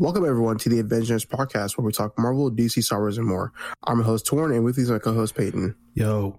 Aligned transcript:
Welcome 0.00 0.24
everyone 0.24 0.56
to 0.56 0.70
the 0.70 0.82
Avengenerds 0.82 1.26
podcast 1.26 1.76
where 1.76 1.84
we 1.84 1.92
talk 1.92 2.18
Marvel, 2.18 2.50
DC, 2.50 2.82
Star 2.82 3.00
Wars, 3.00 3.18
and 3.18 3.26
more. 3.26 3.52
I'm 3.84 3.98
your 3.98 4.06
host 4.06 4.24
Tauren, 4.24 4.56
and 4.56 4.64
with 4.64 4.78
me 4.78 4.84
is 4.84 4.90
my 4.90 4.98
co-host 4.98 5.34
Peyton. 5.34 5.76
Yo, 5.92 6.38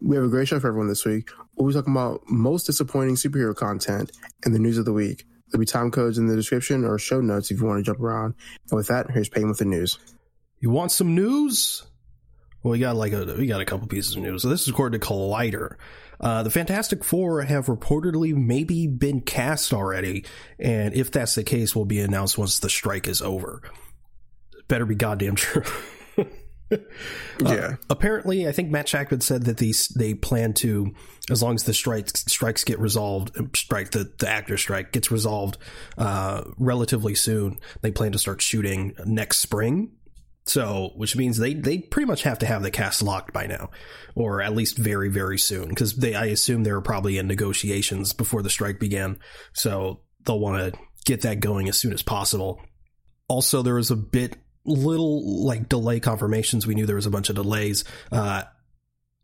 we 0.00 0.14
have 0.14 0.24
a 0.24 0.28
great 0.28 0.46
show 0.46 0.60
for 0.60 0.68
everyone 0.68 0.86
this 0.86 1.04
week. 1.04 1.28
We'll 1.56 1.66
be 1.66 1.74
talking 1.74 1.92
about 1.92 2.20
most 2.28 2.66
disappointing 2.66 3.16
superhero 3.16 3.52
content 3.52 4.12
and 4.44 4.54
the 4.54 4.60
news 4.60 4.78
of 4.78 4.84
the 4.84 4.92
week. 4.92 5.26
There'll 5.48 5.58
be 5.58 5.66
time 5.66 5.90
codes 5.90 6.18
in 6.18 6.28
the 6.28 6.36
description 6.36 6.84
or 6.84 6.96
show 7.00 7.20
notes 7.20 7.50
if 7.50 7.58
you 7.58 7.66
want 7.66 7.80
to 7.80 7.82
jump 7.82 7.98
around. 7.98 8.34
And 8.70 8.76
with 8.76 8.86
that, 8.86 9.10
here's 9.10 9.28
Peyton 9.28 9.48
with 9.48 9.58
the 9.58 9.64
news. 9.64 9.98
You 10.60 10.70
want 10.70 10.92
some 10.92 11.16
news? 11.16 11.84
Well, 12.62 12.70
we 12.70 12.78
got 12.78 12.94
like 12.94 13.12
a 13.12 13.24
we 13.36 13.48
got 13.48 13.60
a 13.60 13.64
couple 13.64 13.88
pieces 13.88 14.14
of 14.14 14.22
news. 14.22 14.42
So 14.42 14.48
this 14.48 14.62
is 14.62 14.68
according 14.68 15.00
to 15.00 15.04
Collider. 15.04 15.78
Uh, 16.20 16.42
the 16.42 16.50
Fantastic 16.50 17.04
Four 17.04 17.42
have 17.42 17.66
reportedly 17.66 18.34
maybe 18.34 18.86
been 18.86 19.20
cast 19.20 19.72
already, 19.72 20.24
and 20.58 20.94
if 20.94 21.10
that's 21.10 21.34
the 21.34 21.44
case, 21.44 21.74
will 21.74 21.84
be 21.84 22.00
announced 22.00 22.38
once 22.38 22.58
the 22.58 22.70
strike 22.70 23.08
is 23.08 23.22
over. 23.22 23.62
Better 24.68 24.86
be 24.86 24.94
goddamn 24.94 25.34
true. 25.36 25.64
yeah. 26.70 26.76
Uh, 27.44 27.76
apparently, 27.90 28.48
I 28.48 28.52
think 28.52 28.70
Matt 28.70 28.86
Shakman 28.86 29.22
said 29.22 29.44
that 29.44 29.58
these 29.58 29.88
they 29.88 30.14
plan 30.14 30.54
to, 30.54 30.94
as 31.30 31.42
long 31.42 31.54
as 31.54 31.64
the 31.64 31.74
strikes 31.74 32.24
strikes 32.26 32.64
get 32.64 32.78
resolved, 32.78 33.36
strike 33.56 33.90
the 33.90 34.10
the 34.18 34.28
actor 34.28 34.56
strike 34.56 34.92
gets 34.92 35.10
resolved 35.10 35.58
uh, 35.98 36.44
relatively 36.56 37.14
soon. 37.14 37.58
They 37.82 37.90
plan 37.90 38.12
to 38.12 38.18
start 38.18 38.40
shooting 38.40 38.94
next 39.04 39.38
spring 39.40 39.92
so, 40.46 40.92
which 40.96 41.16
means 41.16 41.38
they 41.38 41.54
they 41.54 41.78
pretty 41.78 42.06
much 42.06 42.22
have 42.22 42.38
to 42.40 42.46
have 42.46 42.62
the 42.62 42.70
cast 42.70 43.02
locked 43.02 43.32
by 43.32 43.46
now, 43.46 43.70
or 44.14 44.42
at 44.42 44.54
least 44.54 44.76
very 44.76 45.08
very 45.08 45.38
soon, 45.38 45.68
because 45.68 45.96
they 45.96 46.14
I 46.14 46.26
assume 46.26 46.64
they 46.64 46.72
were 46.72 46.82
probably 46.82 47.16
in 47.16 47.26
negotiations 47.26 48.12
before 48.12 48.42
the 48.42 48.50
strike 48.50 48.78
began. 48.78 49.18
So 49.54 50.02
they'll 50.24 50.38
want 50.38 50.74
to 50.74 50.80
get 51.06 51.22
that 51.22 51.40
going 51.40 51.68
as 51.68 51.78
soon 51.78 51.94
as 51.94 52.02
possible. 52.02 52.60
Also, 53.26 53.62
there 53.62 53.74
was 53.74 53.90
a 53.90 53.96
bit 53.96 54.36
little 54.66 55.44
like 55.44 55.68
delay 55.68 55.98
confirmations. 55.98 56.66
We 56.66 56.74
knew 56.74 56.84
there 56.84 56.96
was 56.96 57.06
a 57.06 57.10
bunch 57.10 57.30
of 57.30 57.36
delays. 57.36 57.84
Uh, 58.12 58.42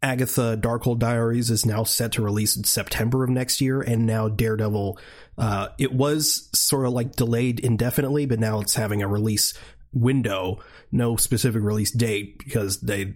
Agatha 0.02 0.58
Darkhold 0.58 1.00
Diaries 1.00 1.50
is 1.50 1.66
now 1.66 1.84
set 1.84 2.12
to 2.12 2.22
release 2.22 2.56
in 2.56 2.64
September 2.64 3.22
of 3.24 3.28
next 3.28 3.60
year, 3.60 3.82
and 3.82 4.06
now 4.06 4.28
Daredevil. 4.30 4.98
Uh, 5.36 5.68
it 5.78 5.92
was 5.92 6.48
sort 6.54 6.86
of 6.86 6.92
like 6.92 7.16
delayed 7.16 7.60
indefinitely, 7.60 8.24
but 8.24 8.41
now 8.41 8.60
it's 8.60 8.74
having 8.74 9.02
a 9.02 9.08
release 9.08 9.52
window, 9.92 10.60
no 10.92 11.16
specific 11.16 11.62
release 11.62 11.91
date 11.91 12.38
because 12.38 12.80
they 12.80 13.14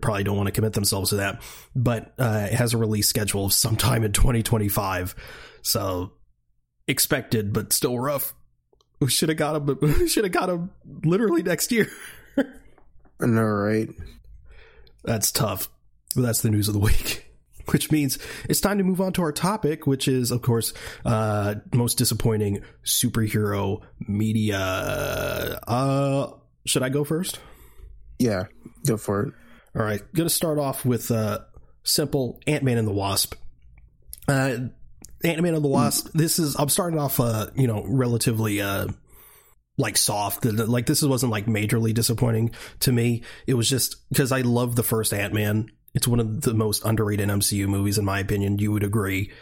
probably 0.00 0.24
don't 0.24 0.36
want 0.36 0.46
to 0.46 0.52
commit 0.52 0.72
themselves 0.74 1.10
to 1.10 1.16
that. 1.16 1.42
But 1.74 2.12
uh, 2.18 2.48
it 2.50 2.54
has 2.54 2.74
a 2.74 2.78
release 2.78 3.08
schedule 3.08 3.46
of 3.46 3.52
sometime 3.52 4.04
in 4.04 4.12
2025, 4.12 5.14
so 5.62 6.12
expected 6.86 7.52
but 7.52 7.72
still 7.72 7.98
rough. 7.98 8.34
We 9.00 9.08
should 9.08 9.30
have 9.30 9.38
got 9.38 9.56
him. 9.56 9.78
We 10.00 10.08
should 10.08 10.24
have 10.24 10.32
got 10.32 10.48
him 10.48 10.70
literally 11.04 11.42
next 11.42 11.72
year. 11.72 11.90
I 12.38 13.26
know, 13.26 13.42
right? 13.42 13.88
That's 15.04 15.32
tough. 15.32 15.68
But 16.14 16.22
that's 16.22 16.42
the 16.42 16.50
news 16.50 16.68
of 16.68 16.74
the 16.74 16.80
week. 16.80 17.21
Which 17.70 17.90
means 17.90 18.18
it's 18.48 18.60
time 18.60 18.78
to 18.78 18.84
move 18.84 19.00
on 19.00 19.12
to 19.14 19.22
our 19.22 19.32
topic, 19.32 19.86
which 19.86 20.08
is, 20.08 20.30
of 20.30 20.42
course, 20.42 20.72
uh, 21.04 21.56
most 21.72 21.98
disappointing 21.98 22.62
superhero 22.84 23.82
media. 24.00 24.58
Uh, 24.58 26.32
should 26.66 26.82
I 26.82 26.88
go 26.88 27.04
first? 27.04 27.38
Yeah, 28.18 28.44
go 28.86 28.96
for 28.96 29.22
it. 29.22 29.34
All 29.74 29.82
right, 29.82 30.00
going 30.12 30.28
to 30.28 30.34
start 30.34 30.58
off 30.58 30.84
with 30.84 31.10
uh, 31.10 31.40
simple 31.82 32.40
Ant 32.46 32.62
Man 32.62 32.78
and 32.78 32.86
the 32.86 32.92
Wasp. 32.92 33.34
Uh, 34.28 34.56
Ant 35.24 35.42
Man 35.42 35.54
and 35.54 35.64
the 35.64 35.68
Wasp. 35.68 36.10
This 36.12 36.38
is 36.38 36.56
I'm 36.58 36.68
starting 36.68 36.98
off, 36.98 37.20
uh, 37.20 37.46
you 37.54 37.66
know, 37.66 37.84
relatively 37.86 38.60
uh, 38.60 38.88
like 39.78 39.96
soft. 39.96 40.44
Like 40.44 40.86
this 40.86 41.02
wasn't 41.02 41.32
like 41.32 41.46
majorly 41.46 41.94
disappointing 41.94 42.52
to 42.80 42.92
me. 42.92 43.22
It 43.46 43.54
was 43.54 43.68
just 43.68 44.08
because 44.08 44.32
I 44.32 44.42
love 44.42 44.76
the 44.76 44.82
first 44.82 45.12
Ant 45.14 45.32
Man 45.32 45.70
it's 45.94 46.08
one 46.08 46.20
of 46.20 46.40
the 46.42 46.54
most 46.54 46.84
underrated 46.84 47.28
MCU 47.28 47.66
movies, 47.66 47.98
in 47.98 48.04
my 48.04 48.18
opinion. 48.18 48.58
You 48.58 48.72
would 48.72 48.82
agree. 48.82 49.32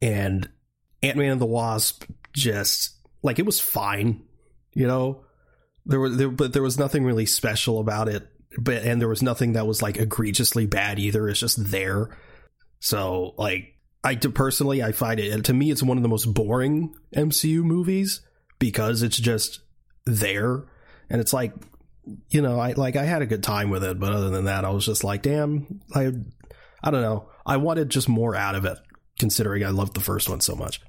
And 0.00 0.48
Ant 1.02 1.16
Man 1.16 1.32
and 1.32 1.40
the 1.40 1.46
Wasp 1.46 2.04
just 2.32 2.96
like 3.22 3.38
it 3.38 3.46
was 3.46 3.60
fine, 3.60 4.22
you 4.72 4.86
know. 4.86 5.24
There 5.86 6.00
was 6.00 6.16
there, 6.16 6.30
but 6.30 6.52
there 6.52 6.62
was 6.62 6.78
nothing 6.78 7.04
really 7.04 7.26
special 7.26 7.80
about 7.80 8.08
it. 8.08 8.26
But 8.58 8.84
and 8.84 9.00
there 9.00 9.08
was 9.08 9.22
nothing 9.22 9.52
that 9.52 9.66
was 9.66 9.82
like 9.82 9.98
egregiously 9.98 10.66
bad 10.66 10.98
either. 10.98 11.28
It's 11.28 11.40
just 11.40 11.70
there. 11.70 12.16
So 12.80 13.34
like 13.36 13.74
I 14.02 14.14
personally 14.16 14.82
I 14.82 14.92
find 14.92 15.20
it 15.20 15.44
to 15.44 15.52
me 15.52 15.70
it's 15.70 15.82
one 15.82 15.96
of 15.98 16.02
the 16.02 16.08
most 16.08 16.32
boring 16.32 16.94
MCU 17.14 17.62
movies 17.62 18.20
because 18.58 19.02
it's 19.02 19.18
just 19.18 19.60
there 20.06 20.64
and 21.10 21.20
it's 21.20 21.32
like 21.32 21.52
you 22.28 22.42
know, 22.42 22.58
I 22.58 22.72
like 22.72 22.96
I 22.96 23.04
had 23.04 23.22
a 23.22 23.26
good 23.26 23.42
time 23.42 23.70
with 23.70 23.84
it, 23.84 23.98
but 23.98 24.12
other 24.12 24.30
than 24.30 24.44
that, 24.44 24.64
I 24.64 24.70
was 24.70 24.84
just 24.84 25.04
like, 25.04 25.22
damn, 25.22 25.80
I 25.94 26.12
I 26.82 26.90
don't 26.90 27.02
know. 27.02 27.28
I 27.46 27.56
wanted 27.56 27.90
just 27.90 28.08
more 28.08 28.34
out 28.34 28.54
of 28.54 28.64
it, 28.64 28.78
considering 29.18 29.64
I 29.64 29.70
loved 29.70 29.94
the 29.94 30.00
first 30.00 30.28
one 30.28 30.40
so 30.40 30.54
much. 30.54 30.80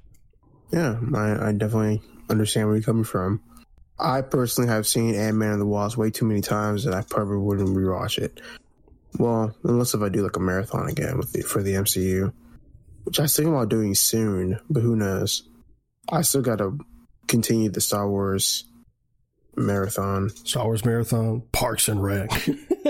Yeah, 0.72 0.98
I, 1.14 1.48
I 1.48 1.52
definitely 1.52 2.02
understand 2.28 2.66
where 2.68 2.76
you're 2.76 2.84
coming 2.84 3.04
from. 3.04 3.42
I 3.98 4.20
personally 4.20 4.68
have 4.68 4.86
seen 4.86 5.14
Ant 5.14 5.36
Man 5.36 5.52
and 5.52 5.60
the 5.60 5.66
Wasp 5.66 5.96
way 5.96 6.10
too 6.10 6.26
many 6.26 6.42
times 6.42 6.84
that 6.84 6.94
I 6.94 7.02
probably 7.02 7.38
wouldn't 7.38 7.76
rewatch 7.76 8.18
it. 8.18 8.40
Well, 9.18 9.56
unless 9.64 9.94
if 9.94 10.02
I 10.02 10.10
do 10.10 10.22
like 10.22 10.36
a 10.36 10.40
marathon 10.40 10.88
again 10.88 11.16
with 11.16 11.32
the, 11.32 11.42
for 11.42 11.62
the 11.62 11.74
MCU, 11.74 12.32
which 13.04 13.20
I 13.20 13.26
think 13.26 13.48
about 13.48 13.70
doing 13.70 13.94
soon, 13.94 14.60
but 14.68 14.82
who 14.82 14.96
knows? 14.96 15.48
I 16.10 16.22
still 16.22 16.42
got 16.42 16.58
to 16.58 16.78
continue 17.26 17.70
the 17.70 17.80
Star 17.80 18.08
Wars 18.08 18.64
marathon. 19.56 20.30
Star 20.30 20.64
Wars 20.64 20.84
marathon, 20.84 21.42
Parks 21.52 21.88
and 21.88 22.02
Rec. 22.02 22.30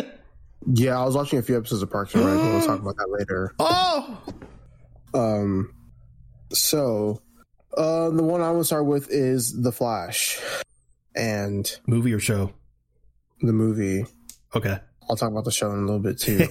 yeah, 0.66 0.99
I 0.99 1.04
was 1.04 1.15
watching 1.15 1.38
a 1.38 1.43
few 1.43 1.56
episodes 1.56 1.82
of 1.82 1.91
Parks 1.91 2.15
and 2.15 2.25
Rec. 2.25 2.37
we'll 2.37 2.66
talk 2.66 2.81
about 2.81 2.97
that 2.97 3.10
later. 3.10 3.54
Oh, 3.60 4.19
um, 5.15 5.72
so 6.53 7.22
uh, 7.76 8.10
the 8.10 8.22
one 8.22 8.41
I 8.41 8.50
want 8.50 8.60
to 8.60 8.65
start 8.65 8.87
with 8.87 9.10
is 9.10 9.62
The 9.62 9.72
Flash, 9.72 10.41
and 11.15 11.71
movie 11.87 12.12
or 12.12 12.21
show. 12.21 12.53
The 13.41 13.53
movie. 13.53 14.05
Okay. 14.55 14.78
I'll 15.09 15.16
talk 15.16 15.31
about 15.31 15.44
the 15.44 15.53
show 15.53 15.71
in 15.72 15.78
a 15.78 15.87
little 15.87 16.00
bit 16.00 16.19
too. 16.19 16.47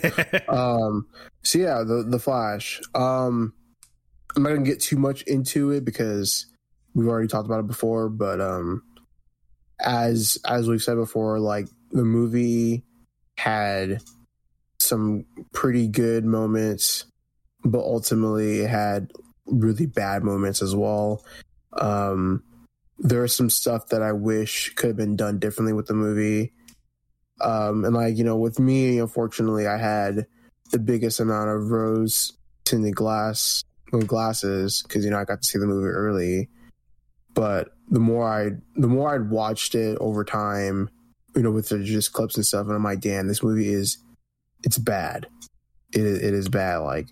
um, 0.50 1.08
so 1.44 1.60
yeah, 1.60 1.84
the 1.84 2.06
the 2.08 2.20
Flash. 2.20 2.82
Um, 2.94 3.54
I'm 4.36 4.44
not 4.44 4.50
gonna 4.50 4.64
get 4.64 4.82
too 4.82 4.98
much 4.98 5.24
into 5.24 5.72
it 5.72 5.84
because 5.86 6.48
we've 6.94 7.08
already 7.08 7.28
talked 7.28 7.46
about 7.46 7.60
it 7.60 7.68
before, 7.68 8.10
but 8.10 8.40
um, 8.40 8.84
as 9.80 10.38
as 10.48 10.68
we've 10.68 10.84
said 10.84 10.96
before, 10.96 11.40
like 11.40 11.68
the 11.92 12.04
movie 12.04 12.84
had 13.38 14.02
some 14.80 15.26
pretty 15.54 15.88
good 15.88 16.26
moments, 16.26 17.06
but 17.64 17.80
ultimately 17.80 18.60
it 18.60 18.70
had 18.70 19.12
really 19.46 19.86
bad 19.86 20.24
moments 20.24 20.62
as 20.62 20.76
well. 20.76 21.24
Um, 21.74 22.44
there's 22.98 23.36
some 23.36 23.50
stuff 23.50 23.88
that 23.88 24.02
I 24.02 24.14
wish 24.14 24.74
could 24.76 24.88
have 24.88 24.98
been 24.98 25.16
done 25.16 25.40
differently 25.40 25.74
with 25.74 25.88
the 25.88 25.94
movie. 25.94 26.54
Um, 27.42 27.84
and 27.84 27.94
like, 27.94 28.18
you 28.18 28.24
know, 28.24 28.38
with 28.38 28.60
me, 28.60 29.00
unfortunately, 29.00 29.68
I 29.68 29.78
had 29.78 30.26
the 30.72 30.80
biggest 30.80 31.20
amount 31.20 31.50
of 31.50 31.70
rose 31.70 32.34
tinted 32.64 32.96
glass 32.96 33.64
glasses 34.08 34.84
because, 34.84 35.06
you 35.06 35.12
know, 35.12 35.20
I 35.20 35.26
got 35.26 35.42
to 35.42 35.48
see 35.48 35.60
the 35.60 35.68
movie 35.68 35.88
early. 35.88 36.50
But 37.36 37.70
the 37.90 38.00
more 38.00 38.28
I 38.28 38.52
the 38.76 38.88
more 38.88 39.14
I'd 39.14 39.30
watched 39.30 39.76
it 39.76 39.98
over 40.00 40.24
time, 40.24 40.90
you 41.36 41.44
know, 41.44 41.52
with 41.52 41.70
the 41.70 41.84
just 41.84 42.14
clips 42.14 42.36
and 42.36 42.46
stuff, 42.46 42.66
and 42.66 42.76
I'm 42.76 42.84
like, 42.84 43.02
damn, 43.02 43.28
this 43.28 43.44
movie 43.44 43.72
is 43.72 43.98
it's 44.64 44.80
bad. 44.80 45.28
It 45.94 46.02
it 46.02 46.34
is 46.34 46.50
bad. 46.50 46.78
Like 46.78 47.10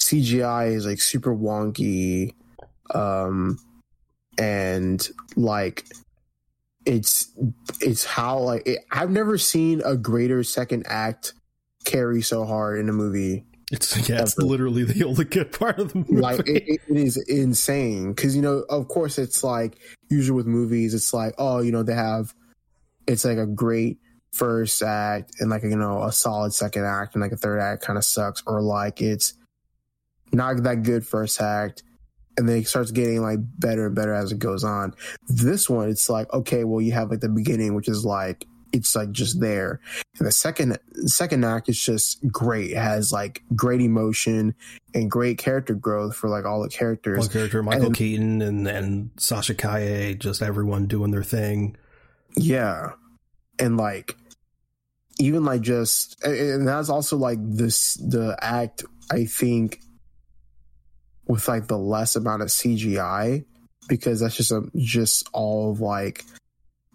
CGI 0.00 0.74
is 0.74 0.84
like 0.84 1.00
super 1.00 1.34
wonky, 1.34 2.34
um, 2.94 3.58
and 4.38 5.08
like 5.36 5.86
it's 6.84 7.30
it's 7.80 8.04
how 8.04 8.38
like 8.38 8.66
it, 8.66 8.84
I've 8.90 9.10
never 9.10 9.38
seen 9.38 9.80
a 9.84 9.96
greater 9.96 10.42
second 10.44 10.84
act 10.88 11.32
carry 11.84 12.20
so 12.20 12.44
hard 12.44 12.80
in 12.80 12.88
a 12.88 12.92
movie 12.92 13.44
it's 13.72 14.08
yeah, 14.08 14.22
it's 14.22 14.38
literally 14.38 14.84
the 14.84 15.04
only 15.06 15.24
good 15.24 15.52
part 15.52 15.78
of 15.78 15.92
the 15.92 15.98
movie. 15.98 16.16
Like 16.20 16.48
it, 16.48 16.68
it 16.68 16.80
is 16.88 17.16
insane 17.28 18.12
because 18.12 18.36
you 18.36 18.42
know, 18.42 18.64
of 18.68 18.88
course, 18.88 19.18
it's 19.18 19.42
like 19.42 19.78
usually 20.08 20.36
with 20.36 20.46
movies, 20.46 20.94
it's 20.94 21.12
like 21.12 21.34
oh, 21.38 21.60
you 21.60 21.72
know, 21.72 21.82
they 21.82 21.94
have 21.94 22.34
it's 23.06 23.24
like 23.24 23.38
a 23.38 23.46
great 23.46 23.98
first 24.32 24.82
act 24.82 25.32
and 25.40 25.50
like 25.50 25.62
you 25.62 25.76
know 25.76 26.02
a 26.02 26.12
solid 26.12 26.52
second 26.52 26.84
act 26.84 27.14
and 27.14 27.22
like 27.22 27.32
a 27.32 27.36
third 27.36 27.58
act 27.58 27.82
kind 27.82 27.96
of 27.96 28.04
sucks 28.04 28.42
or 28.46 28.60
like 28.60 29.00
it's 29.00 29.32
not 30.32 30.62
that 30.62 30.82
good 30.82 31.06
first 31.06 31.40
act 31.40 31.82
and 32.36 32.46
then 32.48 32.58
it 32.58 32.68
starts 32.68 32.90
getting 32.90 33.22
like 33.22 33.38
better 33.58 33.86
and 33.86 33.94
better 33.94 34.12
as 34.12 34.30
it 34.30 34.38
goes 34.38 34.62
on. 34.62 34.94
This 35.28 35.70
one, 35.70 35.88
it's 35.88 36.08
like 36.08 36.32
okay, 36.32 36.64
well, 36.64 36.80
you 36.80 36.92
have 36.92 37.10
like 37.10 37.20
the 37.20 37.28
beginning, 37.28 37.74
which 37.74 37.88
is 37.88 38.04
like 38.04 38.46
it's 38.72 38.94
like 38.94 39.12
just 39.12 39.40
there. 39.40 39.80
And 40.18 40.26
the 40.26 40.32
second 40.32 40.78
second 41.06 41.44
act 41.44 41.68
is 41.68 41.80
just 41.80 42.26
great. 42.28 42.72
It 42.72 42.78
has 42.78 43.12
like 43.12 43.42
great 43.54 43.80
emotion 43.80 44.54
and 44.94 45.10
great 45.10 45.38
character 45.38 45.74
growth 45.74 46.16
for 46.16 46.28
like 46.28 46.44
all 46.44 46.62
the 46.62 46.68
characters. 46.68 47.18
One 47.18 47.28
character, 47.28 47.62
Michael 47.62 47.86
and, 47.86 47.96
Keaton 47.96 48.42
and 48.42 48.66
and 48.66 49.10
Sasha 49.16 49.54
Calle, 49.54 50.14
just 50.14 50.42
everyone 50.42 50.86
doing 50.86 51.10
their 51.10 51.24
thing. 51.24 51.76
Yeah, 52.36 52.92
and 53.58 53.76
like 53.76 54.16
even 55.18 55.44
like 55.44 55.62
just 55.62 56.22
and 56.24 56.66
that's 56.66 56.88
also 56.88 57.16
like 57.16 57.38
this 57.40 57.94
the 57.94 58.36
act 58.40 58.84
I 59.10 59.24
think 59.24 59.80
with 61.26 61.48
like 61.48 61.66
the 61.66 61.78
less 61.78 62.16
amount 62.16 62.42
of 62.42 62.48
CGI 62.48 63.44
because 63.88 64.20
that's 64.20 64.36
just 64.36 64.52
a, 64.52 64.62
just 64.76 65.28
all 65.32 65.72
of 65.72 65.80
like 65.80 66.24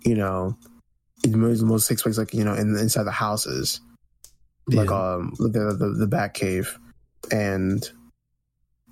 you 0.05 0.15
know 0.15 0.57
most 1.27 1.61
most 1.61 1.87
takes 1.87 2.01
place 2.01 2.17
like 2.17 2.33
you 2.33 2.43
know 2.43 2.53
in 2.53 2.75
inside 2.77 3.03
the 3.03 3.11
houses 3.11 3.79
like 4.67 4.89
yeah. 4.89 5.13
um 5.13 5.33
the, 5.37 5.75
the 5.77 6.05
the 6.05 6.07
Batcave 6.07 6.67
and 7.31 7.89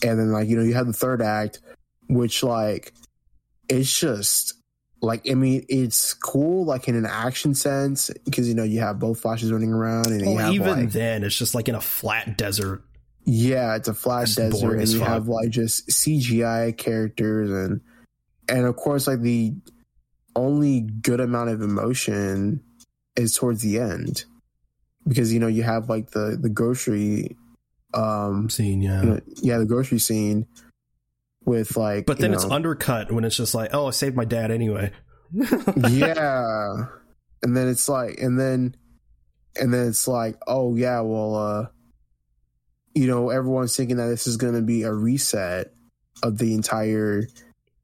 and 0.04 0.20
then 0.20 0.31
like 0.31 0.48
you 0.48 0.58
know 0.58 0.64
you 0.64 0.74
have 0.74 0.88
the 0.88 0.94
third 0.94 1.22
act 1.22 1.60
which 2.08 2.44
like 2.44 2.94
it's 3.68 3.98
just 3.98 4.56
like 5.02 5.30
I 5.30 5.34
mean, 5.34 5.66
it's 5.70 6.14
cool, 6.14 6.66
like 6.66 6.88
in 6.88 6.96
an 6.96 7.06
action 7.06 7.56
sense, 7.56 8.12
because 8.26 8.48
you 8.48 8.56
know 8.56 8.64
you 8.64 8.80
have 8.81 9.00
both 9.00 9.22
flashes 9.22 9.52
running 9.52 9.72
around, 9.72 10.08
and 10.08 10.40
have, 10.40 10.54
even 10.54 10.68
like, 10.68 10.92
then, 10.92 11.24
it's 11.24 11.38
just 11.38 11.56
like 11.56 11.70
in 11.70 11.76
a 11.76 11.81
flat 11.81 12.38
desert. 12.38 12.84
Yeah, 13.26 13.76
it's 13.76 13.88
a 13.88 13.94
flat 13.94 14.24
it's 14.24 14.36
desert, 14.36 14.80
and 14.80 14.88
you 14.90 15.00
have 15.00 15.28
like 15.28 15.50
just 15.50 15.88
CGI 15.88 16.76
characters, 16.78 17.50
and 17.50 17.81
and 18.50 18.66
of 18.66 18.76
course, 18.76 19.08
like 19.08 19.22
the 19.22 19.54
only 20.40 20.82
good 20.82 21.20
amount 21.20 21.50
of 21.50 21.62
emotion 21.62 22.62
is 23.16 23.36
towards 23.36 23.62
the 23.62 23.80
end, 23.80 24.26
because 25.08 25.34
you 25.34 25.40
know 25.40 25.48
you 25.48 25.64
have 25.64 25.90
like 25.90 26.12
the 26.12 26.38
the 26.40 26.50
grocery 26.50 27.36
um 27.94 28.50
scene, 28.50 28.82
yeah, 28.82 29.02
you 29.02 29.10
know, 29.10 29.20
yeah, 29.42 29.58
the 29.58 29.66
grocery 29.66 30.00
scene 30.00 30.48
with 31.46 31.78
like 31.78 32.06
but 32.06 32.20
then 32.20 32.34
it's 32.34 32.46
know, 32.46 32.52
undercut 32.52 33.12
when 33.12 33.24
it's 33.24 33.36
just 33.36 33.56
like 33.56 33.70
oh 33.74 33.88
i 33.88 33.90
saved 33.92 34.16
my 34.16 34.26
dad 34.26 34.52
anyway. 34.52 34.92
Yeah. 35.90 36.86
And 37.42 37.56
then 37.56 37.68
it's 37.68 37.88
like 37.88 38.20
and 38.20 38.40
then 38.40 38.76
and 39.60 39.74
then 39.74 39.88
it's 39.88 40.08
like 40.08 40.36
oh 40.48 40.76
yeah 40.76 41.00
well 41.02 41.36
uh 41.36 41.66
you 42.94 43.08
know 43.08 43.30
everyone's 43.30 43.76
thinking 43.76 43.98
that 43.98 44.08
this 44.08 44.28
is 44.28 44.38
going 44.38 44.56
to 44.56 44.62
be 44.62 44.84
a 44.84 44.92
reset 44.92 45.74
of 46.22 46.38
the 46.38 46.54
entire 46.54 47.24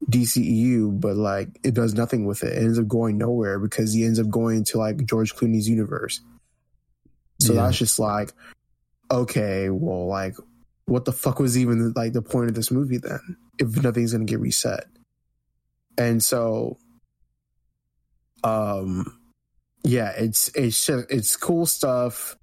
DCEU, 0.04 1.00
but 1.00 1.16
like 1.16 1.48
it 1.64 1.74
does 1.74 1.94
nothing 1.94 2.26
with 2.26 2.42
it. 2.44 2.52
It 2.52 2.58
ends 2.58 2.78
up 2.78 2.88
going 2.88 3.18
nowhere 3.18 3.58
because 3.58 3.92
he 3.92 4.04
ends 4.04 4.20
up 4.20 4.28
going 4.28 4.64
to 4.64 4.78
like 4.78 5.04
George 5.06 5.34
Clooney's 5.34 5.68
universe. 5.68 6.20
So 7.40 7.52
yeah. 7.52 7.62
that's 7.62 7.78
just 7.78 7.98
like, 7.98 8.32
okay, 9.10 9.68
well, 9.70 10.06
like 10.06 10.34
what 10.86 11.04
the 11.04 11.12
fuck 11.12 11.38
was 11.38 11.58
even 11.58 11.92
like 11.94 12.12
the 12.12 12.22
point 12.22 12.48
of 12.48 12.54
this 12.54 12.70
movie 12.70 12.98
then 12.98 13.36
if 13.58 13.82
nothing's 13.82 14.12
going 14.12 14.26
to 14.26 14.30
get 14.30 14.40
reset 14.40 14.84
and 15.98 16.22
so 16.22 16.78
um 18.44 19.18
yeah 19.82 20.12
it's 20.16 20.48
it's 20.54 20.86
just 20.86 21.10
it's 21.10 21.36
cool 21.36 21.66
stuff 21.66 22.36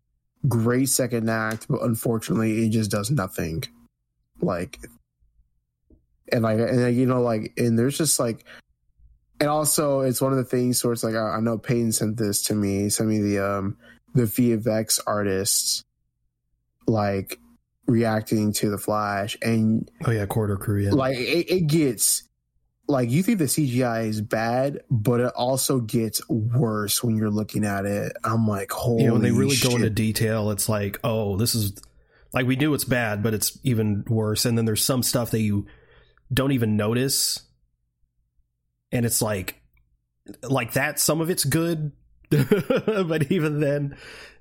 great 0.47 0.89
second 0.89 1.29
act 1.29 1.67
but 1.69 1.81
unfortunately 1.81 2.65
it 2.65 2.69
just 2.69 2.91
does 2.91 3.09
nothing 3.09 3.63
like 4.41 4.79
and 6.31 6.43
like 6.43 6.59
and 6.59 6.95
you 6.95 7.05
know 7.05 7.21
like 7.21 7.53
and 7.57 7.77
there's 7.77 7.97
just 7.97 8.19
like 8.19 8.45
and 9.39 9.49
also 9.49 10.01
it's 10.01 10.21
one 10.21 10.31
of 10.31 10.37
the 10.37 10.43
things 10.43 10.83
where 10.83 10.93
it's 10.93 11.03
like 11.03 11.15
I, 11.15 11.37
I 11.37 11.39
know 11.39 11.57
Peyton 11.57 11.91
sent 11.91 12.17
this 12.17 12.43
to 12.43 12.55
me 12.55 12.89
sent 12.89 13.09
me 13.09 13.19
the 13.19 13.39
um 13.39 13.77
the 14.13 14.23
VFX 14.23 14.99
artists 15.05 15.83
like 16.87 17.39
reacting 17.87 18.53
to 18.53 18.69
the 18.69 18.77
Flash, 18.77 19.37
and 19.41 19.89
oh 20.05 20.11
yeah, 20.11 20.25
Corridor 20.25 20.57
Crew, 20.57 20.81
yeah, 20.81 20.91
like 20.91 21.17
it, 21.17 21.51
it 21.51 21.67
gets 21.67 22.23
like 22.87 23.09
you 23.09 23.23
think 23.23 23.39
the 23.39 23.45
CGI 23.45 24.07
is 24.07 24.21
bad, 24.21 24.81
but 24.89 25.19
it 25.19 25.33
also 25.35 25.79
gets 25.79 26.27
worse 26.29 27.03
when 27.03 27.15
you're 27.15 27.29
looking 27.29 27.65
at 27.65 27.85
it. 27.85 28.13
I'm 28.23 28.47
like, 28.47 28.71
holy, 28.71 29.03
you 29.03 29.07
know, 29.07 29.13
when 29.13 29.21
they 29.21 29.31
really 29.31 29.55
shit. 29.55 29.69
go 29.69 29.75
into 29.77 29.89
detail, 29.89 30.51
it's 30.51 30.67
like, 30.67 30.99
oh, 31.03 31.37
this 31.37 31.55
is 31.55 31.73
like 32.33 32.45
we 32.45 32.55
knew 32.55 32.73
it's 32.73 32.83
bad, 32.83 33.23
but 33.23 33.33
it's 33.33 33.57
even 33.63 34.03
worse. 34.07 34.45
And 34.45 34.57
then 34.57 34.65
there's 34.65 34.83
some 34.83 35.03
stuff 35.03 35.31
that 35.31 35.41
you 35.41 35.65
don't 36.33 36.51
even 36.51 36.77
notice, 36.77 37.41
and 38.91 39.05
it's 39.05 39.21
like, 39.21 39.61
like 40.41 40.73
that. 40.73 40.99
Some 40.99 41.21
of 41.21 41.29
it's 41.29 41.43
good, 41.43 41.91
but 42.29 43.31
even 43.31 43.59
then, 43.59 43.97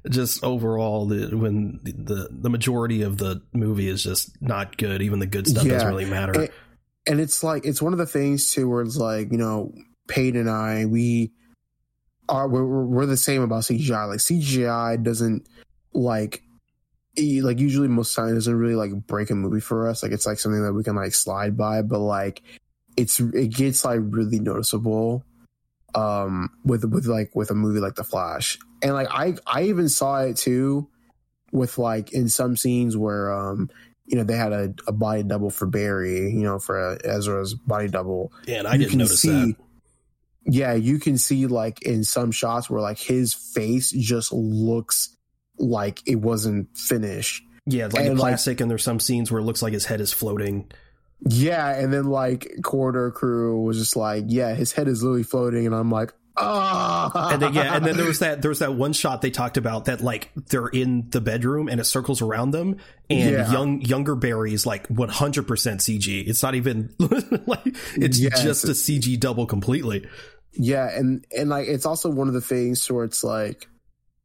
just 0.09 0.43
overall, 0.43 1.06
the, 1.06 1.37
when 1.37 1.81
the 1.83 2.29
the 2.31 2.50
majority 2.50 3.03
of 3.03 3.19
the 3.19 3.43
movie 3.53 3.89
is 3.89 4.03
just 4.03 4.41
not 4.41 4.77
good, 4.77 5.03
even 5.03 5.19
the 5.19 5.27
good 5.27 5.47
stuff 5.47 5.65
yeah. 5.65 5.75
doesn't 5.75 5.89
really 5.89 6.06
matter. 6.06 6.33
And, 6.33 6.50
and, 7.06 7.21
it's 7.21 7.43
like 7.43 7.65
it's 7.65 7.83
one 7.83 7.93
of 7.93 7.99
the 7.99 8.06
things 8.06 8.53
too, 8.53 8.69
where 8.69 8.83
it's 8.83 8.97
like 8.97 9.31
you 9.31 9.38
know, 9.38 9.73
Peyton 10.09 10.41
and 10.41 10.50
I, 10.50 10.87
we 10.87 11.33
are 12.29 12.49
we're, 12.49 12.65
we're 12.65 13.06
the 13.06 13.17
same 13.17 13.43
about 13.43 13.62
CGI. 13.62 14.09
Like 14.09 14.19
CGI 14.19 15.03
doesn't 15.03 15.49
like 15.93 16.43
like 17.17 17.59
usually 17.59 17.88
most 17.88 18.14
time 18.14 18.35
doesn't 18.35 18.55
really 18.55 18.75
like 18.75 19.06
break 19.06 19.31
a 19.31 19.35
movie 19.35 19.61
for 19.61 19.88
us. 19.88 20.03
Like 20.03 20.12
it's 20.12 20.26
like 20.26 20.38
something 20.38 20.62
that 20.62 20.73
we 20.73 20.82
can 20.82 20.97
like 20.97 21.14
slide 21.14 21.56
by, 21.56 21.82
but 21.82 21.99
like 21.99 22.43
it's 22.97 23.20
it 23.20 23.55
gets 23.55 23.85
like 23.85 24.00
really 24.03 24.38
noticeable 24.38 25.25
um 25.94 26.50
with 26.64 26.85
with 26.85 27.06
like 27.06 27.35
with 27.35 27.50
a 27.50 27.55
movie 27.55 27.81
like 27.81 27.97
The 27.97 28.05
Flash. 28.05 28.59
And 28.82 28.94
like 28.94 29.09
I 29.11 29.35
I 29.47 29.64
even 29.64 29.88
saw 29.88 30.20
it 30.20 30.37
too 30.37 30.88
with 31.53 31.76
like 31.76 32.12
in 32.12 32.29
some 32.29 32.56
scenes 32.56 32.97
where 32.97 33.32
um 33.32 33.69
you 34.06 34.17
know 34.17 34.25
they 34.25 34.37
had 34.37 34.53
a, 34.53 34.75
a 34.87 34.93
body 34.93 35.23
double 35.23 35.50
for 35.50 35.67
Barry, 35.67 36.31
you 36.31 36.43
know, 36.43 36.59
for 36.59 36.93
uh, 36.93 36.99
Ezra's 37.05 37.55
body 37.55 37.88
double. 37.88 38.32
Yeah, 38.47 38.61
and 38.61 38.69
I 38.69 38.76
didn't 38.76 38.99
notice 38.99 39.23
see, 39.23 39.29
that. 39.29 39.56
Yeah, 40.44 40.73
you 40.73 40.99
can 40.99 41.19
see 41.19 41.47
like 41.47 41.82
in 41.82 42.05
some 42.05 42.32
shots 42.32 42.69
where 42.69 42.81
like 42.81 42.99
his 42.99 43.32
face 43.35 43.91
just 43.93 44.32
looks 44.32 45.17
like 45.62 46.03
it 46.06 46.17
wasn't 46.17 46.76
finished. 46.76 47.44
Yeah, 47.64 47.87
like 47.87 48.06
and, 48.06 48.14
a 48.14 48.17
plastic, 48.17 48.56
like, 48.56 48.61
and 48.62 48.70
there's 48.70 48.82
some 48.82 48.99
scenes 48.99 49.31
where 49.31 49.41
it 49.41 49.44
looks 49.44 49.62
like 49.62 49.73
his 49.73 49.87
head 49.87 50.00
is 50.00 50.12
floating. 50.12 50.70
Yeah, 51.20 51.79
and 51.79 51.93
then 51.93 52.05
like 52.05 52.50
Corridor 52.62 53.12
Crew 53.12 53.62
was 53.62 53.79
just 53.79 53.94
like, 53.94 54.25
yeah, 54.26 54.55
his 54.55 54.73
head 54.73 54.88
is 54.88 55.03
literally 55.03 55.23
floating, 55.23 55.64
and 55.67 55.75
I'm 55.75 55.91
like, 55.91 56.12
ah. 56.37 57.32
And 57.32 57.41
then 57.41 57.55
yeah, 57.55 57.76
and 57.76 57.87
then 57.87 57.97
there 57.97 58.06
was 58.06 58.19
that 58.19 58.43
there 58.43 58.49
was 58.49 58.59
that 58.59 58.75
one 58.75 58.93
shot 58.93 59.23
they 59.23 59.31
talked 59.31 59.56
about 59.56 59.85
that 59.85 60.00
like 60.00 60.32
they're 60.49 60.67
in 60.67 61.09
the 61.11 61.20
bedroom 61.20 61.69
and 61.69 61.81
it 61.81 61.85
circles 61.85 62.20
around 62.20 62.50
them, 62.50 62.79
and 63.09 63.31
yeah. 63.31 63.53
young 63.53 63.81
younger 63.82 64.17
Barry's 64.17 64.67
like 64.67 64.88
100 64.88 65.47
percent 65.47 65.81
CG. 65.81 66.26
It's 66.26 66.43
not 66.43 66.56
even 66.56 66.93
like 67.47 67.76
it's 67.94 68.19
yes. 68.19 68.43
just 68.43 68.64
a 68.64 68.69
CG 68.69 69.20
double 69.20 69.47
completely. 69.47 70.09
Yeah, 70.55 70.91
and 70.91 71.25
and 71.37 71.49
like 71.49 71.69
it's 71.69 71.87
also 71.87 72.11
one 72.11 72.26
of 72.26 72.35
the 72.35 72.40
things 72.40 72.90
where 72.90 73.04
it's 73.04 73.23
like 73.23 73.69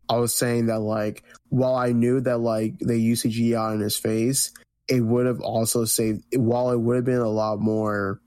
I 0.10 0.18
was 0.18 0.34
saying 0.34 0.68
that 0.68 0.80
like 0.80 1.24
while 1.50 1.76
I 1.76 1.92
knew 1.92 2.22
that 2.22 2.40
like 2.40 2.80
they 2.80 2.98
use 2.98 3.24
CGI 3.24 3.74
on 3.74 3.80
his 3.80 3.98
face, 3.98 4.52
it 4.88 5.02
would 5.02 5.26
have 5.26 5.42
also 5.42 5.86
saved 5.86 6.24
while 6.36 6.72
it 6.72 6.80
would 6.80 6.96
have 6.98 7.06
been 7.06 7.20
a 7.20 7.30
lot 7.30 7.60
more 7.60 8.22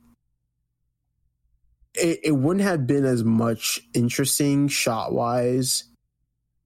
it, 1.95 2.21
it 2.23 2.33
wouldn't 2.33 2.65
have 2.65 2.87
been 2.87 3.05
as 3.05 3.25
much 3.25 3.81
interesting 3.95 4.69
shot 4.69 5.13
wise 5.13 5.85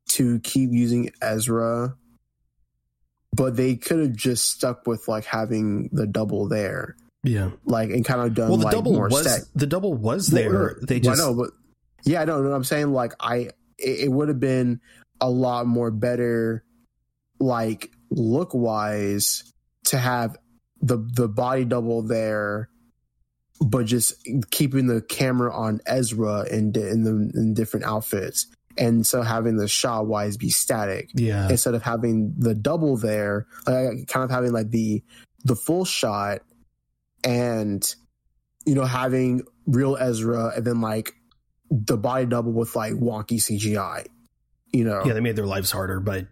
to 0.09 0.39
keep 0.41 0.71
using 0.71 1.11
Ezra 1.23 1.97
but 3.35 3.57
they 3.57 3.75
could 3.75 4.01
have 4.01 4.13
just 4.13 4.51
stuck 4.51 4.87
with 4.87 5.09
like 5.09 5.25
having 5.25 5.89
the 5.93 6.07
double 6.07 6.49
there. 6.49 6.97
Yeah. 7.25 7.51
Like 7.65 7.91
and 7.91 8.05
kind 8.05 8.21
of 8.21 8.35
done 8.35 8.49
well 8.49 8.59
the 8.59 8.65
like 8.65 8.73
double 8.73 8.93
was 8.93 9.51
the 9.55 9.67
double 9.67 9.95
was 9.95 10.29
there. 10.29 10.77
they 10.83 11.01
just 11.01 11.21
well, 11.21 11.35
but 11.35 11.51
yeah 12.05 12.23
I 12.23 12.25
know 12.27 12.43
what 12.43 12.53
I'm 12.53 12.65
saying 12.65 12.93
like 12.93 13.13
I 13.19 13.51
it 13.79 14.11
would 14.11 14.29
have 14.29 14.41
been 14.41 14.81
a 15.21 15.31
lot 15.31 15.67
more 15.67 15.91
better 15.91 16.65
like 17.41 17.91
look 18.11 18.55
wise 18.55 19.53
to 19.87 19.99
have 19.99 20.37
the 20.81 20.99
the 20.99 21.29
body 21.29 21.65
double 21.65 22.03
there, 22.03 22.69
but 23.61 23.87
just 23.87 24.15
keeping 24.51 24.87
the 24.87 25.01
camera 25.03 25.55
on 25.55 25.81
Ezra 25.87 26.47
in 26.51 26.73
in 26.77 27.05
the 27.05 27.31
in 27.35 27.55
different 27.55 27.87
outfits, 27.87 28.47
and 28.77 29.07
so 29.07 29.23
having 29.23 29.57
the 29.57 29.69
shot 29.69 30.07
wise 30.07 30.37
be 30.37 30.51
static, 30.51 31.11
yeah, 31.15 31.49
instead 31.49 31.75
of 31.75 31.83
having 31.83 32.35
the 32.37 32.55
double 32.55 32.97
there, 32.97 33.47
like, 33.67 34.07
kind 34.09 34.25
of 34.25 34.31
having 34.31 34.53
like 34.53 34.71
the 34.71 35.03
the 35.45 35.57
full 35.57 35.85
shot, 35.85 36.41
and 37.23 37.95
you 38.67 38.75
know 38.75 38.85
having 38.85 39.43
real 39.67 39.97
Ezra, 39.97 40.53
and 40.57 40.65
then 40.65 40.81
like 40.81 41.15
the 41.71 41.97
body 41.97 42.27
double 42.27 42.53
with 42.53 42.77
like 42.77 42.93
wonky 42.95 43.39
CGI. 43.39 44.07
You 44.75 44.83
know, 44.83 45.03
yeah, 45.05 45.13
they 45.13 45.21
made 45.21 45.37
their 45.37 45.47
lives 45.47 45.71
harder 45.71 46.01
by 46.01 46.27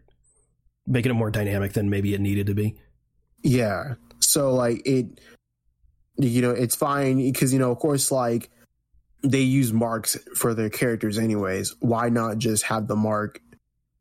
making 0.85 1.11
it 1.11 1.15
more 1.15 1.31
dynamic 1.31 1.75
than 1.75 1.89
maybe 1.89 2.13
it 2.13 2.21
needed 2.21 2.49
to 2.49 2.55
be. 2.55 2.75
Yeah. 3.43 3.95
So 4.19 4.53
like 4.53 4.83
it, 4.85 5.21
you 6.19 6.43
know, 6.43 6.51
it's 6.51 6.75
fine 6.75 7.19
because 7.19 7.53
you 7.53 7.61
know, 7.61 7.71
of 7.71 7.79
course, 7.79 8.11
like 8.11 8.51
they 9.23 9.43
use 9.43 9.73
marks 9.73 10.19
for 10.35 10.55
their 10.55 10.71
characters 10.71 11.19
anyways. 11.19 11.77
Why 11.79 12.09
not 12.09 12.39
just 12.39 12.65
have 12.65 12.89
the 12.89 12.97
mark 12.97 13.41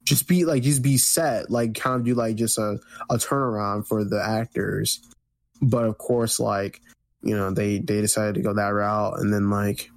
just 0.03 0.27
be 0.27 0.45
like 0.45 0.63
just 0.63 0.81
be 0.81 0.97
set, 0.97 1.51
like 1.51 1.75
kind 1.75 1.97
of 1.97 2.03
do 2.03 2.15
like 2.15 2.35
just 2.35 2.57
a, 2.57 2.79
a 3.09 3.17
turnaround 3.17 3.87
for 3.87 4.03
the 4.03 4.19
actors. 4.19 4.99
But 5.61 5.85
of 5.85 5.99
course, 5.99 6.39
like, 6.39 6.81
you 7.21 7.37
know, 7.37 7.51
they 7.51 7.77
they 7.77 8.01
decided 8.01 8.35
to 8.35 8.41
go 8.41 8.53
that 8.55 8.69
route 8.69 9.19
and 9.19 9.31
then 9.31 9.49
like 9.51 9.91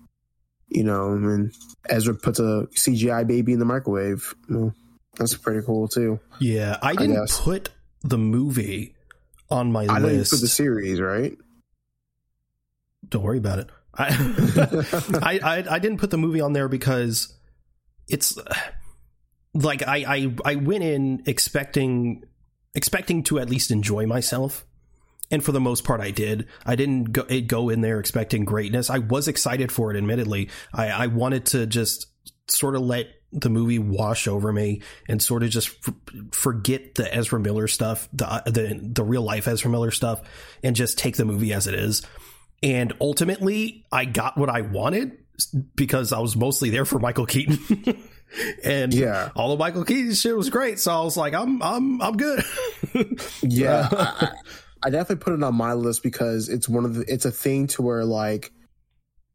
you 0.69 0.85
know, 0.85 1.13
and 1.13 1.53
Ezra 1.89 2.15
puts 2.15 2.39
a 2.39 2.67
CGI 2.75 3.27
baby 3.27 3.53
in 3.53 3.59
the 3.59 3.65
microwave. 3.65 4.35
Well, 4.49 4.75
that's 5.17 5.37
pretty 5.37 5.65
cool 5.65 5.89
too. 5.89 6.21
Yeah, 6.41 6.79
I 6.83 6.95
didn't 6.95 7.15
guess. 7.17 7.41
put 7.41 7.71
the 8.03 8.19
movie 8.19 8.95
on 9.51 9.71
my 9.73 9.83
I 9.83 10.01
didn't 10.01 10.19
list. 10.19 10.33
put 10.33 10.41
the 10.41 10.49
series, 10.49 11.01
right? 11.01 11.37
Don't 13.09 13.23
worry 13.23 13.39
about 13.39 13.59
it. 13.61 13.69
I, 13.97 14.09
I, 15.23 15.41
I 15.43 15.75
I 15.75 15.79
didn't 15.79 15.99
put 15.99 16.11
the 16.11 16.19
movie 16.19 16.41
on 16.41 16.53
there 16.53 16.69
because 16.69 17.33
it's 18.09 18.37
like 19.55 19.87
I, 19.87 20.05
I 20.17 20.35
I 20.45 20.55
went 20.57 20.83
in 20.83 21.23
expecting 21.27 22.25
expecting 22.75 23.23
to 23.25 23.39
at 23.39 23.49
least 23.49 23.71
enjoy 23.71 24.07
myself. 24.07 24.67
And 25.35 25.43
for 25.45 25.51
the 25.51 25.61
most 25.61 25.83
part, 25.83 26.01
I 26.01 26.13
did. 26.13 26.47
I 26.65 26.77
didn't 26.77 27.11
go, 27.11 27.23
it 27.29 27.49
go 27.49 27.69
in 27.71 27.81
there 27.81 27.99
expecting 27.99 28.45
greatness. 28.45 28.89
I 28.89 28.99
was 28.99 29.27
excited 29.27 29.73
for 29.73 29.91
it, 29.93 29.97
admittedly. 29.97 30.49
I, 30.73 30.89
I 30.91 31.07
wanted 31.09 31.47
to 31.47 31.67
just 31.67 32.07
sort 32.49 32.77
of 32.77 32.83
let 32.83 33.07
the 33.33 33.51
movie 33.51 33.81
wash 33.81 34.29
over 34.29 34.53
me 34.53 34.81
and 35.09 35.21
sort 35.21 35.43
of 35.43 35.51
just 35.51 35.71
f- 35.89 35.95
forget 36.31 36.95
the 36.95 37.13
Ezra 37.13 37.41
Miller 37.41 37.67
stuff, 37.67 38.09
the, 38.13 38.31
uh, 38.33 38.43
the 38.45 38.79
the 38.81 39.03
real 39.03 39.23
life 39.23 39.49
Ezra 39.49 39.69
Miller 39.69 39.91
stuff, 39.91 40.21
and 40.63 40.77
just 40.77 40.99
take 40.99 41.17
the 41.17 41.25
movie 41.25 41.53
as 41.53 41.67
it 41.67 41.75
is. 41.75 42.03
And 42.63 42.93
ultimately, 43.01 43.87
I 43.91 44.05
got 44.05 44.39
what 44.39 44.49
I 44.51 44.61
wanted 44.61 45.19
because 45.75 46.13
I 46.13 46.21
was 46.21 46.37
mostly 46.37 46.71
there 46.71 46.85
for 46.85 47.01
Michael 47.01 47.27
Keaton. 47.27 47.59
and 48.65 48.95
Yeah. 48.95 49.31
all 49.35 49.49
the 49.51 49.57
Michael 49.59 49.85
Keaton 49.85 50.15
shit 50.15 50.37
was 50.37 50.49
great. 50.49 50.79
So 50.79 50.93
I 50.93 51.03
was 51.03 51.17
like, 51.17 51.35
I'm 51.35 51.61
I'm 51.61 52.01
I'm 52.01 52.17
good. 52.17 52.45
Yeah, 53.43 53.89
I, 53.91 54.31
I, 54.85 54.91
definitely 54.91 55.23
put 55.23 55.33
it 55.35 55.43
on 55.43 55.55
my 55.55 55.73
list 55.75 56.03
because 56.03 56.49
it's 56.49 56.69
one 56.69 56.85
of 56.85 56.95
the. 56.95 57.05
It's 57.13 57.25
a 57.25 57.31
thing 57.31 57.67
to 57.69 57.83
where 57.83 58.05
like, 58.05 58.53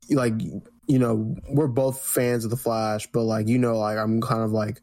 like 0.09 0.33
you 0.41 0.99
know, 0.99 1.35
we're 1.49 1.67
both 1.67 2.05
fans 2.05 2.43
of 2.45 2.51
the 2.51 2.57
Flash, 2.57 3.07
but 3.11 3.23
like 3.23 3.47
you 3.47 3.57
know, 3.57 3.77
like 3.77 3.97
I'm 3.97 4.21
kind 4.21 4.41
of 4.41 4.51
like 4.51 4.81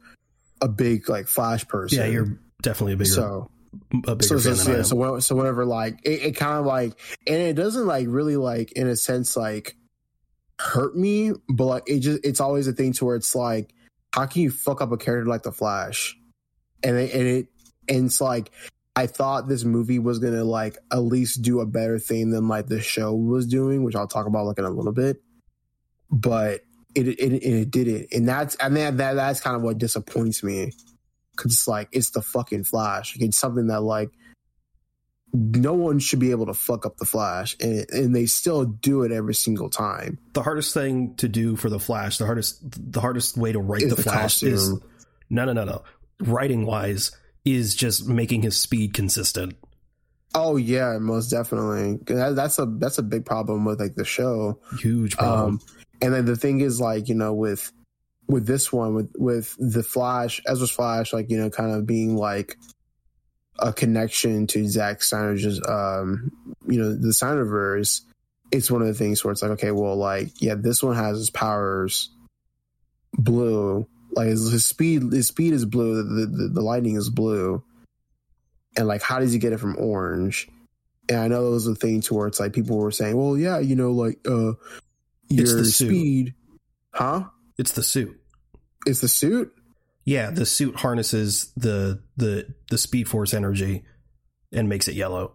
a 0.60 0.68
big 0.68 1.08
like 1.08 1.28
Flash 1.28 1.66
person. 1.68 1.98
yeah, 1.98 2.06
you're 2.06 2.38
definitely 2.62 2.94
a 2.94 2.96
bigger 2.96 3.10
so 3.10 3.50
a 4.06 4.16
bigger 4.16 4.38
so 4.38 4.54
fan 4.54 4.56
so, 4.56 4.72
yeah, 4.76 4.82
so, 4.82 4.96
when- 4.96 5.20
so 5.20 5.36
whenever 5.36 5.66
like 5.66 5.98
it, 6.02 6.22
it 6.22 6.36
kind 6.36 6.58
of 6.58 6.64
like 6.64 6.98
and 7.26 7.36
it 7.36 7.54
doesn't 7.54 7.86
like 7.86 8.06
really 8.08 8.36
like 8.36 8.72
in 8.72 8.88
a 8.88 8.96
sense 8.96 9.36
like 9.36 9.76
hurt 10.58 10.96
me 10.96 11.32
but 11.50 11.64
like 11.66 11.82
it 11.86 12.00
just 12.00 12.24
it's 12.24 12.40
always 12.40 12.66
a 12.66 12.72
thing 12.72 12.94
to 12.94 13.04
where 13.04 13.16
it's 13.16 13.34
like 13.34 13.74
how 14.14 14.24
can 14.24 14.40
you 14.40 14.50
fuck 14.50 14.80
up 14.80 14.90
a 14.92 14.96
character 14.96 15.28
like 15.28 15.42
the 15.42 15.52
flash 15.52 16.16
and 16.82 16.96
it, 16.96 17.12
and 17.12 17.26
it 17.26 17.46
and 17.88 18.06
it's 18.06 18.20
like 18.22 18.50
i 18.96 19.06
thought 19.06 19.48
this 19.48 19.64
movie 19.64 19.98
was 19.98 20.18
gonna 20.18 20.44
like 20.44 20.78
at 20.90 20.98
least 20.98 21.42
do 21.42 21.60
a 21.60 21.66
better 21.66 21.98
thing 21.98 22.30
than 22.30 22.48
like 22.48 22.66
the 22.66 22.80
show 22.80 23.14
was 23.14 23.46
doing 23.46 23.84
which 23.84 23.94
i'll 23.94 24.08
talk 24.08 24.26
about 24.26 24.46
like 24.46 24.58
in 24.58 24.64
a 24.64 24.70
little 24.70 24.92
bit 24.92 25.22
but 26.10 26.62
it 26.94 27.06
it, 27.08 27.32
it, 27.32 27.42
it 27.44 27.70
did 27.70 27.86
it 27.86 28.08
and 28.12 28.28
that's 28.28 28.56
i 28.60 28.68
mean 28.68 28.96
that 28.96 29.14
that's 29.14 29.40
kind 29.40 29.54
of 29.54 29.62
what 29.62 29.78
disappoints 29.78 30.42
me 30.42 30.72
because 31.36 31.52
it's 31.52 31.68
like 31.68 31.88
it's 31.92 32.10
the 32.10 32.22
fucking 32.22 32.64
Flash. 32.64 33.16
It's 33.18 33.38
something 33.38 33.66
that 33.68 33.82
like 33.82 34.10
no 35.32 35.74
one 35.74 35.98
should 35.98 36.18
be 36.18 36.30
able 36.30 36.46
to 36.46 36.54
fuck 36.54 36.86
up 36.86 36.96
the 36.96 37.04
Flash, 37.04 37.56
and 37.60 37.86
and 37.90 38.16
they 38.16 38.26
still 38.26 38.64
do 38.64 39.02
it 39.02 39.12
every 39.12 39.34
single 39.34 39.68
time. 39.68 40.18
the 40.32 40.42
hardest 40.42 40.74
thing 40.74 41.14
to 41.16 41.28
do 41.28 41.56
for 41.56 41.68
the 41.68 41.78
Flash, 41.78 42.18
the 42.18 42.26
hardest 42.26 42.60
the 42.62 43.00
hardest 43.00 43.36
way 43.36 43.52
to 43.52 43.60
write 43.60 43.88
the, 43.88 43.94
the 43.94 44.02
Flash 44.02 44.42
is 44.42 44.70
costume. 44.70 44.90
no 45.30 45.44
no 45.44 45.52
no 45.52 45.64
no. 45.64 45.82
Writing 46.20 46.64
wise 46.64 47.10
is 47.46 47.74
just 47.74 48.06
making 48.06 48.42
his 48.42 48.60
speed 48.60 48.92
consistent. 48.92 49.56
Oh 50.34 50.56
yeah, 50.56 50.98
most 50.98 51.30
definitely. 51.30 51.98
That's 52.04 52.58
a 52.58 52.66
that's 52.66 52.98
a 52.98 53.02
big 53.02 53.24
problem 53.24 53.64
with 53.64 53.80
like 53.80 53.94
the 53.94 54.04
show. 54.04 54.60
Huge 54.78 55.16
problem. 55.16 55.54
Um, 55.54 55.60
and 56.02 56.12
then 56.12 56.26
the 56.26 56.36
thing 56.36 56.60
is 56.60 56.78
like 56.78 57.08
you 57.08 57.14
know 57.14 57.32
with 57.32 57.72
with 58.28 58.46
this 58.46 58.72
one 58.72 58.94
with 58.94 59.12
with 59.16 59.56
the 59.58 59.82
Flash, 59.82 60.42
Ezra's 60.46 60.70
Flash, 60.70 61.12
like 61.12 61.30
you 61.30 61.38
know, 61.38 61.48
kind 61.48 61.72
of 61.72 61.86
being 61.86 62.16
like 62.16 62.58
a 63.58 63.72
connection 63.72 64.46
to 64.48 64.68
Zack 64.68 65.02
Snyder's, 65.02 65.60
um, 65.66 66.30
you 66.66 66.78
know, 66.78 66.90
the 66.90 67.08
Snyderverse. 67.08 68.02
It's 68.52 68.70
one 68.70 68.82
of 68.82 68.88
the 68.88 68.94
things 68.94 69.24
where 69.24 69.32
it's 69.32 69.42
like, 69.42 69.52
okay, 69.52 69.70
well, 69.70 69.96
like, 69.96 70.30
yeah, 70.40 70.54
this 70.54 70.82
one 70.82 70.94
has 70.94 71.16
his 71.16 71.30
powers 71.30 72.10
blue, 73.14 73.88
like 74.16 74.28
his, 74.28 74.50
his 74.50 74.66
speed, 74.66 75.12
his 75.12 75.28
speed 75.28 75.52
is 75.52 75.64
blue, 75.64 76.02
the, 76.02 76.26
the 76.26 76.48
the 76.48 76.62
lightning 76.62 76.96
is 76.96 77.10
blue, 77.10 77.62
and 78.76 78.88
like, 78.88 79.02
how 79.02 79.20
does 79.20 79.32
he 79.32 79.38
get 79.38 79.52
it 79.52 79.60
from 79.60 79.76
orange? 79.78 80.48
And 81.08 81.18
I 81.18 81.28
know 81.28 81.42
there 81.42 81.52
was 81.52 81.66
a 81.66 81.74
thing 81.74 82.00
to 82.02 82.14
where 82.14 82.26
it's 82.26 82.40
like 82.40 82.52
people 82.52 82.78
were 82.78 82.90
saying, 82.90 83.16
well, 83.16 83.36
yeah, 83.36 83.58
you 83.60 83.76
know, 83.76 83.92
like, 83.92 84.18
uh, 84.26 84.54
It's 85.30 85.52
your 85.52 85.64
speed, 85.64 86.34
huh? 86.92 87.24
it's 87.58 87.72
the 87.72 87.82
suit. 87.82 88.18
It's 88.86 89.00
the 89.00 89.08
suit. 89.08 89.52
Yeah, 90.04 90.30
the 90.30 90.46
suit 90.46 90.76
harnesses 90.76 91.52
the 91.56 92.00
the 92.16 92.54
the 92.70 92.78
Speed 92.78 93.08
Force 93.08 93.34
energy 93.34 93.84
and 94.52 94.68
makes 94.68 94.88
it 94.88 94.94
yellow. 94.94 95.32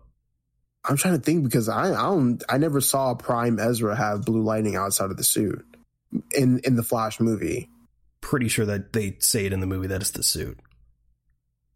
I'm 0.86 0.98
trying 0.98 1.16
to 1.16 1.22
think 1.22 1.44
because 1.44 1.70
I 1.70 1.92
I 1.92 2.04
don't 2.04 2.42
I 2.50 2.58
never 2.58 2.82
saw 2.82 3.14
Prime 3.14 3.60
Ezra 3.60 3.96
have 3.96 4.26
blue 4.26 4.42
lightning 4.42 4.76
outside 4.76 5.12
of 5.12 5.18
the 5.18 5.24
suit 5.24 5.66
in 6.36 6.60
in 6.60 6.78
the 6.78 6.84
Flash 6.84 7.20
movie. 7.20 7.70
Pretty 8.32 8.48
sure 8.48 8.66
that 8.66 8.94
they 8.94 9.18
say 9.20 9.46
it 9.46 9.52
in 9.52 9.60
the 9.60 9.68
movie 9.68 9.88
that 9.88 10.00
it's 10.00 10.12
the 10.12 10.24
suit. 10.24 10.58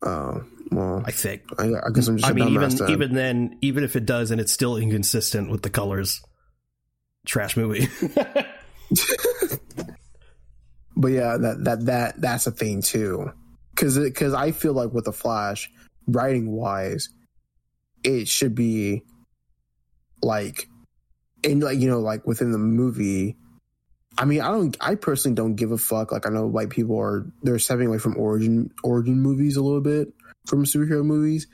Oh 0.02 0.42
well, 0.72 1.04
I 1.06 1.12
think. 1.12 1.42
I, 1.60 1.66
I 1.66 1.90
guess 1.94 2.08
I'm 2.08 2.16
just. 2.16 2.30
I 2.30 2.32
mean, 2.32 2.48
even 2.48 2.90
even 2.90 3.14
then, 3.14 3.58
even 3.60 3.84
if 3.84 3.98
it 3.98 4.06
does, 4.06 4.32
and 4.32 4.40
it's 4.40 4.54
still 4.54 4.78
inconsistent 4.78 5.52
with 5.52 5.64
the 5.64 5.70
colors, 5.70 6.22
trash 7.26 7.58
movie. 7.58 7.90
but 10.96 11.10
yeah, 11.10 11.36
that 11.36 11.58
that 11.66 11.86
that 11.88 12.22
that's 12.22 12.48
a 12.48 12.52
thing 12.52 12.82
too, 12.82 13.34
because 13.72 14.00
because 14.00 14.34
I 14.34 14.52
feel 14.52 14.72
like 14.72 14.94
with 14.94 15.04
the 15.04 15.12
Flash, 15.12 15.70
writing 16.08 16.50
wise, 16.50 17.10
it 18.02 18.30
should 18.30 18.56
be 18.56 19.04
like, 20.22 20.70
and 21.44 21.62
like 21.62 21.80
you 21.80 21.90
know, 21.90 22.00
like 22.00 22.26
within 22.26 22.54
the 22.54 22.58
movie. 22.58 23.36
I 24.17 24.25
mean, 24.25 24.41
I 24.41 24.50
don't. 24.50 24.77
I 24.79 24.95
personally 24.95 25.36
don't 25.36 25.55
give 25.55 25.72
a 25.72 25.77
fuck. 25.77 26.12
Like 26.12 26.25
I 26.25 26.29
know, 26.29 26.45
white 26.45 26.69
people 26.69 26.98
are 27.00 27.25
they're 27.43 27.60
stepping 27.60 27.88
away 27.88 27.98
from 27.98 28.17
origin 28.17 28.72
origin 28.84 29.19
movies 29.19 29.57
a 29.57 29.62
little 29.62 29.81
bit 29.81 30.13
from 30.48 30.65
superhero 30.65 31.03
movies. 31.03 31.48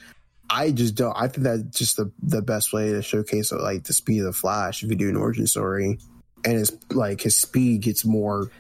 I 0.50 0.72
just 0.72 0.96
don't. 0.96 1.16
I 1.16 1.28
think 1.28 1.44
that's 1.44 1.78
just 1.78 1.98
the 1.98 2.12
the 2.22 2.42
best 2.42 2.74
way 2.74 2.92
to 2.92 3.02
showcase 3.02 3.52
like 3.52 3.86
the 3.86 3.94
speed 3.94 4.20
of 4.20 4.26
the 4.26 4.34
Flash 4.34 4.84
if 4.84 4.90
you 4.90 4.96
do 4.96 5.10
an 5.10 5.16
origin 5.16 5.48
story, 5.48 5.98
and 6.46 6.60
it's 6.60 6.72
like 6.92 7.22
his 7.22 7.38
speed 7.38 7.82
gets 7.82 8.06
more 8.06 8.52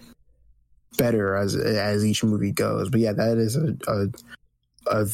better 0.97 1.35
as 1.35 1.55
as 1.55 2.05
each 2.05 2.23
movie 2.23 2.51
goes. 2.51 2.89
But 2.89 3.01
yeah, 3.01 3.13
that 3.13 3.37
is 3.37 3.55
a 3.55 3.75
a 3.87 4.07
a, 4.87 5.07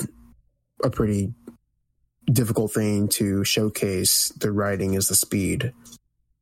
a 0.84 0.90
pretty 0.90 1.34
difficult 2.32 2.72
thing 2.74 3.08
to 3.10 3.44
showcase. 3.44 4.30
The 4.30 4.52
writing 4.52 4.94
is 4.94 5.08
the 5.08 5.16
speed. 5.16 5.74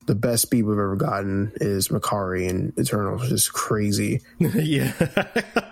The 0.06 0.16
best 0.16 0.44
speed 0.44 0.64
we've 0.64 0.78
ever 0.78 0.96
gotten 0.96 1.52
is 1.56 1.90
Makkari 1.90 2.50
and 2.50 2.78
Eternals, 2.78 3.22
which 3.22 3.32
is 3.32 3.50
crazy. 3.50 4.22
yeah. 4.40 4.92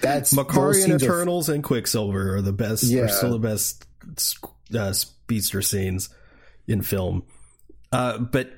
That's 0.00 0.32
Makkari 0.32 0.74
and 0.74 0.84
scenes 0.84 1.02
are- 1.02 1.06
Eternals 1.06 1.48
and 1.48 1.62
Quicksilver 1.62 2.36
are 2.36 2.42
the 2.42 2.52
best. 2.52 2.84
Yeah. 2.84 3.02
Are 3.02 3.08
still 3.08 3.32
the 3.32 3.38
best 3.38 3.86
uh, 4.74 4.92
speedster 4.92 5.62
scenes 5.62 6.08
in 6.66 6.82
film. 6.82 7.24
Uh, 7.92 8.18
but 8.18 8.50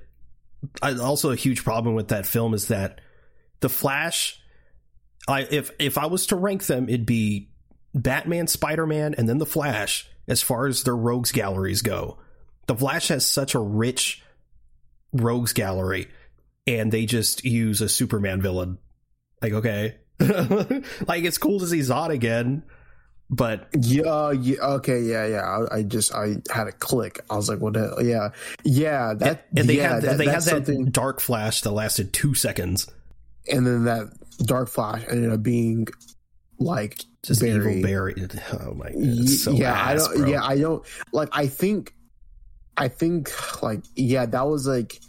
I, 0.83 0.95
also 0.95 1.31
a 1.31 1.37
huge 1.37 1.65
problem 1.65 1.95
with 1.95 2.09
that 2.09 2.27
film 2.27 2.55
is 2.55 2.69
that 2.69 3.01
the 3.61 3.69
Flash. 3.69 4.41
I 5.29 5.47
if 5.51 5.71
if 5.79 5.99
I 5.99 6.07
was 6.07 6.27
to 6.27 6.37
rank 6.37 6.67
them, 6.67 6.89
it'd 6.89 7.07
be 7.07 7.51
Batman, 7.95 8.47
Spider 8.47 8.87
Man, 8.87 9.15
and 9.17 9.29
then 9.29 9.39
the 9.39 9.47
Flash. 9.47 10.09
As 10.29 10.43
far 10.43 10.67
as 10.67 10.85
their 10.85 10.97
rogues 10.97 11.33
galleries 11.33 11.83
go, 11.83 12.19
the 12.67 12.77
Flash 12.77 13.09
has 13.09 13.27
such 13.27 13.55
a 13.55 13.59
rich 13.59 14.23
rogues 15.13 15.53
gallery, 15.53 16.09
and 16.67 16.93
they 16.93 17.07
just 17.07 17.45
use 17.45 17.81
a 17.81 17.89
Superman 17.89 18.41
villain. 18.41 18.79
Like 19.43 19.53
okay, 19.55 19.97
like 20.21 21.25
it's 21.25 21.39
cool 21.39 21.61
to 21.61 21.67
see 21.67 21.79
Zod 21.81 22.11
again, 22.11 22.63
but 23.31 23.69
Yeah, 23.79 24.33
yeah, 24.33 24.57
okay, 24.61 25.01
yeah, 25.01 25.27
yeah. 25.27 25.41
I, 25.71 25.77
I 25.79 25.83
just 25.83 26.15
I 26.15 26.37
had 26.53 26.67
a 26.67 26.73
click. 26.73 27.21
I 27.31 27.37
was 27.37 27.49
like, 27.49 27.61
"What? 27.61 27.73
The 27.75 27.81
hell? 27.81 28.03
Yeah, 28.03 28.29
yeah." 28.65 29.15
That 29.15 29.47
and 29.57 29.69
they 29.69 29.77
yeah, 29.79 29.95
had 29.95 30.03
that, 30.03 30.19
they 30.19 30.27
had 30.27 30.35
that 30.35 30.43
something. 30.43 30.87
dark 30.87 31.21
flash 31.21 31.63
that 31.63 31.71
lasted 31.73 32.13
two 32.13 32.35
seconds. 32.35 32.91
And 33.51 33.67
then 33.67 33.85
that 33.85 34.13
Dark 34.45 34.69
Flash 34.69 35.03
ended 35.09 35.33
up 35.33 35.43
being 35.43 35.87
like 36.59 37.03
Just 37.25 37.41
Barry. 37.41 37.79
evil 37.79 37.83
Barry. 37.89 38.15
Oh 38.61 38.75
my 38.75 38.91
god, 38.91 39.29
so 39.29 39.53
yeah, 39.53 39.73
ass, 39.73 39.89
I 39.89 39.95
don't. 39.97 40.17
bro. 40.19 40.29
Yeah, 40.29 40.45
I 40.45 40.59
don't 40.59 40.87
like. 41.13 41.29
I 41.33 41.47
think, 41.47 41.95
I 42.77 42.89
think, 42.89 43.31
like, 43.63 43.83
yeah, 43.97 44.27
that 44.27 44.47
was 44.47 44.67
like. 44.67 45.01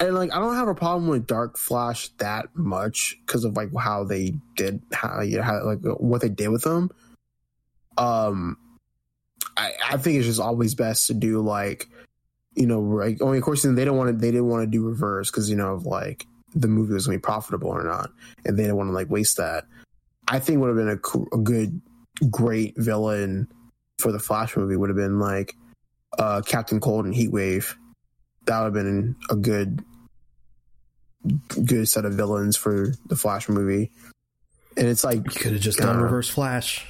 and 0.00 0.14
like 0.14 0.32
I 0.32 0.38
don't 0.38 0.54
have 0.54 0.68
a 0.68 0.74
problem 0.74 1.08
with 1.08 1.26
Dark 1.26 1.58
Flash 1.58 2.08
that 2.18 2.46
much 2.54 3.16
because 3.26 3.44
of 3.44 3.56
like 3.56 3.70
how 3.76 4.04
they 4.04 4.34
did 4.56 4.82
how 4.92 5.20
you 5.20 5.38
know, 5.38 5.42
how 5.42 5.64
like 5.64 5.80
what 5.82 6.22
they 6.22 6.28
did 6.28 6.48
with 6.48 6.62
them. 6.62 6.90
Um, 7.98 8.56
I 9.56 9.72
I 9.90 9.96
think 9.98 10.16
it's 10.18 10.26
just 10.26 10.40
always 10.40 10.74
best 10.74 11.06
to 11.08 11.14
do 11.14 11.40
like 11.40 11.88
you 12.54 12.66
know 12.66 12.80
like 12.80 13.20
only 13.20 13.38
of 13.38 13.44
course 13.44 13.62
they 13.62 13.84
don't 13.84 13.96
want 13.96 14.08
to 14.08 14.16
they 14.16 14.30
didn't 14.30 14.48
want 14.48 14.62
to 14.62 14.66
do 14.66 14.86
reverse 14.86 15.30
because 15.30 15.50
you 15.50 15.56
know 15.56 15.74
of 15.74 15.84
like 15.84 16.26
the 16.54 16.68
movie 16.68 16.94
was 16.94 17.06
gonna 17.06 17.18
be 17.18 17.22
profitable 17.22 17.68
or 17.68 17.84
not 17.84 18.10
and 18.44 18.58
they 18.58 18.62
didn't 18.62 18.76
want 18.76 18.88
to 18.88 18.94
like 18.94 19.10
waste 19.10 19.36
that. 19.36 19.66
I 20.28 20.38
think 20.38 20.60
would 20.60 20.68
have 20.68 20.76
been 20.76 20.88
a, 20.88 21.36
a 21.36 21.38
good 21.42 21.80
great 22.30 22.74
villain 22.76 23.48
for 23.98 24.12
the 24.12 24.18
Flash 24.18 24.56
movie 24.56 24.76
would 24.76 24.88
have 24.88 24.96
been 24.96 25.18
like 25.18 25.56
uh 26.18 26.42
Captain 26.42 26.80
Cold 26.80 27.04
and 27.06 27.14
Heatwave. 27.14 27.74
That 28.46 28.58
would 28.60 28.64
have 28.64 28.72
been 28.74 29.16
a 29.30 29.36
good 29.36 29.84
good 31.66 31.88
set 31.88 32.04
of 32.04 32.14
villains 32.14 32.56
for 32.56 32.94
the 33.06 33.16
Flash 33.16 33.48
movie. 33.48 33.90
And 34.76 34.86
it's 34.88 35.04
like 35.04 35.16
You 35.16 35.22
could 35.30 35.52
have 35.52 35.60
just 35.60 35.78
done 35.78 35.98
Uh, 35.98 36.02
Reverse 36.02 36.28
Flash. 36.28 36.86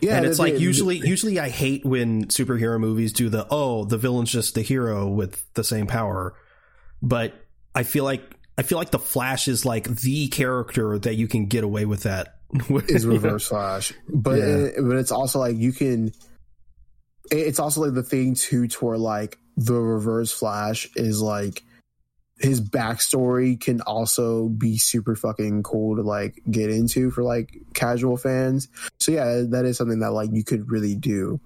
yeah, 0.00 0.16
and 0.16 0.24
it's 0.26 0.38
like 0.38 0.58
usually 0.58 0.96
usually 0.96 1.38
I 1.38 1.48
hate 1.48 1.84
when 1.84 2.26
superhero 2.26 2.78
movies 2.80 3.12
do 3.12 3.28
the 3.28 3.46
oh 3.50 3.84
the 3.84 3.98
villain's 3.98 4.30
just 4.32 4.54
the 4.54 4.62
hero 4.62 5.08
with 5.08 5.42
the 5.54 5.64
same 5.64 5.86
power, 5.86 6.34
but 7.02 7.34
I 7.74 7.82
feel 7.82 8.04
like 8.04 8.22
I 8.56 8.62
feel 8.62 8.78
like 8.78 8.90
the 8.90 8.98
Flash 8.98 9.48
is 9.48 9.66
like 9.66 9.84
the 9.84 10.28
character 10.28 10.98
that 10.98 11.14
you 11.16 11.28
can 11.28 11.46
get 11.46 11.62
away 11.64 11.84
with 11.84 12.04
that. 12.04 12.36
is 12.88 13.04
Reverse 13.04 13.48
Flash, 13.48 13.92
but 14.08 14.38
Yeah. 14.38 14.44
it, 14.46 14.74
but 14.78 14.96
it's 14.96 15.12
also 15.12 15.38
like 15.40 15.56
you 15.56 15.72
can. 15.72 16.12
It- 17.30 17.38
It's 17.46 17.58
also 17.58 17.82
like 17.82 17.94
the 17.94 18.02
thing 18.02 18.34
too, 18.34 18.68
to 18.68 18.84
where 18.84 18.98
like 18.98 19.38
the 19.56 19.74
Reverse 19.74 20.32
Flash 20.32 20.88
is 20.96 21.20
like 21.20 21.62
his 22.38 22.60
backstory 22.60 23.58
can 23.58 23.80
also 23.80 24.48
be 24.48 24.76
super 24.76 25.16
fucking 25.16 25.62
cool 25.62 25.96
to 25.96 26.02
like 26.02 26.42
get 26.50 26.68
into 26.70 27.10
for 27.10 27.22
like 27.22 27.50
casual 27.72 28.16
fans. 28.18 28.68
So 29.00 29.12
yeah, 29.12 29.42
that 29.48 29.64
is 29.64 29.78
something 29.78 30.00
that 30.00 30.12
like 30.12 30.30
you 30.32 30.44
could 30.44 30.70
really 30.70 30.94
do. 30.94 31.40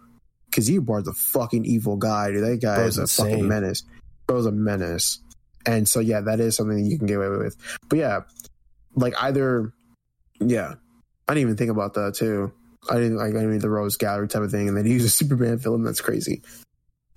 Because 0.46 0.68
Eobard's 0.68 1.06
a 1.06 1.12
fucking 1.12 1.64
evil 1.64 1.96
guy, 1.96 2.32
dude. 2.32 2.42
That 2.42 2.60
guy 2.60 2.74
Bro's 2.74 2.94
is 2.94 2.98
a 2.98 3.02
insane. 3.02 3.30
fucking 3.30 3.48
menace. 3.48 3.84
Bro's 4.26 4.46
a 4.46 4.50
menace. 4.52 5.20
And 5.64 5.88
so 5.88 6.00
yeah, 6.00 6.22
that 6.22 6.40
is 6.40 6.56
something 6.56 6.82
that 6.82 6.90
you 6.90 6.98
can 6.98 7.06
get 7.06 7.18
away 7.18 7.28
with. 7.38 7.56
But 7.88 7.98
yeah, 8.00 8.20
like 8.96 9.14
either 9.22 9.72
yeah. 10.40 10.74
I 11.28 11.34
didn't 11.34 11.42
even 11.42 11.56
think 11.56 11.70
about 11.70 11.94
that 11.94 12.14
too. 12.16 12.52
I 12.88 12.94
didn't 12.94 13.18
like 13.18 13.34
I 13.34 13.44
mean 13.44 13.58
the 13.58 13.68
rogues 13.68 13.96
gallery 13.96 14.28
type 14.28 14.42
of 14.42 14.50
thing, 14.50 14.68
and 14.68 14.76
then 14.76 14.86
use 14.86 15.04
a 15.04 15.10
Superman 15.10 15.58
film. 15.58 15.82
That's 15.82 16.00
crazy. 16.00 16.42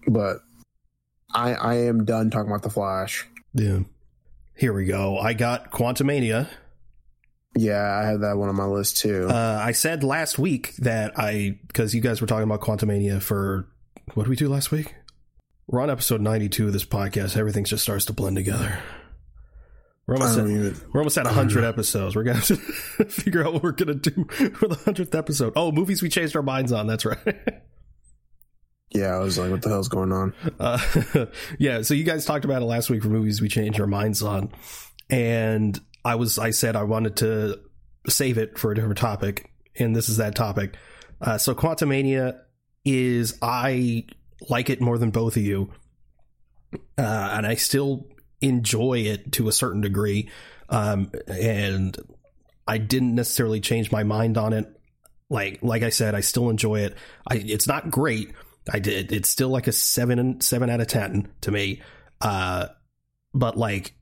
But 0.08 0.38
I 1.34 1.54
I 1.54 1.74
am 1.86 2.06
done 2.06 2.30
talking 2.30 2.50
about 2.50 2.64
the 2.64 2.70
Flash. 2.70 3.28
yeah. 3.54 3.80
Here 4.56 4.72
we 4.72 4.86
go. 4.86 5.18
I 5.18 5.34
got 5.34 5.72
Quantumania. 5.72 6.48
Yeah, 7.56 8.00
I 8.00 8.06
had 8.06 8.22
that 8.22 8.38
one 8.38 8.50
on 8.50 8.56
my 8.56 8.66
list 8.66 8.98
too. 8.98 9.28
Uh, 9.28 9.60
I 9.62 9.72
said 9.72 10.04
last 10.04 10.38
week 10.38 10.76
that 10.78 11.18
I 11.18 11.58
because 11.68 11.96
you 11.96 12.02
guys 12.02 12.22
were 12.22 12.28
talking 12.28 12.44
about 12.44 12.62
Quantumania 12.62 13.22
for 13.22 13.68
what 14.14 14.24
did 14.24 14.30
we 14.30 14.36
do 14.36 14.50
last 14.50 14.70
week? 14.72 14.94
We're 15.68 15.82
on 15.82 15.90
episode 15.90 16.22
ninety 16.22 16.50
two 16.50 16.68
of 16.68 16.74
this 16.74 16.86
podcast. 16.86 17.36
Everything 17.38 17.64
just 17.64 17.82
starts 17.84 18.06
to 18.06 18.14
blend 18.14 18.36
together. 18.36 18.80
We're 20.06 20.16
almost 20.16 20.38
at, 20.38 20.48
even. 20.48 20.76
we're 20.92 21.00
almost 21.00 21.18
at 21.18 21.28
hundred 21.28 21.64
episodes. 21.64 22.16
We're 22.16 22.24
gonna 22.24 22.40
have 22.40 22.48
to 22.48 22.56
figure 23.06 23.46
out 23.46 23.54
what 23.54 23.64
we're 23.64 23.72
gonna 23.72 23.94
do 23.94 24.26
for 24.56 24.68
the 24.68 24.76
hundredth 24.76 25.16
episode. 25.16 25.54
Oh, 25.56 25.72
movies 25.72 26.02
we 26.02 26.10
changed 26.10 26.36
our 26.36 26.42
minds 26.42 26.72
on. 26.72 26.88
That's 26.88 27.06
right. 27.06 27.18
Yeah, 28.94 29.16
I 29.16 29.20
was 29.20 29.40
like, 29.40 29.50
what 29.50 29.64
the 29.64 29.70
hell's 29.70 29.88
going 29.88 30.12
on? 30.12 30.36
Uh, 30.60 31.26
yeah, 31.58 31.82
so 31.82 31.96
you 31.96 32.04
guys 32.04 32.26
talked 32.26 32.46
about 32.46 32.62
it 32.62 32.66
last 32.66 32.92
week 32.92 33.02
for 33.02 33.10
movies 33.10 33.42
we 33.42 33.50
changed 33.50 33.80
our 33.80 33.88
minds 33.88 34.22
on, 34.22 34.52
and 35.10 35.80
I 36.06 36.14
was 36.14 36.38
I 36.38 36.52
said 36.52 36.76
I 36.76 36.84
wanted 36.84 37.16
to 37.18 37.60
save 38.08 38.38
it 38.38 38.60
for 38.60 38.72
a 38.72 38.76
different 38.76 39.00
topic, 39.00 39.50
and 39.80 39.96
this 39.96 40.10
is 40.10 40.18
that 40.18 40.36
topic. 40.36 40.76
Uh, 41.20 41.40
so 41.40 41.56
Quantumania 41.56 42.40
is 42.86 43.36
I 43.42 44.06
like 44.48 44.70
it 44.70 44.80
more 44.80 45.00
than 45.00 45.10
both 45.10 45.38
of 45.38 45.44
you, 45.44 45.72
uh, 46.96 47.30
and 47.34 47.48
I 47.48 47.56
still 47.56 48.06
enjoy 48.44 49.00
it 49.00 49.32
to 49.34 49.48
a 49.48 49.52
certain 49.52 49.82
degree, 49.82 50.30
um, 50.70 51.12
and 51.28 51.98
I 52.68 52.78
didn't 52.78 53.16
necessarily 53.16 53.60
change 53.60 53.92
my 53.92 54.04
mind 54.04 54.38
on 54.38 54.54
it. 54.54 54.68
Like 55.30 55.60
like 55.62 55.84
I 55.84 55.90
said, 55.90 56.16
I 56.16 56.22
still 56.22 56.50
enjoy 56.50 56.82
it. 56.82 56.96
I 57.28 57.36
it's 57.36 57.68
not 57.68 57.90
great. 57.90 58.34
I 58.72 58.80
did. 58.80 59.12
It's 59.12 59.30
still 59.30 59.50
like 59.50 59.68
a 59.68 59.72
seven 59.72 60.42
seven 60.42 60.70
out 60.70 60.82
of 60.82 60.88
ten 60.88 61.32
to 61.42 61.52
me. 61.52 61.82
Uh, 62.22 62.68
but 63.34 63.58
like, 63.58 63.94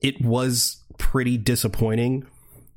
it 0.00 0.20
was 0.20 0.82
pretty 0.98 1.36
disappointing 1.36 2.26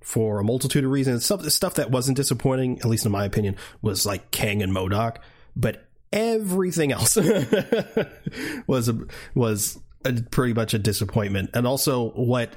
for 0.03 0.39
a 0.39 0.43
multitude 0.43 0.83
of 0.83 0.91
reasons. 0.91 1.25
Stuff 1.25 1.43
stuff 1.49 1.75
that 1.75 1.91
wasn't 1.91 2.17
disappointing, 2.17 2.79
at 2.79 2.85
least 2.85 3.05
in 3.05 3.11
my 3.11 3.25
opinion, 3.25 3.55
was 3.81 4.05
like 4.05 4.31
Kang 4.31 4.61
and 4.61 4.73
MODOK. 4.73 5.17
But 5.55 5.85
everything 6.11 6.91
else 6.91 7.15
was 8.67 8.91
was 9.33 9.79
a, 10.05 10.13
pretty 10.13 10.53
much 10.53 10.73
a 10.73 10.79
disappointment. 10.79 11.49
And 11.53 11.67
also, 11.67 12.09
what 12.11 12.53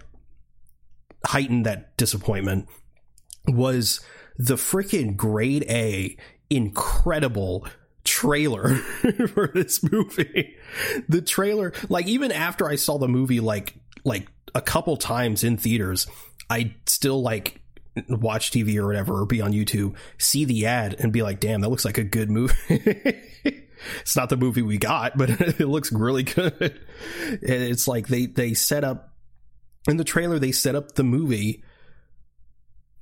heightened 1.24 1.66
that 1.66 1.96
disappointment 1.96 2.68
was 3.46 4.00
the 4.36 4.54
freaking 4.54 5.16
grade 5.16 5.64
A 5.68 6.16
incredible 6.50 7.66
trailer 8.04 8.74
for 9.34 9.48
this 9.48 9.82
movie. 9.82 10.56
The 11.08 11.22
trailer, 11.22 11.72
like 11.88 12.06
even 12.06 12.32
after 12.32 12.68
I 12.68 12.76
saw 12.76 12.98
the 12.98 13.08
movie 13.08 13.40
like 13.40 13.74
like 14.04 14.28
a 14.54 14.62
couple 14.62 14.96
times 14.96 15.44
in 15.44 15.56
theaters, 15.56 16.06
I 16.48 16.74
still 16.86 17.20
like 17.20 17.60
watch 18.08 18.50
TV 18.50 18.76
or 18.76 18.86
whatever 18.86 19.20
or 19.20 19.26
be 19.26 19.40
on 19.40 19.52
YouTube, 19.52 19.96
see 20.18 20.44
the 20.44 20.66
ad 20.66 20.96
and 20.98 21.12
be 21.12 21.22
like, 21.22 21.40
"Damn, 21.40 21.60
that 21.60 21.68
looks 21.68 21.84
like 21.84 21.98
a 21.98 22.04
good 22.04 22.30
movie." 22.30 23.20
it's 24.00 24.16
not 24.16 24.28
the 24.28 24.36
movie 24.36 24.62
we 24.62 24.78
got, 24.78 25.16
but 25.18 25.30
it 25.30 25.60
looks 25.60 25.92
really 25.92 26.22
good. 26.22 26.80
And 27.30 27.40
it's 27.42 27.88
like 27.88 28.08
they 28.08 28.26
they 28.26 28.54
set 28.54 28.84
up 28.84 29.14
in 29.88 29.96
the 29.96 30.04
trailer 30.04 30.38
they 30.38 30.52
set 30.52 30.74
up 30.74 30.92
the 30.92 31.04
movie 31.04 31.64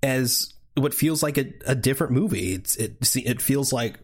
as 0.02 0.54
what 0.74 0.94
feels 0.94 1.22
like 1.22 1.38
a, 1.38 1.52
a 1.66 1.74
different 1.74 2.12
movie. 2.12 2.54
It's 2.54 2.76
it 2.76 3.16
it 3.16 3.42
feels 3.42 3.72
like 3.72 3.98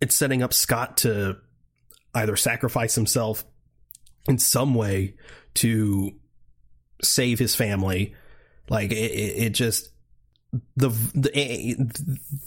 it's 0.00 0.14
setting 0.14 0.42
up 0.42 0.52
Scott 0.52 0.98
to 0.98 1.38
either 2.14 2.36
sacrifice 2.36 2.94
himself 2.94 3.44
in 4.28 4.38
some 4.38 4.74
way 4.74 5.14
to 5.54 6.12
save 7.02 7.38
his 7.38 7.54
family. 7.54 8.14
Like 8.68 8.92
it, 8.92 9.12
it, 9.12 9.42
it 9.44 9.50
just 9.50 9.90
the 10.76 10.88
the 11.14 11.30
eh, 11.34 11.74
eh, 11.78 11.84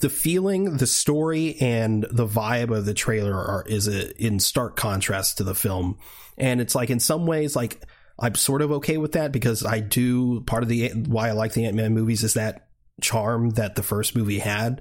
the 0.00 0.10
feeling, 0.10 0.76
the 0.76 0.86
story, 0.86 1.56
and 1.60 2.06
the 2.10 2.26
vibe 2.26 2.76
of 2.76 2.84
the 2.84 2.94
trailer 2.94 3.34
are 3.34 3.64
is 3.66 3.88
a, 3.88 4.14
in 4.22 4.40
stark 4.40 4.76
contrast 4.76 5.38
to 5.38 5.44
the 5.44 5.54
film. 5.54 5.98
And 6.36 6.60
it's 6.60 6.74
like 6.74 6.90
in 6.90 7.00
some 7.00 7.26
ways, 7.26 7.56
like 7.56 7.82
I'm 8.18 8.34
sort 8.34 8.62
of 8.62 8.72
okay 8.72 8.98
with 8.98 9.12
that 9.12 9.32
because 9.32 9.64
I 9.64 9.80
do 9.80 10.42
part 10.42 10.62
of 10.62 10.68
the 10.68 10.90
eh, 10.90 10.94
why 10.94 11.28
I 11.28 11.32
like 11.32 11.52
the 11.52 11.64
Ant 11.64 11.76
Man 11.76 11.94
movies 11.94 12.22
is 12.22 12.34
that 12.34 12.68
charm 13.00 13.50
that 13.50 13.74
the 13.74 13.82
first 13.82 14.14
movie 14.14 14.38
had 14.38 14.80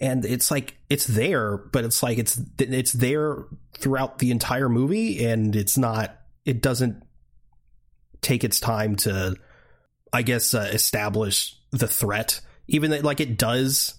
and 0.00 0.24
it's 0.24 0.48
like 0.48 0.76
it's 0.88 1.06
there 1.06 1.56
but 1.56 1.84
it's 1.84 2.04
like 2.04 2.16
it's 2.16 2.40
it's 2.56 2.92
there 2.92 3.46
throughout 3.76 4.20
the 4.20 4.30
entire 4.30 4.68
movie 4.68 5.24
and 5.24 5.56
it's 5.56 5.76
not 5.76 6.20
it 6.44 6.62
doesn't 6.62 7.02
take 8.20 8.44
its 8.44 8.60
time 8.60 8.94
to 8.94 9.34
i 10.12 10.22
guess 10.22 10.54
uh, 10.54 10.70
establish 10.72 11.56
the 11.72 11.88
threat 11.88 12.40
even 12.68 12.90
that 12.90 13.02
like 13.04 13.20
it 13.20 13.36
does 13.38 13.94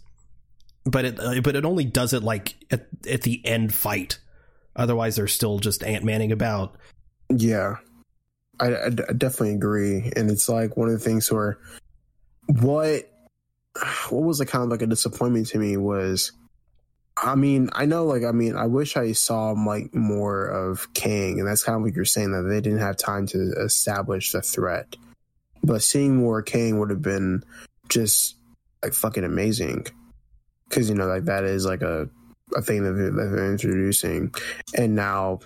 but 0.86 1.06
it 1.06 1.20
uh, 1.20 1.42
but 1.42 1.56
it 1.56 1.66
only 1.66 1.84
does 1.84 2.14
it 2.14 2.24
like 2.24 2.56
at, 2.72 2.88
at 3.10 3.22
the 3.24 3.46
end 3.46 3.74
fight 3.74 4.20
otherwise 4.76 5.16
they're 5.18 5.28
still 5.28 5.60
just 5.60 5.84
ant-manning 5.84 6.32
about 6.32 6.76
Yeah, 7.30 7.76
I, 8.60 8.76
I- 8.86 8.90
definitely 8.90 9.54
agree, 9.56 10.12
and 10.16 10.32
it's 10.32 10.50
like 10.50 10.78
one 10.78 10.88
of 10.88 10.94
the 10.94 11.00
things 11.00 11.32
where 11.32 11.58
what 12.48 13.10
what 14.10 14.24
was 14.24 14.40
like 14.40 14.50
kind 14.50 14.64
of 14.64 14.70
like 14.70 14.82
a 14.82 14.88
disappointment 14.88 15.48
to 15.48 15.60
me 15.60 15.78
was. 15.78 16.32
I 17.22 17.36
mean, 17.36 17.70
I 17.74 17.86
know, 17.86 18.06
like, 18.06 18.24
I 18.24 18.32
mean, 18.32 18.56
I 18.56 18.66
wish 18.66 18.96
I 18.96 19.12
saw 19.12 19.52
like 19.52 19.94
more 19.94 20.46
of 20.48 20.94
Kang, 20.94 21.38
and 21.38 21.46
that's 21.46 21.64
kind 21.64 21.76
of 21.76 21.82
what 21.82 21.94
you're 21.94 22.06
saying 22.06 22.32
that 22.32 22.44
they 22.44 22.62
didn't 22.62 22.80
have 22.80 22.96
time 22.96 23.28
to 23.28 23.52
establish 23.60 24.32
the 24.32 24.42
threat. 24.42 24.96
But 25.62 25.84
seeing 25.84 26.16
more 26.16 26.42
Kang 26.42 26.80
would 26.80 26.90
have 26.90 27.02
been 27.02 27.44
just 27.90 28.36
like 28.84 28.94
fucking 28.94 29.24
amazing, 29.24 29.88
because 30.68 30.90
you 30.90 30.96
know, 30.96 31.06
like 31.06 31.26
that 31.26 31.44
is 31.44 31.66
like 31.66 31.82
a 31.82 32.10
a 32.56 32.62
thing 32.62 32.84
that 32.84 32.94
they're, 32.94 33.12
that 33.12 33.36
they're 33.36 33.52
introducing, 33.52 34.34
and 34.76 34.96
now 34.96 35.40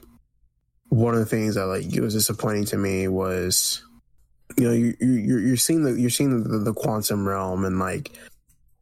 one 0.89 1.13
of 1.13 1.19
the 1.19 1.25
things 1.25 1.55
that 1.55 1.65
like 1.65 1.85
was 1.95 2.13
disappointing 2.13 2.65
to 2.65 2.77
me 2.77 3.07
was 3.07 3.83
you 4.57 4.65
know 4.65 4.73
you 4.73 4.95
you 4.99 5.11
you're, 5.11 5.39
you're 5.39 5.57
seeing 5.57 5.83
the 5.83 5.93
you're 5.93 6.09
seeing 6.09 6.43
the, 6.43 6.59
the 6.59 6.73
quantum 6.73 7.27
realm 7.27 7.65
and 7.65 7.79
like 7.79 8.11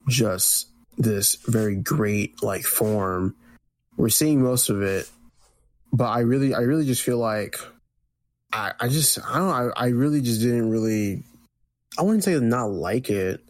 just 0.08 0.68
this 0.98 1.36
very 1.48 1.76
great 1.76 2.42
like 2.44 2.64
form. 2.64 3.36
We're 3.98 4.10
seeing 4.10 4.42
most 4.42 4.70
of 4.70 4.82
it 4.82 5.10
but 5.94 6.06
i 6.06 6.20
really 6.20 6.56
i 6.56 6.60
really 6.60 6.86
just 6.86 7.02
feel 7.02 7.18
like 7.18 7.60
I, 8.54 8.74
I 8.80 8.88
just 8.88 9.20
I 9.20 9.38
don't 9.38 9.50
I, 9.50 9.70
I 9.76 9.88
really 9.90 10.22
just 10.22 10.42
didn't 10.42 10.70
really 10.70 11.24
I 11.98 12.04
wouldn't 12.04 12.24
say 12.24 12.38
not 12.40 12.72
like 12.72 13.10
it, 13.10 13.42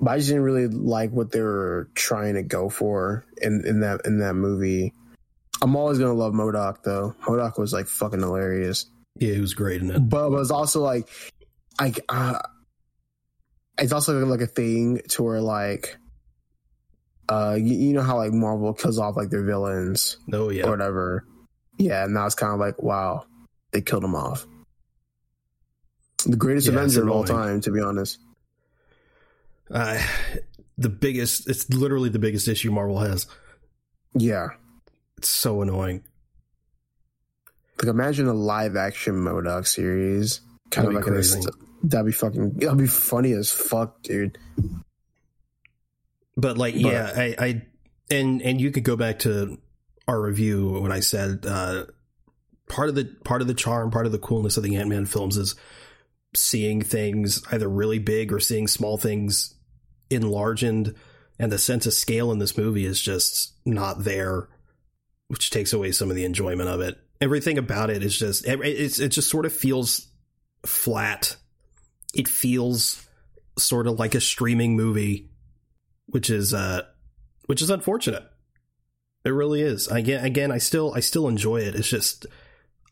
but 0.00 0.12
I 0.12 0.16
just 0.16 0.28
didn't 0.28 0.44
really 0.44 0.66
like 0.68 1.10
what 1.10 1.30
they 1.30 1.40
were 1.40 1.90
trying 1.94 2.34
to 2.34 2.42
go 2.42 2.68
for 2.68 3.26
in, 3.40 3.64
in 3.66 3.80
that 3.80 4.00
in 4.06 4.18
that 4.20 4.34
movie. 4.34 4.94
I'm 5.62 5.76
always 5.76 5.98
gonna 5.98 6.14
love 6.14 6.32
MODOK 6.32 6.82
though. 6.82 7.14
MODOK 7.22 7.58
was 7.58 7.72
like 7.72 7.86
fucking 7.86 8.20
hilarious. 8.20 8.86
Yeah, 9.18 9.34
he 9.34 9.40
was 9.40 9.54
great 9.54 9.82
in 9.82 9.90
it. 9.90 10.08
But 10.08 10.28
it 10.28 10.30
was 10.30 10.50
also 10.50 10.80
like, 10.80 11.08
like, 11.78 12.00
uh, 12.08 12.38
it's 13.78 13.92
also 13.92 14.24
like 14.24 14.40
a 14.40 14.46
thing 14.46 15.00
to 15.10 15.22
where 15.22 15.40
like, 15.40 15.98
uh, 17.28 17.56
you, 17.58 17.74
you 17.74 17.92
know 17.92 18.02
how 18.02 18.16
like 18.16 18.32
Marvel 18.32 18.72
kills 18.72 18.98
off 18.98 19.16
like 19.16 19.28
their 19.28 19.44
villains 19.44 20.16
Oh 20.32 20.48
or 20.48 20.52
yeah, 20.52 20.68
whatever. 20.68 21.26
Yeah, 21.76 22.04
and 22.04 22.14
now 22.14 22.24
it's 22.26 22.34
kind 22.34 22.54
of 22.54 22.60
like, 22.60 22.82
wow, 22.82 23.26
they 23.72 23.82
killed 23.82 24.04
him 24.04 24.14
off. 24.14 24.46
The 26.26 26.36
greatest 26.36 26.68
Yeah, 26.68 26.74
Avenger 26.74 27.02
of 27.02 27.10
all 27.10 27.24
time, 27.24 27.60
to 27.62 27.70
be 27.70 27.80
honest. 27.80 28.18
Uh, 29.70 30.02
the 30.78 30.88
biggest. 30.88 31.48
It's 31.48 31.68
literally 31.70 32.08
the 32.08 32.18
biggest 32.18 32.48
issue 32.48 32.70
Marvel 32.70 32.98
has. 32.98 33.26
Yeah, 34.14 34.48
It's 35.18 35.28
so 35.28 35.62
annoying. 35.62 36.02
like 37.78 37.88
imagine 37.88 38.26
a 38.26 38.34
live 38.34 38.74
action 38.76 39.14
MODOK 39.14 39.66
series, 39.66 40.40
kind 40.70 40.88
That'd 40.88 40.88
of 40.88 40.94
like 41.06 41.12
crazy. 41.12 41.36
this. 41.36 41.46
That'd 41.84 42.06
be 42.06 42.12
fucking. 42.12 42.54
That'd 42.54 42.78
be 42.78 42.86
funny 42.88 43.32
as 43.32 43.50
fuck, 43.52 44.02
dude. 44.02 44.36
But 46.36 46.58
like, 46.58 46.74
But- 46.74 46.82
yeah, 46.82 47.12
I, 47.14 47.34
I, 47.38 47.62
and 48.10 48.42
and 48.42 48.60
you 48.60 48.70
could 48.70 48.84
go 48.84 48.96
back 48.96 49.20
to 49.20 49.58
our 50.08 50.20
review 50.20 50.80
when 50.80 50.90
I 50.92 51.00
said 51.00 51.46
uh, 51.46 51.84
part 52.68 52.88
of 52.88 52.94
the 52.96 53.04
part 53.24 53.42
of 53.42 53.48
the 53.48 53.54
charm, 53.54 53.90
part 53.90 54.06
of 54.06 54.12
the 54.12 54.18
coolness 54.18 54.56
of 54.56 54.62
the 54.64 54.76
Ant 54.76 54.88
Man 54.88 55.06
films 55.06 55.36
is 55.36 55.54
seeing 56.34 56.82
things 56.82 57.42
either 57.52 57.68
really 57.68 57.98
big 57.98 58.32
or 58.32 58.40
seeing 58.40 58.66
small 58.66 58.96
things 58.96 59.54
enlarged, 60.10 60.62
and 60.62 60.94
the 61.38 61.58
sense 61.58 61.86
of 61.86 61.92
scale 61.92 62.32
in 62.32 62.38
this 62.38 62.58
movie 62.58 62.84
is 62.84 63.00
just 63.00 63.54
not 63.64 64.04
there, 64.04 64.48
which 65.28 65.50
takes 65.50 65.72
away 65.72 65.92
some 65.92 66.10
of 66.10 66.16
the 66.16 66.24
enjoyment 66.24 66.68
of 66.68 66.80
it. 66.80 66.98
Everything 67.20 67.58
about 67.58 67.90
it 67.90 68.02
is 68.02 68.18
just 68.18 68.46
it, 68.46 68.60
it's 68.60 68.98
it 68.98 69.10
just 69.10 69.30
sort 69.30 69.46
of 69.46 69.52
feels 69.52 70.08
flat. 70.64 71.36
It 72.14 72.28
feels 72.28 73.06
sort 73.58 73.86
of 73.86 73.98
like 73.98 74.14
a 74.14 74.20
streaming 74.20 74.76
movie 74.76 75.30
which 76.06 76.30
is 76.30 76.52
uh 76.52 76.82
which 77.46 77.62
is 77.62 77.70
unfortunate 77.70 78.24
it 79.24 79.30
really 79.30 79.62
is 79.62 79.86
again 79.88 80.24
again 80.24 80.50
i 80.50 80.58
still 80.58 80.92
i 80.94 81.00
still 81.00 81.28
enjoy 81.28 81.58
it 81.58 81.74
it's 81.74 81.88
just 81.88 82.26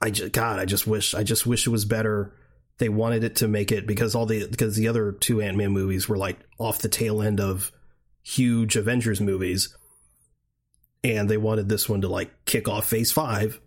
i 0.01 0.11
just 0.11 0.33
god 0.33 0.59
i 0.59 0.65
just 0.65 0.87
wish 0.87 1.15
i 1.15 1.23
just 1.23 1.47
wish 1.47 1.67
it 1.67 1.71
was 1.71 1.85
better 1.85 2.35
they 2.79 2.89
wanted 2.89 3.25
it 3.25 3.37
to 3.37 3.49
make 3.49 3.73
it 3.73 3.87
because 3.87 4.15
all 4.15 4.27
the 4.27 4.47
because 4.47 4.77
the 4.77 4.89
other 4.89 5.13
two 5.13 5.41
ant-man 5.41 5.73
movies 5.73 6.09
were 6.09 6.17
like 6.17 6.39
off 6.59 6.81
the 6.81 6.89
tail 6.89 7.23
end 7.23 7.41
of 7.41 7.73
huge 8.23 8.77
avengers 8.77 9.21
movies 9.21 9.77
and 11.03 11.29
they 11.29 11.37
wanted 11.37 11.69
this 11.69 11.89
one 11.89 12.01
to 12.03 12.09
like 12.09 12.45
kick 12.45 12.69
off 12.69 12.87
phase 12.87 13.11
five 13.11 13.61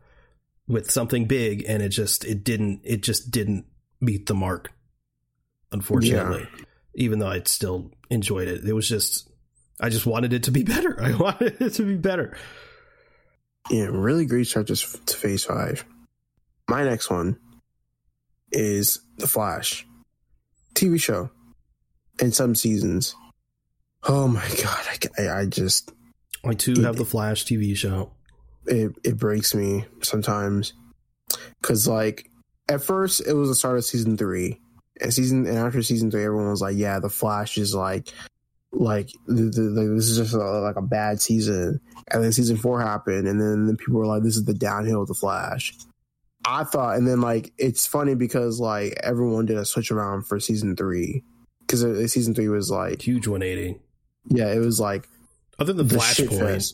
with 0.68 0.92
something 0.92 1.26
big 1.26 1.66
and 1.68 1.82
it 1.82 1.90
just 1.90 2.24
it 2.26 2.44
didn't 2.44 2.82
it 2.84 3.02
just 3.02 3.32
didn't 3.32 3.66
meet 4.00 4.28
the 4.28 4.34
mark 4.34 4.72
unfortunately 5.72 6.48
even 6.94 7.20
though 7.20 7.28
i 7.28 7.42
still 7.44 7.92
enjoyed 8.10 8.48
it 8.48 8.64
it 8.64 8.74
was 8.74 8.88
just 8.88 9.32
I 9.82 9.90
just 9.90 10.06
wanted 10.06 10.32
it 10.32 10.44
to 10.44 10.52
be 10.52 10.64
better. 10.76 11.02
I 11.02 11.16
wanted 11.16 11.60
it 11.60 11.74
to 11.74 11.84
be 11.84 11.98
better. 11.98 12.38
Yeah, 13.70 13.88
really 13.90 14.26
great 14.26 14.48
start 14.48 14.68
to, 14.68 14.76
to 14.76 15.18
Phase 15.18 15.44
Five. 15.44 15.84
My 16.70 16.84
next 16.84 17.10
one 17.10 17.38
is 18.52 19.00
The 19.18 19.28
Flash, 19.28 19.86
TV 20.74 21.02
show, 21.02 21.30
in 22.20 22.32
some 22.32 22.56
seasons. 22.56 23.16
Oh 24.04 24.28
my 24.28 24.48
god, 24.62 24.86
I, 24.88 25.24
I, 25.24 25.40
I 25.42 25.46
just 25.46 25.92
I 26.44 26.54
too 26.54 26.82
have 26.82 26.96
the 26.96 27.06
Flash 27.06 27.46
TV 27.46 27.76
show. 27.76 28.12
it 28.66 28.92
it 29.04 29.18
breaks 29.18 29.54
me 29.54 29.86
sometimes 30.02 30.74
because 31.62 31.88
like 31.88 32.30
at 32.70 32.84
first 32.84 33.26
it 33.28 33.34
was 33.34 33.50
the 33.50 33.56
start 33.56 33.78
of 33.78 33.86
season 33.86 34.18
three, 34.18 34.60
and 35.00 35.14
season 35.14 35.46
and 35.46 35.58
after 35.58 35.82
season 35.82 36.10
three, 36.10 36.24
everyone 36.24 36.50
was 36.50 36.62
like, 36.62 36.76
"Yeah, 36.78 37.00
the 37.00 37.10
Flash 37.10 37.58
is 37.58 37.76
like." 37.76 38.10
Like 38.74 39.10
the, 39.28 39.44
the, 39.44 39.62
the, 39.64 39.94
this 39.96 40.08
is 40.08 40.18
just 40.18 40.34
a, 40.34 40.38
like 40.38 40.78
a 40.78 40.82
bad 40.82 41.20
season, 41.22 41.82
and 42.10 42.24
then 42.24 42.32
season 42.32 42.56
four 42.56 42.80
happened, 42.80 43.28
and 43.28 43.40
then, 43.40 43.66
then 43.66 43.76
people 43.76 43.96
were 43.96 44.06
like, 44.06 44.24
"This 44.24 44.38
is 44.38 44.46
the 44.46 44.54
downhill 44.54 45.02
of 45.02 45.10
the 45.10 45.14
Flash." 45.14 45.74
I 46.46 46.64
thought, 46.64 46.96
and 46.98 47.08
then 47.08 47.22
like 47.22 47.54
it's 47.58 47.86
funny 47.88 48.16
because 48.16 48.60
like 48.60 49.00
everyone 49.04 49.46
did 49.46 49.58
a 49.58 49.66
switch 49.66 49.92
around 49.92 50.24
for 50.28 50.40
season 50.40 50.76
three 50.76 51.24
because 51.62 52.12
season 52.12 52.34
three 52.34 52.50
was 52.50 52.70
like, 52.72 53.02
Huge 53.02 53.28
180. 53.28 53.80
yeah, 54.30 54.52
it 54.52 54.60
was 54.60 54.80
like 54.80 55.08
Other 55.60 55.74
than 55.74 55.88
the 55.88 55.96
Flashpoint, 55.96 56.74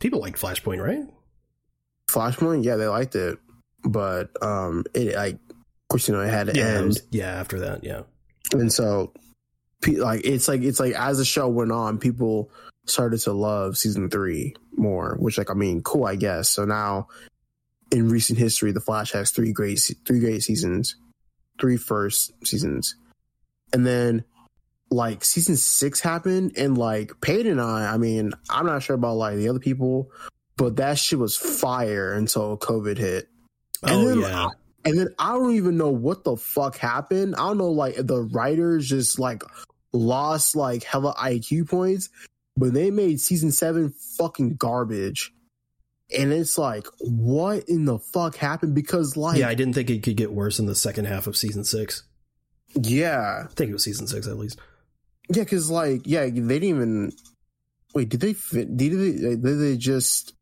people 0.00 0.20
like 0.20 0.36
Flashpoint, 0.36 0.84
right? 0.84 1.04
Flashpoint, 2.08 2.64
yeah, 2.64 2.76
they 2.76 2.86
liked 2.86 3.14
it, 3.14 3.38
but 3.84 4.30
um, 4.42 4.84
it 4.94 5.14
like, 5.14 5.34
of 5.34 5.88
course, 5.88 6.08
you 6.08 6.14
know, 6.14 6.20
it 6.20 6.28
had 6.28 6.48
to 6.48 6.54
Yeah, 6.56 6.64
end, 6.78 6.86
was- 6.88 7.02
yeah. 7.10 7.32
After 7.32 7.60
that, 7.60 7.84
yeah. 7.84 8.02
and 8.52 8.72
so, 8.72 9.12
like, 9.86 10.22
it's 10.24 10.48
like 10.48 10.62
it's 10.62 10.80
like 10.80 10.94
as 10.94 11.18
the 11.18 11.24
show 11.24 11.48
went 11.48 11.72
on, 11.72 11.98
people 11.98 12.50
started 12.86 13.18
to 13.20 13.32
love 13.32 13.76
season 13.78 14.10
three 14.10 14.54
more, 14.76 15.16
which, 15.18 15.38
like, 15.38 15.50
I 15.50 15.54
mean, 15.54 15.82
cool, 15.82 16.04
I 16.04 16.16
guess. 16.16 16.50
So 16.50 16.64
now, 16.66 17.08
in 17.94 18.08
recent 18.08 18.38
history, 18.38 18.72
the 18.72 18.80
Flash 18.80 19.12
has 19.12 19.30
three 19.30 19.52
great 19.52 19.80
three 20.04 20.20
great 20.20 20.42
seasons, 20.42 20.96
three 21.60 21.76
first 21.76 22.32
seasons, 22.46 22.96
and 23.72 23.86
then. 23.86 24.24
Like 24.90 25.24
season 25.24 25.56
six 25.56 25.98
happened, 25.98 26.52
and 26.56 26.78
like 26.78 27.20
Peyton 27.20 27.50
and 27.50 27.60
I, 27.60 27.94
I 27.94 27.96
mean, 27.96 28.32
I'm 28.48 28.66
not 28.66 28.82
sure 28.84 28.94
about 28.94 29.16
like 29.16 29.36
the 29.36 29.48
other 29.48 29.58
people, 29.58 30.12
but 30.56 30.76
that 30.76 30.98
shit 30.98 31.18
was 31.18 31.36
fire 31.36 32.12
until 32.12 32.56
COVID 32.56 32.96
hit. 32.98 33.28
And 33.82 33.92
Oh 33.92 34.04
then, 34.06 34.20
yeah. 34.20 34.48
And 34.84 34.98
then 34.98 35.08
I 35.18 35.32
don't 35.32 35.54
even 35.54 35.76
know 35.76 35.90
what 35.90 36.24
the 36.24 36.36
fuck 36.36 36.76
happened. 36.76 37.34
I 37.36 37.48
don't 37.48 37.58
know, 37.58 37.70
like 37.70 37.96
the 37.96 38.22
writers 38.22 38.88
just 38.88 39.18
like 39.18 39.42
lost 39.92 40.54
like 40.54 40.84
hella 40.84 41.14
IQ 41.14 41.68
points, 41.70 42.10
but 42.56 42.74
they 42.74 42.90
made 42.90 43.20
season 43.20 43.50
seven 43.50 43.94
fucking 44.18 44.56
garbage. 44.56 45.32
And 46.16 46.32
it's 46.32 46.58
like, 46.58 46.86
what 47.00 47.64
in 47.68 47.86
the 47.86 47.98
fuck 47.98 48.36
happened? 48.36 48.74
Because 48.74 49.16
like, 49.16 49.38
yeah, 49.38 49.48
I 49.48 49.54
didn't 49.54 49.74
think 49.74 49.90
it 49.90 50.02
could 50.02 50.16
get 50.16 50.32
worse 50.32 50.58
in 50.58 50.66
the 50.66 50.74
second 50.74 51.06
half 51.06 51.26
of 51.26 51.36
season 51.36 51.64
six. 51.64 52.02
yeah, 52.74 53.44
I 53.44 53.52
think 53.54 53.70
it 53.70 53.72
was 53.72 53.84
season 53.84 54.06
six 54.06 54.26
at 54.26 54.36
least. 54.38 54.58
yeah, 55.30 55.42
because 55.44 55.70
like, 55.70 56.02
yeah, 56.04 56.22
they 56.24 56.30
didn't 56.30 56.64
even 56.64 57.12
wait. 57.94 58.08
Did 58.10 58.20
they 58.20 58.32
fit? 58.34 58.76
Did 58.76 58.92
they? 58.92 59.36
Did 59.36 59.42
they 59.60 59.76
just 59.76 60.34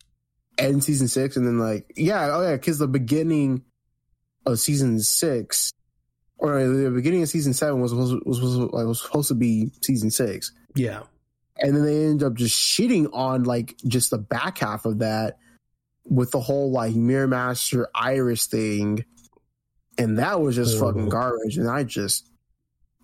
end 0.59 0.83
season 0.85 1.09
six 1.09 1.37
and 1.37 1.47
then 1.47 1.59
like, 1.59 1.93
yeah, 1.97 2.31
oh 2.35 2.43
yeah, 2.43 2.57
because 2.57 2.79
the 2.79 2.89
beginning 2.89 3.63
of 4.45 4.59
season 4.59 4.99
six 5.01 5.73
or 6.39 6.67
the 6.67 6.91
beginning 6.91 7.23
of 7.23 7.29
season 7.29 7.55
seven 7.55 7.81
was 7.81 7.93
supposed 7.93 8.17
was, 8.27 8.41
was, 8.41 8.57
like, 8.57 8.85
was 8.87 9.01
supposed 9.01 9.29
to 9.29 9.35
be 9.35 9.71
season 9.83 10.11
six, 10.11 10.53
Yeah. 10.75 11.03
and 11.59 11.77
then 11.77 11.85
they 11.85 12.05
ended 12.05 12.25
up 12.27 12.35
just 12.35 12.59
shitting 12.59 13.09
on 13.13 13.45
like 13.45 13.77
just 13.87 14.11
the 14.11 14.19
back 14.19 14.59
half 14.59 14.85
of 14.85 14.99
that 14.99 15.37
with 16.05 16.31
the 16.31 16.41
whole 16.41 16.71
like 16.73 16.95
Mirror 16.95 17.29
Master 17.29 17.89
Iris 17.95 18.47
thing, 18.47 19.05
and 19.99 20.19
that 20.19 20.41
was 20.41 20.57
just 20.57 20.79
Horrible. 20.79 21.01
fucking 21.01 21.09
garbage. 21.11 21.59
And 21.59 21.69
I 21.69 21.85
just, 21.85 22.29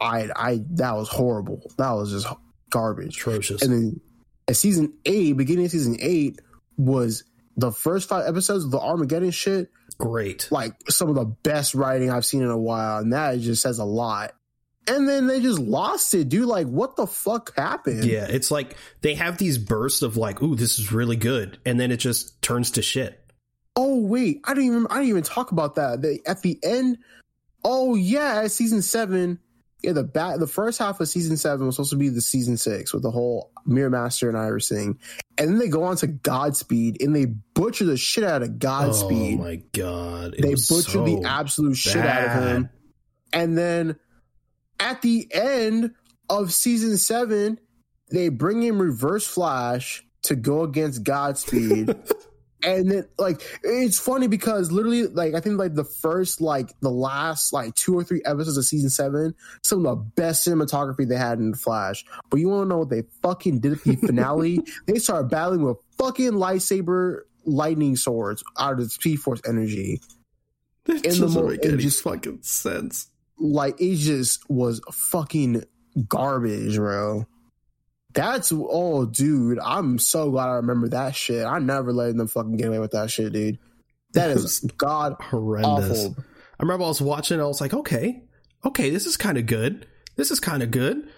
I, 0.00 0.28
I 0.34 0.60
that 0.72 0.96
was 0.96 1.08
horrible. 1.08 1.70
That 1.78 1.92
was 1.92 2.10
just 2.12 2.26
garbage. 2.70 3.16
Atrocious. 3.16 3.62
And 3.62 3.72
then 3.72 4.00
at 4.48 4.56
season 4.56 4.94
eight, 5.04 5.36
beginning 5.36 5.66
of 5.66 5.70
season 5.70 5.96
eight 6.00 6.40
was 6.76 7.24
the 7.56 7.72
first 7.72 8.08
five 8.08 8.26
episodes 8.26 8.64
of 8.64 8.70
the 8.70 8.78
Armageddon 8.78 9.30
shit 9.32 9.68
Great. 9.98 10.48
like 10.50 10.74
some 10.88 11.08
of 11.08 11.16
the 11.16 11.24
best 11.24 11.74
writing 11.74 12.10
I've 12.10 12.24
seen 12.24 12.42
in 12.42 12.50
a 12.50 12.58
while, 12.58 12.98
and 12.98 13.12
that 13.12 13.38
just 13.40 13.62
says 13.62 13.78
a 13.78 13.84
lot. 13.84 14.32
And 14.88 15.08
then 15.08 15.26
they 15.26 15.40
just 15.40 15.58
lost 15.58 16.14
it, 16.14 16.28
dude. 16.28 16.46
Like, 16.46 16.66
what 16.66 16.96
the 16.96 17.06
fuck 17.06 17.54
happened? 17.56 18.04
Yeah, 18.04 18.26
it's 18.28 18.50
like 18.50 18.76
they 19.02 19.14
have 19.14 19.38
these 19.38 19.58
bursts 19.58 20.02
of 20.02 20.16
like, 20.16 20.42
"Ooh, 20.42 20.54
this 20.54 20.78
is 20.78 20.92
really 20.92 21.16
good," 21.16 21.58
and 21.66 21.78
then 21.78 21.90
it 21.90 21.98
just 21.98 22.40
turns 22.40 22.70
to 22.72 22.82
shit. 22.82 23.24
Oh 23.76 24.00
wait, 24.00 24.40
I 24.44 24.54
didn't 24.54 24.70
even 24.70 24.86
I 24.90 24.94
didn't 24.94 25.10
even 25.10 25.22
talk 25.22 25.52
about 25.52 25.76
that. 25.76 26.02
They, 26.02 26.20
at 26.26 26.42
the 26.42 26.58
end, 26.62 26.98
oh 27.64 27.94
yeah, 27.94 28.46
season 28.48 28.82
seven, 28.82 29.38
yeah, 29.82 29.92
the 29.92 30.02
bat 30.02 30.40
the 30.40 30.46
first 30.46 30.78
half 30.78 31.00
of 31.00 31.08
season 31.08 31.36
seven 31.36 31.66
was 31.66 31.76
supposed 31.76 31.90
to 31.90 31.96
be 31.96 32.08
the 32.08 32.20
season 32.20 32.56
six 32.56 32.92
with 32.92 33.02
the 33.02 33.10
whole 33.10 33.52
Mirror 33.66 33.90
Master 33.90 34.28
and 34.28 34.36
Iris 34.36 34.68
thing, 34.68 34.98
and 35.36 35.50
then 35.50 35.58
they 35.58 35.68
go 35.68 35.84
on 35.84 35.96
to 35.98 36.06
Godspeed 36.06 37.00
and 37.02 37.14
they 37.14 37.26
butcher 37.26 37.84
the 37.84 37.96
shit 37.96 38.24
out 38.24 38.42
of 38.42 38.58
Godspeed. 38.58 39.38
Oh 39.38 39.44
my 39.44 39.62
god! 39.72 40.34
It 40.34 40.42
they 40.42 40.50
was 40.50 40.66
butchered 40.68 40.92
so 40.92 41.04
the 41.04 41.22
absolute 41.24 41.76
shit 41.76 42.04
out 42.04 42.36
of 42.36 42.42
him. 42.42 42.70
And 43.32 43.58
then 43.58 43.96
at 44.80 45.02
the 45.02 45.28
end 45.32 45.92
of 46.28 46.52
season 46.52 46.96
seven, 46.98 47.58
they 48.10 48.28
bring 48.28 48.62
in 48.62 48.78
Reverse 48.78 49.26
Flash 49.26 50.04
to 50.22 50.36
go 50.36 50.62
against 50.62 51.04
Godspeed. 51.04 51.94
and 52.64 52.90
then 52.90 53.08
like 53.18 53.40
it's 53.62 53.98
funny 54.00 54.26
because 54.26 54.72
literally 54.72 55.06
like 55.06 55.34
I 55.34 55.40
think 55.40 55.58
like 55.58 55.74
the 55.74 55.84
first 55.84 56.40
like 56.40 56.72
the 56.80 56.90
last 56.90 57.52
like 57.52 57.74
two 57.76 57.94
or 57.96 58.02
three 58.02 58.20
episodes 58.24 58.56
of 58.56 58.64
season 58.64 58.90
seven, 58.90 59.34
some 59.62 59.84
of 59.86 59.96
the 59.98 60.04
best 60.20 60.46
cinematography 60.46 61.08
they 61.08 61.16
had 61.16 61.38
in 61.38 61.52
the 61.52 61.56
Flash. 61.56 62.04
But 62.30 62.40
you 62.40 62.48
want 62.48 62.64
to 62.64 62.68
know 62.68 62.78
what 62.78 62.90
they 62.90 63.02
fucking 63.22 63.60
did 63.60 63.72
at 63.74 63.84
the 63.84 63.96
finale? 64.06 64.60
they 64.86 64.98
started 64.98 65.28
battling 65.30 65.62
with 65.62 65.76
fucking 65.98 66.32
lightsaber 66.32 67.20
lightning 67.44 67.96
swords 67.96 68.42
out 68.58 68.72
of 68.72 68.78
the 68.80 68.88
Speed 68.90 69.20
Force 69.20 69.40
energy. 69.46 70.00
That 70.84 71.04
In 71.06 71.12
the 71.12 71.18
doesn't 71.26 71.42
mo- 71.42 71.48
make 71.50 71.64
it 71.64 71.72
any 71.72 71.82
just- 71.82 72.02
fucking 72.02 72.40
sense. 72.42 73.08
Like 73.40 73.80
it 73.80 73.96
just 73.96 74.48
was 74.50 74.80
fucking 74.92 75.64
garbage, 76.08 76.76
bro. 76.76 77.26
That's 78.14 78.52
oh, 78.54 79.06
dude. 79.06 79.58
I'm 79.58 79.98
so 79.98 80.30
glad 80.30 80.48
I 80.48 80.54
remember 80.54 80.88
that 80.88 81.14
shit. 81.14 81.44
I 81.44 81.58
never 81.58 81.92
let 81.92 82.16
them 82.16 82.26
fucking 82.26 82.56
get 82.56 82.68
away 82.68 82.78
with 82.78 82.92
that 82.92 83.10
shit, 83.10 83.32
dude. 83.32 83.58
That 84.14 84.30
is 84.30 84.60
god 84.78 85.16
Horrendous. 85.20 86.06
awful. 86.06 86.16
I 86.58 86.62
remember 86.62 86.84
I 86.84 86.88
was 86.88 87.00
watching. 87.00 87.40
I 87.40 87.44
was 87.44 87.60
like, 87.60 87.74
okay, 87.74 88.22
okay, 88.64 88.90
this 88.90 89.06
is 89.06 89.16
kind 89.16 89.38
of 89.38 89.46
good. 89.46 89.86
This 90.16 90.30
is 90.30 90.40
kind 90.40 90.62
of 90.62 90.70
good. 90.70 91.08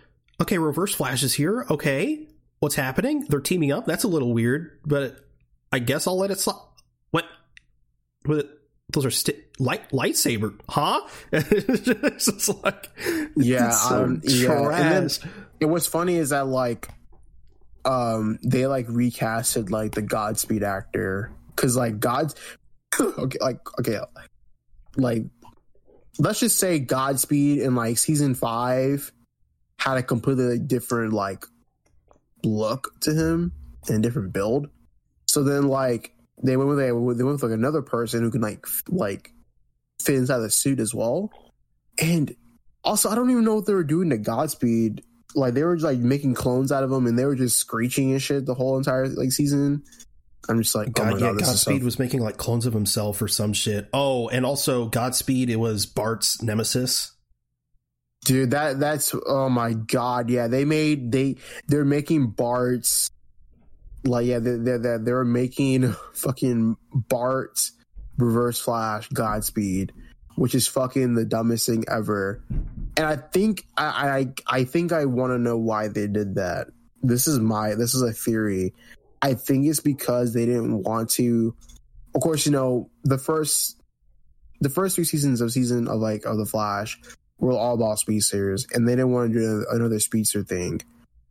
Okay, 0.40 0.58
Reverse 0.58 0.94
Flash 0.94 1.22
is 1.22 1.34
here. 1.34 1.66
Okay, 1.70 2.28
what's 2.58 2.74
happening? 2.74 3.24
They're 3.28 3.40
teaming 3.40 3.72
up. 3.72 3.86
That's 3.86 4.04
a 4.04 4.08
little 4.08 4.34
weird, 4.34 4.78
but 4.84 5.16
I 5.72 5.78
guess 5.78 6.06
I'll 6.06 6.18
let 6.18 6.30
it 6.30 6.40
slide. 6.40 6.60
What? 7.10 7.24
What? 8.24 8.59
Those 8.92 9.06
are 9.06 9.10
sti- 9.10 9.40
light 9.58 9.90
lightsaber, 9.90 10.58
huh? 10.68 11.00
it's 11.32 12.24
just 12.24 12.64
like 12.64 12.88
Yeah, 13.36 13.70
so 13.70 14.04
um, 14.04 14.22
yeah. 14.24 14.70
And 14.70 15.08
then-. 15.08 15.30
And 15.60 15.70
what's 15.70 15.86
funny 15.86 16.16
is 16.16 16.30
that 16.30 16.46
like, 16.46 16.88
um, 17.84 18.38
they 18.42 18.66
like 18.66 18.86
recasted 18.86 19.70
like 19.70 19.92
the 19.92 20.02
Godspeed 20.02 20.62
actor 20.62 21.30
because 21.54 21.76
like 21.76 22.00
God's 22.00 22.34
okay, 23.00 23.38
like 23.40 23.60
okay, 23.78 23.98
like 24.96 25.24
let's 26.18 26.40
just 26.40 26.58
say 26.58 26.78
Godspeed 26.78 27.58
in 27.58 27.74
like 27.74 27.98
season 27.98 28.34
five 28.34 29.12
had 29.78 29.96
a 29.96 30.02
completely 30.02 30.58
different 30.58 31.12
like 31.12 31.44
look 32.44 32.92
to 33.00 33.14
him 33.14 33.52
and 33.88 34.02
different 34.02 34.32
build. 34.32 34.68
So 35.26 35.42
then 35.42 35.68
like 35.68 36.14
they 36.42 36.56
went 36.56 36.68
with 36.70 36.78
they 36.78 36.92
went 36.92 37.18
with 37.34 37.42
like 37.42 37.52
another 37.52 37.82
person 37.82 38.22
who 38.22 38.30
can 38.30 38.40
like 38.40 38.60
f- 38.64 38.82
like 38.88 39.32
fit 40.00 40.16
inside 40.16 40.38
the 40.38 40.50
suit 40.50 40.80
as 40.80 40.94
well. 40.94 41.30
And 41.98 42.34
also, 42.82 43.10
I 43.10 43.14
don't 43.14 43.30
even 43.30 43.44
know 43.44 43.56
what 43.56 43.66
they 43.66 43.74
were 43.74 43.84
doing 43.84 44.10
to 44.10 44.18
Godspeed. 44.18 45.02
Like 45.34 45.54
they 45.54 45.62
were 45.62 45.76
just, 45.76 45.84
like 45.84 45.98
making 45.98 46.34
clones 46.34 46.72
out 46.72 46.82
of 46.82 46.90
him, 46.90 47.06
and 47.06 47.18
they 47.18 47.24
were 47.24 47.36
just 47.36 47.58
screeching 47.58 48.12
and 48.12 48.22
shit 48.22 48.46
the 48.46 48.54
whole 48.54 48.78
entire 48.78 49.06
like 49.08 49.32
season. 49.32 49.82
I'm 50.48 50.62
just 50.62 50.74
like, 50.74 50.88
oh 50.88 50.92
God, 50.92 51.12
oh 51.12 51.16
yeah, 51.16 51.32
god, 51.32 51.42
is 51.42 51.46
so 51.46 51.52
Godspeed 51.52 51.84
was 51.84 51.98
making 51.98 52.20
like 52.20 52.36
clones 52.38 52.66
of 52.66 52.72
himself 52.72 53.20
or 53.20 53.28
some 53.28 53.52
shit. 53.52 53.88
Oh, 53.92 54.28
and 54.28 54.46
also 54.46 54.86
Godspeed, 54.86 55.50
it 55.50 55.56
was 55.56 55.86
Bart's 55.86 56.42
nemesis. 56.42 57.12
dude. 58.24 58.50
That 58.52 58.80
that's 58.80 59.14
oh 59.26 59.48
my 59.48 59.74
god, 59.74 60.30
yeah. 60.30 60.48
They 60.48 60.64
made 60.64 61.12
they 61.12 61.36
they're 61.68 61.84
making 61.84 62.30
Bart's 62.30 63.10
like 64.04 64.26
yeah 64.26 64.38
they 64.38 64.56
they 64.56 64.76
they 64.76 64.96
they 64.98 65.12
making 65.24 65.92
fucking 66.14 66.76
Bart 66.94 67.60
Reverse 68.18 68.60
Flash 68.60 69.08
Godspeed, 69.08 69.92
which 70.36 70.54
is 70.54 70.66
fucking 70.68 71.14
the 71.14 71.24
dumbest 71.24 71.66
thing 71.66 71.84
ever. 71.88 72.42
And 72.96 73.06
I 73.06 73.16
think 73.16 73.66
I 73.76 74.34
I 74.46 74.58
I 74.58 74.64
think 74.64 74.92
I 74.92 75.04
want 75.04 75.32
to 75.32 75.38
know 75.38 75.56
why 75.56 75.88
they 75.88 76.06
did 76.06 76.36
that. 76.36 76.68
This 77.02 77.26
is 77.26 77.38
my 77.38 77.74
this 77.74 77.94
is 77.94 78.02
a 78.02 78.12
theory. 78.12 78.74
I 79.22 79.34
think 79.34 79.66
it's 79.66 79.80
because 79.80 80.32
they 80.32 80.46
didn't 80.46 80.82
want 80.82 81.10
to. 81.10 81.54
Of 82.14 82.22
course, 82.22 82.46
you 82.46 82.52
know 82.52 82.90
the 83.04 83.18
first 83.18 83.80
the 84.60 84.70
first 84.70 84.96
three 84.96 85.04
seasons 85.04 85.40
of 85.40 85.52
season 85.52 85.88
of 85.88 86.00
like 86.00 86.24
of 86.24 86.36
the 86.36 86.46
Flash 86.46 86.98
were 87.38 87.52
all 87.52 87.74
about 87.74 87.98
speedsters, 87.98 88.66
and 88.72 88.86
they 88.86 88.92
didn't 88.92 89.12
want 89.12 89.32
to 89.32 89.38
do 89.38 89.66
another 89.70 89.98
speedster 90.00 90.42
thing. 90.42 90.80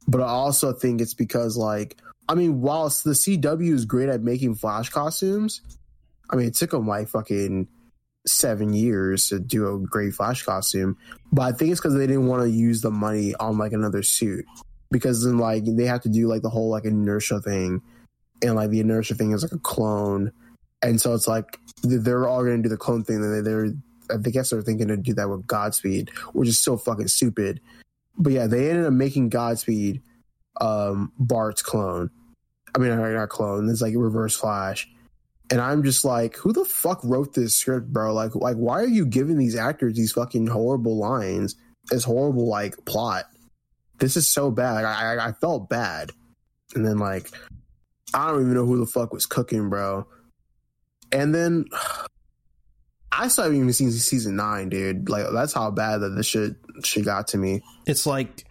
But 0.08 0.22
I 0.22 0.28
also 0.28 0.74
think 0.74 1.02
it's 1.02 1.14
because 1.14 1.56
like 1.56 1.98
I 2.30 2.36
mean, 2.36 2.62
whilst 2.62 3.04
the 3.04 3.12
CW 3.12 3.74
is 3.74 3.86
great 3.86 4.08
at 4.08 4.22
making 4.22 4.56
Flash 4.56 4.90
costumes, 4.90 5.62
I 6.30 6.36
mean 6.36 6.48
it 6.48 6.54
took 6.56 6.70
them 6.70 6.88
like 6.88 7.10
fucking 7.10 7.68
seven 8.28 8.74
years 8.74 9.30
to 9.30 9.40
do 9.40 9.74
a 9.74 9.80
great 9.80 10.14
Flash 10.14 10.44
costume. 10.44 10.96
But 11.32 11.42
I 11.42 11.52
think 11.52 11.72
it's 11.72 11.82
because 11.82 11.96
they 11.96 12.06
didn't 12.06 12.28
want 12.28 12.44
to 12.44 12.50
use 12.50 12.82
the 12.82 12.92
money 12.92 13.34
on 13.36 13.58
like 13.58 13.74
another 13.74 14.04
suit 14.04 14.46
because 14.92 15.24
then 15.24 15.40
like 15.40 15.64
they 15.66 15.86
have 15.86 16.02
to 16.02 16.10
do 16.10 16.28
like 16.28 16.44
the 16.44 16.50
whole 16.50 16.70
like 16.70 16.86
inertia 16.86 17.42
thing, 17.42 17.82
and 18.44 18.56
like 18.56 18.70
the 18.70 18.80
inertia 18.80 19.16
thing 19.16 19.32
is 19.32 19.42
like 19.42 19.52
a 19.52 19.60
clone, 19.60 20.32
and 20.84 21.02
so 21.02 21.16
it's 21.16 21.28
like 21.28 21.60
they're 21.84 22.28
all 22.28 22.44
going 22.44 22.58
to 22.58 22.64
do 22.64 22.70
the 22.70 22.78
clone 22.78 23.04
thing. 23.04 23.18
And 23.18 23.46
they're 23.46 23.74
I 24.12 24.18
guess 24.18 24.52
they're 24.52 24.62
thinking 24.62 24.88
to 24.90 24.98
do 24.98 25.16
that 25.16 25.30
with 25.30 25.48
Godspeed, 25.48 26.10
which 26.34 26.50
is 26.50 26.60
so 26.60 26.78
fucking 26.78 27.08
stupid. 27.08 27.60
But 28.18 28.34
yeah, 28.34 28.48
they 28.48 28.70
ended 28.70 28.86
up 28.86 28.94
making 28.94 29.30
Godspeed 29.30 30.04
um 30.62 31.12
Bart's 31.18 31.64
clone. 31.64 32.12
I 32.76 32.80
mean, 32.80 32.90
not 32.90 33.30
clone. 33.30 33.70
It's 33.70 33.82
like 33.82 33.94
Reverse 33.96 34.36
Flash. 34.36 34.90
And 35.52 35.60
I'm 35.60 35.84
just 35.84 36.06
like, 36.06 36.36
who 36.36 36.54
the 36.54 36.66
fuck 36.66 37.02
wrote 37.04 37.34
this 37.34 37.56
script, 37.56 37.92
bro? 37.92 38.14
Like, 38.14 38.36
like, 38.36 38.58
why 38.58 38.80
are 38.82 38.88
you 38.88 39.06
giving 39.06 39.38
these 39.38 39.56
actors 39.56 39.96
these 39.96 40.12
fucking 40.12 40.48
horrible 40.48 40.98
lines? 40.98 41.56
This 41.90 42.04
horrible 42.04 42.48
like 42.48 42.86
plot. 42.86 43.26
This 43.98 44.16
is 44.16 44.30
so 44.30 44.52
bad. 44.52 44.86
I, 44.86 45.16
I 45.16 45.30
I 45.30 45.32
felt 45.32 45.70
bad, 45.70 46.12
and 46.76 46.86
then 46.86 47.00
like, 47.00 47.32
I 48.14 48.28
don't 48.28 48.42
even 48.42 48.54
know 48.54 48.66
who 48.66 48.78
the 48.78 48.86
fuck 48.86 49.12
was 49.12 49.26
cooking, 49.26 49.70
bro. 49.70 50.06
And 51.12 51.34
then 51.34 51.66
I 53.12 53.28
still 53.28 53.46
haven't 53.46 53.60
even 53.60 53.74
seen 53.74 53.92
season 53.92 54.36
nine, 54.36 54.70
dude. 54.70 55.10
Like, 55.10 55.26
that's 55.34 55.52
how 55.52 55.72
bad 55.72 55.98
that 55.98 56.10
this 56.10 56.28
shit 56.28 56.56
shit 56.84 57.06
got 57.06 57.30
to 57.30 57.38
me. 57.38 57.64
It's 57.88 58.06
like 58.06 58.46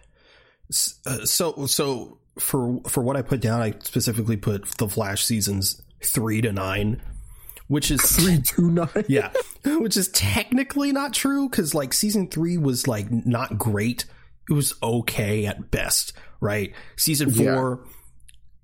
uh, 1.05 1.25
so 1.25 1.65
so 1.65 2.18
for 2.39 2.79
for 2.87 3.01
what 3.03 3.15
I 3.17 3.21
put 3.21 3.41
down, 3.41 3.61
I 3.61 3.73
specifically 3.83 4.37
put 4.37 4.65
the 4.77 4.87
Flash 4.87 5.23
seasons 5.25 5.81
three 6.03 6.41
to 6.41 6.51
nine, 6.51 7.01
which 7.67 7.91
is 7.91 8.01
three 8.17 8.41
to 8.41 8.69
nine. 8.71 9.05
yeah, 9.07 9.31
which 9.65 9.97
is 9.97 10.07
technically 10.09 10.91
not 10.91 11.13
true 11.13 11.49
because 11.49 11.73
like 11.73 11.93
season 11.93 12.27
three 12.27 12.57
was 12.57 12.87
like 12.87 13.09
not 13.11 13.57
great. 13.57 14.05
It 14.49 14.53
was 14.53 14.73
okay 14.81 15.45
at 15.45 15.69
best, 15.71 16.13
right? 16.41 16.73
Season 16.97 17.29
Yeah. 17.29 17.53
four, 17.55 17.85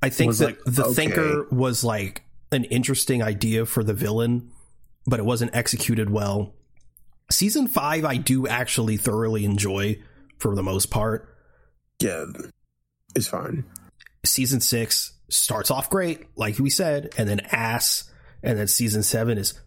I 0.01 0.09
think 0.09 0.29
Was, 0.29 0.39
that 0.39 0.57
the 0.65 0.85
okay. 0.85 0.93
Thinker 0.93 1.47
was 1.51 1.83
like 1.83 2.23
an 2.51 2.63
interesting 2.65 3.21
idea 3.21 3.65
for 3.65 3.83
the 3.83 3.93
villain, 3.93 4.49
but 5.05 5.19
it 5.19 5.25
wasn't 5.25 5.55
executed 5.55 6.09
well. 6.09 6.55
Season 7.31 7.67
five, 7.67 8.03
I 8.05 8.17
do 8.17 8.47
actually 8.47 8.97
thoroughly 8.97 9.45
enjoy 9.45 9.99
for 10.37 10.55
the 10.55 10.63
most 10.63 10.87
part. 10.91 11.29
Yeah, 12.01 12.25
it's 13.15 13.27
fine. 13.27 13.65
Season 14.25 14.59
six 14.61 15.13
starts 15.29 15.71
off 15.71 15.89
great, 15.89 16.25
like 16.35 16.59
we 16.59 16.69
said, 16.69 17.13
and 17.17 17.27
then 17.27 17.39
ass, 17.51 18.11
and 18.43 18.57
then 18.57 18.67
season 18.67 19.03
seven 19.03 19.37
is 19.37 19.59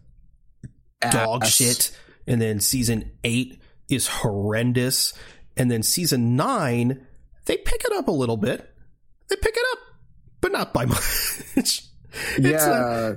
dog 1.11 1.43
Ass. 1.43 1.53
shit. 1.53 1.97
And 2.27 2.41
then 2.41 2.59
season 2.59 3.11
eight 3.23 3.61
is 3.89 4.07
horrendous. 4.07 5.13
And 5.57 5.69
then 5.69 5.83
season 5.83 6.35
nine, 6.35 7.05
they 7.45 7.57
pick 7.57 7.83
it 7.83 7.91
up 7.93 8.07
a 8.07 8.11
little 8.11 8.37
bit. 8.37 8.69
They 9.29 9.35
pick 9.35 9.55
it 9.55 9.63
up, 9.71 9.79
but 10.41 10.51
not 10.51 10.73
by 10.73 10.85
much. 10.85 11.41
it's, 11.55 11.89
Yeah, 12.37 13.15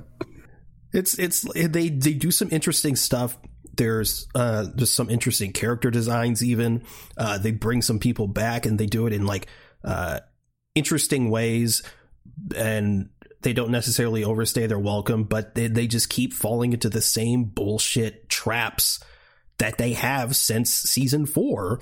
it's 0.91 1.17
it's 1.17 1.41
they 1.53 1.89
they 1.89 2.13
do 2.13 2.31
some 2.31 2.49
interesting 2.51 2.95
stuff. 2.95 3.37
There's 3.75 4.27
uh 4.35 4.67
just 4.75 4.93
some 4.93 5.09
interesting 5.09 5.51
character 5.51 5.89
designs. 5.89 6.43
Even 6.43 6.83
uh, 7.17 7.37
they 7.37 7.51
bring 7.51 7.81
some 7.81 7.99
people 7.99 8.27
back 8.27 8.65
and 8.65 8.79
they 8.79 8.85
do 8.85 9.07
it 9.07 9.13
in 9.13 9.25
like 9.25 9.47
uh 9.83 10.19
interesting 10.75 11.29
ways, 11.29 11.83
and 12.55 13.09
they 13.41 13.53
don't 13.53 13.71
necessarily 13.71 14.23
overstay 14.23 14.67
their 14.67 14.79
welcome, 14.79 15.23
but 15.23 15.55
they 15.55 15.67
they 15.67 15.87
just 15.87 16.09
keep 16.09 16.33
falling 16.33 16.73
into 16.73 16.89
the 16.89 17.01
same 17.01 17.43
bullshit 17.43 18.29
traps 18.29 19.03
that 19.57 19.77
they 19.77 19.93
have 19.93 20.35
since 20.35 20.71
season 20.71 21.25
four, 21.25 21.81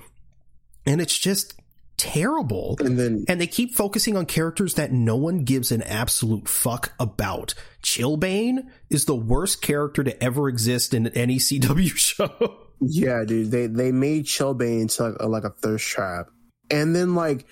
and 0.86 1.02
it's 1.02 1.18
just 1.18 1.54
terrible 1.98 2.76
and 2.80 2.98
then 2.98 3.24
and 3.28 3.40
they 3.40 3.46
keep 3.46 3.76
focusing 3.76 4.18
on 4.18 4.26
characters 4.26 4.74
that 4.74 4.92
no 4.92 5.16
one 5.16 5.44
gives 5.44 5.72
an 5.72 5.84
absolute 5.84 6.48
fuck 6.48 6.94
about. 7.00 7.54
Chillblaine 7.84 8.68
is 8.90 9.06
the 9.06 9.16
worst 9.16 9.62
character 9.62 10.04
to 10.04 10.24
ever 10.24 10.50
exist 10.50 10.96
in 10.96 11.08
any 11.10 11.38
CW 11.38 11.92
show. 11.96 12.58
yeah, 12.80 13.24
dude, 13.24 13.52
they 13.52 13.68
they 13.68 13.92
made 13.92 14.26
Chillblaine 14.26 14.82
into 14.82 15.04
like 15.04 15.16
a, 15.20 15.28
like 15.28 15.44
a 15.44 15.52
thirst 15.52 15.88
trap, 15.88 16.30
and 16.72 16.96
then 16.96 17.14
like 17.14 17.46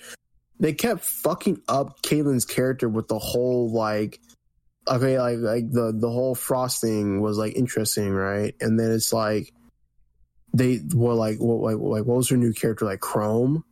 they 0.60 0.72
kept 0.74 1.04
fucking 1.04 1.62
up 1.68 2.00
Caitlin's 2.02 2.44
character 2.44 2.88
with 2.88 3.08
the 3.08 3.18
whole 3.18 3.72
like. 3.72 4.20
Okay, 4.88 5.18
like 5.18 5.38
like 5.38 5.70
the 5.70 5.92
the 5.96 6.10
whole 6.10 6.34
frost 6.34 6.80
thing 6.80 7.20
was 7.20 7.36
like 7.38 7.54
interesting, 7.56 8.12
right? 8.12 8.54
And 8.60 8.78
then 8.78 8.90
it's 8.92 9.12
like 9.12 9.52
they 10.54 10.80
were 10.94 11.14
like 11.14 11.38
what 11.38 11.60
like, 11.60 11.76
like 11.76 12.04
what 12.04 12.16
was 12.16 12.28
her 12.30 12.36
new 12.36 12.52
character 12.52 12.84
like 12.84 13.00
Chrome? 13.00 13.64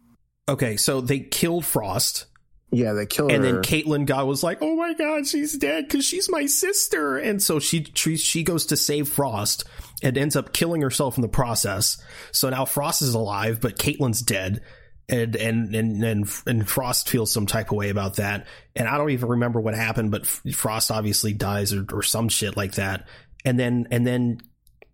okay, 0.49 0.77
so 0.77 1.01
they 1.01 1.19
killed 1.21 1.65
Frost 1.65 2.27
Yeah, 2.71 2.93
they 2.93 3.05
killed 3.07 3.33
and 3.33 3.45
her. 3.45 3.53
then 3.53 3.63
Caitlin 3.63 4.07
God 4.07 4.27
was 4.27 4.43
like, 4.43 4.59
"Oh 4.61 4.77
my 4.77 4.95
god, 4.95 5.27
she's 5.27 5.57
dead 5.59 5.87
because 5.89 6.05
she's 6.05 6.31
my 6.31 6.47
sister." 6.47 7.17
And 7.19 7.43
so 7.43 7.59
she 7.59 7.87
she 7.95 8.17
she 8.17 8.43
goes 8.45 8.67
to 8.67 8.77
save 8.77 9.09
Frost 9.09 9.65
and 10.03 10.17
ends 10.17 10.37
up 10.37 10.53
killing 10.53 10.83
herself 10.83 11.17
in 11.19 11.23
the 11.23 11.29
process. 11.29 12.01
So 12.33 12.49
now 12.51 12.65
Frost 12.65 13.03
is 13.03 13.15
alive, 13.15 13.61
but 13.61 13.79
Caitlin's 13.79 14.23
dead. 14.23 14.63
And, 15.11 15.37
and 15.37 15.75
and 15.75 16.05
and 16.05 16.31
and 16.47 16.69
Frost 16.69 17.09
feels 17.09 17.33
some 17.33 17.47
type 17.47 17.71
of 17.71 17.79
way 17.79 17.89
about 17.89 18.17
that, 18.17 18.47
and 18.77 18.87
I 18.87 18.99
don't 18.99 19.09
even 19.09 19.31
remember 19.31 19.59
what 19.59 19.75
happened, 19.75 20.11
but 20.11 20.27
Frost 20.27 20.91
obviously 20.91 21.33
dies 21.33 21.73
or, 21.73 21.87
or 21.91 22.03
some 22.03 22.29
shit 22.29 22.59
like 22.59 22.73
that, 22.73 23.09
and 23.43 23.59
then 23.59 23.89
and 23.91 24.07
then 24.07 24.43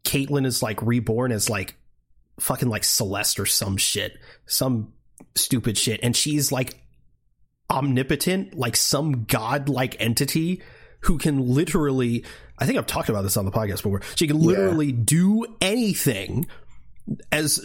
Caitlin 0.05 0.47
is 0.47 0.63
like 0.63 0.81
reborn 0.83 1.33
as 1.33 1.51
like 1.51 1.75
fucking 2.39 2.69
like 2.69 2.85
Celeste 2.85 3.41
or 3.41 3.47
some 3.47 3.77
shit, 3.77 4.17
some 4.47 4.93
stupid 5.35 5.77
shit, 5.77 5.99
and 6.05 6.15
she's 6.15 6.53
like 6.53 6.77
omnipotent, 7.69 8.57
like 8.57 8.77
some 8.77 9.25
god-like 9.25 10.01
entity 10.01 10.63
who 11.01 11.19
can 11.19 11.41
literally. 11.41 12.25
I 12.57 12.67
think 12.67 12.79
I've 12.79 12.87
talked 12.87 13.09
about 13.09 13.23
this 13.23 13.37
on 13.37 13.47
the 13.47 13.51
podcast 13.51 13.83
before. 13.83 14.03
She 14.15 14.29
can 14.29 14.39
literally 14.39 14.93
yeah. 14.93 15.03
do 15.05 15.45
anything. 15.61 16.47
As 17.31 17.61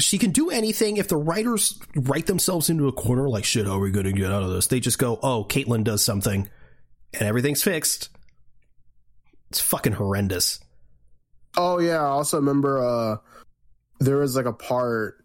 she 0.00 0.18
can 0.18 0.32
do 0.32 0.50
anything 0.50 0.96
if 0.96 1.06
the 1.06 1.16
writers 1.16 1.78
write 1.94 2.26
themselves 2.26 2.68
into 2.68 2.88
a 2.88 2.92
corner, 2.92 3.28
like 3.28 3.44
shit, 3.44 3.66
how 3.66 3.76
are 3.76 3.80
we 3.80 3.92
going 3.92 4.06
to 4.06 4.12
get 4.12 4.32
out 4.32 4.42
of 4.42 4.50
this? 4.50 4.66
They 4.66 4.80
just 4.80 4.98
go, 4.98 5.20
"Oh, 5.22 5.44
Caitlin 5.48 5.84
does 5.84 6.04
something, 6.04 6.48
and 7.12 7.22
everything's 7.22 7.62
fixed." 7.62 8.08
It's 9.50 9.60
fucking 9.60 9.92
horrendous. 9.92 10.58
Oh 11.56 11.78
yeah, 11.78 12.00
I 12.00 12.06
also 12.06 12.38
remember 12.38 12.82
uh 12.82 13.16
there 14.00 14.16
was 14.16 14.34
like 14.34 14.46
a 14.46 14.52
part 14.52 15.22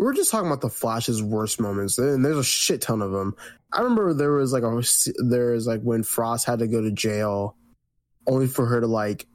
we 0.00 0.06
were 0.06 0.14
just 0.14 0.30
talking 0.30 0.46
about 0.46 0.62
the 0.62 0.70
Flash's 0.70 1.22
worst 1.22 1.60
moments, 1.60 1.98
and 1.98 2.24
there's 2.24 2.38
a 2.38 2.42
shit 2.42 2.80
ton 2.80 3.02
of 3.02 3.12
them. 3.12 3.34
I 3.70 3.82
remember 3.82 4.14
there 4.14 4.32
was 4.32 4.50
like 4.50 4.62
a 4.62 4.82
there 5.22 5.52
was 5.52 5.66
like 5.66 5.82
when 5.82 6.02
Frost 6.02 6.46
had 6.46 6.60
to 6.60 6.66
go 6.66 6.80
to 6.80 6.90
jail, 6.90 7.56
only 8.26 8.46
for 8.46 8.64
her 8.64 8.80
to 8.80 8.86
like 8.86 9.26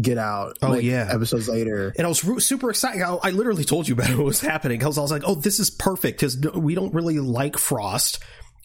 get 0.00 0.18
out. 0.18 0.58
Oh 0.62 0.70
like, 0.70 0.82
yeah, 0.82 1.08
episodes 1.10 1.48
later, 1.48 1.92
and 1.96 2.06
I 2.06 2.08
was 2.08 2.20
super 2.44 2.70
excited. 2.70 3.02
I, 3.02 3.14
I 3.22 3.30
literally 3.30 3.64
told 3.64 3.88
you 3.88 3.94
about 3.98 4.10
what 4.16 4.24
was 4.24 4.40
happening 4.40 4.78
because 4.78 4.98
I 4.98 5.02
was 5.02 5.10
like, 5.10 5.22
"Oh, 5.26 5.34
this 5.34 5.58
is 5.58 5.70
perfect," 5.70 6.18
because 6.18 6.38
we 6.54 6.74
don't 6.74 6.94
really 6.94 7.18
like 7.18 7.56
Frost, 7.56 8.18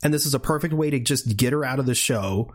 and 0.04 0.13
this 0.13 0.26
is 0.26 0.34
a 0.34 0.40
perfect 0.40 0.74
way 0.74 0.90
to 0.90 1.00
just 1.00 1.38
get 1.38 1.54
her 1.54 1.63
out 1.63 1.80
of 1.80 1.86
the 1.86 1.96
show. 1.96 2.54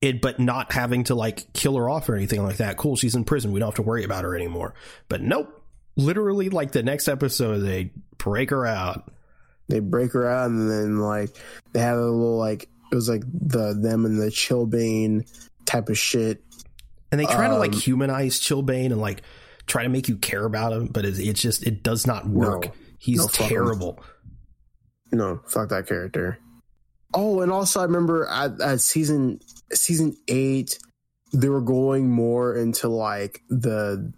It, 0.00 0.22
but 0.22 0.38
not 0.38 0.70
having 0.70 1.02
to 1.04 1.16
like 1.16 1.52
kill 1.54 1.76
her 1.76 1.90
off 1.90 2.08
or 2.08 2.14
anything 2.14 2.44
like 2.44 2.58
that. 2.58 2.76
Cool, 2.76 2.94
she's 2.94 3.16
in 3.16 3.24
prison. 3.24 3.50
We 3.50 3.58
don't 3.58 3.70
have 3.70 3.74
to 3.76 3.82
worry 3.82 4.04
about 4.04 4.22
her 4.22 4.36
anymore. 4.36 4.74
But 5.08 5.22
nope, 5.22 5.60
literally 5.96 6.50
like 6.50 6.70
the 6.70 6.84
next 6.84 7.08
episode 7.08 7.58
they 7.58 7.90
break 8.16 8.50
her 8.50 8.64
out 8.64 9.10
they 9.68 9.80
break 9.80 10.12
her 10.12 10.28
out 10.28 10.50
and 10.50 10.70
then 10.70 10.98
like 10.98 11.36
they 11.72 11.80
have 11.80 11.98
a 11.98 12.02
little 12.02 12.38
like 12.38 12.68
it 12.90 12.94
was 12.94 13.08
like 13.08 13.22
the 13.24 13.74
them 13.74 14.04
and 14.04 14.20
the 14.20 14.26
Chillblaine 14.26 15.30
type 15.66 15.90
of 15.90 15.98
shit 15.98 16.42
and 17.10 17.20
they 17.20 17.26
try 17.26 17.46
um, 17.46 17.52
to 17.52 17.58
like 17.58 17.72
um, 17.72 17.78
humanize 17.78 18.40
Chillblaine 18.40 18.86
and 18.86 19.00
like 19.00 19.22
try 19.66 19.82
to 19.82 19.88
make 19.88 20.08
you 20.08 20.16
care 20.16 20.44
about 20.44 20.72
him 20.72 20.86
but 20.86 21.04
it's, 21.04 21.18
it's 21.18 21.40
just 21.40 21.66
it 21.66 21.82
does 21.82 22.06
not 22.06 22.26
work 22.26 22.66
no, 22.66 22.72
he's 22.98 23.18
no, 23.18 23.28
terrible 23.28 24.02
no 25.12 25.40
fuck 25.46 25.68
that 25.68 25.86
character 25.86 26.38
oh 27.14 27.40
and 27.40 27.52
also 27.52 27.80
i 27.80 27.84
remember 27.84 28.26
at, 28.26 28.60
at 28.60 28.80
season 28.80 29.38
season 29.72 30.16
eight 30.28 30.78
they 31.32 31.48
were 31.48 31.60
going 31.60 32.10
more 32.10 32.56
into 32.56 32.88
like 32.88 33.42
the 33.48 34.12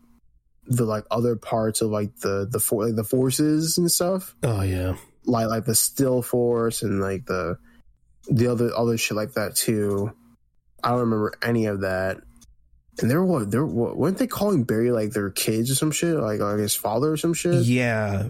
the 0.66 0.85
like 0.85 1.05
other 1.11 1.37
parts 1.37 1.81
of 1.81 1.90
like 1.90 2.14
the 2.20 2.46
the 2.50 2.61
for 2.61 2.87
like 2.87 2.96
the 2.96 3.05
forces 3.05 3.76
and 3.76 3.90
stuff. 3.90 4.35
Oh 4.42 4.62
yeah, 4.62 4.96
like 5.24 5.48
like 5.48 5.64
the 5.64 5.74
still 5.74 6.22
force 6.22 6.83
and 6.83 7.00
like 7.00 7.26
the 7.26 7.59
the 8.29 8.46
other 8.46 8.70
other 8.76 8.96
shit 8.96 9.16
like 9.16 9.33
that 9.33 9.57
too. 9.57 10.12
I 10.83 10.90
don't 10.90 11.00
remember 11.00 11.35
any 11.42 11.66
of 11.66 11.81
that. 11.81 12.18
And 12.98 13.11
they're 13.11 13.24
what 13.24 13.50
they're 13.50 13.64
what 13.64 13.96
weren't 13.96 14.18
they 14.18 14.26
calling 14.26 14.64
Barry 14.64 14.90
like 14.90 15.12
their 15.12 15.31
kids 15.31 15.70
or 15.70 15.74
some 15.74 15.90
shit 15.90 16.16
like 16.16 16.40
like 16.40 16.59
his 16.59 16.74
father 16.74 17.12
or 17.12 17.16
some 17.16 17.35
shit? 17.35 17.62
Yeah, 17.62 18.29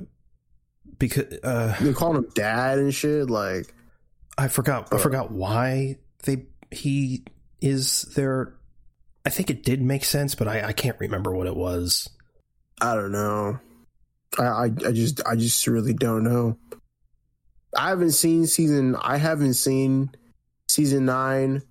because 0.99 1.38
uh, 1.42 1.75
they 1.81 1.92
called 1.92 2.16
him 2.16 2.29
dad 2.35 2.79
and 2.79 2.94
shit. 2.94 3.31
Like 3.31 3.75
I 4.38 4.49
forgot 4.49 4.92
I 4.92 4.99
forgot 4.99 5.31
why 5.31 5.96
they 6.25 6.46
he 6.70 7.25
is 7.61 8.03
their. 8.14 8.55
I 9.27 9.31
think 9.31 9.51
it 9.51 9.64
did 9.64 9.83
make 9.83 10.05
sense, 10.05 10.35
but 10.35 10.49
I, 10.49 10.68
I 10.68 10.73
can't 10.73 10.99
remember 10.99 11.35
what 11.35 11.46
it 11.46 11.57
was. 11.57 12.09
I 12.81 12.94
don't 12.94 13.12
know. 13.12 13.59
I, 14.38 14.42
I, 14.42 14.64
I 14.64 14.92
just 14.92 15.20
I 15.27 15.37
just 15.37 15.66
really 15.66 15.92
don't 15.92 16.25
know. 16.25 16.57
I 17.77 17.88
haven't 17.88 18.12
seen 18.12 18.46
season. 18.46 18.96
I 18.96 19.16
haven't 19.16 19.55
seen 19.55 20.11
season 20.68 21.07
nine. 21.07 21.62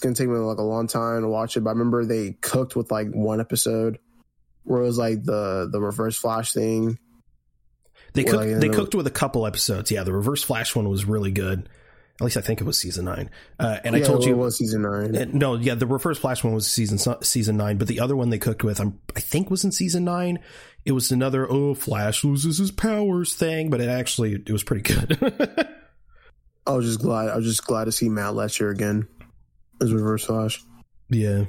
It's 0.00 0.04
gonna 0.06 0.14
take 0.14 0.28
me 0.28 0.38
like 0.38 0.56
a 0.56 0.62
long 0.62 0.86
time 0.86 1.20
to 1.20 1.28
watch 1.28 1.58
it. 1.58 1.60
But 1.60 1.68
I 1.68 1.72
remember 1.74 2.06
they 2.06 2.30
cooked 2.40 2.74
with 2.74 2.90
like 2.90 3.10
one 3.10 3.38
episode 3.38 3.98
where 4.64 4.80
it 4.80 4.86
was 4.86 4.96
like 4.96 5.22
the 5.24 5.68
the 5.70 5.78
reverse 5.78 6.16
flash 6.16 6.54
thing. 6.54 6.98
They 8.14 8.24
cooked. 8.24 8.36
Like, 8.36 8.60
they 8.60 8.68
the, 8.68 8.74
cooked 8.74 8.94
with 8.94 9.06
a 9.06 9.10
couple 9.10 9.46
episodes. 9.46 9.90
Yeah, 9.90 10.04
the 10.04 10.14
reverse 10.14 10.42
flash 10.42 10.74
one 10.74 10.88
was 10.88 11.04
really 11.04 11.32
good. 11.32 11.68
At 12.18 12.24
least 12.24 12.38
I 12.38 12.40
think 12.40 12.62
it 12.62 12.64
was 12.64 12.80
season 12.80 13.04
nine. 13.04 13.28
Uh, 13.58 13.76
and 13.84 13.94
yeah, 13.94 14.02
I 14.02 14.06
told 14.06 14.24
you 14.24 14.32
it 14.32 14.38
was 14.38 14.56
season 14.56 14.80
nine. 14.80 15.14
And, 15.14 15.34
no, 15.34 15.56
yeah, 15.56 15.74
the 15.74 15.86
Reverse 15.86 16.18
Flash 16.18 16.42
one 16.42 16.54
was 16.54 16.66
season 16.66 16.98
season 17.22 17.58
nine, 17.58 17.76
but 17.76 17.88
the 17.88 18.00
other 18.00 18.16
one 18.16 18.30
they 18.30 18.38
cooked 18.38 18.62
with, 18.62 18.78
I'm, 18.80 18.98
I 19.14 19.20
think, 19.20 19.50
was 19.50 19.64
in 19.64 19.72
season 19.72 20.04
nine. 20.04 20.38
It 20.86 20.92
was 20.92 21.10
another 21.10 21.50
oh 21.50 21.74
Flash 21.74 22.24
loses 22.24 22.56
his 22.56 22.70
powers 22.70 23.34
thing, 23.34 23.68
but 23.68 23.82
it 23.82 23.90
actually 23.90 24.32
it 24.32 24.50
was 24.50 24.64
pretty 24.64 24.82
good. 24.82 25.18
I 26.66 26.72
was 26.72 26.86
just 26.86 27.00
glad. 27.00 27.28
I 27.28 27.36
was 27.36 27.44
just 27.44 27.66
glad 27.66 27.84
to 27.84 27.92
see 27.92 28.08
Matt 28.08 28.32
Letscher 28.32 28.70
again 28.70 29.08
as 29.80 29.92
Reverse 29.92 30.24
Flash. 30.24 30.62
Yeah, 31.08 31.44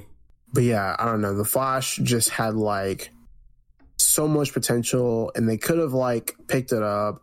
but 0.54 0.63
yeah, 0.63 0.96
I 0.98 1.06
don't 1.06 1.22
know. 1.22 1.36
The 1.36 1.46
Flash 1.46 1.98
just 1.98 2.30
had 2.30 2.56
like 2.56 3.12
so 3.98 4.28
much 4.28 4.54
potential, 4.54 5.32
and 5.36 5.48
they 5.48 5.58
could 5.58 5.80
have 5.80 5.94
like 5.94 6.36
picked 6.48 6.72
it 6.72 6.84
up 6.84 7.22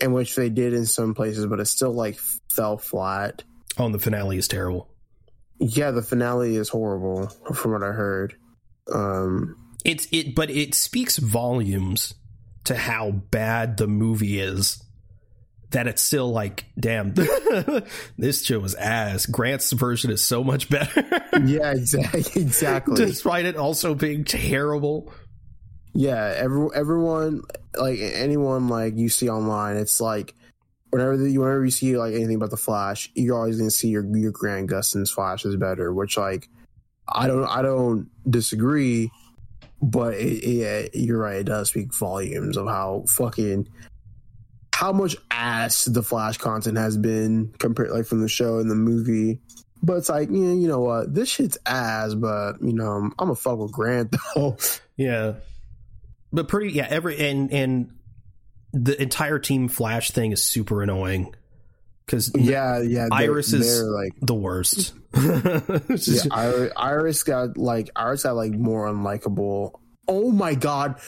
in 0.00 0.12
which 0.12 0.34
they 0.34 0.48
did 0.48 0.72
in 0.72 0.86
some 0.86 1.14
places, 1.14 1.46
but 1.46 1.60
it 1.60 1.66
still 1.66 1.92
like 1.92 2.18
fell 2.52 2.76
flat. 2.76 3.42
Oh, 3.78 3.86
and 3.86 3.94
the 3.94 3.98
finale 3.98 4.38
is 4.38 4.48
terrible. 4.48 4.88
Yeah, 5.58 5.90
the 5.90 6.02
finale 6.02 6.56
is 6.56 6.68
horrible 6.68 7.28
from 7.54 7.72
what 7.72 7.82
I 7.82 7.92
heard. 7.92 8.36
Um, 8.92 9.56
it's 9.84 10.06
it, 10.12 10.34
but 10.34 10.50
it 10.50 10.74
speaks 10.74 11.16
volumes 11.16 12.14
to 12.64 12.76
how 12.76 13.10
bad 13.10 13.76
the 13.76 13.86
movie 13.86 14.40
is. 14.40 14.82
That 15.76 15.86
it's 15.86 16.02
still 16.02 16.32
like, 16.32 16.64
damn, 16.80 17.12
this 18.18 18.42
show 18.42 18.60
was 18.60 18.74
ass. 18.74 19.26
Grant's 19.26 19.72
version 19.72 20.10
is 20.10 20.24
so 20.24 20.42
much 20.42 20.70
better. 20.70 21.04
yeah, 21.44 21.72
exactly. 21.72 22.22
Exactly. 22.42 22.96
Despite 22.96 23.44
it 23.44 23.56
also 23.56 23.94
being 23.94 24.24
terrible 24.24 25.12
yeah 25.96 26.34
every, 26.36 26.68
everyone 26.74 27.40
like 27.74 27.98
anyone 27.98 28.68
like 28.68 28.96
you 28.96 29.08
see 29.08 29.30
online 29.30 29.76
it's 29.76 29.98
like 29.98 30.34
whenever 30.90 31.16
the, 31.16 31.38
whenever 31.38 31.64
you 31.64 31.70
see 31.70 31.96
like 31.96 32.12
anything 32.12 32.36
about 32.36 32.50
the 32.50 32.56
flash 32.56 33.10
you're 33.14 33.36
always 33.36 33.56
going 33.56 33.68
to 33.68 33.74
see 33.74 33.88
your 33.88 34.04
your 34.14 34.30
grant 34.30 34.66
gustin's 34.66 35.10
flash 35.10 35.46
is 35.46 35.56
better 35.56 35.94
which 35.94 36.18
like 36.18 36.50
i 37.08 37.26
don't 37.26 37.46
i 37.46 37.62
don't 37.62 38.10
disagree 38.28 39.10
but 39.80 40.14
it, 40.14 40.44
it, 40.44 40.94
you're 40.94 41.18
right 41.18 41.36
it 41.36 41.44
does 41.44 41.70
speak 41.70 41.94
volumes 41.94 42.58
of 42.58 42.66
how 42.66 43.02
fucking 43.08 43.66
how 44.76 44.92
much 44.92 45.16
ass 45.30 45.86
the 45.86 46.02
flash 46.02 46.36
content 46.38 46.76
has 46.76 46.96
been 46.96 47.52
compared 47.58 47.90
like 47.90 48.06
from 48.06 48.20
the 48.20 48.28
show 48.28 48.58
and 48.58 48.70
the 48.70 48.74
movie 48.74 49.40
but 49.82 49.98
it's 49.98 50.08
like, 50.08 50.30
yeah, 50.30 50.52
you 50.52 50.66
know 50.66 50.80
what? 50.80 51.14
This 51.14 51.28
shit's 51.28 51.58
ass, 51.66 52.14
but 52.14 52.54
you 52.62 52.72
know, 52.72 52.92
I'm, 52.92 53.12
I'm 53.18 53.30
a 53.30 53.34
fuck 53.36 53.58
with 53.58 53.70
Grant 53.70 54.16
though. 54.34 54.56
Yeah 54.96 55.34
but 56.32 56.48
pretty 56.48 56.72
yeah 56.72 56.86
every 56.88 57.18
and 57.18 57.52
and 57.52 57.90
the 58.72 59.00
entire 59.00 59.38
team 59.38 59.68
flash 59.68 60.10
thing 60.10 60.32
is 60.32 60.42
super 60.42 60.82
annoying 60.82 61.34
because 62.04 62.30
yeah 62.34 62.80
yeah 62.80 63.08
iris 63.10 63.52
is 63.52 63.82
like 63.82 64.12
the 64.20 64.34
worst 64.34 64.94
yeah, 65.16 65.60
iris, 66.30 66.72
iris 66.76 67.22
got 67.22 67.56
like 67.56 67.90
iris 67.96 68.24
got 68.24 68.36
like 68.36 68.52
more 68.52 68.86
unlikable 68.86 69.80
oh 70.08 70.30
my 70.30 70.54
god. 70.54 71.00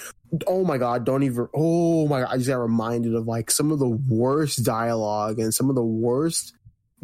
Oh 0.46 0.64
my 0.64 0.78
god. 0.78 1.04
Don't 1.04 1.22
even 1.22 1.48
oh 1.54 2.06
my 2.08 2.20
god. 2.20 2.28
I 2.30 2.36
just 2.36 2.48
got 2.48 2.56
reminded 2.56 3.14
of 3.14 3.26
like 3.26 3.50
some 3.50 3.70
of 3.72 3.78
the 3.78 3.88
worst 3.88 4.64
dialogue 4.64 5.38
and 5.38 5.54
some 5.54 5.68
of 5.68 5.76
the 5.76 5.84
worst 5.84 6.54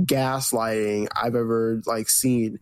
gaslighting 0.03 1.07
i've 1.15 1.37
ever 1.37 1.81
like 1.87 2.09
seen. 2.09 2.59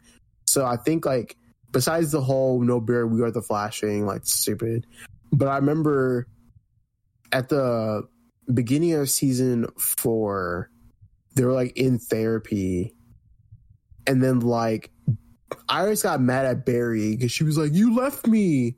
So 0.47 0.67
i 0.67 0.77
think 0.77 1.07
like 1.07 1.37
besides 1.71 2.13
the 2.13 2.21
whole 2.21 2.61
no 2.61 2.79
bear 2.79 3.07
we 3.07 3.23
are 3.23 3.31
the 3.31 3.43
flashing 3.43 4.07
like 4.07 4.27
stupid. 4.27 4.87
But 5.33 5.49
I 5.49 5.57
remember 5.57 6.27
at 7.33 7.49
the 7.49 8.07
beginning 8.53 8.93
of 8.95 9.11
season 9.11 9.67
four, 9.79 10.71
they 11.35 11.45
were 11.45 11.53
like 11.53 11.77
in 11.77 11.99
therapy. 11.99 12.95
And 14.07 14.23
then 14.23 14.41
like 14.41 14.91
Iris 15.69 16.03
got 16.03 16.21
mad 16.21 16.45
at 16.45 16.67
Barry 16.67 17.17
because 17.17 17.33
she 17.33 17.45
was 17.45 17.57
like, 17.57 17.73
You 17.73 17.95
left 17.95 18.27
me. 18.27 18.77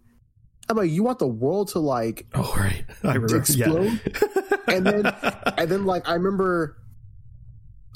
I'm 0.68 0.76
like, 0.76 0.90
you 0.90 1.02
want 1.02 1.18
the 1.18 1.26
world 1.26 1.68
to 1.68 1.78
like 1.78 2.26
oh 2.34 2.54
right, 2.56 2.84
I 3.02 3.14
remember 3.14 3.36
explode, 3.36 4.00
yeah. 4.06 4.56
and 4.68 4.86
then 4.86 5.06
and 5.58 5.70
then 5.70 5.84
like 5.84 6.08
I 6.08 6.14
remember 6.14 6.76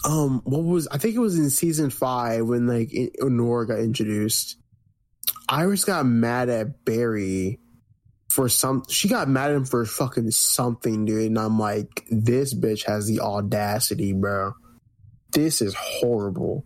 um, 0.04 0.42
what 0.44 0.62
was 0.62 0.86
I 0.88 0.98
think 0.98 1.14
it 1.14 1.20
was 1.20 1.38
in 1.38 1.50
season 1.50 1.90
five 1.90 2.46
when 2.46 2.66
like 2.66 2.90
Nora 3.20 3.66
got 3.66 3.78
introduced. 3.80 4.56
Iris 5.48 5.84
got 5.84 6.06
mad 6.06 6.48
at 6.48 6.84
Barry 6.84 7.58
for 8.28 8.48
some. 8.48 8.84
She 8.88 9.08
got 9.08 9.28
mad 9.28 9.50
at 9.50 9.56
him 9.56 9.64
for 9.64 9.84
fucking 9.84 10.30
something, 10.30 11.04
dude. 11.04 11.26
And 11.26 11.38
I'm 11.38 11.58
like, 11.58 12.06
this 12.10 12.54
bitch 12.54 12.84
has 12.86 13.06
the 13.06 13.20
audacity, 13.20 14.12
bro. 14.12 14.52
This 15.32 15.60
is 15.60 15.74
horrible. 15.74 16.64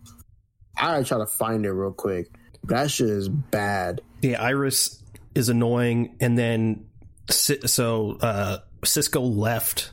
I 0.77 0.93
gotta 0.93 1.05
try 1.05 1.17
to 1.19 1.25
find 1.25 1.65
it 1.65 1.71
real 1.71 1.91
quick. 1.91 2.27
That 2.65 2.91
shit 2.91 3.09
is 3.09 3.29
bad. 3.29 4.01
Yeah, 4.21 4.41
Iris 4.41 5.02
is 5.35 5.49
annoying, 5.49 6.17
and 6.19 6.37
then 6.37 6.85
so 7.29 8.17
uh, 8.21 8.57
Cisco 8.83 9.21
left. 9.21 9.91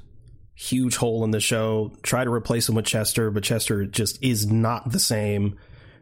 Huge 0.54 0.96
hole 0.96 1.24
in 1.24 1.30
the 1.30 1.40
show. 1.40 1.90
Try 2.02 2.22
to 2.22 2.30
replace 2.30 2.68
him 2.68 2.74
with 2.74 2.84
Chester, 2.84 3.30
but 3.30 3.42
Chester 3.42 3.86
just 3.86 4.22
is 4.22 4.46
not 4.46 4.92
the 4.92 4.98
same. 5.00 5.58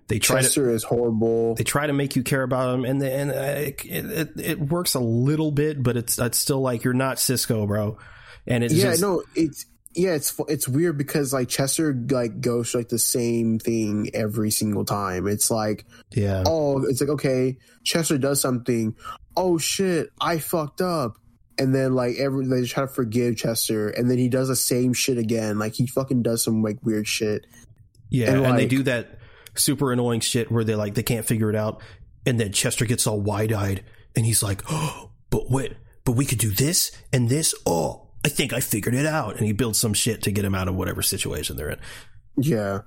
They 0.09 0.19
try 0.19 0.41
Chester 0.41 0.67
to, 0.67 0.73
is 0.73 0.83
horrible. 0.83 1.55
They 1.55 1.63
try 1.63 1.87
to 1.87 1.93
make 1.93 2.17
you 2.17 2.25
care 2.25 2.43
about 2.43 2.75
him, 2.75 2.85
and 2.85 3.01
and 3.01 3.31
uh, 3.31 3.35
it, 3.35 3.85
it, 3.85 4.29
it 4.37 4.59
works 4.59 4.95
a 4.95 5.01
little 5.01 5.53
bit, 5.53 5.81
but 5.81 5.97
it's 5.97 6.19
it's 6.19 6.39
still 6.39 6.61
like 6.61 6.83
you're 6.83 6.93
not 6.93 7.21
Cisco, 7.21 7.67
bro. 7.67 7.99
And 8.47 8.65
it's 8.65 8.75
yeah, 8.75 8.91
just, 8.91 9.03
no, 9.03 9.23
it's 9.37 9.65
yeah, 9.99 10.15
it's 10.15 10.39
it's 10.47 10.69
weird 10.69 10.97
because 10.97 11.33
like 11.33 11.49
Chester 11.49 11.93
like 12.11 12.41
goes 12.41 12.73
like 12.73 12.89
the 12.89 13.01
same 13.01 13.59
thing 13.59 14.11
every 14.15 14.53
single 14.53 14.85
time. 14.85 15.27
It's 15.27 15.51
like 15.51 15.87
yeah, 16.13 16.45
oh, 16.47 16.85
it's 16.89 17.01
like 17.01 17.11
okay, 17.11 17.59
Chester 17.83 18.17
does 18.17 18.41
something. 18.41 18.95
Oh 19.37 19.59
shit, 19.59 20.11
I 20.21 20.39
fucked 20.39 20.81
up. 20.81 21.19
And 21.61 21.75
then 21.75 21.95
like 21.95 22.15
every 22.17 22.47
they 22.47 22.65
try 22.65 22.85
to 22.85 22.89
forgive 22.89 23.37
Chester, 23.37 23.89
and 23.89 24.09
then 24.09 24.19
he 24.19 24.29
does 24.29 24.47
the 24.47 24.55
same 24.55 24.93
shit 24.93 25.19
again. 25.19 25.59
Like 25.59 25.75
he 25.75 25.89
fucking 25.89 26.23
does 26.23 26.45
some 26.45 26.63
like 26.63 26.79
weird 26.85 27.09
shit. 27.09 27.45
Yeah, 28.09 28.29
and, 28.29 28.37
and 28.37 28.45
like, 28.45 28.57
they 28.57 28.67
do 28.67 28.85
that 28.85 29.19
super 29.57 29.93
annoying 29.93 30.21
shit 30.21 30.49
where 30.53 30.63
they 30.63 30.77
like 30.77 30.95
they 30.95 31.03
can't 31.03 31.27
figure 31.27 31.51
it 31.51 31.57
out, 31.57 31.83
and 32.25 32.39
then 32.39 32.53
Chester 32.53 32.87
gets 32.87 33.09
all 33.09 33.21
wide 33.21 33.53
eyed 33.53 33.83
and 34.15 34.25
he's 34.25 34.45
like, 34.45 34.63
"Oh, 34.71 35.11
but 35.31 35.51
wait, 35.51 35.75
but 36.05 36.13
we 36.13 36.25
could 36.25 36.39
do 36.39 36.51
this 36.51 36.93
and 37.13 37.29
this. 37.29 37.53
Oh, 37.67 38.08
I 38.25 38.29
think 38.29 38.53
I 38.53 38.61
figured 38.61 38.95
it 38.95 39.07
out." 39.07 39.37
And 39.37 39.47
he 39.47 39.53
builds 39.53 39.79
some 39.79 39.95
shit 39.95 40.23
to 40.23 40.31
get 40.31 40.45
him 40.45 40.55
out 40.55 40.69
of 40.69 40.75
whatever 40.75 41.03
situation 41.03 41.57
they're 41.57 41.71
in. 41.71 41.79
Yeah, 42.37 42.81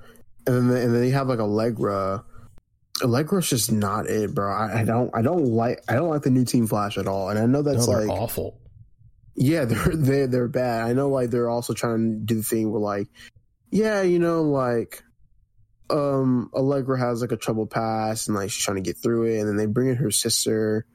and 0.47 0.69
then 0.69 0.77
and 0.77 0.95
then 0.95 1.01
they 1.01 1.09
have 1.11 1.27
like 1.27 1.39
Allegra. 1.39 2.23
Allegra's 3.01 3.49
just 3.49 3.71
not 3.71 4.05
it, 4.05 4.35
bro. 4.35 4.51
I, 4.51 4.81
I, 4.81 4.83
don't 4.83 5.09
I 5.15 5.23
don't 5.23 5.45
like 5.45 5.79
I 5.87 5.95
don't 5.95 6.09
like 6.09 6.21
the 6.21 6.29
new 6.29 6.45
Team 6.45 6.67
Flash 6.67 6.97
at 6.97 7.07
all, 7.07 7.29
and 7.29 7.39
I 7.39 7.45
know 7.45 7.61
that's 7.61 7.87
no, 7.87 7.99
like 7.99 8.09
awful. 8.09 8.59
Yeah, 9.35 9.65
they're 9.65 9.95
they 9.95 10.25
they're 10.25 10.47
bad. 10.47 10.87
I 10.87 10.93
know 10.93 11.09
like 11.09 11.29
they're 11.29 11.49
also 11.49 11.73
trying 11.73 11.97
to 11.97 12.25
do 12.25 12.35
the 12.35 12.43
thing 12.43 12.71
where 12.71 12.81
like, 12.81 13.07
yeah, 13.71 14.01
you 14.01 14.19
know, 14.19 14.43
like 14.43 15.03
um 15.89 16.49
Allegra 16.53 16.97
has 16.97 17.21
like 17.21 17.31
a 17.31 17.37
troubled 17.37 17.69
past 17.69 18.27
and 18.27 18.35
like 18.35 18.49
she's 18.49 18.63
trying 18.63 18.77
to 18.77 18.81
get 18.81 18.97
through 18.97 19.25
it 19.25 19.39
and 19.39 19.47
then 19.47 19.57
they 19.57 19.65
bring 19.65 19.89
in 19.89 19.97
her 19.97 20.11
sister 20.11 20.85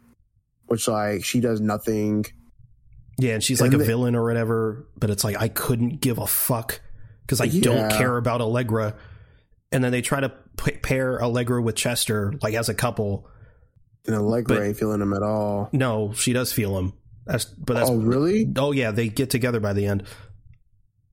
which 0.67 0.89
like 0.89 1.25
she 1.25 1.41
does 1.41 1.61
nothing 1.61 2.25
yeah 3.19 3.35
and 3.35 3.43
she's 3.43 3.61
like 3.61 3.73
and 3.73 3.77
a 3.77 3.79
they, 3.79 3.87
villain 3.87 4.15
or 4.15 4.25
whatever 4.25 4.87
but 4.99 5.11
it's 5.11 5.25
like 5.25 5.37
i 5.41 5.49
couldn't 5.49 6.01
give 6.01 6.19
a 6.19 6.27
fuck 6.27 6.81
because 7.23 7.41
i 7.41 7.45
yeah. 7.45 7.63
don't 7.63 7.93
care 7.93 8.17
about 8.17 8.41
allegra. 8.41 8.95
And 9.73 9.83
then 9.83 9.91
they 9.91 10.01
try 10.01 10.21
to 10.21 10.33
p- 10.57 10.71
pair 10.71 11.21
allegra 11.21 11.61
with 11.61 11.75
chester 11.75 12.35
like 12.41 12.55
as 12.55 12.69
a 12.69 12.75
couple. 12.75 13.29
And 14.07 14.15
allegra 14.15 14.57
but, 14.57 14.63
ain't 14.63 14.79
feeling 14.79 15.03
him 15.03 15.13
at 15.13 15.23
all. 15.23 15.69
No 15.73 16.13
she 16.15 16.33
does 16.33 16.53
feel 16.53 16.79
him 16.79 16.93
that's 17.27 17.45
but 17.45 17.75
that's 17.75 17.91
oh 17.91 17.97
really? 17.97 18.51
Oh 18.57 18.73
yeah 18.73 18.93
they 18.93 19.09
get 19.09 19.31
together 19.31 19.61
by 19.61 19.73
the 19.73 19.87
end. 19.87 20.05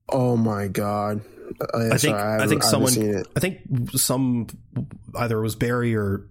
Oh 0.08 0.36
my 0.36 0.68
god. 0.68 1.22
Uh, 1.60 1.86
I 1.92 1.98
think 1.98 2.16
sorry, 2.16 2.40
I, 2.40 2.44
I, 2.44 2.46
think 2.46 2.62
someone 2.62 3.24
I 3.36 3.40
think 3.40 3.60
some 3.92 4.46
either 5.16 5.38
it 5.38 5.42
was 5.42 5.56
Barry 5.56 5.94
or 5.96 6.28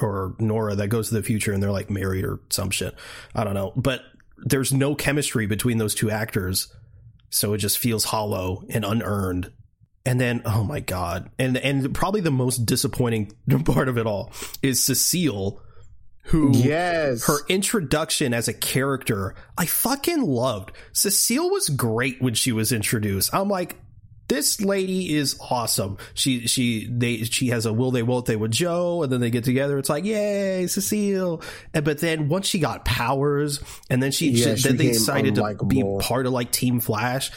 or 0.00 0.34
Nora 0.40 0.74
that 0.74 0.88
goes 0.88 1.08
to 1.08 1.14
the 1.14 1.22
future 1.22 1.52
and 1.52 1.62
they're 1.62 1.70
like 1.70 1.88
married 1.88 2.24
or 2.24 2.40
some 2.50 2.70
shit. 2.70 2.94
I 3.34 3.44
don't 3.44 3.54
know, 3.54 3.72
but 3.76 4.02
there's 4.44 4.72
no 4.72 4.94
chemistry 4.94 5.46
between 5.46 5.78
those 5.78 5.94
two 5.94 6.10
actors, 6.10 6.72
so 7.30 7.54
it 7.54 7.58
just 7.58 7.78
feels 7.78 8.04
hollow 8.04 8.64
and 8.68 8.84
unearned. 8.84 9.50
And 10.06 10.20
then, 10.20 10.42
oh 10.44 10.62
my 10.62 10.80
god, 10.80 11.30
and 11.38 11.56
and 11.56 11.94
probably 11.94 12.20
the 12.20 12.30
most 12.30 12.66
disappointing 12.66 13.32
part 13.64 13.88
of 13.88 13.96
it 13.96 14.06
all 14.06 14.32
is 14.62 14.84
Cecile, 14.84 15.62
who 16.24 16.52
yes 16.54 17.26
her 17.26 17.38
introduction 17.48 18.34
as 18.34 18.46
a 18.46 18.54
character 18.54 19.34
I 19.56 19.64
fucking 19.64 20.22
loved. 20.22 20.72
Cecile 20.92 21.50
was 21.50 21.70
great 21.70 22.20
when 22.20 22.34
she 22.34 22.52
was 22.52 22.70
introduced. 22.70 23.34
I'm 23.34 23.48
like, 23.48 23.78
this 24.28 24.60
lady 24.60 25.14
is 25.14 25.38
awesome. 25.50 25.98
She 26.14 26.46
she 26.46 26.88
they 26.90 27.24
she 27.24 27.48
has 27.48 27.66
a 27.66 27.72
will 27.72 27.90
they 27.90 28.02
won't 28.02 28.26
they 28.26 28.36
with 28.36 28.52
Joe, 28.52 29.02
and 29.02 29.12
then 29.12 29.20
they 29.20 29.30
get 29.30 29.44
together. 29.44 29.78
It's 29.78 29.88
like 29.88 30.04
yay, 30.04 30.66
Cecile. 30.66 31.42
And, 31.72 31.84
but 31.84 31.98
then 31.98 32.28
once 32.28 32.46
she 32.46 32.58
got 32.58 32.84
powers, 32.84 33.60
and 33.90 34.02
then 34.02 34.12
she, 34.12 34.30
yeah, 34.30 34.54
she 34.54 34.68
then 34.68 34.76
they 34.76 34.88
decided 34.88 35.34
to 35.34 35.64
be 35.66 35.82
part 36.00 36.26
of 36.26 36.32
like 36.32 36.50
Team 36.50 36.80
Flash. 36.80 37.30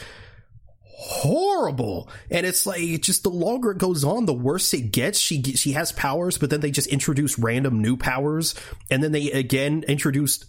Horrible, 1.00 2.10
and 2.28 2.44
it's 2.44 2.66
like 2.66 2.80
just 3.02 3.22
the 3.22 3.30
longer 3.30 3.70
it 3.70 3.78
goes 3.78 4.02
on, 4.02 4.26
the 4.26 4.32
worse 4.32 4.74
it 4.74 4.90
gets. 4.90 5.18
She 5.18 5.42
she 5.42 5.72
has 5.72 5.92
powers, 5.92 6.38
but 6.38 6.50
then 6.50 6.58
they 6.60 6.72
just 6.72 6.88
introduce 6.88 7.38
random 7.38 7.80
new 7.80 7.96
powers, 7.96 8.56
and 8.90 9.00
then 9.02 9.12
they 9.12 9.30
again 9.30 9.84
introduced 9.86 10.46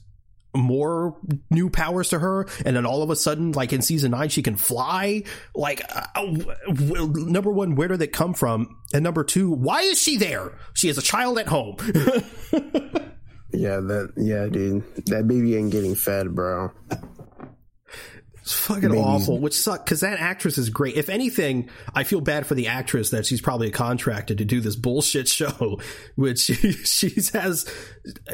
more 0.56 1.16
new 1.50 1.70
powers 1.70 2.10
to 2.10 2.20
her 2.20 2.48
and 2.66 2.76
then 2.76 2.86
all 2.86 3.04
of 3.04 3.10
a 3.10 3.16
sudden 3.16 3.52
like 3.52 3.72
in 3.72 3.82
season 3.82 4.12
9 4.12 4.30
she 4.30 4.42
can 4.42 4.56
fly? 4.56 5.24
Like 5.54 5.82
uh, 5.96 6.06
uh 6.16 7.08
number 7.14 7.52
1 7.52 7.76
where 7.76 7.88
did 7.88 8.02
it 8.02 8.14
come 8.14 8.34
from? 8.34 8.78
And 8.94 9.04
number 9.04 9.24
2 9.24 9.52
why 9.52 9.82
is 9.82 10.02
she 10.02 10.18
there? 10.18 10.58
She 10.74 10.88
has 10.88 10.98
a 10.98 11.04
child 11.04 11.40
at 11.40 11.48
home. 11.48 11.78
Yeah 13.52 13.80
that 13.80 14.14
yeah 14.16 14.46
dude. 14.46 14.84
That 15.08 15.28
baby 15.28 15.56
ain't 15.56 15.72
getting 15.72 15.96
fed 15.96 16.36
bro 16.36 16.72
it's 18.50 18.60
fucking 18.60 18.90
Maybe. 18.90 19.00
awful, 19.00 19.38
which 19.38 19.54
sucks 19.54 19.84
because 19.84 20.00
that 20.00 20.20
actress 20.20 20.58
is 20.58 20.72
great. 20.72 20.96
If 20.96 21.08
anything, 21.08 21.70
I 21.94 22.04
feel 22.04 22.20
bad 22.20 22.48
for 22.48 22.56
the 22.56 22.66
actress 22.66 23.12
that 23.12 23.28
she's 23.28 23.42
probably 23.42 23.70
contracted 23.70 24.40
to 24.40 24.46
do 24.46 24.60
this 24.60 24.76
bullshit 24.76 25.28
show, 25.28 25.80
which 26.16 26.40
she, 26.40 26.54
she 26.72 27.14
has. 27.34 27.72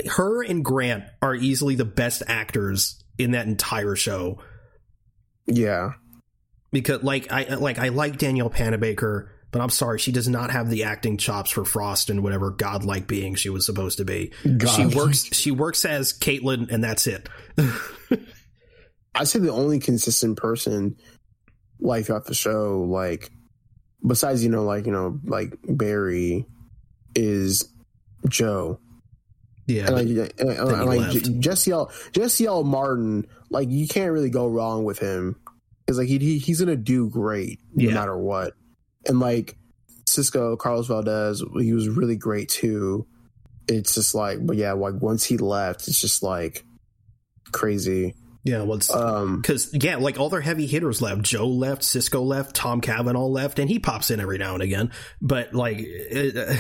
Her 0.10 0.42
and 0.42 0.64
Grant 0.64 1.04
are 1.22 1.36
easily 1.36 1.76
the 1.76 1.84
best 1.84 2.24
actors 2.28 3.04
in 3.18 3.32
that 3.32 3.46
entire 3.46 3.98
show. 3.98 4.40
Yeah, 5.48 5.92
because 6.72 7.04
like 7.04 7.30
I 7.30 7.56
like 7.56 7.78
I 7.78 7.90
like 7.90 8.18
Danielle 8.18 8.50
Panabaker, 8.50 9.28
but 9.52 9.62
I'm 9.62 9.70
sorry, 9.70 10.00
she 10.00 10.14
does 10.14 10.30
not 10.30 10.50
have 10.50 10.70
the 10.70 10.86
acting 10.86 11.18
chops 11.18 11.52
for 11.52 11.66
Frost 11.66 12.10
and 12.10 12.24
whatever 12.24 12.52
godlike 12.52 13.06
being 13.06 13.36
she 13.36 13.50
was 13.50 13.66
supposed 13.66 13.98
to 13.98 14.06
be. 14.06 14.32
She 14.44 14.86
works 14.86 15.26
she 15.34 15.52
works 15.52 15.84
as 15.84 16.18
Caitlin, 16.18 16.72
and 16.72 16.82
that's 16.82 17.06
it. 17.06 17.28
I 19.16 19.24
say 19.24 19.40
the 19.40 19.52
only 19.52 19.80
consistent 19.80 20.38
person 20.38 20.98
like 21.80 22.06
throughout 22.06 22.26
the 22.26 22.34
show, 22.34 22.82
like 22.82 23.32
besides 24.06 24.44
you 24.44 24.50
know, 24.50 24.64
like 24.64 24.86
you 24.86 24.92
know, 24.92 25.20
like 25.24 25.56
Barry, 25.68 26.46
is 27.16 27.70
Joe. 28.28 28.80
Yeah, 29.68 29.88
and 29.88 29.96
like, 29.96 30.32
and, 30.40 30.50
and 30.50 30.60
uh, 30.60 30.82
uh, 30.82 30.86
like 30.86 31.40
Jesse 31.40 31.72
L. 31.72 31.92
Jesse 32.12 32.46
L. 32.46 32.64
Martin, 32.64 33.26
like 33.50 33.70
you 33.70 33.88
can't 33.88 34.12
really 34.12 34.30
go 34.30 34.48
wrong 34.48 34.84
with 34.84 35.00
him 35.00 35.36
because 35.80 35.98
like 35.98 36.08
he, 36.08 36.20
he 36.20 36.38
he's 36.38 36.60
gonna 36.60 36.76
do 36.76 37.10
great 37.10 37.60
no 37.74 37.90
yeah. 37.90 37.94
matter 37.94 38.18
what. 38.18 38.54
And 39.08 39.20
like 39.20 39.58
Cisco 40.08 40.56
Carlos 40.56 40.88
Valdes, 40.88 41.44
he 41.60 41.74
was 41.74 41.90
really 41.90 42.16
great 42.16 42.50
too. 42.50 43.08
It's 43.68 43.96
just 43.96 44.14
like, 44.14 44.46
but 44.46 44.58
yeah, 44.58 44.74
like 44.74 44.96
once 45.02 45.24
he 45.24 45.38
left, 45.38 45.88
it's 45.88 46.00
just 46.00 46.22
like 46.22 46.64
crazy. 47.52 48.14
Yeah, 48.46 48.62
well, 48.62 48.78
because 48.78 49.74
um, 49.74 49.80
yeah, 49.82 49.96
like 49.96 50.20
all 50.20 50.30
their 50.30 50.40
heavy 50.40 50.68
hitters 50.68 51.02
left. 51.02 51.24
Joe 51.24 51.48
left, 51.48 51.82
Cisco 51.82 52.22
left, 52.22 52.56
Tom 52.56 52.80
Cavanagh 52.80 53.26
left, 53.26 53.58
and 53.58 53.68
he 53.68 53.80
pops 53.80 54.12
in 54.12 54.20
every 54.20 54.38
now 54.38 54.54
and 54.54 54.62
again. 54.62 54.92
But 55.20 55.56
like, 55.56 55.80
it, 55.80 56.38
uh, 56.38 56.54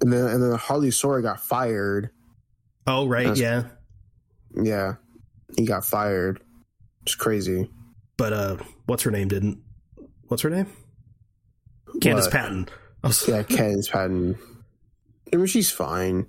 and 0.00 0.10
then 0.10 0.24
and 0.24 0.42
then 0.42 0.58
Hartley 0.58 0.90
Sawyer 0.90 1.20
got 1.20 1.38
fired. 1.40 2.08
Oh 2.86 3.06
right, 3.06 3.36
yeah, 3.36 3.64
yeah, 4.54 4.94
he 5.54 5.66
got 5.66 5.84
fired. 5.84 6.40
It's 7.02 7.14
crazy. 7.14 7.68
But 8.16 8.32
uh, 8.32 8.56
what's 8.86 9.02
her 9.02 9.10
name? 9.10 9.28
Didn't 9.28 9.60
what's 10.28 10.42
her 10.44 10.50
name? 10.50 10.66
Candice 11.98 12.22
what? 12.22 12.32
Patton. 12.32 12.68
Was, 13.04 13.28
yeah, 13.28 13.42
Candice 13.42 13.90
Patton. 13.90 14.38
I 15.30 15.36
mean, 15.36 15.46
she's 15.46 15.70
fine, 15.70 16.26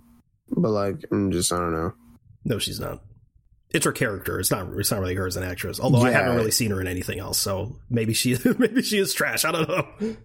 but 0.50 0.72
like, 0.72 1.06
I'm 1.10 1.32
just 1.32 1.54
I 1.54 1.60
don't 1.60 1.72
know. 1.72 1.94
No, 2.44 2.60
she's 2.60 2.82
not 2.82 3.00
it's 3.74 3.86
her 3.86 3.92
character. 3.92 4.40
It's 4.40 4.52
not. 4.52 4.68
It's 4.78 4.92
not 4.92 5.00
really 5.00 5.16
her 5.16 5.28
as 5.28 5.36
an 5.36 5.44
actress. 5.44 5.80
Although 5.80 6.04
yeah. 6.04 6.10
I 6.10 6.12
haven't 6.12 6.36
really 6.36 6.52
seen 6.52 6.72
her 6.72 6.80
in 6.80 6.88
anything 6.88 7.20
else, 7.20 7.40
so 7.40 7.76
maybe 7.90 8.14
she 8.14 8.38
maybe 8.58 8.84
she 8.84 9.00
is 9.00 9.14
trash. 9.14 9.44
I 9.44 9.52
don't 9.52 9.68
know. 9.68 10.16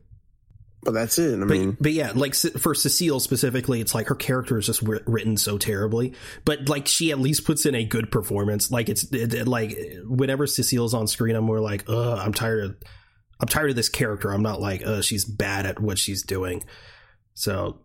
But 0.83 0.93
that's 0.93 1.19
it. 1.19 1.35
I 1.35 1.39
but, 1.41 1.49
mean, 1.49 1.77
but 1.81 1.93
yeah, 1.93 2.13
like 2.15 2.35
for 2.35 2.75
Cecile 2.75 3.21
specifically, 3.21 3.81
it's 3.81 3.95
like 3.95 4.09
her 4.09 4.15
character 4.15 4.59
is 4.59 4.67
just 4.67 4.83
written 4.83 5.37
so 5.37 5.59
terribly. 5.59 6.15
But 6.45 6.69
like 6.69 6.87
she 6.87 7.11
at 7.11 7.19
least 7.19 7.45
puts 7.45 7.67
in 7.67 7.75
a 7.75 7.85
good 7.85 8.13
performance. 8.13 8.71
Like 8.71 8.89
it's 8.89 9.03
it, 9.13 9.35
it, 9.35 9.49
like 9.49 9.77
whenever 10.05 10.47
Cecile's 10.47 10.95
on 10.95 11.09
screen, 11.09 11.35
I'm 11.35 11.45
more 11.45 11.61
like, 11.61 11.85
ugh, 11.89 12.19
I'm 12.19 12.33
tired 12.33 12.65
of. 12.65 12.77
I'm 13.41 13.47
tired 13.47 13.71
of 13.71 13.77
this 13.77 13.89
character. 13.89 14.33
I'm 14.33 14.43
not 14.43 14.61
like, 14.61 14.85
uh, 14.85 15.01
she's 15.01 15.25
bad 15.25 15.65
at 15.65 15.79
what 15.79 15.97
she's 15.97 16.25
doing. 16.25 16.65
So 17.35 17.85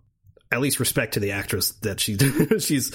at 0.51 0.61
least 0.61 0.79
respect 0.79 1.13
to 1.13 1.19
the 1.19 1.31
actress 1.31 1.73
that 1.81 1.99
she 1.99 2.17
she's 2.59 2.91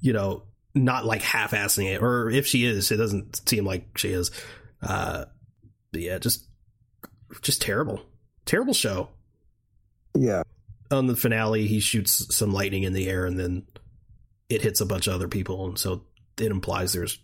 you 0.00 0.14
know 0.14 0.44
not 0.84 1.04
like 1.04 1.22
half-assing 1.22 1.92
it 1.94 2.02
or 2.02 2.30
if 2.30 2.46
she 2.46 2.64
is 2.64 2.90
it 2.90 2.96
doesn't 2.96 3.48
seem 3.48 3.64
like 3.64 3.96
she 3.96 4.08
is. 4.08 4.30
Uh 4.82 5.24
yeah 5.92 6.18
just 6.18 6.46
just 7.42 7.60
terrible. 7.60 8.02
Terrible 8.46 8.74
show. 8.74 9.08
Yeah. 10.14 10.42
On 10.90 11.06
the 11.06 11.16
finale 11.16 11.66
he 11.66 11.80
shoots 11.80 12.34
some 12.34 12.52
lightning 12.52 12.84
in 12.84 12.92
the 12.92 13.08
air 13.08 13.26
and 13.26 13.38
then 13.38 13.66
it 14.48 14.62
hits 14.62 14.80
a 14.80 14.86
bunch 14.86 15.06
of 15.06 15.14
other 15.14 15.28
people 15.28 15.66
and 15.66 15.78
so 15.78 16.04
it 16.38 16.50
implies 16.50 16.92
there's 16.92 17.18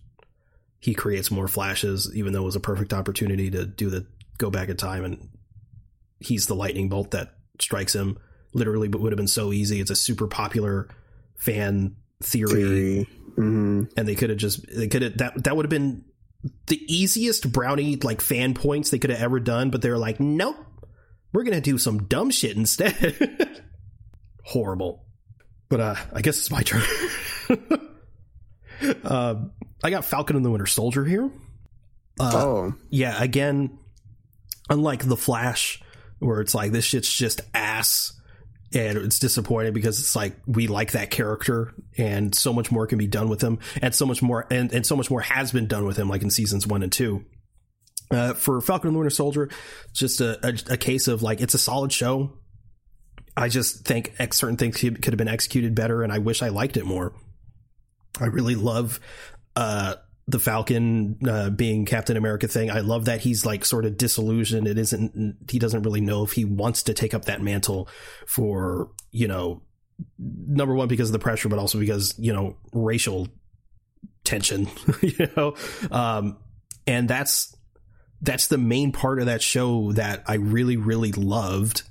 he 0.81 0.93
creates 0.93 1.31
more 1.31 1.49
flashes 1.49 2.11
even 2.15 2.33
though 2.33 2.43
it 2.43 2.47
was 2.47 2.57
a 2.57 2.61
perfect 2.61 2.93
opportunity 2.93 3.51
to 3.51 3.65
do 3.65 3.89
the 3.89 4.07
go 4.37 4.51
back 4.51 4.69
in 4.69 4.77
time 4.77 5.05
and 5.05 5.29
he's 6.21 6.47
the 6.47 6.55
lightning 6.55 6.89
bolt 6.89 7.13
that 7.13 7.37
strikes 7.61 7.95
him. 7.95 8.19
Literally 8.53 8.89
but 8.89 9.01
would 9.01 9.13
have 9.13 9.17
been 9.17 9.27
so 9.27 9.53
easy. 9.53 9.81
It's 9.81 9.91
a 9.91 9.97
super 9.97 10.27
popular 10.27 10.89
fan 11.37 11.97
theory, 12.25 12.53
theory. 12.53 13.09
Mm-hmm. 13.37 13.83
and 13.97 14.09
they 14.09 14.15
could 14.15 14.31
have 14.31 14.39
just 14.39 14.65
they 14.75 14.89
could 14.89 15.03
have 15.03 15.19
that 15.19 15.45
that 15.45 15.57
would 15.57 15.65
have 15.65 15.71
been 15.71 16.05
the 16.67 16.81
easiest 16.93 17.51
brownie 17.51 17.97
like 17.97 18.21
fan 18.21 18.55
points 18.55 18.91
they 18.91 18.99
could 18.99 19.11
have 19.11 19.21
ever 19.23 19.41
done. 19.41 19.71
But 19.71 19.83
they're 19.83 19.99
like, 19.99 20.21
nope, 20.21 20.57
we're 21.33 21.45
gonna 21.45 21.61
do 21.61 21.79
some 21.79 22.05
dumb 22.05 22.31
shit 22.31 22.57
instead. 22.57 23.63
Horrible. 24.45 25.05
But 25.69 25.81
uh, 25.81 25.95
I 26.13 26.21
guess 26.21 26.39
it's 26.39 26.51
my 26.51 26.63
turn. 26.63 26.83
uh, 29.05 29.35
I 29.83 29.91
got 29.91 30.05
Falcon 30.05 30.37
and 30.37 30.45
the 30.45 30.51
Winter 30.51 30.67
Soldier 30.67 31.05
here. 31.05 31.31
Uh, 32.21 32.33
oh, 32.35 32.75
yeah. 32.91 33.21
Again, 33.21 33.79
unlike 34.71 35.05
the 35.07 35.17
Flash, 35.17 35.83
where 36.21 36.41
it's 36.41 36.55
like 36.55 36.73
this 36.73 36.85
shit's 36.85 37.13
just 37.13 37.41
ass 37.53 38.13
and 38.75 38.99
it's 38.99 39.19
disappointing 39.19 39.73
because 39.73 39.99
it's 39.99 40.17
like 40.17 40.37
we 40.47 40.67
like 40.67 40.93
that 40.93 41.11
character 41.11 41.75
and 41.97 42.35
so 42.35 42.53
much 42.53 42.71
more 42.73 42.87
can 42.87 42.99
be 42.99 43.07
done 43.07 43.29
with 43.29 43.41
him 43.41 43.59
and 43.81 43.95
so 43.95 44.05
much 44.05 44.21
more 44.21 44.47
and, 44.51 44.73
and 44.73 44.85
so 44.85 44.97
much 44.97 45.11
more 45.11 45.21
has 45.21 45.53
been 45.53 45.67
done 45.67 45.85
with 45.85 45.97
him 45.97 46.09
like 46.09 46.23
in 46.23 46.31
seasons 46.31 46.67
one 46.67 46.83
and 46.83 46.93
two. 46.93 47.25
Uh, 48.11 48.35
for 48.35 48.61
falcon 48.61 48.89
and 48.89 48.95
the 48.95 48.99
winter 48.99 49.11
soldier 49.11 49.49
just 49.95 50.21
a, 50.21 50.39
a, 50.47 50.75
a, 50.75 50.77
case 50.77 51.09
of 51.09 51.23
like 51.23 51.41
it's 51.41 51.55
a 51.55 51.59
solid 51.59 51.93
show. 51.93 52.33
I 53.37 53.49
just 53.49 53.85
think 53.85 54.15
certain 54.33 54.57
things 54.57 54.79
could 54.79 55.05
have 55.05 55.17
been 55.17 55.27
executed 55.27 55.75
better 55.75 56.03
and 56.03 56.13
i 56.13 56.19
wish 56.19 56.43
i 56.43 56.49
liked 56.49 56.77
it 56.77 56.85
more. 56.85 57.15
I 58.21 58.27
really 58.27 58.55
love 58.55 59.01
uh, 59.57 59.97
the 60.27 60.39
Falcon 60.39 61.19
uh, 61.29 61.51
being 61.51 61.85
Captain 61.85 62.17
America 62.17 62.49
thing. 62.49 62.71
I 62.71 62.81
love 62.81 63.07
that 63.07 63.21
he's 63.21 63.45
like 63.45 63.65
sort 63.65 63.85
of 63.85 63.99
disillusioned. 63.99 64.67
It 64.67 64.79
isn't, 64.79 65.51
he 65.51 65.59
doesn't 65.59 65.83
really 65.83 66.01
know 66.01 66.25
if 66.25 66.33
he 66.33 66.45
wants 66.45 66.85
to 66.85 66.95
take 66.95 67.13
up 67.13 67.27
that 67.27 67.43
mantle 67.43 67.89
for, 68.27 68.91
you 69.11 69.29
know, 69.29 69.63
number 70.19 70.75
one, 70.75 70.89
because 70.89 71.11
of 71.11 71.13
the 71.13 71.19
pressure, 71.19 71.49
but 71.49 71.59
also 71.59 71.79
because, 71.79 72.15
you 72.19 72.33
know, 72.33 72.57
racial 72.73 73.29
tension, 74.25 74.69
you 75.03 75.29
know? 75.37 75.55
Um, 75.91 76.39
and 76.87 77.07
that's, 77.07 77.55
that's 78.23 78.49
the 78.49 78.59
main 78.59 78.93
part 78.93 79.21
of 79.21 79.27
that 79.27 79.43
show 79.43 79.93
that 79.93 80.25
I 80.27 80.35
really, 80.35 80.79
really 80.79 81.13
loved 81.13 81.83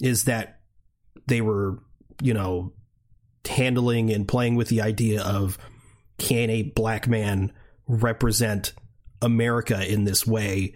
is 0.00 0.24
that 0.24 0.60
they 1.28 1.40
were, 1.40 1.78
you 2.20 2.34
know, 2.34 2.72
handling 3.48 4.10
and 4.10 4.26
playing 4.26 4.56
with 4.56 4.68
the 4.68 4.80
idea 4.80 5.22
of 5.22 5.56
can 6.18 6.50
a 6.50 6.62
black 6.62 7.06
man 7.06 7.52
represent 7.90 8.72
America 9.22 9.84
in 9.90 10.04
this 10.04 10.26
way. 10.26 10.74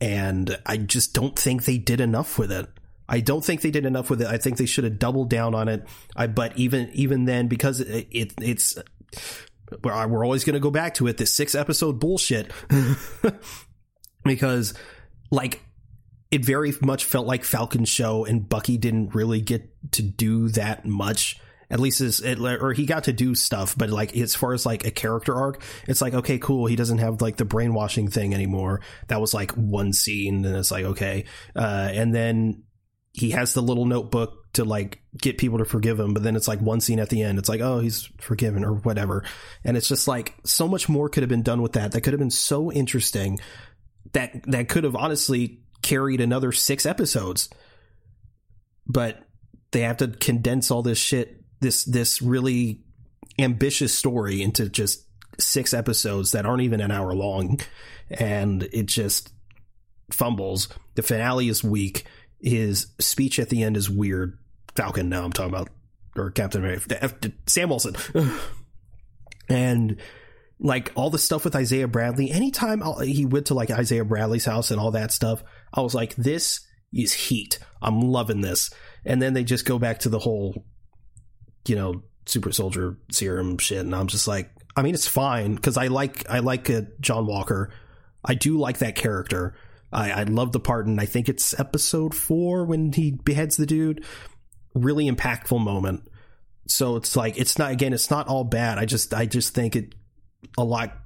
And 0.00 0.58
I 0.66 0.76
just 0.76 1.14
don't 1.14 1.38
think 1.38 1.64
they 1.64 1.78
did 1.78 2.00
enough 2.00 2.38
with 2.38 2.52
it. 2.52 2.66
I 3.08 3.20
don't 3.20 3.44
think 3.44 3.60
they 3.60 3.70
did 3.70 3.86
enough 3.86 4.10
with 4.10 4.22
it. 4.22 4.28
I 4.28 4.38
think 4.38 4.56
they 4.56 4.66
should 4.66 4.84
have 4.84 4.98
doubled 4.98 5.30
down 5.30 5.54
on 5.54 5.68
it. 5.68 5.86
I, 6.16 6.26
but 6.26 6.56
even 6.56 6.90
even 6.94 7.26
then, 7.26 7.48
because 7.48 7.80
it, 7.80 8.08
it 8.10 8.32
it's 8.40 8.78
we're 9.82 10.24
always 10.24 10.44
going 10.44 10.54
to 10.54 10.60
go 10.60 10.70
back 10.70 10.94
to 10.94 11.06
it. 11.06 11.18
This 11.18 11.32
six 11.32 11.54
episode 11.54 12.00
bullshit, 12.00 12.50
because 14.24 14.74
like 15.30 15.62
it 16.30 16.44
very 16.44 16.72
much 16.80 17.04
felt 17.04 17.26
like 17.26 17.44
Falcon's 17.44 17.90
show, 17.90 18.24
and 18.24 18.48
Bucky 18.48 18.78
didn't 18.78 19.14
really 19.14 19.40
get 19.40 19.70
to 19.92 20.02
do 20.02 20.48
that 20.50 20.86
much 20.86 21.38
at 21.70 21.80
least 21.80 22.00
is 22.00 22.20
it, 22.20 22.38
or 22.38 22.72
he 22.72 22.86
got 22.86 23.04
to 23.04 23.12
do 23.12 23.34
stuff 23.34 23.76
but 23.76 23.90
like 23.90 24.16
as 24.16 24.34
far 24.34 24.52
as 24.52 24.66
like 24.66 24.84
a 24.86 24.90
character 24.90 25.34
arc 25.34 25.62
it's 25.88 26.00
like 26.00 26.14
okay 26.14 26.38
cool 26.38 26.66
he 26.66 26.76
doesn't 26.76 26.98
have 26.98 27.20
like 27.22 27.36
the 27.36 27.44
brainwashing 27.44 28.08
thing 28.08 28.34
anymore. 28.34 28.80
That 29.08 29.20
was 29.20 29.34
like 29.34 29.52
one 29.52 29.92
scene 29.92 30.44
and 30.44 30.56
it's 30.56 30.70
like 30.70 30.84
okay 30.84 31.24
uh, 31.56 31.90
and 31.92 32.14
then 32.14 32.62
he 33.12 33.30
has 33.30 33.54
the 33.54 33.62
little 33.62 33.86
notebook 33.86 34.52
to 34.54 34.64
like 34.64 35.00
get 35.16 35.38
people 35.38 35.58
to 35.58 35.64
forgive 35.64 35.98
him 35.98 36.14
but 36.14 36.22
then 36.22 36.36
it's 36.36 36.48
like 36.48 36.60
one 36.60 36.80
scene 36.80 37.00
at 37.00 37.08
the 37.08 37.22
end 37.22 37.38
it's 37.38 37.48
like 37.48 37.60
oh 37.60 37.80
he's 37.80 38.08
forgiven 38.18 38.64
or 38.64 38.74
whatever. 38.74 39.24
And 39.64 39.76
it's 39.76 39.88
just 39.88 40.08
like 40.08 40.34
so 40.44 40.68
much 40.68 40.88
more 40.88 41.08
could 41.08 41.22
have 41.22 41.30
been 41.30 41.42
done 41.42 41.62
with 41.62 41.72
that 41.72 41.92
that 41.92 42.00
could 42.00 42.12
have 42.12 42.20
been 42.20 42.30
so 42.30 42.72
interesting 42.72 43.38
that 44.12 44.42
that 44.50 44.68
could 44.68 44.84
have 44.84 44.96
honestly 44.96 45.60
carried 45.82 46.20
another 46.20 46.52
six 46.52 46.86
episodes. 46.86 47.48
But 48.86 49.22
they 49.70 49.80
have 49.80 49.98
to 49.98 50.08
condense 50.08 50.70
all 50.70 50.82
this 50.82 50.98
shit 50.98 51.43
this 51.64 51.84
this 51.84 52.22
really 52.22 52.80
ambitious 53.38 53.92
story 53.92 54.42
into 54.42 54.68
just 54.68 55.04
six 55.40 55.74
episodes 55.74 56.32
that 56.32 56.46
aren't 56.46 56.62
even 56.62 56.80
an 56.80 56.90
hour 56.90 57.14
long. 57.14 57.58
And 58.10 58.62
it 58.72 58.86
just 58.86 59.32
fumbles. 60.12 60.68
The 60.94 61.02
finale 61.02 61.48
is 61.48 61.64
weak. 61.64 62.04
His 62.40 62.88
speech 63.00 63.38
at 63.38 63.48
the 63.48 63.62
end 63.62 63.76
is 63.76 63.90
weird. 63.90 64.38
Falcon 64.76 65.08
now 65.08 65.24
i'm 65.24 65.32
talking 65.32 65.54
about 65.54 65.68
or 66.16 66.30
captain 66.30 66.64
america 66.64 67.32
sam 67.46 67.68
wilson. 67.68 67.96
And 69.46 69.98
like 70.58 70.90
all 70.94 71.10
the 71.10 71.18
stuff 71.18 71.44
with 71.44 71.54
isaiah 71.54 71.86
bradley 71.86 72.30
anytime 72.30 72.82
he 73.02 73.26
went 73.26 73.46
to 73.46 73.54
like 73.54 73.70
isaiah 73.70 74.06
bradley's 74.06 74.46
house 74.46 74.70
and 74.70 74.80
all 74.80 74.92
that 74.92 75.12
stuff 75.12 75.44
i 75.74 75.82
was 75.82 75.94
like 75.94 76.16
this 76.16 76.66
is 76.94 77.12
heat. 77.12 77.58
I'm 77.82 78.00
loving 78.00 78.40
this. 78.40 78.70
And 79.04 79.20
then 79.20 79.34
they 79.34 79.44
just 79.44 79.66
go 79.66 79.78
back 79.78 80.00
to 80.00 80.08
the 80.08 80.18
whole 80.18 80.64
you 81.66 81.76
know, 81.76 82.02
super 82.26 82.52
soldier 82.52 82.96
serum 83.10 83.58
shit. 83.58 83.78
And 83.78 83.94
I'm 83.94 84.06
just 84.06 84.26
like, 84.28 84.50
I 84.76 84.82
mean, 84.82 84.94
it's 84.94 85.06
fine 85.06 85.54
because 85.54 85.76
I 85.76 85.86
like, 85.86 86.28
I 86.28 86.40
like 86.40 86.70
John 87.00 87.26
Walker. 87.26 87.70
I 88.24 88.34
do 88.34 88.58
like 88.58 88.78
that 88.78 88.94
character. 88.94 89.54
I, 89.92 90.10
I 90.10 90.22
love 90.24 90.52
the 90.52 90.60
part, 90.60 90.86
and 90.86 91.00
I 91.00 91.06
think 91.06 91.28
it's 91.28 91.58
episode 91.58 92.14
four 92.14 92.64
when 92.64 92.92
he 92.92 93.12
beheads 93.12 93.56
the 93.56 93.66
dude. 93.66 94.04
Really 94.74 95.08
impactful 95.08 95.62
moment. 95.62 96.08
So 96.66 96.96
it's 96.96 97.14
like 97.14 97.38
it's 97.38 97.58
not 97.58 97.70
again, 97.70 97.92
it's 97.92 98.10
not 98.10 98.26
all 98.26 98.42
bad. 98.42 98.78
I 98.78 98.86
just 98.86 99.14
I 99.14 99.26
just 99.26 99.54
think 99.54 99.76
it 99.76 99.94
a 100.58 100.64
lot 100.64 100.96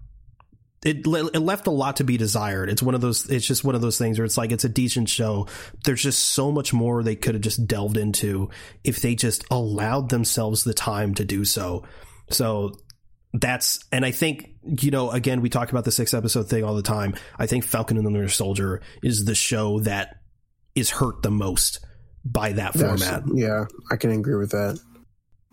it, 0.85 1.07
it 1.07 1.41
left 1.41 1.67
a 1.67 1.73
lot 1.73 1.97
to 1.97 2.05
be 2.05 2.17
desired. 2.17 2.71
It's 2.71 2.83
one 2.83 2.95
of 2.95 3.01
those. 3.01 3.29
It's 3.29 3.47
just 3.47 3.65
one 3.65 3.75
of 3.75 3.81
those 3.81 3.99
things 3.99 4.19
where 4.19 4.25
it's 4.25 4.39
like 4.39 4.53
it's 4.53 4.65
a 4.65 4.69
decent 4.69 5.09
show. 5.09 5.49
There's 5.85 6.03
just 6.03 6.21
so 6.21 6.53
much 6.53 6.73
more 6.73 7.03
they 7.03 7.17
could 7.17 7.35
have 7.35 7.43
just 7.43 7.67
delved 7.67 7.97
into 7.97 8.51
if 8.85 9.01
they 9.01 9.15
just 9.15 9.45
allowed 9.51 10.09
themselves 10.11 10.63
the 10.63 10.75
time 10.75 11.15
to 11.15 11.25
do 11.25 11.45
so. 11.45 11.85
So 12.31 12.75
that's 13.33 13.85
and 13.93 14.07
I 14.07 14.11
think 14.11 14.51
you 14.63 14.91
know 14.91 15.11
again 15.11 15.43
we 15.43 15.51
talk 15.51 15.71
about 15.71 15.85
the 15.85 15.93
six 15.93 16.15
episode 16.15 16.49
thing 16.49 16.63
all 16.63 16.75
the 16.75 16.83
time. 16.83 17.15
I 17.39 17.47
think 17.47 17.65
Falcon 17.65 17.97
and 17.97 18.07
the 18.07 18.11
Winter 18.11 18.29
Soldier 18.29 18.81
is 19.03 19.25
the 19.25 19.35
show 19.35 19.81
that 19.81 20.17
is 20.75 20.91
hurt 20.91 21.23
the 21.23 21.31
most 21.31 21.85
by 22.25 22.53
that 22.53 22.75
format. 22.75 23.25
yeah, 23.35 23.65
I 23.91 23.97
can 23.97 24.11
agree 24.11 24.37
with 24.37 24.51
that. 24.51 24.79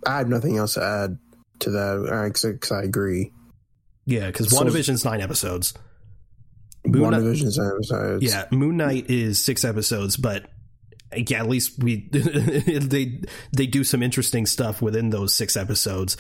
I 0.05 0.17
have 0.19 0.30
nothing 0.30 0.57
else 0.57 0.76
to 0.76 0.84
add 0.84 1.17
to 1.59 1.71
that 1.71 2.32
because 2.53 2.71
I 2.71 2.84
agree. 2.84 3.32
Yeah, 4.06 4.28
because 4.28 4.49
so, 4.49 4.64
WandaVision's 4.64 5.03
nine 5.03 5.22
episodes. 5.22 5.74
Moon 6.86 7.12
WandaVision's 7.12 7.58
nine 7.58 7.72
episodes. 7.76 8.24
Yeah, 8.24 8.45
Moon 8.51 8.78
Knight 8.78 9.10
is 9.10 9.43
six 9.43 9.66
episodes, 9.66 10.18
but 10.18 10.45
yeah, 11.16 11.39
at 11.39 11.47
least 11.47 11.82
we 11.82 12.08
they 12.12 13.22
they 13.51 13.68
do 13.68 13.84
some 13.84 14.03
interesting 14.03 14.45
stuff 14.45 14.82
within 14.82 15.10
those 15.10 15.34
six 15.34 15.58
episodes. 15.58 16.18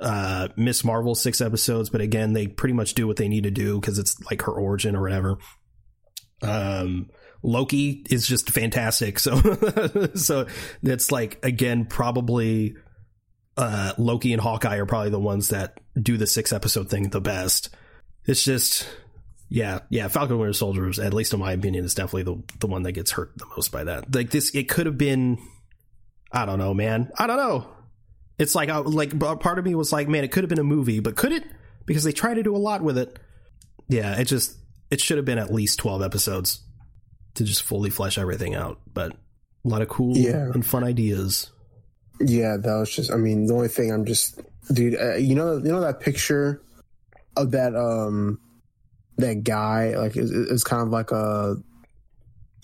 Uh, 0.00 0.48
Miss 0.56 0.84
Marvel 0.84 1.14
six 1.14 1.40
episodes, 1.40 1.90
but 1.90 2.00
again, 2.00 2.32
they 2.32 2.48
pretty 2.48 2.74
much 2.74 2.94
do 2.94 3.06
what 3.06 3.16
they 3.16 3.28
need 3.28 3.44
to 3.44 3.50
do 3.50 3.80
because 3.80 3.98
it's 3.98 4.20
like 4.30 4.42
her 4.42 4.52
origin 4.52 4.96
or 4.96 5.02
whatever. 5.02 5.38
Um, 6.42 7.10
Loki 7.44 8.04
is 8.10 8.26
just 8.26 8.50
fantastic. 8.50 9.18
So, 9.22 10.10
so 10.14 10.46
that's 10.82 11.12
like 11.12 11.38
again 11.44 11.84
probably 11.84 12.74
uh, 13.56 13.92
Loki 13.98 14.32
and 14.32 14.40
Hawkeye 14.40 14.76
are 14.76 14.86
probably 14.86 15.10
the 15.10 15.18
ones 15.20 15.48
that 15.50 15.78
do 16.00 16.16
the 16.16 16.26
six 16.26 16.52
episode 16.52 16.88
thing 16.90 17.10
the 17.10 17.20
best. 17.20 17.70
It's 18.24 18.44
just, 18.44 18.88
yeah, 19.48 19.80
yeah. 19.90 20.08
Falcon 20.08 20.38
Winter 20.38 20.52
Soldier, 20.52 20.88
is, 20.88 20.98
at 20.98 21.12
least 21.12 21.32
in 21.34 21.40
my 21.40 21.52
opinion, 21.52 21.84
is 21.84 21.94
definitely 21.94 22.22
the 22.22 22.42
the 22.60 22.66
one 22.66 22.82
that 22.84 22.92
gets 22.92 23.10
hurt 23.10 23.32
the 23.36 23.46
most 23.56 23.72
by 23.72 23.84
that. 23.84 24.14
Like 24.14 24.30
this, 24.30 24.54
it 24.54 24.68
could 24.68 24.86
have 24.86 24.96
been, 24.98 25.38
I 26.30 26.46
don't 26.46 26.58
know, 26.58 26.72
man. 26.72 27.10
I 27.18 27.26
don't 27.26 27.36
know. 27.36 27.66
It's 28.38 28.54
like, 28.54 28.68
uh, 28.70 28.82
like 28.82 29.18
part 29.18 29.58
of 29.58 29.64
me 29.64 29.74
was 29.74 29.92
like, 29.92 30.08
man, 30.08 30.24
it 30.24 30.32
could 30.32 30.42
have 30.44 30.48
been 30.48 30.58
a 30.58 30.64
movie, 30.64 31.00
but 31.00 31.16
could 31.16 31.32
it? 31.32 31.44
Because 31.84 32.04
they 32.04 32.12
try 32.12 32.32
to 32.34 32.42
do 32.42 32.54
a 32.54 32.58
lot 32.58 32.80
with 32.82 32.96
it. 32.96 33.18
Yeah, 33.88 34.18
it 34.18 34.24
just 34.24 34.56
it 34.90 35.00
should 35.00 35.16
have 35.18 35.26
been 35.26 35.38
at 35.38 35.52
least 35.52 35.78
twelve 35.78 36.00
episodes. 36.02 36.60
to 37.34 37.44
just 37.44 37.62
fully 37.62 37.90
flesh 37.90 38.18
everything 38.18 38.54
out. 38.54 38.80
But 38.92 39.12
a 39.12 39.68
lot 39.68 39.82
of 39.82 39.88
cool 39.88 40.16
Yeah. 40.16 40.50
and 40.52 40.64
fun 40.64 40.84
ideas. 40.84 41.50
Yeah, 42.20 42.56
that 42.56 42.74
was 42.74 42.94
just. 42.94 43.10
I 43.10 43.16
mean, 43.16 43.46
the 43.46 43.54
only 43.54 43.68
thing 43.68 43.92
I'm 43.92 44.04
just, 44.04 44.40
dude. 44.72 44.98
Uh, 45.00 45.16
you 45.16 45.34
know, 45.34 45.56
you 45.56 45.72
know 45.72 45.80
that 45.80 46.00
picture 46.00 46.62
of 47.36 47.50
that 47.52 47.74
um 47.74 48.38
that 49.16 49.44
guy. 49.44 49.96
Like, 49.96 50.16
it's, 50.16 50.30
it's 50.30 50.64
kind 50.64 50.82
of 50.82 50.88
like 50.88 51.10
a. 51.10 51.56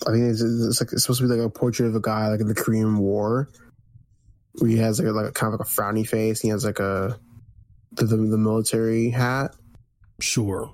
I 0.07 0.11
think 0.11 0.31
it's, 0.31 0.41
it's 0.41 0.79
like 0.81 0.93
it's 0.93 1.03
supposed 1.03 1.19
to 1.21 1.27
be 1.27 1.33
like 1.33 1.45
a 1.45 1.49
portrait 1.49 1.87
of 1.87 1.95
a 1.95 1.99
guy 1.99 2.29
like 2.29 2.39
in 2.39 2.47
the 2.47 2.55
Korean 2.55 2.97
War, 2.97 3.49
where 4.53 4.69
he 4.69 4.77
has 4.77 4.99
like 4.99 5.09
a, 5.09 5.11
like 5.11 5.33
kind 5.33 5.53
of 5.53 5.59
like 5.59 5.67
a 5.67 5.71
frowny 5.71 6.07
face. 6.07 6.39
He 6.39 6.49
has 6.49 6.63
like 6.63 6.79
a 6.79 7.19
the 7.91 8.05
the, 8.05 8.15
the 8.15 8.37
military 8.37 9.09
hat. 9.09 9.55
Sure. 10.21 10.73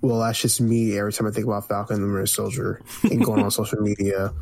Well, 0.00 0.18
that's 0.18 0.40
just 0.40 0.60
me 0.60 0.98
every 0.98 1.12
time 1.12 1.28
I 1.28 1.30
think 1.30 1.46
about 1.46 1.68
Falcon 1.68 2.00
the 2.00 2.08
Winter 2.08 2.26
Soldier 2.26 2.82
and 3.04 3.24
going 3.24 3.42
on 3.42 3.50
social 3.52 3.80
media. 3.80 4.32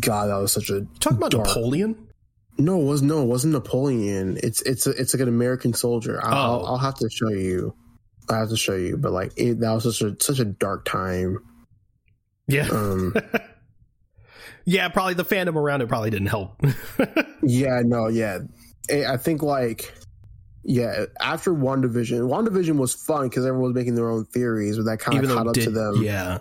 God, 0.00 0.28
that 0.30 0.36
was 0.36 0.52
such 0.52 0.70
a 0.70 0.86
Talk 1.00 1.12
about 1.14 1.30
dark- 1.30 1.46
Napoleon. 1.46 2.08
No, 2.56 2.80
it 2.80 2.84
was 2.84 3.02
no, 3.02 3.22
it 3.22 3.26
wasn't 3.26 3.52
Napoleon. 3.52 4.38
It's 4.42 4.62
it's 4.62 4.86
a, 4.86 4.90
it's 4.90 5.12
like 5.14 5.20
an 5.22 5.28
American 5.28 5.74
soldier. 5.74 6.20
I'll, 6.24 6.60
Oh. 6.62 6.64
I'll, 6.66 6.78
have 6.78 6.94
to 6.96 7.10
show 7.10 7.28
you. 7.30 7.74
I 8.30 8.38
have 8.38 8.48
to 8.50 8.56
show 8.56 8.74
you, 8.76 8.96
but 8.96 9.10
like 9.12 9.32
it, 9.36 9.60
that 9.60 9.72
was 9.72 9.84
such 9.84 10.00
a 10.02 10.16
such 10.22 10.38
a 10.38 10.44
dark 10.44 10.84
time. 10.84 11.38
Yeah. 12.46 12.68
Um, 12.70 13.14
yeah, 14.64 14.88
probably 14.88 15.14
the 15.14 15.24
fandom 15.24 15.56
around 15.56 15.82
it 15.82 15.88
probably 15.88 16.10
didn't 16.10 16.28
help. 16.28 16.60
yeah, 17.42 17.82
no, 17.84 18.08
yeah. 18.08 18.38
I 18.90 19.16
think 19.16 19.42
like 19.42 19.92
yeah, 20.62 21.06
after 21.20 21.52
WandaVision, 21.52 22.26
One 22.28 22.44
Division 22.44 22.78
was 22.78 22.94
fun 22.94 23.28
because 23.28 23.44
everyone 23.44 23.72
was 23.72 23.74
making 23.74 23.96
their 23.96 24.08
own 24.10 24.24
theories, 24.26 24.76
but 24.78 24.84
that 24.84 24.98
kind 25.00 25.18
Even 25.18 25.30
of 25.30 25.36
caught 25.36 25.48
up 25.48 25.54
did, 25.54 25.64
to 25.64 25.70
them. 25.70 26.02
yeah. 26.02 26.38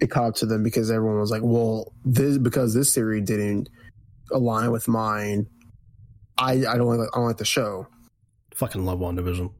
It 0.00 0.10
caught 0.10 0.28
up 0.28 0.34
to 0.36 0.46
them 0.46 0.62
because 0.62 0.90
everyone 0.90 1.18
was 1.18 1.30
like, 1.30 1.42
"Well, 1.42 1.92
this 2.04 2.38
because 2.38 2.74
this 2.74 2.94
theory 2.94 3.20
didn't 3.20 3.68
align 4.32 4.70
with 4.70 4.88
mine. 4.88 5.46
I 6.38 6.52
I 6.66 6.76
don't 6.76 6.86
like 6.86 7.08
I 7.12 7.18
don't 7.18 7.26
like 7.26 7.38
the 7.38 7.44
show." 7.44 7.86
Fucking 8.54 8.84
love 8.84 9.00
WandaVision. 9.00 9.52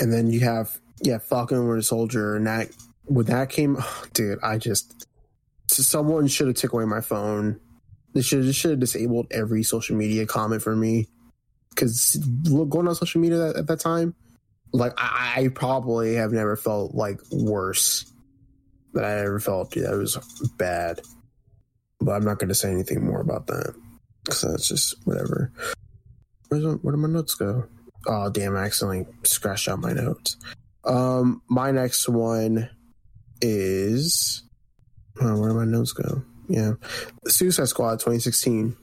And 0.00 0.12
then 0.12 0.30
you 0.30 0.40
have 0.40 0.78
yeah, 1.02 1.18
Falcon 1.18 1.58
and 1.58 1.68
Winter 1.68 1.82
Soldier, 1.82 2.36
and 2.36 2.46
that 2.46 2.68
when 3.04 3.26
that 3.26 3.50
came, 3.50 3.78
dude, 4.12 4.38
I 4.42 4.58
just 4.58 5.06
someone 5.66 6.26
should 6.26 6.48
have 6.48 6.56
took 6.56 6.72
away 6.72 6.84
my 6.84 7.00
phone. 7.00 7.60
They 8.14 8.22
should 8.22 8.52
should 8.54 8.72
have 8.72 8.80
disabled 8.80 9.28
every 9.30 9.62
social 9.62 9.96
media 9.96 10.26
comment 10.26 10.62
for 10.62 10.74
me 10.74 11.06
because 11.70 12.16
going 12.48 12.88
on 12.88 12.94
social 12.94 13.20
media 13.20 13.50
at, 13.50 13.56
at 13.56 13.66
that 13.68 13.80
time, 13.80 14.14
like 14.72 14.92
I, 14.96 15.34
I 15.36 15.48
probably 15.48 16.14
have 16.14 16.32
never 16.32 16.56
felt 16.56 16.94
like 16.94 17.20
worse 17.30 18.12
that 18.94 19.04
I 19.04 19.20
ever 19.20 19.40
felt. 19.40 19.74
Yeah, 19.76 19.92
it 19.92 19.96
was 19.96 20.16
bad, 20.56 21.00
but 22.00 22.12
I'm 22.12 22.24
not 22.24 22.38
going 22.38 22.48
to 22.48 22.54
say 22.54 22.70
anything 22.70 23.04
more 23.04 23.20
about 23.20 23.46
that 23.48 23.74
because 24.24 24.42
that's 24.42 24.68
just 24.68 24.94
whatever. 25.04 25.52
Where's 26.48 26.64
my, 26.64 26.72
where 26.72 26.92
did 26.92 26.98
my 26.98 27.08
notes 27.08 27.34
go? 27.34 27.66
Oh 28.06 28.30
damn! 28.30 28.56
I 28.56 28.64
accidentally 28.64 29.06
scratched 29.24 29.68
out 29.68 29.80
my 29.80 29.92
notes. 29.92 30.36
Um, 30.84 31.42
my 31.48 31.70
next 31.70 32.08
one 32.08 32.70
is 33.40 34.42
oh, 35.20 35.38
where 35.38 35.50
did 35.50 35.56
my 35.56 35.64
notes 35.64 35.92
go? 35.92 36.22
Yeah, 36.48 36.72
Suicide 37.26 37.68
Squad 37.68 38.00
2016. 38.00 38.76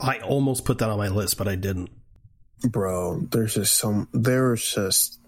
I 0.00 0.18
almost 0.18 0.64
put 0.64 0.78
that 0.78 0.90
on 0.90 0.98
my 0.98 1.08
list, 1.08 1.38
but 1.38 1.48
I 1.48 1.54
didn't. 1.54 1.90
Bro, 2.68 3.28
there's 3.30 3.54
just 3.54 3.76
some. 3.76 4.08
There's 4.12 4.74
just 4.74 5.20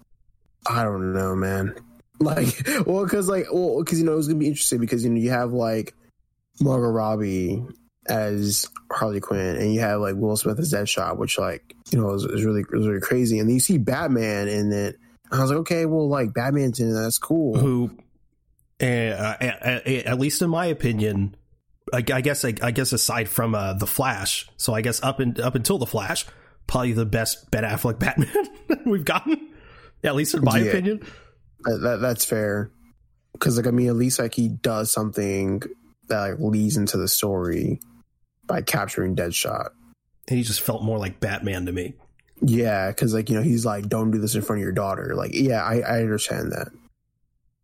I 0.69 0.83
don't 0.83 1.13
know, 1.13 1.35
man. 1.35 1.75
Like, 2.21 2.67
well, 2.87 3.03
because 3.03 3.27
like, 3.29 3.45
well, 3.51 3.79
because 3.83 3.99
you 3.99 4.05
know 4.05 4.13
it 4.13 4.17
was 4.17 4.27
gonna 4.27 4.39
be 4.39 4.47
interesting 4.47 4.79
because 4.79 5.03
you 5.03 5.09
know 5.11 5.19
you 5.19 5.29
have 5.29 5.53
like 5.53 5.93
Margot 6.59 6.87
Robbie 6.89 7.63
as 8.09 8.67
Harley 8.91 9.19
Quinn, 9.19 9.55
and 9.57 9.73
you 9.73 9.81
have 9.81 10.01
like 10.01 10.15
Will 10.15 10.35
Smith 10.37 10.57
as 10.59 10.73
Deadshot, 10.73 11.17
which 11.17 11.37
like 11.37 11.75
you 11.91 11.99
know 12.01 12.13
is, 12.13 12.23
is 12.23 12.43
really 12.43 12.61
is 12.61 12.87
really 12.87 13.01
crazy. 13.01 13.37
And 13.39 13.47
then 13.47 13.53
you 13.53 13.59
see 13.59 13.77
Batman 13.77 14.47
in 14.47 14.71
it. 14.71 14.95
And 15.29 15.39
I 15.39 15.43
was 15.43 15.51
like, 15.51 15.59
okay, 15.59 15.85
well, 15.85 16.07
like 16.09 16.33
Batman's 16.33 16.79
in 16.79 16.89
it. 16.89 16.93
That's 16.93 17.17
cool. 17.19 17.57
Who, 17.57 17.91
uh, 18.81 18.83
at, 19.41 20.17
least 20.19 20.41
in 20.41 20.49
my 20.49 20.67
opinion, 20.67 21.35
I, 21.93 21.97
I 21.97 22.21
guess 22.21 22.45
I, 22.45 22.53
I 22.61 22.71
guess 22.71 22.93
aside 22.93 23.27
from 23.29 23.53
uh, 23.53 23.73
the 23.73 23.87
Flash, 23.87 24.47
so 24.57 24.73
I 24.73 24.81
guess 24.81 25.03
up 25.03 25.19
and 25.19 25.39
up 25.39 25.55
until 25.55 25.77
the 25.77 25.85
Flash, 25.85 26.25
probably 26.65 26.93
the 26.93 27.05
best 27.05 27.51
Ben 27.51 27.63
Affleck 27.63 27.99
Batman 27.99 28.47
we've 28.85 29.05
gotten. 29.05 29.49
At 30.03 30.15
least 30.15 30.33
in 30.35 30.43
my 30.43 30.59
Yeah. 30.59 30.69
opinion. 30.71 31.01
That, 31.67 31.79
that 31.81 32.01
that's 32.01 32.25
fair. 32.25 32.71
Because 33.33 33.57
like 33.57 33.67
I 33.67 33.71
mean, 33.71 33.89
at 33.89 33.95
least 33.95 34.19
like 34.19 34.33
he 34.33 34.47
does 34.47 34.91
something 34.91 35.61
that 36.07 36.21
like 36.21 36.39
leads 36.39 36.77
into 36.77 36.97
the 36.97 37.07
story 37.07 37.79
by 38.45 38.61
capturing 38.61 39.15
Deadshot. 39.15 39.69
And 40.27 40.37
he 40.37 40.43
just 40.43 40.61
felt 40.61 40.81
more 40.81 40.97
like 40.97 41.19
Batman 41.19 41.65
to 41.65 41.71
me. 41.71 41.93
Yeah, 42.41 42.87
because 42.89 43.13
like 43.13 43.29
you 43.29 43.35
know 43.35 43.41
he's 43.41 43.65
like, 43.65 43.89
don't 43.89 44.11
do 44.11 44.19
this 44.19 44.35
in 44.35 44.41
front 44.41 44.59
of 44.59 44.63
your 44.63 44.71
daughter. 44.71 45.13
Like, 45.15 45.31
yeah, 45.33 45.61
I, 45.61 45.79
I 45.79 45.99
understand 45.99 46.51
that, 46.51 46.69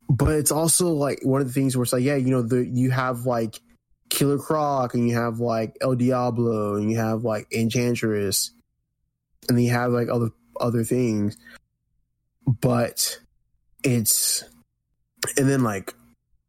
but 0.09 0.29
it's 0.31 0.51
also 0.51 0.89
like 0.89 1.19
one 1.23 1.41
of 1.41 1.47
the 1.47 1.53
things 1.53 1.77
where 1.77 1.83
it's 1.83 1.93
like, 1.93 2.03
yeah, 2.03 2.15
you 2.15 2.31
know, 2.31 2.41
the 2.41 2.65
you 2.65 2.91
have 2.91 3.25
like 3.25 3.59
Killer 4.09 4.39
Croc 4.39 4.95
and 4.95 5.07
you 5.07 5.15
have 5.15 5.39
like 5.39 5.77
El 5.79 5.95
Diablo 5.95 6.75
and 6.75 6.91
you 6.91 6.97
have 6.97 7.23
like 7.23 7.47
Enchantress, 7.53 8.51
and 9.47 9.57
then 9.57 9.63
you 9.63 9.71
have 9.71 9.91
like 9.91 10.09
other 10.09 10.31
other 10.59 10.83
things, 10.83 11.37
but 12.47 13.19
it's 13.83 14.43
and 15.37 15.49
then 15.49 15.63
like 15.63 15.93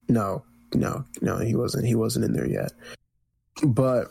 no 0.09 0.45
no 0.75 1.05
no 1.21 1.39
he 1.39 1.55
wasn't 1.55 1.87
he 1.87 1.95
wasn't 1.95 2.25
in 2.25 2.33
there 2.33 2.47
yet, 2.47 2.73
but 3.63 4.09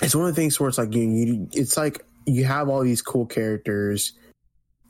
it's 0.00 0.14
one 0.14 0.28
of 0.28 0.34
the 0.34 0.40
things 0.40 0.58
where 0.58 0.68
it's 0.68 0.78
like 0.78 0.94
you, 0.94 1.02
you 1.02 1.48
it's 1.52 1.76
like 1.76 2.04
you 2.26 2.44
have 2.44 2.68
all 2.68 2.82
these 2.82 3.02
cool 3.02 3.26
characters 3.26 4.12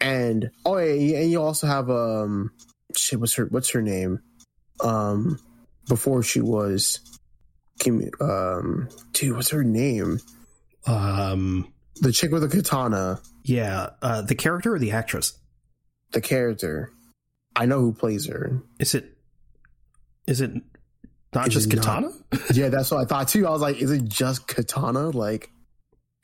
and 0.01 0.51
oh 0.65 0.79
yeah 0.79 1.19
and 1.19 1.31
you 1.31 1.41
also 1.41 1.67
have 1.67 1.91
um 1.91 2.51
shit 2.97 3.21
what's 3.21 3.35
her 3.35 3.47
what's 3.47 3.71
her 3.71 3.83
name? 3.83 4.21
Um 4.83 5.39
before 5.89 6.23
she 6.23 6.41
was 6.41 7.01
Kim 7.79 8.11
um 8.21 8.89
dude 9.13 9.37
what's 9.37 9.51
her 9.51 9.65
name? 9.65 10.21
Um, 10.87 11.73
the 12.01 12.13
chick 12.13 12.33
with 12.33 12.43
the 12.43 12.49
katana. 12.49 13.21
yeah, 13.45 13.91
uh, 14.03 14.23
the 14.23 14.35
character 14.35 14.75
or 14.75 14.79
the 14.79 14.93
actress? 14.93 15.39
the 16.13 16.21
character 16.21 16.93
I 17.55 17.67
know 17.67 17.81
who 17.81 17.93
plays 17.93 18.27
her. 18.27 18.63
Is 18.79 18.95
it? 18.95 19.17
Is 20.27 20.41
it 20.41 20.53
not 21.35 21.49
Is 21.49 21.55
just 21.55 21.73
it 21.73 21.77
not? 21.77 21.85
Katana? 21.85 22.13
yeah 22.53 22.69
that's 22.69 22.91
what 22.91 23.01
I 23.01 23.05
thought 23.05 23.29
too. 23.29 23.47
I 23.47 23.51
was 23.51 23.61
like 23.61 23.77
is 23.81 23.91
it 23.91 24.05
just 24.05 24.47
katana? 24.47 25.11
Like 25.11 25.51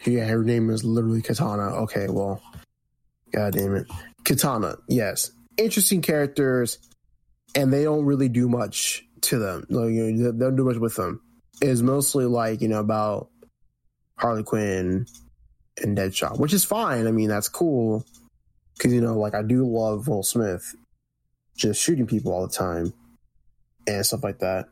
yeah 0.05 0.27
her 0.27 0.45
name 0.45 0.71
is 0.71 0.85
literally 0.85 1.23
katana. 1.23 1.83
Okay 1.83 2.07
well 2.09 2.43
god 3.33 3.55
damn 3.55 3.75
it. 3.75 3.87
Katana 4.25 4.77
yes. 4.89 5.31
Interesting 5.57 6.03
characters 6.03 6.79
and 7.55 7.73
they 7.73 7.85
don't 7.85 8.05
really 8.05 8.29
do 8.29 8.49
much 8.49 9.05
to 9.23 9.39
them. 9.39 9.65
Like, 9.69 9.91
you 9.91 10.13
know, 10.13 10.33
they 10.33 10.39
don't 10.39 10.57
do 10.57 10.65
much 10.65 10.77
with 10.77 10.95
them. 10.97 11.21
It's 11.61 11.81
mostly 11.81 12.25
like 12.27 12.61
you 12.61 12.69
know 12.69 12.81
about 12.81 13.31
harley 14.17 14.43
quinn 14.43 15.07
and 15.81 15.97
deadshot 15.97 16.39
which 16.39 16.53
is 16.53 16.65
fine. 16.65 17.07
I 17.07 17.11
mean 17.11 17.29
that's 17.29 17.49
cool 17.49 18.05
because 18.77 18.93
you 18.93 19.01
know 19.01 19.19
like 19.19 19.35
i 19.35 19.43
do 19.43 19.67
love 19.67 20.07
will 20.07 20.23
smith 20.23 20.75
just 21.59 21.83
shooting 21.83 22.07
people 22.07 22.33
all 22.33 22.47
the 22.47 22.53
time 22.53 22.95
and 23.87 24.07
stuff 24.07 24.25
like 24.25 24.39
that 24.39 24.69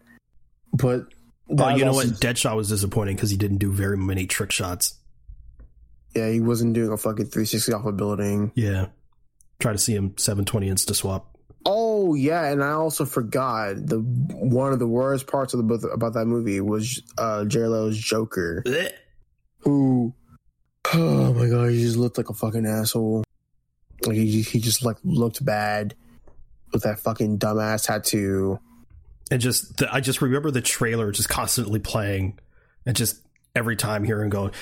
but 0.72 1.06
Oh, 1.48 1.68
you 1.68 1.84
know 1.84 1.92
what? 1.92 2.06
Deadshot 2.08 2.56
was 2.56 2.68
disappointing 2.68 3.14
because 3.14 3.30
he 3.30 3.36
didn't 3.36 3.58
do 3.58 3.70
very 3.70 3.96
many 3.96 4.26
trick 4.26 4.50
shots. 4.50 4.98
Yeah, 6.14 6.30
he 6.30 6.40
wasn't 6.40 6.72
doing 6.72 6.90
a 6.90 6.96
fucking 6.96 7.26
360 7.26 7.72
off 7.72 7.84
a 7.84 7.92
building. 7.92 8.50
Yeah, 8.54 8.86
try 9.60 9.72
to 9.72 9.78
see 9.78 9.94
him 9.94 10.14
720 10.16 10.70
insta 10.70 10.94
swap. 10.94 11.36
Oh 11.64 12.14
yeah, 12.14 12.46
and 12.46 12.62
I 12.64 12.72
also 12.72 13.04
forgot 13.04 13.74
the 13.76 13.98
one 13.98 14.72
of 14.72 14.78
the 14.78 14.86
worst 14.86 15.26
parts 15.26 15.52
of 15.52 15.58
the 15.58 15.64
book 15.64 15.82
about 15.92 16.14
that 16.14 16.26
movie 16.26 16.60
was 16.60 17.02
uh 17.18 17.44
Jared 17.44 17.70
Leto's 17.70 17.98
Joker, 17.98 18.64
who 19.58 20.14
oh 20.94 21.32
my 21.32 21.48
god, 21.48 21.70
he 21.70 21.80
just 21.80 21.96
looked 21.96 22.18
like 22.18 22.30
a 22.30 22.34
fucking 22.34 22.66
asshole. 22.66 23.24
Like 24.04 24.16
he 24.16 24.42
he 24.42 24.58
just 24.58 24.84
like 24.84 24.96
looked 25.04 25.44
bad 25.44 25.94
with 26.76 26.82
that 26.84 26.98
fucking 27.00 27.38
dumbass 27.38 27.86
tattoo. 27.86 28.60
and 29.30 29.40
just 29.40 29.78
the, 29.78 29.92
I 29.92 30.00
just 30.00 30.20
remember 30.20 30.50
the 30.50 30.60
trailer 30.60 31.10
just 31.10 31.30
constantly 31.30 31.80
playing, 31.80 32.38
and 32.84 32.94
just 32.94 33.20
every 33.54 33.76
time 33.76 34.04
hearing 34.04 34.28
going, 34.28 34.52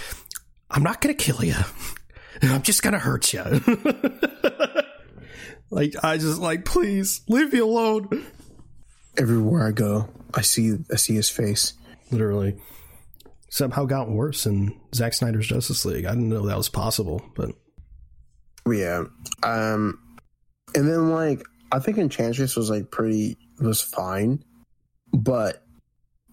"I'm 0.70 0.84
not 0.84 1.00
gonna 1.00 1.14
kill 1.14 1.44
you, 1.44 1.56
I'm 2.42 2.62
just 2.62 2.82
gonna 2.84 3.00
hurt 3.00 3.32
you." 3.32 3.42
like 5.70 5.94
I 6.04 6.16
just 6.18 6.38
like, 6.40 6.64
please 6.64 7.22
leave 7.28 7.52
me 7.52 7.58
alone. 7.58 8.24
Everywhere 9.18 9.66
I 9.66 9.72
go, 9.72 10.08
I 10.32 10.42
see 10.42 10.76
I 10.92 10.96
see 10.96 11.14
his 11.14 11.28
face. 11.28 11.74
Literally, 12.12 12.56
somehow 13.50 13.84
got 13.86 14.08
worse 14.08 14.46
in 14.46 14.78
Zack 14.94 15.14
Snyder's 15.14 15.46
Justice 15.48 15.84
League. 15.84 16.04
I 16.04 16.10
didn't 16.10 16.28
know 16.28 16.46
that 16.46 16.56
was 16.56 16.68
possible, 16.68 17.24
but 17.34 17.50
But 18.64 18.72
yeah. 18.72 19.04
Um 19.42 19.98
and 20.74 20.88
then 20.88 21.10
like 21.10 21.44
I 21.74 21.80
think 21.80 21.98
Enchantress 21.98 22.56
was 22.56 22.70
like 22.70 22.90
pretty 22.90 23.36
was 23.60 23.82
fine. 23.82 24.42
but 25.12 25.62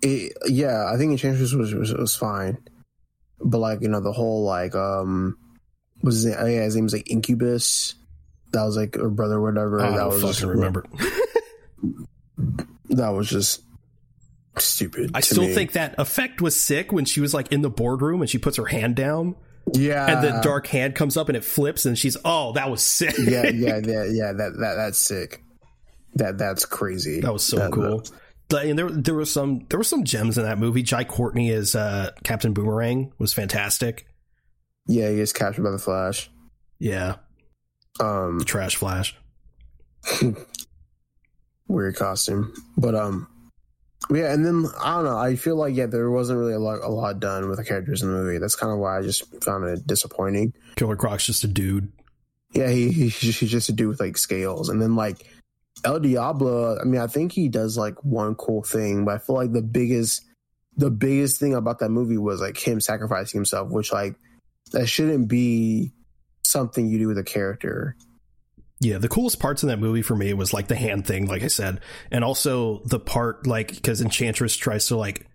it, 0.01 0.33
yeah, 0.47 0.85
I 0.91 0.97
think 0.97 1.11
Enchantress 1.11 1.53
was, 1.53 1.73
was 1.73 1.93
was 1.93 2.15
fine, 2.15 2.57
but 3.39 3.59
like 3.59 3.81
you 3.81 3.87
know 3.87 4.01
the 4.01 4.11
whole 4.11 4.43
like 4.43 4.75
um, 4.75 5.37
was 6.03 6.15
his 6.15 6.25
name? 6.25 6.35
Oh, 6.39 6.45
yeah, 6.45 6.63
his 6.63 6.75
name 6.75 6.85
was 6.85 6.93
like 6.93 7.09
Incubus. 7.09 7.95
That 8.51 8.63
was 8.63 8.77
like 8.77 8.95
her 8.95 9.09
brother, 9.09 9.35
or 9.35 9.41
whatever. 9.41 9.81
I 9.81 9.91
that 9.91 9.97
don't 9.97 10.07
was 10.09 10.21
fucking 10.21 10.33
just 10.33 10.43
remember. 10.43 10.85
That 12.91 13.09
was 13.09 13.29
just 13.29 13.61
stupid. 14.57 15.11
I 15.13 15.21
still 15.21 15.43
me. 15.43 15.53
think 15.53 15.73
that 15.73 15.95
effect 15.97 16.41
was 16.41 16.59
sick 16.59 16.91
when 16.91 17.05
she 17.05 17.21
was 17.21 17.33
like 17.33 17.51
in 17.51 17.61
the 17.61 17.69
boardroom 17.69 18.19
and 18.21 18.29
she 18.29 18.37
puts 18.37 18.57
her 18.57 18.65
hand 18.65 18.95
down 18.95 19.35
yeah, 19.74 20.07
and 20.18 20.24
the 20.24 20.41
dark 20.41 20.68
hand 20.68 20.95
comes 20.95 21.18
up 21.18 21.30
and 21.30 21.38
it 21.38 21.43
flips 21.43 21.86
and 21.86 21.97
she's 21.97 22.18
oh 22.26 22.53
that 22.53 22.70
was 22.70 22.82
sick. 22.84 23.16
yeah, 23.18 23.47
yeah, 23.47 23.78
yeah, 23.86 24.03
yeah. 24.05 24.32
That 24.34 24.55
that 24.59 24.76
that's 24.76 24.97
sick. 24.99 25.41
That 26.16 26.38
that's 26.38 26.66
crazy. 26.66 27.22
that 27.22 27.32
was 27.32 27.43
so 27.43 27.57
That- 27.57 27.72
cool. 27.72 28.03
But- 28.49 28.66
And 28.66 28.78
there, 28.78 28.89
there 28.89 29.16
was 29.16 29.32
some, 29.32 29.66
there 29.70 29.80
were 29.80 29.84
some 29.86 30.03
gems 30.03 30.38
in 30.38 30.43
that 30.43 30.57
movie. 30.59 30.84
Jai 30.84 31.05
Courtney 31.05 31.51
as 31.51 31.74
uh, 31.74 32.12
Captain 32.26 32.51
Boomerang 32.51 33.14
was 33.18 33.32
fantastic. 33.34 34.05
Yeah, 34.88 35.09
he 35.09 35.16
gets 35.16 35.32
captured 35.32 35.64
by 35.64 35.72
the 35.72 35.78
Flash. 35.80 36.30
Yeah, 36.78 37.16
Um, 38.01 38.39
the 38.39 38.43
Trash 38.45 38.76
Flash. 38.76 39.16
weird 41.68 41.95
costume, 41.95 42.53
but 42.78 42.95
um, 42.95 43.28
yeah. 44.12 44.34
And 44.34 44.45
then 44.45 44.66
I 44.80 44.95
don't 44.95 45.05
know. 45.05 45.18
I 45.18 45.36
feel 45.36 45.55
like 45.55 45.76
yeah, 45.76 45.86
there 45.86 46.12
wasn't 46.12 46.39
really 46.39 46.53
a 46.53 46.59
lot 46.59 46.82
a 46.82 46.89
lot 46.89 47.20
done 47.20 47.49
with 47.49 47.57
the 47.57 47.66
characters 47.66 48.01
in 48.01 48.12
the 48.12 48.18
movie. 48.18 48.38
That's 48.38 48.55
kind 48.55 48.72
of 48.72 48.80
why 48.80 48.99
I 48.99 49.01
just 49.01 49.43
found 49.43 49.66
it 49.66 49.88
disappointing. 49.88 50.53
Killer 50.76 50.95
Croc's 50.95 51.26
just 51.26 51.43
a 51.43 51.47
dude. 51.47 51.91
Yeah, 52.53 52.70
he, 52.70 52.91
he 52.91 53.07
he's 53.07 53.49
just 53.49 53.70
a 53.70 53.74
dude 53.74 53.88
with 53.88 53.99
like 53.99 54.18
scales, 54.18 54.70
and 54.70 54.82
then 54.82 54.95
like 54.95 55.26
El 55.84 55.99
Diablo. 55.99 56.78
I 56.80 56.84
mean, 56.84 57.01
I 57.01 57.07
think 57.07 57.32
he 57.32 57.49
does 57.49 57.78
like 57.78 58.03
one 58.03 58.36
cool 58.36 58.64
thing, 58.64 59.05
but 59.05 59.16
I 59.16 59.18
feel 59.20 59.36
like 59.36 59.53
the 59.53 59.62
biggest 59.62 60.24
the 60.78 60.91
biggest 60.91 61.39
thing 61.39 61.53
about 61.53 61.80
that 61.80 61.89
movie 61.89 62.18
was 62.18 62.41
like 62.41 62.57
him 62.57 62.80
sacrificing 62.80 63.38
himself, 63.38 63.70
which 63.70 63.91
like 63.91 64.16
that 64.72 64.88
shouldn't 64.88 65.28
be 65.28 65.93
something 66.43 66.88
you 66.88 66.97
do 66.97 67.07
with 67.07 67.18
a 67.18 67.24
character. 67.24 67.95
Yeah, 68.84 68.97
the 68.97 69.07
coolest 69.07 69.39
parts 69.39 69.61
in 69.61 69.69
that 69.69 69.77
movie 69.79 70.01
for 70.01 70.15
me 70.15 70.34
was 70.34 70.53
like 70.53 70.67
the 70.67 70.75
hand 70.75 71.05
thing, 71.05 71.27
like 71.27 71.43
I 71.43 71.47
said, 71.47 71.79
and 72.09 72.23
also 72.23 72.82
the 72.86 72.99
part 72.99 73.45
like 73.45 73.69
because 73.75 74.01
Enchantress 74.01 74.55
tries 74.57 74.88
to 74.88 74.97
like 74.97 75.27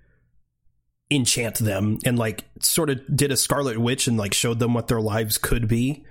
enchant 1.10 1.56
them 1.58 1.98
and 2.04 2.18
like 2.18 2.44
sort 2.60 2.90
of 2.90 3.00
did 3.16 3.30
a 3.30 3.36
Scarlet 3.36 3.78
Witch 3.78 4.08
and 4.08 4.16
like 4.16 4.34
showed 4.34 4.58
them 4.58 4.74
what 4.74 4.88
their 4.88 5.00
lives 5.00 5.38
could 5.38 5.68
be, 5.68 6.04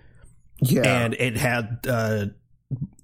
Yeah, 0.62 0.84
and 1.04 1.14
it 1.16 1.36
had 1.36 1.80
uh 1.90 2.26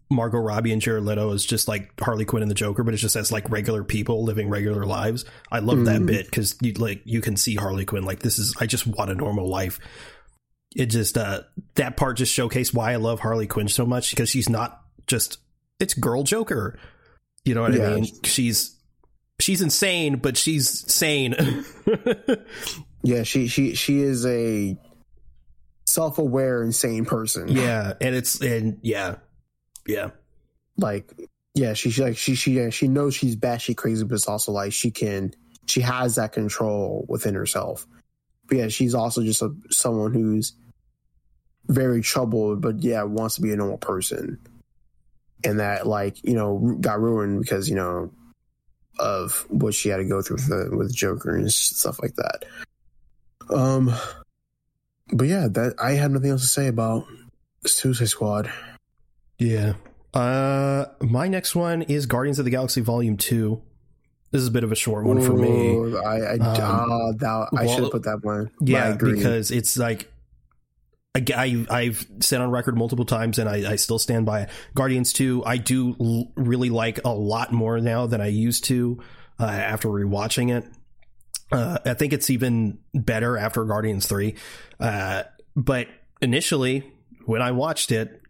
Margot 0.09 0.39
Robbie 0.39 0.71
and 0.73 0.81
Jared 0.81 1.03
Leto 1.03 1.33
as 1.33 1.45
just 1.45 1.67
like 1.67 1.97
Harley 1.99 2.25
Quinn 2.25 2.41
and 2.41 2.49
the 2.51 2.55
Joker, 2.55 2.83
but 2.83 2.93
it's 2.93 3.01
just 3.01 3.15
as 3.17 3.31
like 3.31 3.49
regular 3.49 3.83
people 3.83 4.23
living 4.23 4.49
regular 4.49 4.85
lives. 4.85 5.25
I 5.51 5.59
love 5.59 5.85
that 5.85 6.01
Mhm. 6.01 6.07
bit 6.07 6.25
because 6.25 6.55
you 6.61 6.71
like 6.73 7.01
you 7.03 7.19
can 7.21 7.35
see 7.35 7.55
Harley 7.55 7.83
Quinn 7.85 8.03
like 8.05 8.19
this 8.19 8.39
is 8.39 8.55
I 8.59 8.65
just 8.65 8.87
want 8.87 9.11
a 9.11 9.15
normal 9.15 9.49
life. 9.49 9.79
It 10.75 10.85
just 10.87 11.17
uh 11.17 11.41
that 11.75 11.97
part 11.97 12.17
just 12.17 12.35
showcased 12.37 12.73
why 12.73 12.93
I 12.93 12.95
love 12.95 13.19
Harley 13.19 13.47
Quinn 13.47 13.67
so 13.67 13.85
much 13.85 14.09
because 14.11 14.29
she's 14.29 14.49
not 14.49 14.81
just 15.07 15.37
it's 15.79 15.93
girl 15.93 16.23
Joker. 16.23 16.79
You 17.43 17.55
know 17.55 17.61
what 17.61 17.73
Yeah. 17.73 17.89
I 17.91 17.95
mean? 17.95 18.07
She's 18.23 18.77
she's 19.39 19.61
insane, 19.61 20.17
but 20.17 20.37
she's 20.37 20.89
sane. 20.91 21.35
yeah. 23.03 23.23
She 23.23 23.47
she 23.47 23.75
she 23.75 23.99
is 23.99 24.25
a 24.25 24.77
self 25.85 26.17
aware, 26.19 26.63
insane 26.63 27.05
person. 27.05 27.47
yeah, 27.49 27.93
and 27.99 28.15
it's 28.15 28.39
and 28.41 28.79
yeah, 28.81 29.15
yeah. 29.85 30.11
like 30.77 31.11
yeah, 31.53 31.73
she 31.73 31.91
she 31.91 32.01
like 32.01 32.17
she 32.17 32.35
she 32.35 32.71
she 32.71 32.87
knows 32.87 33.13
she's 33.13 33.35
bad, 33.35 33.59
batshit 33.59 33.75
crazy, 33.77 34.05
but 34.05 34.15
it's 34.15 34.27
also 34.27 34.51
like 34.53 34.71
she 34.71 34.89
can 34.91 35.33
she 35.67 35.81
has 35.81 36.15
that 36.15 36.31
control 36.31 37.05
within 37.09 37.35
herself. 37.35 37.85
But 38.47 38.57
yeah, 38.57 38.67
she's 38.69 38.93
also 38.93 39.21
just 39.23 39.41
a 39.41 39.53
someone 39.69 40.13
who's 40.13 40.53
very 41.67 42.01
troubled, 42.01 42.61
but 42.61 42.81
yeah, 42.83 43.03
wants 43.03 43.35
to 43.35 43.41
be 43.41 43.51
a 43.51 43.55
normal 43.55 43.77
person, 43.77 44.39
and 45.43 45.59
that 45.59 45.87
like 45.87 46.23
you 46.23 46.33
know 46.33 46.77
got 46.79 46.99
ruined 46.99 47.41
because 47.41 47.69
you 47.69 47.75
know 47.75 48.11
of 48.99 49.45
what 49.49 49.73
she 49.73 49.89
had 49.89 49.97
to 49.97 50.05
go 50.05 50.21
through 50.21 50.35
with 50.35 50.47
the, 50.47 50.77
with 50.77 50.93
Joker 50.93 51.35
and 51.35 51.51
stuff 51.51 51.99
like 52.01 52.15
that. 52.15 52.45
Um, 53.49 53.93
but 55.11 55.27
yeah, 55.27 55.47
that 55.49 55.75
I 55.79 55.91
have 55.91 56.11
nothing 56.11 56.31
else 56.31 56.41
to 56.41 56.47
say 56.47 56.67
about 56.67 57.05
Suicide 57.65 58.09
Squad. 58.09 58.51
Yeah. 59.37 59.73
Uh, 60.13 60.85
my 60.99 61.27
next 61.27 61.55
one 61.55 61.83
is 61.83 62.05
Guardians 62.05 62.37
of 62.37 62.45
the 62.45 62.51
Galaxy 62.51 62.81
Volume 62.81 63.17
Two. 63.17 63.61
This 64.31 64.41
is 64.41 64.47
a 64.47 64.51
bit 64.51 64.63
of 64.63 64.71
a 64.71 64.75
short 64.75 65.05
one 65.05 65.21
for 65.21 65.33
me. 65.33 65.97
I 65.97 66.15
I, 66.15 66.33
Um, 66.33 66.41
ah, 66.41 67.11
that, 67.17 67.49
I 67.57 67.65
should 67.65 67.83
have 67.83 67.91
put 67.91 68.03
that 68.03 68.23
one. 68.23 68.49
Yeah, 68.61 68.89
agree. 68.89 69.15
because 69.15 69.51
it's 69.51 69.77
like 69.77 70.10
I, 71.13 71.65
I've 71.69 72.07
said 72.21 72.39
on 72.39 72.51
record 72.51 72.77
multiple 72.77 73.05
times, 73.05 73.37
and 73.37 73.49
I, 73.49 73.71
I 73.71 73.75
still 73.75 73.99
stand 73.99 74.25
by 74.25 74.43
it. 74.43 74.49
Guardians 74.73 75.11
Two, 75.11 75.43
I 75.45 75.57
do 75.57 75.95
l- 75.99 76.31
really 76.35 76.69
like 76.69 77.03
a 77.03 77.09
lot 77.09 77.51
more 77.51 77.79
now 77.81 78.07
than 78.07 78.21
I 78.21 78.27
used 78.27 78.63
to 78.65 79.01
uh, 79.39 79.45
after 79.45 79.89
rewatching 79.89 80.55
it. 80.55 80.65
Uh, 81.51 81.79
I 81.85 81.95
think 81.95 82.13
it's 82.13 82.29
even 82.29 82.79
better 82.93 83.37
after 83.37 83.65
Guardians 83.65 84.07
Three, 84.07 84.35
uh, 84.79 85.23
but 85.53 85.87
initially 86.21 86.89
when 87.25 87.41
I 87.41 87.51
watched 87.51 87.91
it 87.91 88.21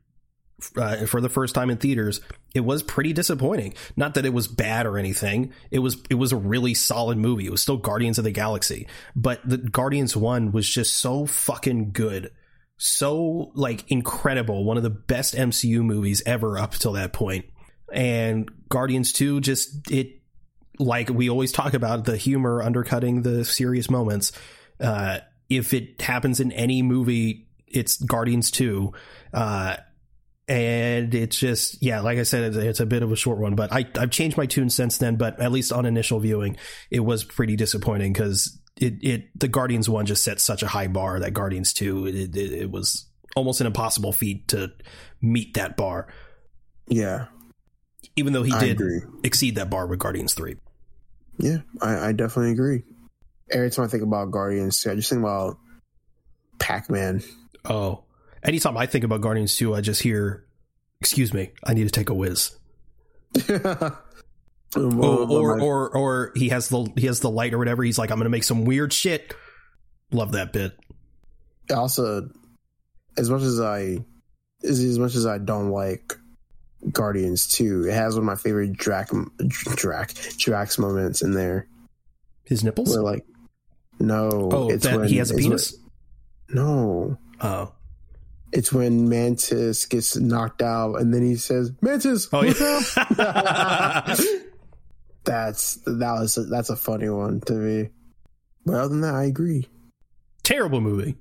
uh, 0.76 1.06
for 1.06 1.22
the 1.22 1.30
first 1.30 1.54
time 1.54 1.70
in 1.70 1.78
theaters, 1.78 2.20
it 2.56 2.62
was 2.62 2.82
pretty 2.82 3.14
disappointing. 3.14 3.76
Not 3.96 4.16
that 4.16 4.26
it 4.26 4.34
was 4.34 4.48
bad 4.48 4.88
or 4.88 4.98
anything. 4.98 5.54
It 5.70 5.80
was 5.80 5.98
it 6.10 6.16
was 6.16 6.32
a 6.32 6.38
really 6.38 6.74
solid 6.74 7.20
movie. 7.20 7.46
It 7.46 7.52
was 7.52 7.62
still 7.62 7.78
Guardians 7.78 8.18
of 8.18 8.24
the 8.24 8.32
Galaxy, 8.32 8.88
but 9.16 9.40
the 9.48 9.58
Guardians 9.58 10.18
one 10.18 10.52
was 10.52 10.68
just 10.68 10.98
so 10.98 11.28
fucking 11.28 11.92
good, 11.92 12.32
so 12.84 13.52
like 13.54 13.92
incredible. 13.92 14.64
One 14.64 14.76
of 14.76 14.82
the 14.82 14.90
best 14.90 15.36
MCU 15.36 15.84
movies 15.84 16.24
ever 16.26 16.58
up 16.58 16.74
till 16.74 16.94
that 16.94 17.14
point. 17.14 17.46
And 17.94 18.50
Guardians 18.70 19.14
two 19.14 19.40
just 19.40 19.92
it 19.92 20.20
like 20.80 21.08
we 21.08 21.30
always 21.30 21.52
talk 21.52 21.76
about 21.76 22.06
the 22.06 22.18
humor 22.18 22.64
undercutting 22.64 23.22
the 23.22 23.46
serious 23.46 23.88
moments. 23.88 24.32
Uh, 24.80 25.20
if 25.48 25.76
it 25.76 26.02
happens 26.02 26.40
in 26.40 26.52
any 26.54 26.82
movie, 26.82 27.48
it's 27.68 27.98
Guardians 27.98 28.50
two. 28.50 28.94
Uh, 29.32 29.78
and 30.48 31.14
it's 31.14 31.38
just 31.38 31.82
yeah 31.84 32.02
like 32.02 32.18
i 32.18 32.24
said 32.24 32.44
it's, 32.44 32.58
it's 32.58 32.80
a 32.80 32.86
bit 32.86 33.04
of 33.04 33.12
a 33.12 33.16
short 33.16 33.38
one 33.38 33.56
but 33.56 33.72
I, 33.72 33.86
i've 33.98 34.10
changed 34.10 34.36
my 34.38 34.48
tune 34.48 34.72
since 34.72 34.98
then 34.98 35.16
but 35.16 35.40
at 35.40 35.52
least 35.52 35.72
on 35.72 35.86
initial 35.86 36.20
viewing 36.20 36.58
it 36.90 37.00
was 37.00 37.24
pretty 37.24 37.56
disappointing 37.56 38.12
because 38.12 38.60
it, 38.78 39.04
it 39.04 39.40
the 39.40 39.48
guardians 39.48 39.90
one 39.90 40.06
just 40.06 40.24
set 40.24 40.40
such 40.40 40.64
a 40.64 40.68
high 40.68 40.88
bar 40.88 41.20
that 41.20 41.32
guardians 41.34 41.74
2 41.74 42.08
it, 42.08 42.16
it, 42.16 42.52
it 42.54 42.72
was 42.72 43.06
almost 43.36 43.62
an 43.62 43.68
impossible 43.68 44.12
feat 44.12 44.48
to 44.50 44.72
meet 45.22 45.54
that 45.56 45.78
bar 45.78 46.08
yeah, 46.88 47.28
even 48.16 48.34
though 48.34 48.44
he 48.44 48.52
I 48.52 48.60
did 48.60 48.72
agree. 48.72 49.02
exceed 49.24 49.56
that 49.56 49.70
bar 49.70 49.88
with 49.88 50.00
guardians 50.00 50.34
3 50.34 50.56
Yeah, 51.38 51.58
I, 51.82 52.10
I 52.10 52.12
definitely 52.12 52.52
agree. 52.52 52.84
Every 53.52 53.70
time 53.70 53.86
I 53.86 53.88
think 53.88 54.04
about 54.04 54.32
Guardians, 54.32 54.86
I 54.88 54.96
just 54.96 55.10
think 55.10 55.20
about 55.22 55.58
Pac 56.60 56.90
Man. 56.90 57.22
oh 57.66 58.04
anytime 58.44 58.76
i 58.78 58.86
think 58.88 59.04
about 59.04 59.22
guardians 59.22 59.56
2 59.58 59.76
i 59.76 59.82
just 59.82 60.02
hear 60.02 60.46
excuse 61.00 61.34
me 61.34 61.52
i 61.64 61.74
need 61.74 61.84
to 61.84 61.90
take 61.92 62.10
a 62.10 62.14
whiz 62.14 62.58
or, 64.76 65.30
or, 65.30 65.62
or 65.62 65.90
or 65.98 66.32
he 66.36 66.50
has 66.50 66.70
the 66.70 66.92
he 66.96 67.08
has 67.08 67.20
the 67.20 67.30
light 67.30 67.54
or 67.54 67.58
whatever. 67.58 67.84
He's 67.84 67.98
like 68.00 68.12
i'm 68.12 68.18
gonna 68.18 68.30
make 68.30 68.44
some 68.44 68.66
weird 68.66 68.94
shit. 68.94 69.34
Love 70.12 70.32
that 70.34 70.54
bit. 70.54 70.78
Also, 71.74 72.30
as 73.18 73.30
much 73.30 73.42
as 73.44 73.60
I, 73.62 74.00
as, 74.64 74.80
as 74.80 75.00
much 75.00 75.16
as 75.16 75.26
I 75.26 75.38
don't 75.38 75.70
like 75.72 76.14
Guardians 76.92 77.48
2, 77.48 77.88
it 77.88 77.94
has 77.94 78.16
one 78.16 78.24
of 78.24 78.26
my 78.26 78.36
favorite 78.36 78.74
Drac, 78.74 79.10
Drac, 79.76 80.14
Drax 80.38 80.78
moments 80.80 81.22
in 81.22 81.32
there. 81.32 81.68
his 82.44 82.64
nipples? 82.64 82.94
Where 82.94 83.04
like, 83.04 83.26
no, 84.00 84.50
Oh, 84.52 84.76
that 84.76 85.10
he 85.10 85.18
has 85.18 85.32
a 85.32 85.36
penis. 85.36 85.74
when- 86.50 86.56
no, 86.56 87.18
Oh, 87.40 87.72
it's 88.52 88.74
when 88.74 89.08
Mantis 89.08 89.86
gets 89.86 90.18
knocked 90.18 90.62
out, 90.62 90.96
and 90.96 91.14
then 91.14 91.22
he 91.22 91.38
says, 91.38 91.72
"Mantis, 91.82 92.28
oh 92.34 92.44
yeah. 92.44 94.16
That's 95.24 95.76
that 95.86 96.18
was 96.20 96.38
a, 96.38 96.44
that's 96.44 96.70
a 96.70 96.76
funny 96.76 97.10
one 97.10 97.42
to 97.42 97.54
me. 97.54 97.90
But 98.66 98.76
other 98.76 98.90
than 98.90 99.02
that, 99.02 99.14
I 99.16 99.24
agree. 99.26 99.68
Terrible 100.44 100.82
movie. 100.82 101.16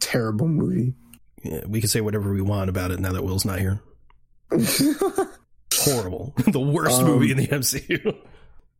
Terrible 0.00 0.48
movie. 0.48 0.94
Yeah, 1.42 1.62
we 1.66 1.80
can 1.80 1.88
say 1.88 2.00
whatever 2.00 2.32
we 2.32 2.42
want 2.42 2.68
about 2.70 2.90
it 2.90 3.00
now 3.00 3.12
that 3.12 3.22
Will's 3.24 3.44
not 3.44 3.58
here. 3.60 3.80
Horrible. 5.72 6.34
the 6.46 6.60
worst 6.60 7.00
Um, 7.00 7.06
movie 7.06 7.30
in 7.30 7.36
the 7.36 7.46
MCU. 7.46 8.16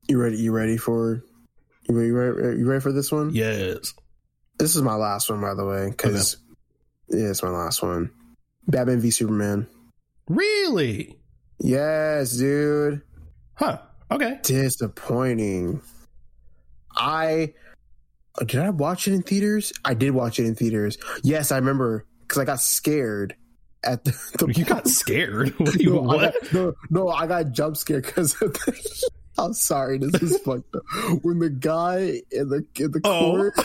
you 0.08 0.20
ready? 0.20 0.36
You 0.38 0.52
ready 0.52 0.76
for? 0.76 1.22
You 1.88 1.94
ready, 1.94 2.58
you 2.58 2.66
ready? 2.68 2.80
For 2.80 2.92
this 2.92 3.10
one? 3.12 3.30
yes. 3.34 3.94
This 4.58 4.74
is 4.74 4.82
my 4.82 4.94
last 4.96 5.30
one, 5.30 5.40
by 5.40 5.54
the 5.54 5.64
way, 5.64 5.88
because 5.88 6.36
yeah, 7.08 7.28
it's 7.28 7.42
my 7.44 7.48
last 7.50 7.80
one. 7.82 8.10
Batman 8.66 8.98
v 9.00 9.10
Superman. 9.10 9.68
Really? 10.28 11.16
Yes, 11.60 12.36
dude. 12.36 13.02
Huh. 13.54 13.78
Okay. 14.10 14.38
Disappointing. 14.42 15.80
I 16.96 17.52
did 18.44 18.60
I 18.60 18.70
watch 18.70 19.06
it 19.08 19.14
in 19.14 19.22
theaters? 19.22 19.72
I 19.84 19.94
did 19.94 20.10
watch 20.12 20.38
it 20.40 20.46
in 20.46 20.54
theaters. 20.54 20.96
Yes, 21.22 21.52
I 21.52 21.56
remember 21.56 22.06
because 22.22 22.38
I 22.38 22.44
got 22.44 22.60
scared 22.60 23.34
at 23.84 24.04
the. 24.04 24.10
the 24.38 24.52
You 24.56 24.64
got 24.64 24.88
scared. 24.98 25.50
What? 25.58 25.74
You, 25.80 25.94
no, 26.02 26.10
I 26.10 26.18
got, 26.30 26.52
no, 26.52 26.72
no, 26.90 27.08
I 27.08 27.26
got 27.26 27.52
jump 27.52 27.76
scared 27.76 28.04
because. 28.06 28.36
I'm 29.40 29.54
sorry, 29.54 29.98
this 29.98 30.20
is 30.20 30.36
fucked 30.44 30.74
up. 30.74 30.82
When 31.22 31.38
the 31.38 31.48
guy 31.48 32.22
in 32.32 32.48
the 32.48 32.66
in 32.80 32.90
the 32.90 33.00
Oh. 33.04 33.36
court, 33.36 33.54
the 33.54 33.62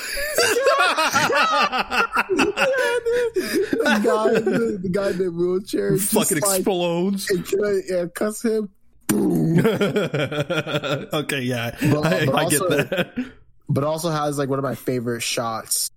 guy, 4.03 4.27
in 4.37 4.45
the, 4.45 4.79
the 4.83 4.89
guy 4.89 5.09
in 5.09 5.17
the 5.17 5.31
wheelchair, 5.31 5.97
Fucking 5.97 6.41
like, 6.41 6.59
explodes. 6.59 7.27
and, 7.31 7.43
can 7.45 8.03
I, 8.03 8.05
cuss 8.13 8.43
him. 8.43 8.69
Boom. 9.13 9.59
okay, 11.13 11.41
yeah, 11.41 11.75
But- 11.91 12.05
I, 12.05 12.25
but 12.25 12.35
I 12.35 12.49
get 12.49 12.61
also- 12.61 12.69
that. 12.83 13.25
but 13.69 13.83
also 13.83 14.09
has 14.09 14.37
like 14.37 14.49
one 14.49 14.59
of 14.59 14.63
my 14.63 14.75
favorite 14.75 15.21
shots 15.21 15.89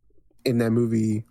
in 0.45 0.59
that 0.59 0.71
movie. 0.71 1.25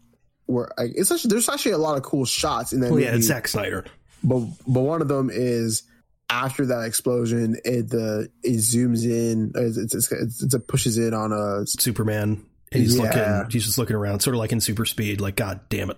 Where 0.48 0.70
like, 0.78 0.92
it's 0.96 1.12
actually 1.12 1.30
there's 1.30 1.50
actually 1.50 1.72
a 1.72 1.78
lot 1.80 1.98
of 1.98 2.04
cool 2.04 2.26
shots 2.26 2.72
in 2.74 2.80
that 2.82 2.88
Well, 2.88 2.96
movie. 3.00 3.06
yeah, 3.06 3.16
it's 3.16 3.26
Zack 3.28 3.48
Snyder. 3.48 3.86
but 4.24 4.42
but 4.68 4.82
one 4.82 5.02
of 5.02 5.08
them 5.08 5.30
is 5.34 5.84
after 6.30 6.68
that 6.68 6.84
explosion, 6.86 7.56
it 7.66 7.90
the 7.90 8.30
it 8.44 8.58
zooms 8.58 9.04
in, 9.06 9.52
it's, 9.56 9.78
it's, 9.78 9.94
it's, 9.96 10.12
it's 10.44 10.54
it 10.54 10.68
pushes 10.68 10.98
in 11.00 11.14
on 11.16 11.32
a 11.32 11.66
Superman. 11.66 12.46
And 12.72 12.82
he's 12.82 12.96
Yeah. 12.98 13.04
looking. 13.40 13.52
He's 13.52 13.66
just 13.66 13.78
looking 13.78 13.96
around, 13.96 14.20
sort 14.22 14.36
of 14.36 14.40
like 14.40 14.52
in 14.52 14.60
Super 14.62 14.86
Speed. 14.86 15.22
Like, 15.22 15.36
God 15.36 15.62
damn 15.70 15.90
it! 15.90 15.98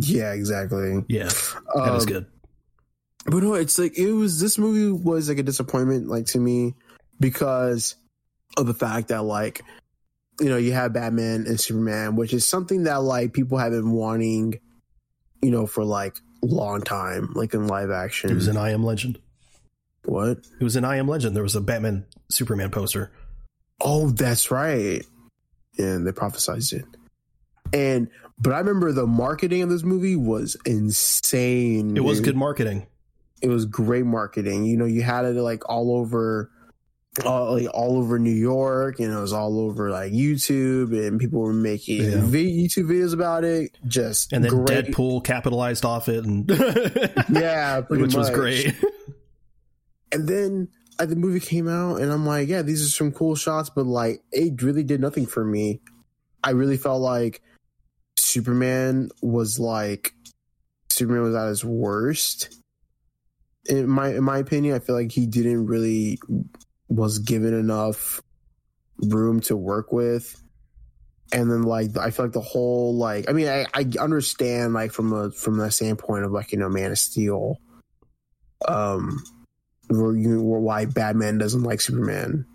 yeah 0.00 0.32
exactly. 0.32 1.02
Yeah, 1.08 1.24
that 1.24 1.94
is 1.96 2.02
Um, 2.02 2.06
good. 2.06 2.26
But 3.30 3.42
no, 3.42 3.54
it's 3.54 3.78
like 3.78 3.98
it 3.98 4.12
was. 4.12 4.40
This 4.40 4.58
movie 4.58 4.90
was 4.90 5.28
like 5.28 5.38
a 5.38 5.42
disappointment, 5.42 6.08
like 6.08 6.26
to 6.26 6.38
me, 6.38 6.74
because 7.20 7.94
of 8.56 8.66
the 8.66 8.74
fact 8.74 9.08
that 9.08 9.22
like 9.22 9.62
you 10.40 10.48
know 10.48 10.56
you 10.56 10.72
have 10.72 10.94
Batman 10.94 11.44
and 11.46 11.60
Superman, 11.60 12.16
which 12.16 12.32
is 12.32 12.46
something 12.46 12.84
that 12.84 13.02
like 13.02 13.34
people 13.34 13.58
have 13.58 13.72
been 13.72 13.92
wanting, 13.92 14.60
you 15.42 15.50
know, 15.50 15.66
for 15.66 15.84
like 15.84 16.16
a 16.42 16.46
long 16.46 16.80
time, 16.80 17.32
like 17.34 17.52
in 17.52 17.66
live 17.66 17.90
action. 17.90 18.30
It 18.30 18.34
was 18.34 18.48
an 18.48 18.56
I 18.56 18.70
Am 18.70 18.82
Legend. 18.82 19.18
what? 20.04 20.38
It 20.58 20.64
was 20.64 20.76
an 20.76 20.84
I 20.84 20.96
Am 20.96 21.06
Legend. 21.06 21.36
There 21.36 21.42
was 21.42 21.56
a 21.56 21.60
Batman 21.60 22.06
Superman 22.30 22.70
poster. 22.70 23.12
Oh, 23.80 24.10
that's 24.10 24.50
right. 24.50 25.04
And 25.76 26.06
they 26.06 26.12
prophesized 26.12 26.72
it. 26.72 26.84
And 27.72 28.08
but 28.38 28.54
I 28.54 28.58
remember 28.58 28.92
the 28.92 29.06
marketing 29.06 29.62
of 29.62 29.68
this 29.68 29.82
movie 29.82 30.16
was 30.16 30.56
insane. 30.64 31.96
It 31.96 32.04
was 32.04 32.20
good 32.20 32.36
marketing. 32.36 32.86
It 33.42 33.48
was 33.48 33.64
great 33.66 34.04
marketing. 34.04 34.64
You 34.64 34.76
know, 34.76 34.84
you 34.84 35.02
had 35.02 35.24
it 35.24 35.34
like 35.40 35.68
all 35.68 35.96
over, 35.96 36.50
all, 37.24 37.54
like 37.54 37.68
all 37.72 37.96
over 37.98 38.18
New 38.18 38.30
York, 38.34 39.00
and 39.00 39.12
it 39.12 39.18
was 39.18 39.32
all 39.32 39.60
over 39.60 39.90
like 39.90 40.12
YouTube, 40.12 40.92
and 40.92 41.18
people 41.20 41.40
were 41.40 41.52
making 41.52 42.02
Yeah. 42.02 42.10
YouTube 42.18 42.86
videos 42.90 43.14
about 43.14 43.44
it. 43.44 43.76
Just 43.86 44.32
And 44.32 44.44
then 44.44 44.64
great. 44.64 44.86
Deadpool 44.86 45.24
capitalized 45.24 45.84
off 45.84 46.08
it, 46.08 46.24
and 46.24 46.48
yeah, 47.30 47.80
pretty 47.80 48.02
which 48.02 48.14
was 48.14 48.30
great. 48.30 48.74
And 50.12 50.26
then 50.28 50.68
like 50.98 51.08
the 51.10 51.16
movie 51.16 51.40
came 51.40 51.68
out, 51.68 52.00
and 52.00 52.10
I'm 52.12 52.26
like, 52.26 52.48
yeah, 52.48 52.62
these 52.62 52.82
are 52.84 52.90
some 52.90 53.12
cool 53.12 53.36
shots, 53.36 53.70
but 53.70 53.86
like 53.86 54.20
it 54.32 54.60
really 54.62 54.82
did 54.82 55.00
nothing 55.00 55.26
for 55.26 55.44
me. 55.44 55.80
I 56.42 56.50
really 56.50 56.76
felt 56.76 57.00
like 57.00 57.42
Superman 58.16 59.10
was 59.22 59.58
like 59.58 60.12
Superman 60.90 61.22
was 61.22 61.34
at 61.34 61.48
his 61.48 61.64
worst. 61.64 62.54
In 63.66 63.88
my 63.88 64.08
in 64.08 64.24
my 64.24 64.38
opinion, 64.38 64.74
I 64.74 64.78
feel 64.78 64.94
like 64.94 65.12
he 65.12 65.26
didn't 65.26 65.66
really 65.66 66.18
was 66.88 67.18
given 67.18 67.52
enough 67.54 68.20
room 68.98 69.40
to 69.40 69.56
work 69.56 69.92
with. 69.92 70.42
And 71.32 71.50
then 71.50 71.62
like 71.62 71.96
I 71.98 72.10
feel 72.10 72.24
like 72.26 72.32
the 72.32 72.40
whole 72.40 72.96
like 72.96 73.28
I 73.28 73.32
mean 73.32 73.48
I, 73.48 73.66
I 73.74 73.86
understand 74.00 74.72
like 74.72 74.92
from 74.92 75.12
a 75.12 75.30
from 75.30 75.58
the 75.58 75.70
standpoint 75.70 76.24
of 76.24 76.32
like 76.32 76.52
you 76.52 76.58
know 76.58 76.70
Man 76.70 76.90
of 76.92 76.98
Steel, 76.98 77.60
um, 78.66 79.22
where 79.88 80.16
you 80.16 80.40
why 80.40 80.86
Batman 80.86 81.36
doesn't 81.38 81.62
like 81.62 81.80
Superman 81.82 82.46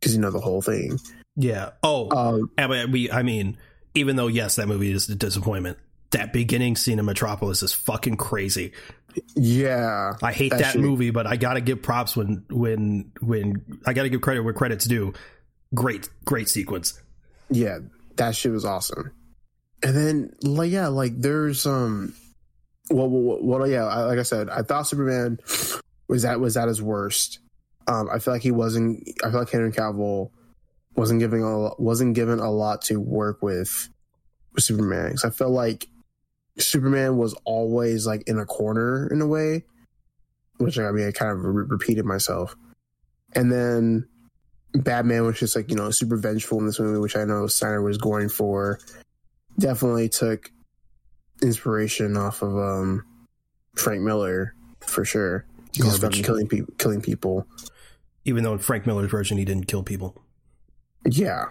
because 0.00 0.14
you 0.14 0.20
know 0.20 0.30
the 0.30 0.40
whole 0.40 0.62
thing. 0.62 0.98
yeah. 1.36 1.70
Oh, 1.82 2.10
Um, 2.10 2.50
I 2.56 2.66
mean, 2.66 2.90
we. 2.90 3.10
I 3.10 3.22
mean, 3.22 3.58
even 3.94 4.16
though 4.16 4.26
yes, 4.28 4.56
that 4.56 4.66
movie 4.66 4.92
is 4.92 5.08
a 5.08 5.14
disappointment. 5.14 5.78
That 6.10 6.32
beginning 6.34 6.76
scene 6.76 6.98
in 6.98 7.06
Metropolis 7.06 7.62
is 7.62 7.72
fucking 7.72 8.18
crazy. 8.18 8.72
Yeah, 9.36 10.12
I 10.22 10.32
hate 10.32 10.50
That 10.50 10.74
that, 10.74 10.78
movie, 10.78 11.10
but 11.10 11.26
I 11.26 11.36
gotta 11.36 11.60
give 11.60 11.82
props 11.82 12.16
when 12.16 12.44
when 12.50 13.12
when 13.20 13.80
I 13.86 13.92
gotta 13.92 14.08
give 14.08 14.20
credit 14.20 14.42
where 14.42 14.54
credit's 14.54 14.84
due. 14.84 15.12
Great, 15.74 16.08
great 16.24 16.48
sequence. 16.48 17.00
yeah, 17.50 17.78
that 18.16 18.34
shit 18.36 18.52
was 18.52 18.64
awesome. 18.64 19.12
And 19.82 19.96
then 19.96 20.32
like 20.42 20.70
yeah, 20.70 20.88
like 20.88 21.18
there's 21.20 21.66
um, 21.66 22.14
well, 22.90 23.08
what, 23.08 23.42
what 23.42 23.68
yeah, 23.68 23.84
I- 23.86 24.04
like 24.04 24.18
I 24.18 24.22
said, 24.22 24.48
I 24.50 24.62
thought 24.62 24.86
Superman 24.86 25.38
was 26.08 26.22
that 26.22 26.40
was 26.40 26.56
at 26.56 26.68
his 26.68 26.80
worst. 26.82 27.38
Um, 27.88 28.08
I 28.12 28.18
feel 28.20 28.34
like 28.34 28.42
he 28.42 28.50
wasn't. 28.52 29.08
I 29.24 29.30
feel 29.30 29.40
like 29.40 29.50
Henry 29.50 29.72
Cavill 29.72 30.30
wasn't 30.94 31.20
giving 31.20 31.42
a 31.42 31.70
wasn't 31.80 32.14
given 32.14 32.38
a 32.38 32.50
lot 32.50 32.82
to 32.82 33.00
work 33.00 33.42
with 33.42 33.88
with 34.54 34.62
Superman. 34.62 35.10
'Cause 35.12 35.24
I 35.24 35.30
feel 35.30 35.50
like 35.50 35.88
Superman 36.58 37.16
was 37.16 37.34
always 37.44 38.06
like 38.06 38.22
in 38.26 38.38
a 38.38 38.44
corner 38.44 39.08
in 39.08 39.20
a 39.20 39.26
way, 39.26 39.64
which 40.58 40.78
I 40.78 40.90
mean 40.90 41.06
I 41.06 41.12
kind 41.12 41.32
of 41.32 41.44
re- 41.44 41.66
repeated 41.68 42.04
myself. 42.04 42.56
And 43.34 43.50
then 43.50 44.06
Batman 44.74 45.24
was 45.24 45.38
just 45.38 45.56
like 45.56 45.70
you 45.70 45.76
know 45.76 45.90
super 45.90 46.16
vengeful 46.16 46.58
in 46.58 46.66
this 46.66 46.80
movie, 46.80 46.98
which 46.98 47.16
I 47.16 47.24
know 47.24 47.46
Snyder 47.46 47.82
was 47.82 47.98
going 47.98 48.28
for. 48.28 48.78
Definitely 49.58 50.08
took 50.08 50.50
inspiration 51.42 52.16
off 52.16 52.42
of 52.42 52.56
um, 52.56 53.04
Frank 53.74 54.02
Miller 54.02 54.54
for 54.80 55.04
sure. 55.04 55.44
He's 55.74 55.98
fucking 55.98 56.22
killing 56.22 56.48
people, 56.48 56.74
killing 56.78 57.00
people. 57.00 57.46
Even 58.24 58.44
though 58.44 58.52
in 58.52 58.58
Frank 58.58 58.86
Miller's 58.86 59.10
version 59.10 59.38
he 59.38 59.44
didn't 59.44 59.66
kill 59.66 59.82
people. 59.82 60.22
Yeah. 61.04 61.46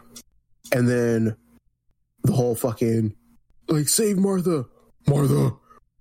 And 0.71 0.87
then 0.87 1.35
the 2.23 2.33
whole 2.33 2.55
fucking 2.55 3.15
like 3.67 3.89
save 3.89 4.17
Martha. 4.17 4.65
Martha, 5.07 5.53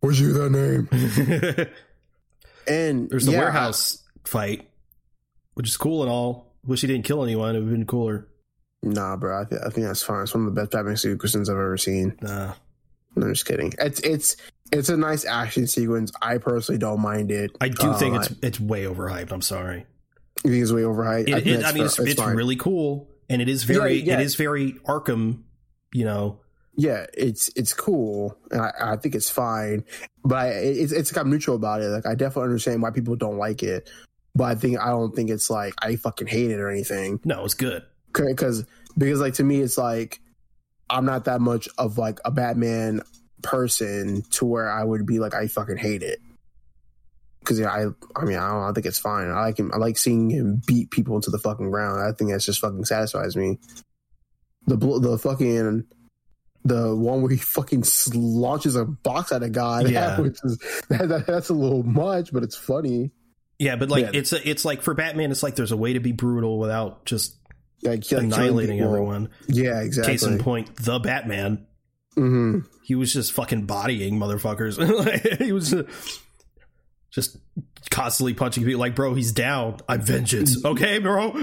was 0.03 0.20
you 0.20 0.32
that 0.34 0.51
name? 0.51 1.66
And 2.66 3.09
There's 3.11 3.26
the 3.26 3.32
yeah, 3.32 3.38
warehouse 3.40 4.03
fight, 4.24 4.68
which 5.55 5.66
is 5.68 5.76
cool 5.76 6.03
and 6.03 6.11
all. 6.11 6.55
Wish 6.64 6.82
he 6.82 6.86
didn't 6.86 7.05
kill 7.05 7.24
anyone. 7.24 7.57
It 7.57 7.61
would 7.61 7.68
have 7.68 7.72
been 7.72 7.86
cooler. 7.86 8.28
Nah, 8.82 9.16
bro. 9.16 9.40
I, 9.40 9.44
th- 9.44 9.61
I 9.64 9.70
think 9.70 9.86
that's 9.86 10.03
fine. 10.03 10.22
It's 10.22 10.34
one 10.34 10.46
of 10.46 10.55
the 10.55 10.61
best 10.61 10.70
Batman 10.70 10.96
sequences 10.96 11.48
I've 11.48 11.57
ever 11.57 11.76
seen. 11.78 12.16
Nah. 12.20 12.53
No, 13.16 13.26
I'm 13.26 13.32
just 13.32 13.46
kidding. 13.46 13.72
It's 13.78 13.98
it's 14.01 14.36
it's 14.70 14.88
a 14.88 14.96
nice 14.96 15.24
action 15.24 15.66
sequence. 15.66 16.12
I 16.22 16.38
personally 16.38 16.78
don't 16.78 17.01
mind 17.01 17.32
it. 17.32 17.51
I 17.61 17.68
do 17.70 17.88
Uh, 17.88 17.98
think 17.98 18.16
it's 18.16 18.32
it's 18.42 18.61
way 18.61 18.84
overhyped. 18.84 19.32
I'm 19.32 19.42
sorry. 19.42 19.86
you 20.44 20.51
think 20.51 20.62
it's 20.62 20.70
way 20.72 20.82
overhyped. 20.82 21.22
It, 21.28 21.34
think 21.34 21.46
it- 21.46 21.57
that's 21.62 21.72
I 21.72 21.72
mean, 21.74 21.84
it's, 21.86 21.96
fair. 21.96 22.07
it's 22.07 22.20
really 22.20 22.57
cool, 22.57 23.11
and 23.28 23.42
it 23.42 23.48
is 23.48 23.64
very 23.64 23.94
Yeah, 23.96 24.12
yeah. 24.14 24.20
it 24.20 24.24
is 24.26 24.36
very 24.36 24.72
Arkham. 24.86 25.42
You 25.92 26.05
know, 26.05 26.40
yeah, 26.76 27.06
it's 27.14 27.50
it's 27.56 27.72
cool, 27.72 28.36
and 28.50 28.60
I, 28.60 28.72
I 28.80 28.96
think 28.96 29.14
it's 29.14 29.30
fine. 29.30 29.84
But 30.24 30.38
I, 30.38 30.48
it's 30.48 30.92
it's 30.92 31.12
like 31.12 31.24
I'm 31.24 31.30
neutral 31.30 31.56
about 31.56 31.82
it. 31.82 31.88
Like 31.88 32.06
I 32.06 32.14
definitely 32.14 32.44
understand 32.44 32.82
why 32.82 32.90
people 32.90 33.16
don't 33.16 33.38
like 33.38 33.62
it, 33.62 33.90
but 34.34 34.44
I 34.44 34.54
think 34.54 34.78
I 34.78 34.88
don't 34.88 35.14
think 35.14 35.30
it's 35.30 35.50
like 35.50 35.74
I 35.82 35.96
fucking 35.96 36.28
hate 36.28 36.50
it 36.50 36.60
or 36.60 36.70
anything. 36.70 37.20
no, 37.24 37.44
it's 37.44 37.54
good. 37.54 37.84
Because 38.12 38.64
because 38.96 39.20
like 39.20 39.34
to 39.34 39.44
me, 39.44 39.60
it's 39.60 39.78
like 39.78 40.20
I'm 40.88 41.04
not 41.04 41.24
that 41.24 41.40
much 41.40 41.68
of 41.78 41.98
like 41.98 42.18
a 42.24 42.30
Batman 42.30 43.02
person 43.42 44.22
to 44.30 44.44
where 44.44 44.70
I 44.70 44.84
would 44.84 45.06
be 45.06 45.18
like 45.18 45.34
I 45.34 45.48
fucking 45.48 45.76
hate 45.76 46.02
it. 46.02 46.20
Because 47.40 47.58
yeah, 47.58 47.70
I 47.70 47.86
I 48.16 48.24
mean 48.24 48.36
I 48.36 48.50
don't 48.50 48.62
I 48.62 48.72
think 48.72 48.86
it's 48.86 48.98
fine. 48.98 49.30
I 49.30 49.40
like 49.40 49.58
him. 49.58 49.70
I 49.72 49.78
like 49.78 49.98
seeing 49.98 50.30
him 50.30 50.62
beat 50.66 50.90
people 50.90 51.16
into 51.16 51.30
the 51.30 51.38
fucking 51.38 51.70
ground. 51.70 52.00
I 52.00 52.12
think 52.12 52.30
that's 52.30 52.46
just 52.46 52.60
fucking 52.60 52.84
satisfies 52.84 53.36
me. 53.36 53.58
The 54.66 54.76
the 54.76 55.18
fucking 55.18 55.86
the 56.64 56.94
one 56.94 57.22
where 57.22 57.30
he 57.30 57.36
fucking 57.38 57.84
launches 58.14 58.76
a 58.76 58.84
box 58.84 59.32
at 59.32 59.42
a 59.42 59.48
guy. 59.50 59.82
Yeah. 59.86 60.20
which 60.20 60.38
is 60.44 60.58
that, 60.88 61.08
that, 61.08 61.26
that's 61.26 61.48
a 61.48 61.54
little 61.54 61.82
much, 61.82 62.32
but 62.32 62.42
it's 62.42 62.56
funny. 62.56 63.11
Yeah, 63.58 63.76
but 63.76 63.90
like 63.90 64.14
it's 64.14 64.32
a, 64.32 64.48
it's 64.48 64.64
like 64.64 64.80
for 64.82 64.94
Batman, 64.94 65.30
it's 65.30 65.42
like 65.42 65.54
there's 65.54 65.72
a 65.72 65.76
way 65.76 65.92
to 65.92 66.00
be 66.00 66.12
brutal 66.12 66.58
without 66.58 67.04
just 67.04 67.36
Like 67.82 68.02
killing 68.02 68.26
annihilating 68.32 68.80
everyone. 68.80 69.28
Yeah, 69.48 69.80
exactly. 69.82 70.14
Case 70.14 70.22
in 70.22 70.38
point, 70.38 70.74
the 70.76 70.98
Batman. 70.98 71.66
hmm 72.14 72.61
He 72.84 72.94
was 72.94 73.12
just 73.12 73.32
fucking 73.32 73.66
bodying 73.66 74.18
motherfuckers. 74.18 75.38
he 75.44 75.52
was 75.52 75.74
uh, 75.74 75.82
just 77.11 77.36
constantly 77.90 78.32
punching 78.34 78.64
people. 78.64 78.80
Like, 78.80 78.94
bro, 78.94 79.14
he's 79.14 79.32
down. 79.32 79.78
I'm 79.88 80.00
vengeance. 80.00 80.56
Okay, 80.64 80.98
bro. 80.98 81.34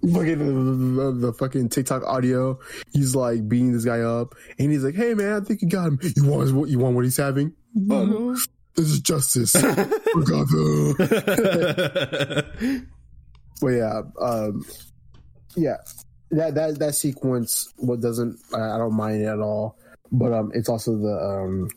Fucking 0.00 0.38
the, 0.38 1.02
the, 1.02 1.12
the 1.12 1.32
fucking 1.32 1.70
TikTok 1.70 2.04
audio. 2.04 2.58
He's 2.92 3.16
like 3.16 3.48
beating 3.48 3.72
this 3.72 3.84
guy 3.84 4.00
up, 4.00 4.34
and 4.58 4.70
he's 4.70 4.84
like, 4.84 4.94
"Hey 4.94 5.14
man, 5.14 5.42
I 5.42 5.44
think 5.44 5.60
you 5.60 5.68
got 5.68 5.88
him. 5.88 5.98
You 6.16 6.24
want 6.24 6.52
what? 6.52 6.68
You 6.68 6.78
want 6.78 6.94
what 6.94 7.04
he's 7.04 7.16
having? 7.16 7.52
Um, 7.90 8.36
this 8.76 8.86
is 8.86 9.00
justice 9.00 9.52
for 10.12 10.22
Gotham." 10.22 10.94
But 13.60 13.68
yeah, 13.68 14.02
um, 14.20 14.64
yeah, 15.56 15.76
that 16.30 16.54
that 16.54 16.78
that 16.78 16.94
sequence 16.94 17.72
what 17.76 18.00
doesn't 18.00 18.38
I, 18.54 18.78
don't 18.78 18.94
mind 18.94 19.22
it 19.22 19.26
at 19.26 19.40
all. 19.40 19.76
But 20.12 20.32
um, 20.32 20.52
it's 20.54 20.68
also 20.68 20.96
the 20.96 21.18
um, 21.18 21.68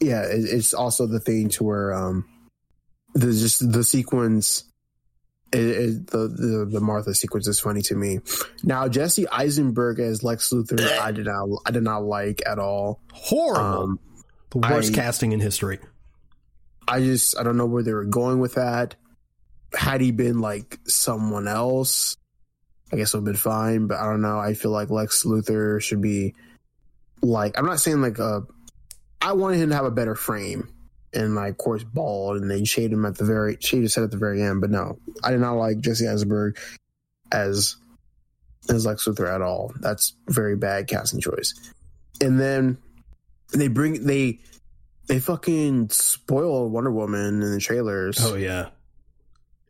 yeah, 0.00 0.22
it, 0.22 0.44
it's 0.44 0.74
also 0.74 1.06
the 1.06 1.20
thing 1.20 1.48
to 1.50 1.64
where 1.64 1.94
um, 1.94 2.24
the 3.14 3.26
just 3.26 3.70
the 3.72 3.84
sequence. 3.84 4.64
It, 5.52 5.58
it, 5.60 6.06
the, 6.06 6.28
the 6.28 6.68
the 6.70 6.80
Martha 6.80 7.12
sequence 7.12 7.48
is 7.48 7.58
funny 7.58 7.82
to 7.82 7.96
me. 7.96 8.20
Now 8.62 8.86
Jesse 8.88 9.28
Eisenberg 9.28 9.98
as 9.98 10.22
Lex 10.22 10.50
Luthor, 10.52 10.80
I 11.00 11.10
did 11.10 11.26
not 11.26 11.48
I 11.66 11.72
did 11.72 11.82
not 11.82 12.04
like 12.04 12.42
at 12.46 12.58
all. 12.58 13.00
Horrible. 13.12 13.82
Um, 13.82 14.00
the 14.50 14.58
worst 14.58 14.92
I- 14.92 14.96
casting 14.96 15.32
in 15.32 15.40
history. 15.40 15.78
I 16.86 17.00
just 17.00 17.38
I 17.38 17.42
don't 17.42 17.56
know 17.56 17.66
where 17.66 17.82
they 17.82 17.92
were 17.92 18.04
going 18.04 18.38
with 18.40 18.54
that. 18.54 18.96
Had 19.74 20.00
he 20.00 20.10
been 20.10 20.40
like 20.40 20.78
someone 20.86 21.46
else, 21.46 22.16
I 22.92 22.96
guess 22.96 23.14
it 23.14 23.18
would 23.18 23.26
have 23.26 23.34
been 23.34 23.40
fine. 23.40 23.86
But 23.86 23.98
I 23.98 24.04
don't 24.04 24.22
know. 24.22 24.38
I 24.38 24.54
feel 24.54 24.70
like 24.72 24.90
Lex 24.90 25.24
Luthor 25.24 25.80
should 25.80 26.00
be 26.00 26.34
like 27.22 27.58
I'm 27.58 27.66
not 27.66 27.80
saying 27.80 28.00
like 28.00 28.18
a. 28.18 28.44
I 29.20 29.32
wanted 29.32 29.58
him 29.60 29.68
to 29.70 29.76
have 29.76 29.84
a 29.84 29.90
better 29.90 30.14
frame 30.14 30.68
and 31.12 31.34
like 31.34 31.52
of 31.52 31.58
course 31.58 31.82
bald 31.84 32.36
and 32.36 32.50
then 32.50 32.64
shade 32.64 32.92
him 32.92 33.04
at 33.04 33.16
the 33.18 33.24
very 33.24 33.56
shade 33.60 33.82
his 33.82 33.94
head 33.94 34.04
at 34.04 34.10
the 34.10 34.16
very 34.16 34.42
end. 34.42 34.60
But 34.60 34.70
no, 34.70 34.98
I 35.24 35.30
did 35.30 35.40
not 35.40 35.54
like 35.54 35.80
Jesse 35.80 36.06
Eisenberg 36.08 36.58
as 37.32 37.76
as 38.68 38.86
Lex 38.86 39.06
Luthor 39.06 39.32
at 39.32 39.42
all. 39.42 39.72
That's 39.80 40.14
very 40.28 40.56
bad 40.56 40.86
casting 40.86 41.20
choice. 41.20 41.54
And 42.20 42.38
then 42.38 42.78
they 43.52 43.68
bring 43.68 44.04
they 44.06 44.38
they 45.06 45.18
fucking 45.18 45.88
spoil 45.90 46.68
Wonder 46.68 46.92
Woman 46.92 47.42
in 47.42 47.52
the 47.52 47.58
trailers. 47.60 48.18
Oh 48.20 48.36
yeah, 48.36 48.68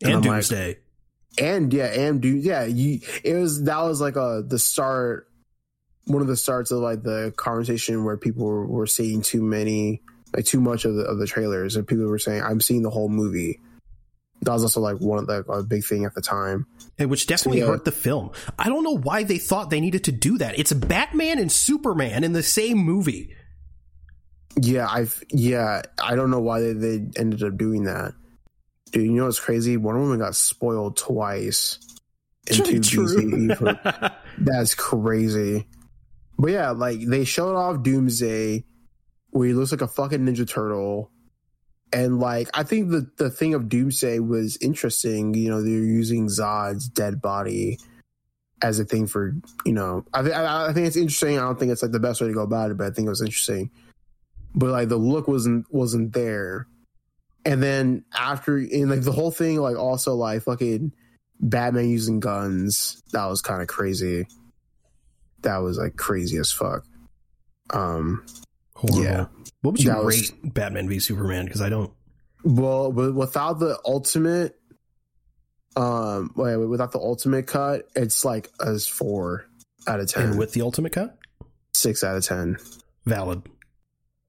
And 0.03 0.13
and 0.13 0.15
I'm 0.17 0.23
like- 0.23 0.39
and 1.39 1.73
yeah, 1.73 1.87
and 1.87 2.21
dude, 2.21 2.45
yeah, 2.45 2.65
you 2.65 3.01
it 3.25 3.35
was 3.35 3.63
that 3.65 3.81
was 3.83 4.01
like 4.01 4.17
a 4.17 4.43
the 4.47 4.59
start, 4.59 5.29
one 6.05 6.21
of 6.21 6.29
the 6.29 6.37
starts 6.37 6.73
of 6.73 6.81
like 6.81 7.03
the 7.03 7.33
conversation 7.37 8.05
where 8.05 8.17
people 8.17 8.45
were, 8.45 8.67
were 8.67 8.87
seeing 8.87 9.23
too 9.23 9.41
many, 9.41 10.03
like 10.35 10.45
too 10.45 10.61
much 10.61 10.85
of 10.85 10.95
the 10.95 11.03
of 11.03 11.19
the 11.19 11.27
trailers, 11.27 11.77
and 11.77 11.87
people 11.87 12.07
were 12.07 12.19
saying, 12.19 12.43
"I'm 12.43 12.61
seeing 12.61 12.83
the 12.83 12.91
whole 12.91 13.09
movie." 13.09 13.61
That 14.43 14.53
was 14.53 14.63
also 14.63 14.81
like 14.81 14.99
one 14.99 15.19
of 15.19 15.27
the 15.27 15.41
a 15.51 15.63
big 15.63 15.85
thing 15.85 16.05
at 16.05 16.15
the 16.15 16.23
time. 16.23 16.67
And 16.99 17.11
which 17.11 17.27
definitely 17.27 17.61
yeah. 17.61 17.67
hurt 17.67 17.85
the 17.85 17.93
film. 17.93 18.31
I 18.59 18.69
don't 18.69 18.85
know 18.85 18.97
why 18.97 19.23
they 19.23 19.39
thought 19.39 19.69
they 19.69 19.81
needed 19.81 20.05
to 20.05 20.13
do 20.13 20.39
that. 20.39 20.59
It's 20.59 20.73
Batman 20.73 21.39
and 21.39 21.53
Superman 21.53 22.25
in 22.25 22.33
the 22.33 22.43
same 22.43 22.79
movie. 22.79 23.35
Yeah, 24.57 24.89
I've 24.91 25.23
yeah, 25.31 25.83
I 26.03 26.17
don't 26.17 26.31
know 26.31 26.41
why 26.41 26.61
they, 26.61 26.73
they 26.73 27.07
ended 27.17 27.43
up 27.43 27.57
doing 27.57 27.85
that. 27.85 28.15
Dude, 28.93 29.05
you 29.05 29.13
know 29.13 29.27
what's 29.27 29.39
crazy? 29.39 29.77
Wonder 29.77 30.01
Woman 30.01 30.19
got 30.19 30.35
spoiled 30.35 30.97
twice. 30.97 31.79
into 32.47 32.63
DC 32.63 33.57
for- 33.57 34.17
That's 34.39 34.75
crazy. 34.75 35.67
But 36.39 36.51
yeah, 36.53 36.71
like 36.71 37.01
they 37.07 37.25
showed 37.25 37.55
off 37.57 37.83
Doomsday 37.83 38.65
where 39.31 39.49
he 39.49 39.55
looks 39.55 39.73
like 39.73 39.83
a 39.83 39.89
fucking 39.89 40.21
Ninja 40.21 40.49
Turtle. 40.49 41.11
And 41.93 42.21
like 42.21 42.49
I 42.55 42.63
think 42.63 42.91
the 42.91 43.11
the 43.17 43.31
thing 43.31 43.55
of 43.55 43.69
Doomsday 43.69 44.21
was 44.21 44.57
interesting, 44.61 45.35
you 45.35 45.51
know, 45.51 45.61
they're 45.63 45.73
using 45.73 46.29
Zod's 46.29 46.89
dead 46.89 47.21
body 47.21 47.79
as 48.63 48.79
a 48.79 48.85
thing 48.85 49.07
for, 49.07 49.35
you 49.65 49.73
know, 49.73 50.05
I 50.15 50.21
I 50.21 50.69
I 50.69 50.73
think 50.73 50.87
it's 50.87 50.97
interesting. 50.97 51.39
I 51.39 51.43
don't 51.43 51.59
think 51.59 51.73
it's 51.73 51.83
like 51.83 51.91
the 51.91 51.99
best 51.99 52.21
way 52.21 52.29
to 52.29 52.35
go 52.35 52.43
about 52.43 52.71
it, 52.71 52.77
but 52.77 52.87
I 52.87 52.91
think 52.91 53.07
it 53.07 53.11
was 53.11 53.23
interesting. 53.23 53.71
But 54.55 54.71
like 54.71 54.89
the 54.89 54.97
look 54.97 55.27
wasn't 55.27 55.67
wasn't 55.73 56.13
there. 56.13 56.69
And 57.45 57.63
then 57.63 58.05
after 58.15 58.57
and 58.59 58.91
like 58.91 59.03
the 59.03 59.13
whole 59.13 59.33
thing 59.33 59.61
like 59.61 59.77
also 59.77 60.15
like 60.15 60.43
fucking 60.43 60.93
Batman 61.41 61.89
using 61.89 62.21
guns. 62.21 63.03
That 63.13 63.27
was 63.27 63.41
kind 63.41 63.63
of 63.63 63.69
crazy. 63.69 64.27
That 65.43 65.59
was 65.59 65.79
like 65.79 65.97
crazy 65.97 66.37
as 66.37 66.53
fuck. 66.53 66.85
Um, 67.71 68.25
Horrible. 68.81 69.03
Yeah. 69.03 69.27
What 69.63 69.73
would 69.73 69.83
you 69.83 69.91
That 69.91 70.03
was- 70.05 70.33
rate 70.33 70.55
Batman 70.55 70.89
v 70.89 70.99
Superman? 70.99 71.45
Because 71.45 71.61
I 71.61 71.69
don't. 71.69 71.93
well, 72.45 72.91
without 72.93 73.59
the 73.61 73.79
ultimate, 73.85 74.59
um, 75.77 76.33
wait, 76.37 76.57
without 76.57 76.93
the 76.93 76.99
ultimate 76.99 77.47
cut, 77.47 77.89
it's 77.95 78.25
like 78.25 78.51
a 78.59 78.79
four 78.79 79.45
out 79.87 80.01
of 80.01 80.09
ten, 80.09 80.31
And 80.31 80.39
with 80.39 80.53
the 80.53 80.63
Ultimate 80.63 80.93
Cut, 80.93 81.17
six 81.75 82.03
out 82.03 82.17
of 82.17 82.25
ten. 82.25 82.57
valid. 83.07 83.43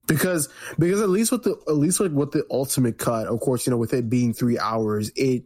Because 0.07 0.49
because 0.77 1.01
at 1.01 1.09
least 1.09 1.31
with 1.31 1.43
the 1.43 1.55
at 1.67 1.75
least 1.75 1.99
like 2.01 2.11
with 2.11 2.31
the 2.31 2.45
ultimate 2.51 2.97
cut, 2.97 3.27
of 3.27 3.39
course, 3.39 3.65
you 3.65 3.71
know, 3.71 3.77
with 3.77 3.93
it 3.93 4.09
being 4.09 4.33
three 4.33 4.59
hours, 4.59 5.11
it 5.15 5.43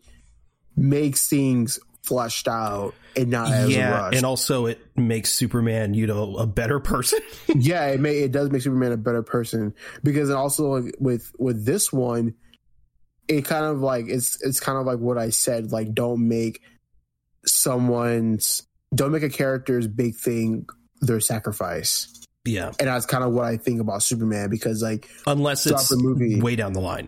makes 0.75 1.27
things 1.27 1.79
fleshed 2.03 2.47
out 2.47 2.93
and 3.17 3.29
not 3.29 3.51
as 3.51 3.69
yeah, 3.69 3.89
rushed. 3.89 4.17
and 4.17 4.25
also 4.25 4.65
it 4.65 4.79
makes 4.95 5.33
Superman, 5.33 5.93
you 5.93 6.07
know, 6.07 6.37
a 6.37 6.45
better 6.45 6.79
person. 6.79 7.19
yeah, 7.55 7.87
it 7.87 7.99
may 7.99 8.19
it 8.19 8.31
does 8.31 8.49
make 8.51 8.61
Superman 8.61 8.91
a 8.91 8.97
better 8.97 9.23
person 9.23 9.73
because 10.03 10.29
also 10.29 10.83
with 10.99 11.31
with 11.39 11.65
this 11.65 11.91
one, 11.91 12.35
it 13.27 13.45
kind 13.45 13.65
of 13.65 13.79
like 13.79 14.05
it's 14.07 14.41
it's 14.43 14.59
kind 14.59 14.77
of 14.77 14.85
like 14.85 14.99
what 14.99 15.17
I 15.17 15.29
said. 15.29 15.71
Like, 15.71 15.93
don't 15.93 16.27
make 16.27 16.61
someone's 17.45 18.63
don't 18.93 19.11
make 19.11 19.23
a 19.23 19.29
character's 19.29 19.87
big 19.87 20.15
thing 20.15 20.67
their 21.01 21.19
sacrifice, 21.19 22.07
yeah, 22.45 22.71
and 22.79 22.87
that's 22.87 23.05
kind 23.05 23.23
of 23.23 23.33
what 23.33 23.45
I 23.45 23.57
think 23.57 23.81
about 23.81 24.03
Superman 24.03 24.49
because 24.49 24.81
like 24.81 25.09
unless 25.27 25.65
it's 25.65 25.89
the 25.89 25.97
movie. 25.97 26.39
way 26.41 26.55
down 26.55 26.73
the 26.73 26.81
line. 26.81 27.07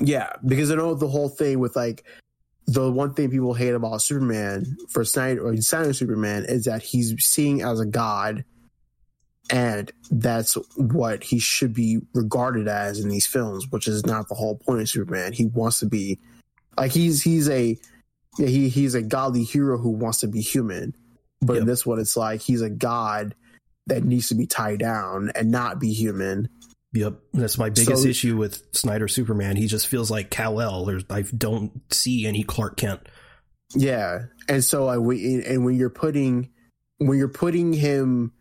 yeah, 0.00 0.32
because 0.46 0.70
I 0.70 0.76
know 0.76 0.94
the 0.94 1.08
whole 1.08 1.28
thing 1.28 1.58
with 1.58 1.76
like 1.76 2.04
the 2.66 2.90
one 2.90 3.14
thing 3.14 3.30
people 3.30 3.54
hate 3.54 3.74
about 3.74 4.02
Superman 4.02 4.76
for 4.88 5.04
Snyder 5.04 5.46
or 5.46 5.56
Snyder 5.56 5.92
Superman 5.92 6.44
is 6.48 6.64
that 6.64 6.82
he's 6.82 7.22
seen 7.24 7.60
as 7.62 7.80
a 7.80 7.86
god, 7.86 8.44
and 9.50 9.90
that's 10.10 10.54
what 10.76 11.24
he 11.24 11.38
should 11.38 11.74
be 11.74 11.98
regarded 12.14 12.68
as 12.68 13.00
in 13.00 13.08
these 13.08 13.26
films, 13.26 13.66
which 13.70 13.88
is 13.88 14.06
not 14.06 14.28
the 14.28 14.34
whole 14.34 14.56
point 14.56 14.80
of 14.80 14.88
Superman. 14.88 15.32
He 15.32 15.46
wants 15.46 15.80
to 15.80 15.86
be 15.86 16.18
like 16.76 16.92
he's 16.92 17.22
he's 17.22 17.48
a 17.48 17.76
yeah, 18.38 18.46
he 18.46 18.68
he's 18.68 18.94
a 18.94 19.02
godly 19.02 19.44
hero 19.44 19.76
who 19.76 19.90
wants 19.90 20.20
to 20.20 20.28
be 20.28 20.40
human, 20.40 20.94
but 21.40 21.54
in 21.54 21.62
Yep. 21.62 21.66
this 21.66 21.86
one 21.86 21.98
it's 21.98 22.16
like 22.16 22.40
he's 22.40 22.62
a 22.62 22.70
god 22.70 23.34
that 23.88 24.04
needs 24.04 24.28
to 24.28 24.34
be 24.36 24.46
tied 24.46 24.78
down 24.78 25.32
and 25.34 25.50
not 25.50 25.80
be 25.80 25.92
human. 25.92 26.48
Yep, 26.94 27.14
that's 27.32 27.56
my 27.56 27.70
biggest 27.70 28.02
So- 28.02 28.08
issue 28.08 28.36
with 28.36 28.62
Snyder 28.72 29.08
Superman. 29.08 29.56
He 29.56 29.66
just 29.66 29.88
feels 29.88 30.10
like 30.10 30.30
Kal 30.30 30.60
El. 30.60 30.84
There's, 30.84 31.04
I 31.08 31.22
don't 31.22 31.80
see 31.92 32.26
any 32.26 32.42
Clark 32.42 32.76
Kent. 32.76 33.08
Yeah, 33.74 34.24
and 34.48 34.62
so 34.62 34.86
I 34.88 34.98
we 34.98 35.42
and 35.44 35.64
when 35.64 35.76
you're 35.76 35.88
putting 35.90 36.50
when 36.98 37.16
you're 37.16 37.28
putting 37.28 37.72
him, 37.72 38.32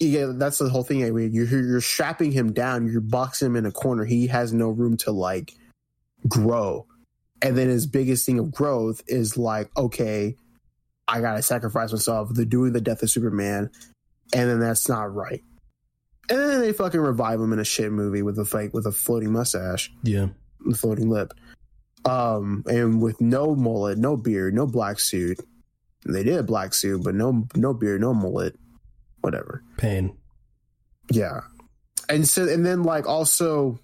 yeah, 0.00 0.32
that's 0.34 0.56
the 0.58 0.70
whole 0.70 0.82
thing. 0.84 1.02
Like, 1.02 1.32
you're 1.34 1.44
you're 1.44 1.80
strapping 1.82 2.32
him 2.32 2.54
down. 2.54 2.90
You're 2.90 3.02
boxing 3.02 3.46
him 3.46 3.56
in 3.56 3.66
a 3.66 3.72
corner. 3.72 4.06
He 4.06 4.28
has 4.28 4.54
no 4.54 4.70
room 4.70 4.96
to 4.98 5.12
like 5.12 5.52
grow. 6.26 6.86
And 7.42 7.58
then 7.58 7.68
his 7.68 7.86
biggest 7.86 8.24
thing 8.24 8.38
of 8.38 8.52
growth 8.52 9.02
is 9.08 9.36
like, 9.36 9.68
okay, 9.76 10.36
I 11.06 11.20
gotta 11.20 11.42
sacrifice 11.42 11.92
myself. 11.92 12.30
They're 12.32 12.46
doing 12.46 12.72
the 12.72 12.80
death 12.80 13.02
of 13.02 13.10
Superman, 13.10 13.68
and 14.32 14.48
then 14.48 14.60
that's 14.60 14.88
not 14.88 15.14
right. 15.14 15.42
And 16.32 16.40
then 16.40 16.60
they 16.60 16.72
fucking 16.72 16.98
revive 16.98 17.40
him 17.40 17.52
in 17.52 17.58
a 17.58 17.64
shit 17.64 17.92
movie 17.92 18.22
with 18.22 18.38
a 18.38 18.46
fake 18.46 18.72
with 18.72 18.86
a 18.86 18.92
floating 18.92 19.32
mustache 19.32 19.92
Yeah, 20.02 20.28
the 20.64 20.74
floating 20.74 21.10
lip. 21.10 21.34
Um, 22.06 22.64
and 22.66 23.02
with 23.02 23.20
no 23.20 23.54
mullet, 23.54 23.98
no 23.98 24.16
beard, 24.16 24.54
no 24.54 24.66
black 24.66 24.98
suit. 24.98 25.38
They 26.06 26.24
did 26.24 26.38
a 26.38 26.42
black 26.42 26.72
suit, 26.72 27.04
but 27.04 27.14
no 27.14 27.46
no 27.54 27.74
beard, 27.74 28.00
no 28.00 28.14
mullet, 28.14 28.58
whatever. 29.20 29.62
pain. 29.76 30.16
Yeah. 31.10 31.40
And 32.08 32.26
so 32.26 32.48
and 32.48 32.64
then 32.64 32.82
like 32.82 33.06
also 33.06 33.78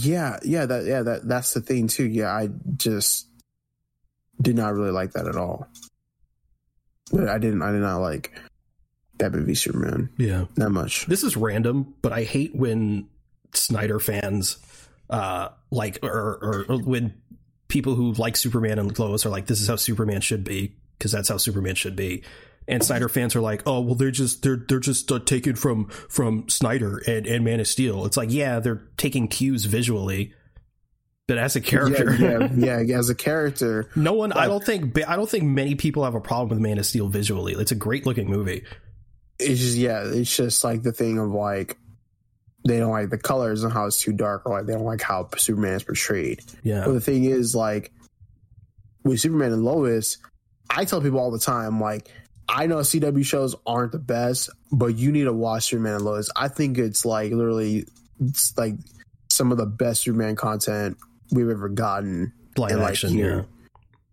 yeah, 0.00 0.38
yeah, 0.44 0.66
that 0.66 0.84
yeah, 0.84 1.02
that 1.02 1.26
that's 1.26 1.54
the 1.54 1.60
thing 1.60 1.88
too. 1.88 2.04
Yeah, 2.04 2.30
I 2.30 2.50
just 2.76 3.26
did 4.40 4.54
not 4.54 4.74
really 4.74 4.92
like 4.92 5.14
that 5.14 5.26
at 5.26 5.34
all. 5.34 5.66
I 7.12 7.38
didn't 7.38 7.62
I 7.62 7.72
did 7.72 7.80
not 7.80 7.98
like 7.98 8.32
Batman 9.18 9.46
v 9.46 9.54
Superman 9.54 10.10
Yeah, 10.18 10.46
that 10.56 10.70
much. 10.70 11.06
this 11.06 11.22
is 11.22 11.36
random, 11.36 11.94
but 12.02 12.12
I 12.12 12.24
hate 12.24 12.54
when 12.54 13.08
Snyder 13.52 14.00
fans, 14.00 14.58
uh, 15.10 15.48
like 15.70 15.98
or, 16.02 16.10
or, 16.10 16.66
or 16.68 16.78
when 16.82 17.14
people 17.68 17.94
who 17.94 18.12
like 18.14 18.36
Superman 18.36 18.78
and 18.78 18.98
Lois 18.98 19.24
are 19.24 19.30
like, 19.30 19.46
"This 19.46 19.60
is 19.60 19.68
how 19.68 19.76
Superman 19.76 20.20
should 20.20 20.42
be," 20.44 20.74
because 20.98 21.12
that's 21.12 21.28
how 21.28 21.36
Superman 21.36 21.74
should 21.76 21.94
be. 21.96 22.24
And 22.66 22.82
Snyder 22.82 23.08
fans 23.08 23.36
are 23.36 23.40
like, 23.40 23.62
"Oh, 23.66 23.80
well, 23.82 23.94
they're 23.94 24.10
just 24.10 24.42
they're 24.42 24.56
they're 24.68 24.80
just 24.80 25.12
uh, 25.12 25.18
taken 25.20 25.54
from 25.54 25.86
from 26.08 26.48
Snyder 26.48 27.02
and, 27.06 27.26
and 27.26 27.44
Man 27.44 27.60
of 27.60 27.68
Steel." 27.68 28.06
It's 28.06 28.16
like, 28.16 28.32
yeah, 28.32 28.58
they're 28.58 28.82
taking 28.96 29.28
cues 29.28 29.66
visually, 29.66 30.32
but 31.28 31.38
as 31.38 31.56
a 31.56 31.60
character, 31.60 32.16
Yeah, 32.18 32.48
yeah, 32.56 32.80
yeah, 32.80 32.98
as 32.98 33.10
a 33.10 33.14
character. 33.14 33.88
no 33.94 34.14
one. 34.14 34.32
I 34.32 34.46
don't 34.46 34.64
think 34.64 34.98
I 35.06 35.14
don't 35.14 35.28
think 35.28 35.44
many 35.44 35.74
people 35.74 36.04
have 36.04 36.14
a 36.14 36.20
problem 36.20 36.48
with 36.48 36.58
Man 36.58 36.78
of 36.78 36.86
Steel 36.86 37.08
visually. 37.08 37.52
It's 37.52 37.70
a 37.72 37.74
great 37.76 38.06
looking 38.06 38.28
movie. 38.30 38.64
It's 39.38 39.60
just 39.60 39.76
yeah, 39.76 40.02
it's 40.04 40.34
just 40.34 40.64
like 40.64 40.82
the 40.82 40.92
thing 40.92 41.18
of 41.18 41.30
like 41.30 41.76
they 42.66 42.78
don't 42.78 42.92
like 42.92 43.10
the 43.10 43.18
colors 43.18 43.62
and 43.62 43.72
how 43.72 43.86
it's 43.86 43.98
too 44.00 44.12
dark, 44.12 44.46
or 44.46 44.56
like 44.58 44.66
they 44.66 44.72
don't 44.72 44.84
like 44.84 45.02
how 45.02 45.28
Superman 45.36 45.74
is 45.74 45.82
portrayed. 45.82 46.40
Yeah, 46.62 46.84
But 46.86 46.92
the 46.92 47.00
thing 47.00 47.24
is, 47.24 47.54
like 47.54 47.92
with 49.04 49.20
Superman 49.20 49.52
and 49.52 49.64
Lois, 49.64 50.16
I 50.70 50.84
tell 50.86 51.00
people 51.02 51.18
all 51.18 51.30
the 51.30 51.38
time, 51.38 51.78
like, 51.80 52.08
I 52.48 52.66
know 52.66 52.76
CW 52.76 53.24
shows 53.24 53.54
aren't 53.66 53.92
the 53.92 53.98
best, 53.98 54.48
but 54.72 54.96
you 54.96 55.12
need 55.12 55.24
to 55.24 55.32
watch 55.32 55.64
Superman 55.64 55.96
and 55.96 56.04
Lois. 56.04 56.30
I 56.36 56.48
think 56.48 56.78
it's 56.78 57.04
like 57.04 57.32
literally, 57.32 57.86
it's 58.20 58.56
like 58.56 58.76
some 59.30 59.52
of 59.52 59.58
the 59.58 59.66
best 59.66 60.02
Superman 60.02 60.36
content 60.36 60.96
we've 61.32 61.50
ever 61.50 61.68
gotten. 61.68 62.32
Live 62.56 62.70
in, 62.70 62.78
like, 62.80 62.90
action, 62.92 63.12
year- 63.14 63.46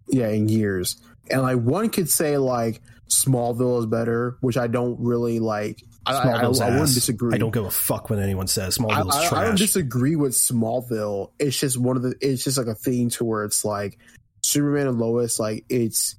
yeah, 0.10 0.28
in 0.30 0.50
years. 0.50 0.98
And 1.30 1.42
like 1.44 1.58
one 1.60 1.90
could 1.90 2.10
say 2.10 2.38
like 2.38 2.82
Smallville 3.12 3.80
is 3.80 3.86
better, 3.86 4.38
which 4.42 4.58
I 4.58 4.68
don't 4.68 4.98
really 5.00 5.40
like. 5.40 5.84
I, 6.06 6.14
I, 6.14 6.30
I, 6.32 6.42
I 6.44 6.48
wouldn't 6.48 6.94
disagree. 6.94 7.36
I 7.36 7.38
don't 7.38 7.52
give 7.54 7.66
a 7.66 7.70
fuck 7.72 8.10
when 8.10 8.20
anyone 8.20 8.48
says 8.48 8.80
I, 8.80 8.82
Smallville's 8.84 9.16
I- 9.16 9.42
I 9.42 9.44
don't 9.46 9.58
disagree 9.58 10.16
with 10.16 10.32
Smallville. 10.32 11.32
It's 11.38 11.60
just 11.60 11.78
one 11.78 11.98
of 11.98 12.04
the. 12.04 12.16
It's 12.22 12.44
just 12.44 12.58
like 12.58 12.68
a 12.68 12.76
thing 12.76 13.10
to 13.12 13.26
where 13.26 13.44
it's 13.44 13.66
like 13.66 14.00
Superman 14.42 14.88
and 14.88 14.98
Lois. 15.00 15.40
Like 15.40 15.66
it's 15.70 16.16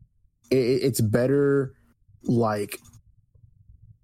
it, 0.50 0.56
it's 0.56 1.00
better, 1.00 1.74
like 2.22 2.78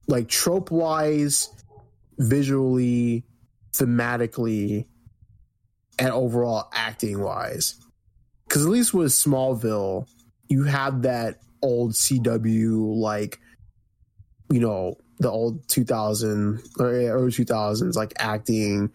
like 0.09 0.29
trope 0.29 0.71
wise, 0.71 1.51
visually, 2.19 3.25
thematically, 3.73 4.87
and 5.99 6.11
overall 6.11 6.69
acting 6.73 7.21
wise. 7.21 7.75
Because 8.49 8.65
at 8.65 8.71
least 8.71 8.95
with 8.95 9.13
Smallville, 9.13 10.09
you 10.49 10.65
have 10.65 11.03
that 11.03 11.41
old 11.63 11.93
CW 11.93 12.97
like, 12.97 13.41
you 14.51 14.61
know, 14.61 14.97
the 15.19 15.31
old 15.31 15.67
2000 15.69 16.63
or 16.79 16.87
early 16.87 17.31
2000s 17.31 17.97
like 17.97 18.13
acting 18.19 18.91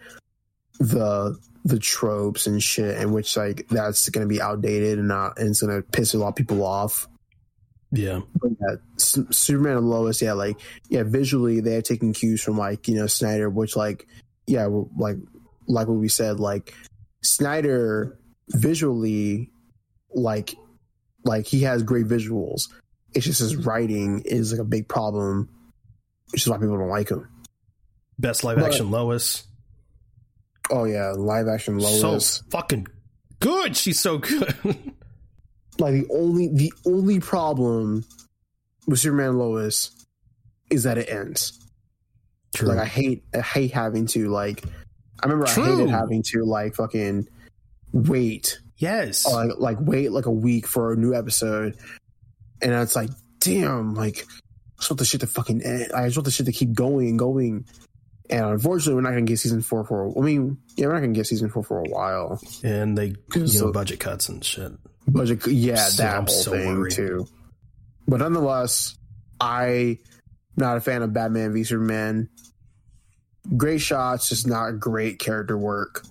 the 0.79 1.37
the 1.65 1.79
tropes 1.79 2.47
and 2.47 2.61
shit 2.61 2.97
in 2.97 3.11
which 3.11 3.37
like 3.37 3.67
that's 3.69 4.09
going 4.09 4.27
to 4.27 4.33
be 4.33 4.41
outdated 4.41 4.99
and 4.99 5.07
not 5.07 5.37
and 5.37 5.49
it's 5.49 5.61
going 5.61 5.75
to 5.75 5.87
piss 5.89 6.13
a 6.13 6.17
lot 6.17 6.29
of 6.29 6.35
people 6.35 6.65
off. 6.65 7.07
Yeah, 7.91 8.21
yeah, 8.43 8.75
Superman 8.97 9.77
and 9.77 9.89
Lois, 9.89 10.21
yeah, 10.21 10.33
like 10.33 10.59
yeah, 10.89 11.03
visually 11.03 11.59
they're 11.59 11.83
taking 11.83 12.11
cues 12.11 12.41
from 12.41 12.57
like 12.57 12.87
you 12.87 12.95
know 12.95 13.05
Snyder, 13.05 13.49
which 13.49 13.75
like 13.75 14.07
yeah, 14.47 14.67
like 14.97 15.17
like 15.67 15.87
what 15.87 15.99
we 15.99 16.07
said, 16.07 16.39
like 16.39 16.73
Snyder 17.21 18.17
visually, 18.49 19.51
like 20.11 20.55
like 21.23 21.45
he 21.45 21.61
has 21.61 21.83
great 21.83 22.05
visuals. 22.07 22.69
It's 23.13 23.25
just 23.25 23.39
his 23.39 23.55
writing 23.55 24.21
is 24.25 24.51
like 24.51 24.61
a 24.61 24.65
big 24.65 24.87
problem, 24.87 25.49
which 26.31 26.41
is 26.43 26.49
why 26.49 26.57
people 26.57 26.77
don't 26.77 26.89
like 26.89 27.09
him. 27.09 27.27
best 28.19 28.43
live 28.43 28.57
But- 28.57 28.65
action 28.65 28.91
Lois. 28.91 29.43
Oh 30.71 30.85
yeah, 30.85 31.11
live 31.11 31.47
action 31.47 31.77
Lois. 31.77 32.25
So 32.27 32.43
fucking 32.49 32.87
good. 33.39 33.75
She's 33.75 33.99
so 33.99 34.17
good. 34.17 34.55
like 35.79 35.93
the 35.93 36.07
only 36.09 36.47
the 36.47 36.71
only 36.85 37.19
problem 37.19 38.05
with 38.87 38.99
Superman 38.99 39.37
Lois 39.37 39.91
is 40.69 40.83
that 40.83 40.97
it 40.97 41.09
ends. 41.09 41.59
True. 42.55 42.69
Like 42.69 42.79
I 42.79 42.85
hate 42.85 43.23
I 43.33 43.41
hate 43.41 43.71
having 43.71 44.05
to 44.07 44.29
like 44.29 44.63
I 45.21 45.27
remember 45.27 45.47
I 45.47 45.51
hated 45.51 45.89
having 45.89 46.23
to 46.27 46.43
like 46.45 46.75
fucking 46.75 47.27
wait 47.91 48.59
yes. 48.83 49.25
Oh, 49.27 49.37
or, 49.39 49.45
like 49.45 49.59
like 49.59 49.77
wait 49.81 50.11
like 50.11 50.25
a 50.27 50.31
week 50.31 50.67
for 50.67 50.93
a 50.93 50.95
new 50.95 51.13
episode 51.15 51.77
and 52.61 52.71
it's 52.73 52.95
like 52.95 53.09
damn 53.39 53.93
like 53.95 54.25
I 54.27 54.79
just 54.79 54.91
want 54.91 54.99
the 54.99 55.05
shit 55.05 55.21
to 55.21 55.27
fucking 55.27 55.61
end. 55.63 55.91
I 55.93 56.05
just 56.05 56.17
want 56.17 56.25
the 56.25 56.31
shit 56.31 56.45
to 56.47 56.51
keep 56.51 56.73
going 56.73 57.07
and 57.09 57.17
going. 57.19 57.65
And 58.29 58.45
unfortunately, 58.45 58.95
we're 58.95 59.01
not 59.01 59.11
going 59.11 59.25
to 59.25 59.31
get 59.31 59.37
season 59.39 59.61
four 59.61 59.85
for. 59.85 60.17
I 60.17 60.21
mean, 60.21 60.57
yeah, 60.75 60.87
we're 60.87 60.93
not 60.93 60.99
going 61.01 61.13
to 61.13 61.17
get 61.19 61.27
season 61.27 61.49
four 61.49 61.61
for 61.63 61.79
a 61.79 61.83
while. 61.89 62.39
and 62.63 62.97
they, 62.97 63.15
you 63.35 63.59
know, 63.61 63.71
budget 63.71 63.99
cuts 63.99 64.29
and 64.29 64.43
shit. 64.43 64.71
Budget, 65.07 65.45
yeah, 65.47 65.75
So- 65.75 66.03
that 66.03 66.15
I'm 66.17 66.25
whole 66.25 66.35
so 66.35 66.51
thing 66.51 66.77
worried. 66.79 66.93
too. 66.93 67.27
But 68.07 68.17
nonetheless, 68.21 68.97
I 69.39 69.99
not 70.57 70.77
a 70.77 70.81
fan 70.81 71.01
of 71.01 71.11
Batman 71.13 71.53
v 71.53 71.63
Superman. 71.63 72.29
Great 73.57 73.79
shots, 73.81 74.29
just 74.29 74.47
not 74.47 74.79
great 74.79 75.19
character 75.19 75.57
work 75.57 76.03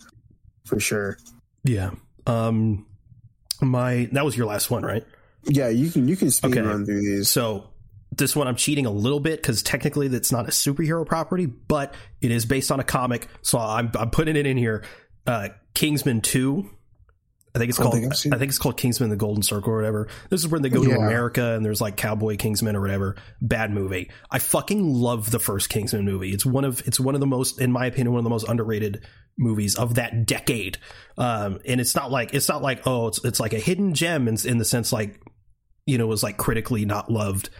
for 0.66 0.78
sure. 0.78 1.16
Yeah. 1.64 1.90
Um, 2.26 2.86
my 3.60 4.08
that 4.12 4.24
was 4.24 4.36
your 4.36 4.46
last 4.46 4.70
one, 4.70 4.82
right? 4.84 5.04
Yeah, 5.44 5.68
you 5.68 5.90
can 5.90 6.08
you 6.08 6.16
can 6.16 6.30
speed 6.30 6.52
Okay. 6.56 6.60
run 6.60 6.84
through 6.84 7.00
these. 7.00 7.28
So 7.28 7.68
this 8.14 8.36
one 8.36 8.46
I'm 8.46 8.56
cheating 8.56 8.86
a 8.86 8.90
little 8.90 9.20
bit 9.20 9.40
because 9.40 9.62
technically 9.62 10.08
that's 10.08 10.30
not 10.32 10.46
a 10.46 10.50
superhero 10.50 11.06
property, 11.06 11.46
but 11.46 11.94
it 12.20 12.30
is 12.30 12.44
based 12.44 12.70
on 12.70 12.80
a 12.80 12.84
comic. 12.84 13.28
So 13.42 13.58
I'm 13.58 13.90
I'm 13.98 14.10
putting 14.10 14.36
it 14.36 14.46
in 14.46 14.56
here. 14.56 14.84
Uh, 15.26 15.48
Kingsman 15.74 16.20
Two. 16.20 16.68
I 17.54 17.58
think 17.58 17.68
it's 17.68 17.78
called. 17.78 17.92
think 17.92 18.06
I've 18.06 18.16
seen 18.16 18.32
I 18.32 18.38
think 18.38 18.48
it's 18.48 18.58
called 18.58 18.78
Kingsman: 18.78 19.10
The 19.10 19.16
Golden 19.16 19.42
Circle 19.42 19.72
or 19.72 19.76
whatever. 19.76 20.08
This 20.30 20.40
is 20.40 20.48
when 20.48 20.62
they 20.62 20.70
go 20.70 20.82
to 20.82 20.92
America 20.96 21.52
and 21.54 21.62
there's 21.64 21.82
like 21.82 21.96
Cowboy 21.98 22.36
Kingsman 22.36 22.74
or 22.76 22.80
whatever. 22.80 23.16
Bad 23.42 23.70
movie. 23.70 24.10
I 24.30 24.38
fucking 24.38 24.82
love 24.94 25.30
the 25.30 25.38
first 25.38 25.68
Kingsman 25.68 26.04
movie. 26.06 26.30
It's 26.30 26.46
one 26.46 26.64
of 26.64 26.82
it's 26.86 26.98
one 26.98 27.14
of 27.14 27.20
the 27.20 27.26
most, 27.26 27.60
in 27.60 27.70
my 27.70 27.86
opinion, 27.86 28.12
one 28.12 28.20
of 28.20 28.24
the 28.24 28.30
most 28.30 28.48
underrated 28.48 29.02
movies 29.38 29.76
of 29.76 29.94
that 29.96 30.26
decade. 30.26 30.78
Um, 31.18 31.60
and 31.66 31.80
it's 31.80 31.94
not 31.94 32.10
like 32.10 32.34
it's 32.34 32.48
not 32.48 32.62
like 32.62 32.86
oh, 32.86 33.08
it's 33.08 33.24
it's 33.24 33.40
like 33.40 33.52
a 33.52 33.58
hidden 33.58 33.94
gem 33.94 34.28
in 34.28 34.36
in 34.44 34.58
the 34.58 34.64
sense 34.64 34.92
like 34.92 35.20
you 35.86 35.98
know 35.98 36.06
was 36.06 36.22
like 36.22 36.36
critically 36.36 36.84
not 36.84 37.10
loved 37.10 37.50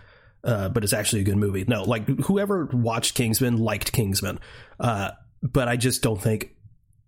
uh, 0.45 0.69
but 0.69 0.83
it's 0.85 0.93
actually 0.93 1.23
a 1.23 1.25
good 1.25 1.37
movie. 1.37 1.65
No, 1.67 1.85
like 1.85 2.07
whoever 2.23 2.67
watched 2.73 3.15
Kingsman 3.15 3.59
liked 3.59 3.93
Kingsman, 3.93 4.41
uh, 4.81 5.13
but 5.43 5.69
I 5.69 5.77
just 5.77 6.03
don't 6.03 6.21
think 6.21 6.55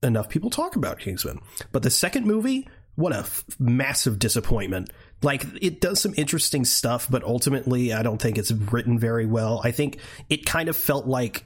enough 0.03 0.29
people 0.29 0.51
talk 0.51 0.77
about 0.77 0.99
Kingsman. 0.99 1.41
But 1.73 1.83
the 1.83 1.91
second 1.91 2.27
movie, 2.27 2.69
what 2.95 3.13
a 3.13 3.21
f- 3.21 3.45
massive 3.59 4.19
disappointment. 4.19 4.91
Like 5.23 5.45
it 5.61 5.81
does 5.81 6.01
some 6.01 6.15
interesting 6.17 6.65
stuff, 6.65 7.09
but 7.11 7.25
ultimately, 7.25 7.93
I 7.93 8.03
don't 8.03 8.21
think 8.23 8.39
it's 8.39 8.53
written 8.53 8.99
very 8.99 9.27
well. 9.27 9.61
I 9.65 9.73
think 9.73 9.99
it 10.29 10.47
kind 10.47 10.69
of 10.69 10.77
felt 10.77 11.07
like 11.07 11.45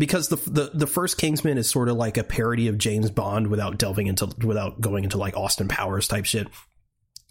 because 0.00 0.28
the 0.28 0.36
the 0.36 0.70
the 0.74 0.86
first 0.86 1.18
Kingsman 1.18 1.58
is 1.58 1.68
sort 1.68 1.88
of 1.88 1.96
like 1.96 2.16
a 2.16 2.24
parody 2.24 2.68
of 2.68 2.78
James 2.78 3.10
Bond 3.10 3.46
without 3.46 3.78
delving 3.78 4.08
into 4.08 4.28
without 4.42 4.80
going 4.80 5.04
into 5.04 5.18
like 5.18 5.36
Austin 5.36 5.68
Powers 5.68 6.08
type 6.08 6.24
shit. 6.24 6.48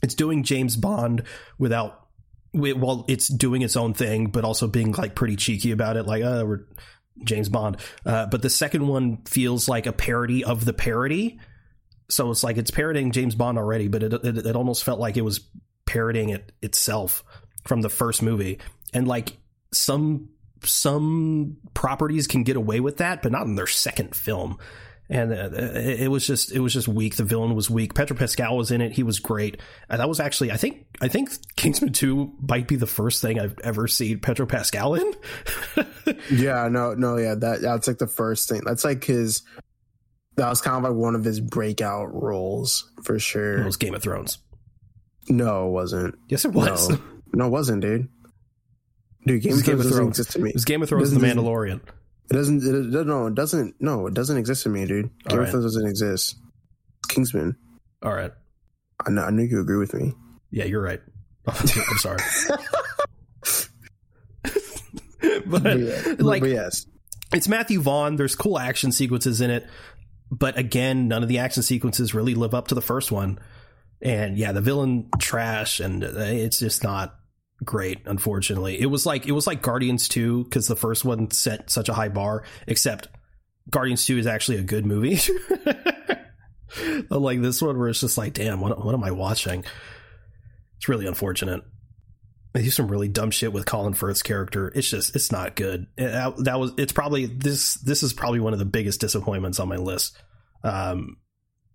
It's 0.01 0.15
doing 0.15 0.43
James 0.43 0.78
Bond 0.78 1.24
without 1.57 2.07
wi- 2.53 2.80
well, 2.80 3.05
it's 3.07 3.28
doing 3.28 3.61
its 3.61 3.76
own 3.76 3.93
thing, 3.93 4.28
but 4.28 4.45
also 4.45 4.67
being 4.67 4.91
like 4.91 5.15
pretty 5.15 5.36
cheeky 5.36 5.72
about 5.72 5.97
it, 5.97 6.05
like, 6.05 6.24
uh, 6.24 6.43
we're 6.45 6.65
James 7.24 7.49
Bond. 7.49 7.78
Uh, 8.05 8.28
but 8.28 8.41
the 8.41 8.49
second 8.49 8.88
one 8.88 9.24
feels 9.26 9.67
like 9.67 9.86
a 9.86 9.91
parody 9.91 10.43
of 10.43 10.65
the 10.65 10.74
parody. 10.74 11.39
So 12.09 12.32
it's 12.32 12.43
like 12.43 12.57
it's 12.57 12.72
parodying 12.72 13.11
James 13.11 13.36
Bond 13.36 13.57
already, 13.57 13.88
but 13.88 14.03
it, 14.03 14.13
it, 14.13 14.38
it 14.38 14.55
almost 14.55 14.84
felt 14.84 14.99
like 14.99 15.17
it 15.17 15.22
was 15.22 15.41
parodying 15.86 16.30
it 16.30 16.51
itself 16.61 17.24
from 17.65 17.82
the 17.82 17.89
first 17.89 18.22
movie. 18.22 18.59
And 18.93 19.07
like 19.07 19.38
some 19.74 20.30
some 20.64 21.57
properties 21.74 22.28
can 22.28 22.43
get 22.43 22.55
away 22.55 22.80
with 22.80 22.97
that, 22.97 23.22
but 23.22 23.32
not 23.32 23.45
in 23.45 23.55
their 23.55 23.68
second 23.68 24.16
film. 24.16 24.57
And 25.12 25.34
uh, 25.34 25.49
it, 25.55 26.12
was 26.12 26.26
just 26.28 26.51
it 26.51 26.60
was 26.60 26.72
just 26.72 26.88
weak. 26.88 27.16
The 27.16 27.24
villain 27.24 27.55
was 27.55 27.68
weak. 27.68 27.95
Pedro 27.95 28.16
Pascal 28.16 28.55
was 28.55 28.70
in 28.70 28.80
it. 28.80 28.91
He 28.91 29.01
was 29.01 29.20
great. 29.20 29.60
And 29.89 29.99
that 29.99 30.07
was 30.07 30.20
actually 30.20 30.51
I 30.51 30.58
think 30.58 30.86
I 31.01 31.08
think 31.08 31.32
Kingsman 31.55 31.93
Two 31.93 32.33
might 32.47 32.67
be 32.67 32.75
the 32.75 32.86
first 32.86 33.20
thing 33.20 33.39
I've 33.39 33.58
ever 33.63 33.88
seen 33.88 34.20
Pedro 34.20 34.46
Pascal 34.46 34.93
in. 34.96 35.13
Yeah, 36.32 36.67
no, 36.70 36.93
no, 36.93 37.17
yeah, 37.17 37.36
that 37.36 37.62
that's 37.62 37.88
like 37.88 37.97
the 37.97 38.08
first 38.08 38.50
thing. 38.50 38.62
That's 38.66 38.83
like 38.83 39.04
his. 39.04 39.43
That 40.38 40.50
was 40.50 40.62
kind 40.62 40.78
of 40.78 40.83
like 40.83 41.00
one 41.00 41.16
of 41.16 41.24
his 41.24 41.39
breakout 41.39 42.13
roles 42.13 42.89
for 43.04 43.20
sure. 43.20 43.62
it 43.62 43.66
was 43.66 43.78
Game 43.78 43.93
of 43.93 44.01
Thrones. 44.01 44.38
No, 45.28 45.67
it 45.67 45.71
wasn't. 45.71 46.16
Yes, 46.29 46.46
it 46.46 46.54
was. 46.54 46.89
No, 46.89 47.00
no, 47.33 47.46
it 47.47 47.50
wasn't, 47.50 47.82
dude. 47.82 48.09
Dude, 49.25 49.41
Game 49.41 49.51
It 49.51 49.55
was 49.55 49.59
of 49.62 49.66
Game 49.66 49.75
Thrones 49.75 49.86
of 49.86 49.91
doesn't 49.91 49.97
Thrones. 49.97 50.20
exist 50.20 50.32
to 50.33 50.39
me. 50.39 50.50
It 50.50 50.55
was 50.55 50.66
Game 50.66 50.82
of 50.83 50.89
Thrones, 50.89 51.12
The 51.12 51.20
Mandalorian. 51.20 51.82
It 52.32 52.33
doesn't. 52.33 52.63
It, 52.63 52.96
it, 52.96 53.08
no, 53.08 53.28
it 53.28 53.36
doesn't. 53.36 53.75
No, 53.79 54.08
it 54.08 54.13
doesn't 54.13 54.37
exist 54.37 54.63
to 54.63 54.70
me, 54.70 54.86
dude. 54.86 55.09
Game 55.28 55.39
right. 55.39 55.46
of 55.46 55.51
Thrones 55.51 55.66
doesn't 55.66 55.87
exist. 55.87 56.36
Kingsman. 57.09 57.55
All 58.04 58.13
right. 58.13 58.32
I 59.05 59.09
know. 59.09 59.24
I 59.24 59.32
knew 59.32 59.43
you 59.43 59.59
agree 59.59 59.78
with 59.78 59.93
me. 59.93 60.13
Yeah, 60.51 60.66
you're 60.66 60.82
right. 60.82 61.01
I'm 61.47 61.97
sorry. 61.97 62.20
but 65.46 65.63
But 65.63 65.79
yeah, 65.79 66.16
like 66.20 66.41
but 66.41 66.50
yes, 66.50 66.86
it's 67.33 67.47
Matthew 67.47 67.82
Vaughn. 67.82 68.16
There's 68.16 68.36
cool 68.36 68.59
action 68.59 68.91
sequences 68.91 69.41
in 69.41 69.50
it, 69.50 69.67
but 70.32 70.58
again, 70.58 71.08
none 71.08 71.24
of 71.24 71.29
the 71.29 71.39
action 71.39 71.63
sequences 71.63 72.13
really 72.13 72.36
live 72.36 72.54
up 72.54 72.67
to 72.70 72.75
the 72.75 72.82
first 72.82 73.12
one. 73.12 73.39
And 74.01 74.37
yeah, 74.37 74.51
the 74.54 74.62
villain 74.62 75.09
trash, 75.20 75.79
and 75.79 76.04
uh, 76.04 76.09
it's 76.16 76.59
just 76.59 76.83
not 76.83 77.18
great. 77.63 77.99
Unfortunately, 78.05 78.79
it 78.79 78.87
was 78.87 79.05
like 79.05 79.25
it 79.27 79.31
was 79.31 79.47
like 79.47 79.61
Guardians 79.61 80.07
Two 80.07 80.43
because 80.43 80.67
the 80.67 80.75
first 80.75 81.05
one 81.05 81.31
set 81.31 81.69
such 81.69 81.89
a 81.89 81.93
high 81.93 82.09
bar. 82.09 82.43
Except 82.67 83.07
Guardians 83.69 84.05
Two 84.05 84.17
is 84.17 84.27
actually 84.27 84.57
a 84.57 84.63
good 84.63 84.86
movie. 84.86 85.19
like 87.09 87.41
this 87.41 87.61
one, 87.61 87.77
where 87.77 87.89
it's 87.89 88.01
just 88.01 88.17
like, 88.17 88.33
damn, 88.33 88.61
what 88.61 88.83
what 88.83 88.93
am 88.93 89.03
I 89.03 89.11
watching? 89.11 89.63
It's 90.77 90.87
really 90.87 91.07
unfortunate. 91.07 91.61
They 92.53 92.63
do 92.63 92.71
some 92.71 92.87
really 92.87 93.07
dumb 93.07 93.31
shit 93.31 93.53
with 93.53 93.65
Colin 93.65 93.93
Firth's 93.93 94.23
character. 94.23 94.71
It's 94.73 94.89
just, 94.89 95.15
it's 95.15 95.31
not 95.31 95.55
good. 95.55 95.86
It- 95.97 96.07
that, 96.07 96.36
that 96.45 96.59
was, 96.59 96.71
it's 96.77 96.91
probably 96.93 97.27
this. 97.27 97.75
This 97.75 98.01
is 98.01 98.11
probably 98.13 98.39
one 98.39 98.53
of 98.53 98.59
the 98.59 98.65
biggest 98.65 98.99
disappointments 99.01 99.59
on 99.59 99.67
my 99.67 99.75
list. 99.75 100.17
Um, 100.63 101.17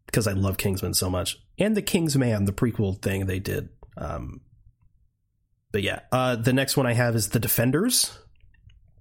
because 0.06 0.26
I 0.26 0.32
love 0.32 0.58
Kingsman 0.58 0.94
so 0.94 1.10
much, 1.10 1.38
and 1.58 1.76
the 1.76 1.82
Kingsman, 1.82 2.44
the 2.44 2.52
prequel 2.52 3.00
thing 3.00 3.26
they 3.26 3.40
did. 3.40 3.68
Um, 3.96 4.42
but 5.74 5.82
yeah, 5.82 5.98
uh, 6.12 6.36
the 6.36 6.52
next 6.52 6.76
one 6.76 6.86
I 6.86 6.92
have 6.92 7.16
is 7.16 7.30
the 7.30 7.40
Defenders. 7.40 8.16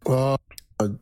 Oh, 0.07 0.37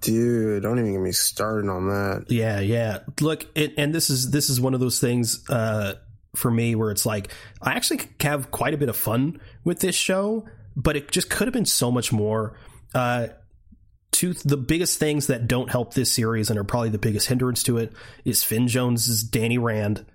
dude, 0.02 0.61
don't 0.64 0.77
even 0.80 0.91
get 0.91 1.02
me 1.02 1.14
started 1.14 1.69
on 1.69 1.88
that. 1.88 2.26
Yeah, 2.27 2.60
yeah. 2.60 2.99
Look, 3.22 3.48
it, 3.56 3.76
and 3.77 3.95
this 3.95 4.10
is 4.10 4.31
this 4.31 4.49
is 4.49 4.60
one 4.60 4.73
of 4.73 4.81
those 4.81 4.99
things 4.99 5.49
uh, 5.49 5.93
for 6.35 6.52
me 6.52 6.76
where 6.76 6.91
it's 6.91 7.06
like 7.06 7.31
I 7.61 7.72
actually 7.72 8.02
have 8.19 8.52
quite 8.52 8.73
a 8.73 8.77
bit 8.77 8.89
of 8.89 8.98
fun 8.98 9.39
with 9.64 9.80
this 9.80 9.95
show, 9.95 10.45
but 10.76 10.98
it 10.98 11.10
just 11.10 11.30
could 11.30 11.48
have 11.48 11.53
been 11.53 11.65
so 11.65 11.89
much 11.89 12.11
more. 12.11 12.57
Uh, 12.93 13.30
two 14.11 14.34
the 14.34 14.57
biggest 14.57 14.99
things 14.99 15.27
that 15.27 15.48
don't 15.48 15.69
help 15.69 15.93
this 15.93 16.11
series 16.11 16.49
and 16.49 16.60
are 16.60 16.65
probably 16.65 16.89
the 16.89 16.98
biggest 16.98 17.30
hindrance 17.30 17.64
to 17.64 17.77
it 17.77 17.93
is 18.26 18.43
Finn 18.43 18.68
Jones's 18.68 19.23
Danny 19.23 19.57
Rand 19.57 20.06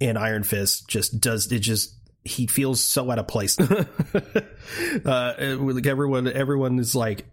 and 0.00 0.16
Iron 0.16 0.44
Fist 0.44 0.88
just 0.88 1.20
does 1.20 1.52
it 1.52 1.58
just 1.58 1.97
he 2.24 2.46
feels 2.46 2.82
so 2.82 3.10
out 3.10 3.18
of 3.18 3.28
place. 3.28 3.58
uh, 5.04 5.34
like 5.60 5.86
everyone, 5.86 6.28
everyone 6.28 6.78
is 6.78 6.94
like 6.94 7.26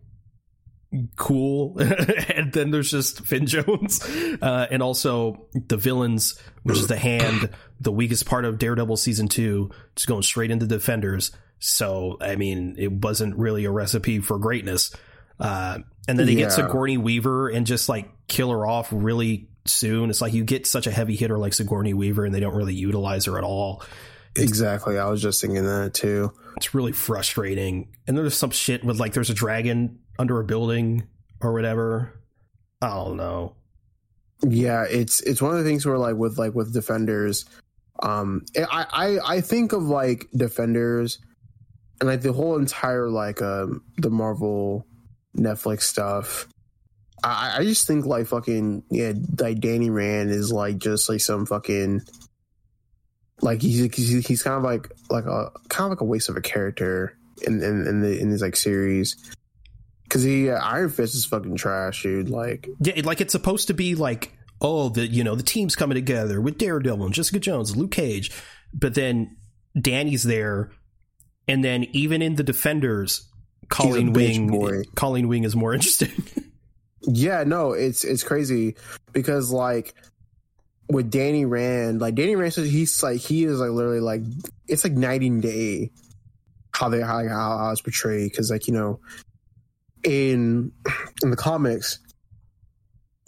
cool, 1.15 1.77
and 1.79 2.51
then 2.53 2.71
there's 2.71 2.91
just 2.91 3.25
Finn 3.25 3.45
Jones, 3.45 4.03
uh, 4.41 4.67
and 4.69 4.81
also 4.81 5.47
the 5.53 5.77
villains, 5.77 6.39
which 6.63 6.77
is 6.77 6.87
the 6.87 6.97
hand, 6.97 7.49
the 7.79 7.91
weakest 7.91 8.25
part 8.25 8.45
of 8.45 8.57
Daredevil 8.59 8.97
season 8.97 9.27
two, 9.27 9.71
just 9.95 10.07
going 10.07 10.23
straight 10.23 10.51
into 10.51 10.65
Defenders. 10.65 11.31
So 11.59 12.17
I 12.21 12.35
mean, 12.35 12.75
it 12.77 12.91
wasn't 12.91 13.35
really 13.37 13.65
a 13.65 13.71
recipe 13.71 14.19
for 14.19 14.37
greatness. 14.37 14.95
Uh, 15.39 15.79
and 16.07 16.17
then 16.17 16.27
they 16.27 16.33
yeah. 16.33 16.45
get 16.45 16.53
Sigourney 16.53 16.97
Weaver 16.97 17.49
and 17.49 17.65
just 17.65 17.89
like 17.89 18.09
kill 18.27 18.51
her 18.51 18.65
off 18.65 18.89
really 18.91 19.49
soon. 19.65 20.09
It's 20.09 20.21
like 20.21 20.33
you 20.33 20.43
get 20.43 20.67
such 20.67 20.87
a 20.87 20.91
heavy 20.91 21.15
hitter 21.15 21.37
like 21.37 21.53
Sigourney 21.53 21.93
Weaver, 21.93 22.25
and 22.25 22.33
they 22.33 22.39
don't 22.39 22.55
really 22.55 22.75
utilize 22.75 23.25
her 23.25 23.37
at 23.37 23.43
all. 23.43 23.83
Exactly. 24.35 24.97
I 24.97 25.09
was 25.09 25.21
just 25.21 25.41
thinking 25.41 25.63
that 25.63 25.93
too. 25.93 26.33
It's 26.57 26.73
really 26.73 26.91
frustrating. 26.91 27.89
And 28.07 28.17
there's 28.17 28.35
some 28.35 28.51
shit 28.51 28.83
with 28.83 28.99
like 28.99 29.13
there's 29.13 29.29
a 29.29 29.33
dragon 29.35 29.99
under 30.19 30.39
a 30.39 30.43
building 30.43 31.07
or 31.41 31.53
whatever. 31.53 32.13
I 32.81 32.89
don't 32.89 33.17
know. 33.17 33.55
Yeah, 34.43 34.85
it's 34.89 35.21
it's 35.21 35.41
one 35.41 35.51
of 35.51 35.63
the 35.63 35.69
things 35.69 35.85
where 35.85 35.97
like 35.97 36.15
with 36.15 36.37
like 36.37 36.53
with 36.53 36.73
defenders, 36.73 37.45
um 38.01 38.45
I 38.57 38.85
I, 38.91 39.35
I 39.35 39.41
think 39.41 39.71
of 39.71 39.83
like 39.83 40.27
defenders 40.35 41.19
and 41.99 42.09
like 42.09 42.21
the 42.21 42.33
whole 42.33 42.57
entire 42.57 43.09
like 43.09 43.41
um 43.41 43.83
the 43.97 44.09
Marvel 44.09 44.85
Netflix 45.37 45.83
stuff. 45.83 46.47
I, 47.23 47.55
I 47.59 47.63
just 47.63 47.87
think 47.87 48.05
like 48.05 48.27
fucking 48.27 48.83
yeah, 48.89 49.13
like 49.39 49.59
Danny 49.61 49.89
Rand 49.89 50.29
is 50.29 50.51
like 50.51 50.77
just 50.77 51.09
like 51.09 51.21
some 51.21 51.45
fucking 51.45 52.01
like 53.41 53.61
he's 53.61 53.93
he's, 53.95 54.25
he's 54.25 54.43
kind 54.43 54.57
of 54.57 54.63
like 54.63 54.91
like 55.09 55.25
a 55.25 55.51
kind 55.69 55.85
of 55.85 55.91
like 55.91 56.01
a 56.01 56.05
waste 56.05 56.29
of 56.29 56.37
a 56.37 56.41
character 56.41 57.17
in 57.43 57.61
in, 57.61 57.87
in 57.87 58.01
the 58.01 58.19
in 58.19 58.29
his 58.29 58.41
like 58.41 58.55
series 58.55 59.15
because 60.03 60.23
he 60.23 60.49
uh, 60.49 60.59
Iron 60.59 60.89
Fist 60.89 61.15
is 61.15 61.25
fucking 61.25 61.57
trash, 61.57 62.03
dude. 62.03 62.29
Like 62.29 62.67
yeah, 62.79 63.01
like 63.03 63.21
it's 63.21 63.31
supposed 63.31 63.67
to 63.67 63.73
be 63.73 63.95
like 63.95 64.33
oh 64.61 64.89
the 64.89 65.05
you 65.05 65.23
know 65.23 65.35
the 65.35 65.43
team's 65.43 65.75
coming 65.75 65.95
together 65.95 66.39
with 66.39 66.57
Daredevil 66.57 67.05
and 67.05 67.13
Jessica 67.13 67.39
Jones, 67.39 67.75
Luke 67.75 67.91
Cage, 67.91 68.31
but 68.73 68.95
then 68.95 69.35
Danny's 69.79 70.23
there, 70.23 70.71
and 71.47 71.63
then 71.63 71.85
even 71.91 72.21
in 72.21 72.35
the 72.35 72.43
Defenders, 72.43 73.27
Colleen 73.67 74.13
Wing 74.13 74.85
Colleen 74.95 75.27
Wing 75.27 75.43
is 75.43 75.55
more 75.55 75.73
interesting. 75.73 76.11
yeah, 77.01 77.43
no, 77.43 77.73
it's 77.73 78.03
it's 78.03 78.23
crazy 78.23 78.75
because 79.11 79.51
like 79.51 79.93
with 80.89 81.09
Danny 81.09 81.45
Rand, 81.45 82.01
like 82.01 82.15
Danny 82.15 82.35
Rand 82.35 82.53
says 82.53 82.69
he's 82.69 83.01
like 83.01 83.19
he 83.19 83.45
is 83.45 83.59
like 83.59 83.71
literally 83.71 83.99
like 83.99 84.21
it's 84.67 84.83
like 84.83 84.93
night 84.93 85.21
and 85.21 85.41
day 85.41 85.91
how 86.71 86.89
they 86.89 87.01
how 87.01 87.27
how, 87.27 87.71
it's 87.71 87.81
portrayed 87.81 88.31
because 88.31 88.51
like 88.51 88.67
you 88.67 88.73
know 88.73 88.99
in 90.03 90.71
in 91.23 91.31
the 91.31 91.37
comics 91.37 91.99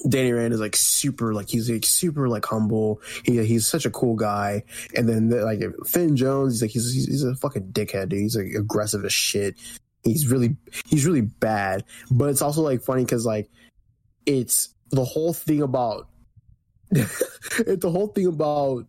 Danny 0.07 0.31
Rand 0.31 0.53
is 0.53 0.59
like 0.59 0.75
super 0.75 1.33
like 1.33 1.49
he's 1.49 1.69
like 1.69 1.85
super 1.85 2.29
like 2.29 2.45
humble. 2.45 3.01
He 3.23 3.43
he's 3.45 3.65
such 3.65 3.85
a 3.85 3.89
cool 3.89 4.15
guy. 4.15 4.63
And 4.95 5.09
then 5.09 5.29
like 5.29 5.61
Finn 5.85 6.15
Jones 6.15 6.53
he's 6.53 6.61
like 6.61 6.71
he's 6.71 6.93
he's 6.93 7.23
a 7.23 7.35
fucking 7.35 7.71
dickhead 7.71 8.09
dude. 8.09 8.19
He's 8.19 8.35
like 8.35 8.53
aggressive 8.55 9.03
as 9.05 9.13
shit. 9.13 9.55
He's 10.03 10.27
really 10.27 10.55
he's 10.85 11.05
really 11.05 11.21
bad. 11.21 11.83
But 12.11 12.29
it's 12.29 12.43
also 12.43 12.61
like 12.61 12.83
funny 12.83 13.03
because 13.03 13.25
like 13.25 13.49
it's 14.27 14.69
the 14.91 15.03
whole 15.03 15.33
thing 15.33 15.63
about 15.63 16.07
it's 16.91 17.81
the 17.81 17.91
whole 17.91 18.07
thing 18.07 18.27
about 18.27 18.85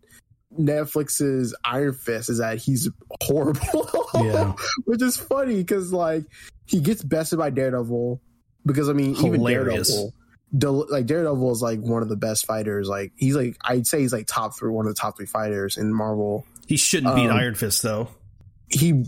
Netflix's 0.57 1.55
Iron 1.63 1.93
Fist 1.93 2.29
is 2.29 2.39
that 2.39 2.57
he's 2.57 2.89
horrible. 3.21 3.89
Yeah. 4.15 4.53
Which 4.85 5.01
is 5.01 5.17
funny 5.17 5.57
because 5.57 5.93
like 5.93 6.23
he 6.65 6.79
gets 6.79 7.03
bested 7.03 7.39
by 7.39 7.49
Daredevil 7.49 8.21
because 8.65 8.89
I 8.89 8.93
mean 8.93 9.15
Hilarious. 9.15 9.89
even 9.89 10.11
Daredevil 10.57 10.87
like 10.89 11.05
Daredevil 11.05 11.51
is 11.51 11.61
like 11.61 11.79
one 11.79 12.01
of 12.01 12.09
the 12.09 12.15
best 12.15 12.45
fighters. 12.45 12.87
Like 12.87 13.11
he's 13.15 13.35
like 13.35 13.57
I'd 13.63 13.85
say 13.85 13.99
he's 13.99 14.13
like 14.13 14.27
top 14.27 14.57
three, 14.57 14.71
one 14.71 14.87
of 14.87 14.95
the 14.95 14.99
top 14.99 15.17
three 15.17 15.25
fighters 15.25 15.77
in 15.77 15.93
Marvel. 15.93 16.45
He 16.67 16.77
shouldn't 16.77 17.13
um, 17.13 17.15
beat 17.15 17.29
Iron 17.29 17.55
Fist 17.55 17.83
though. 17.83 18.09
He 18.69 19.05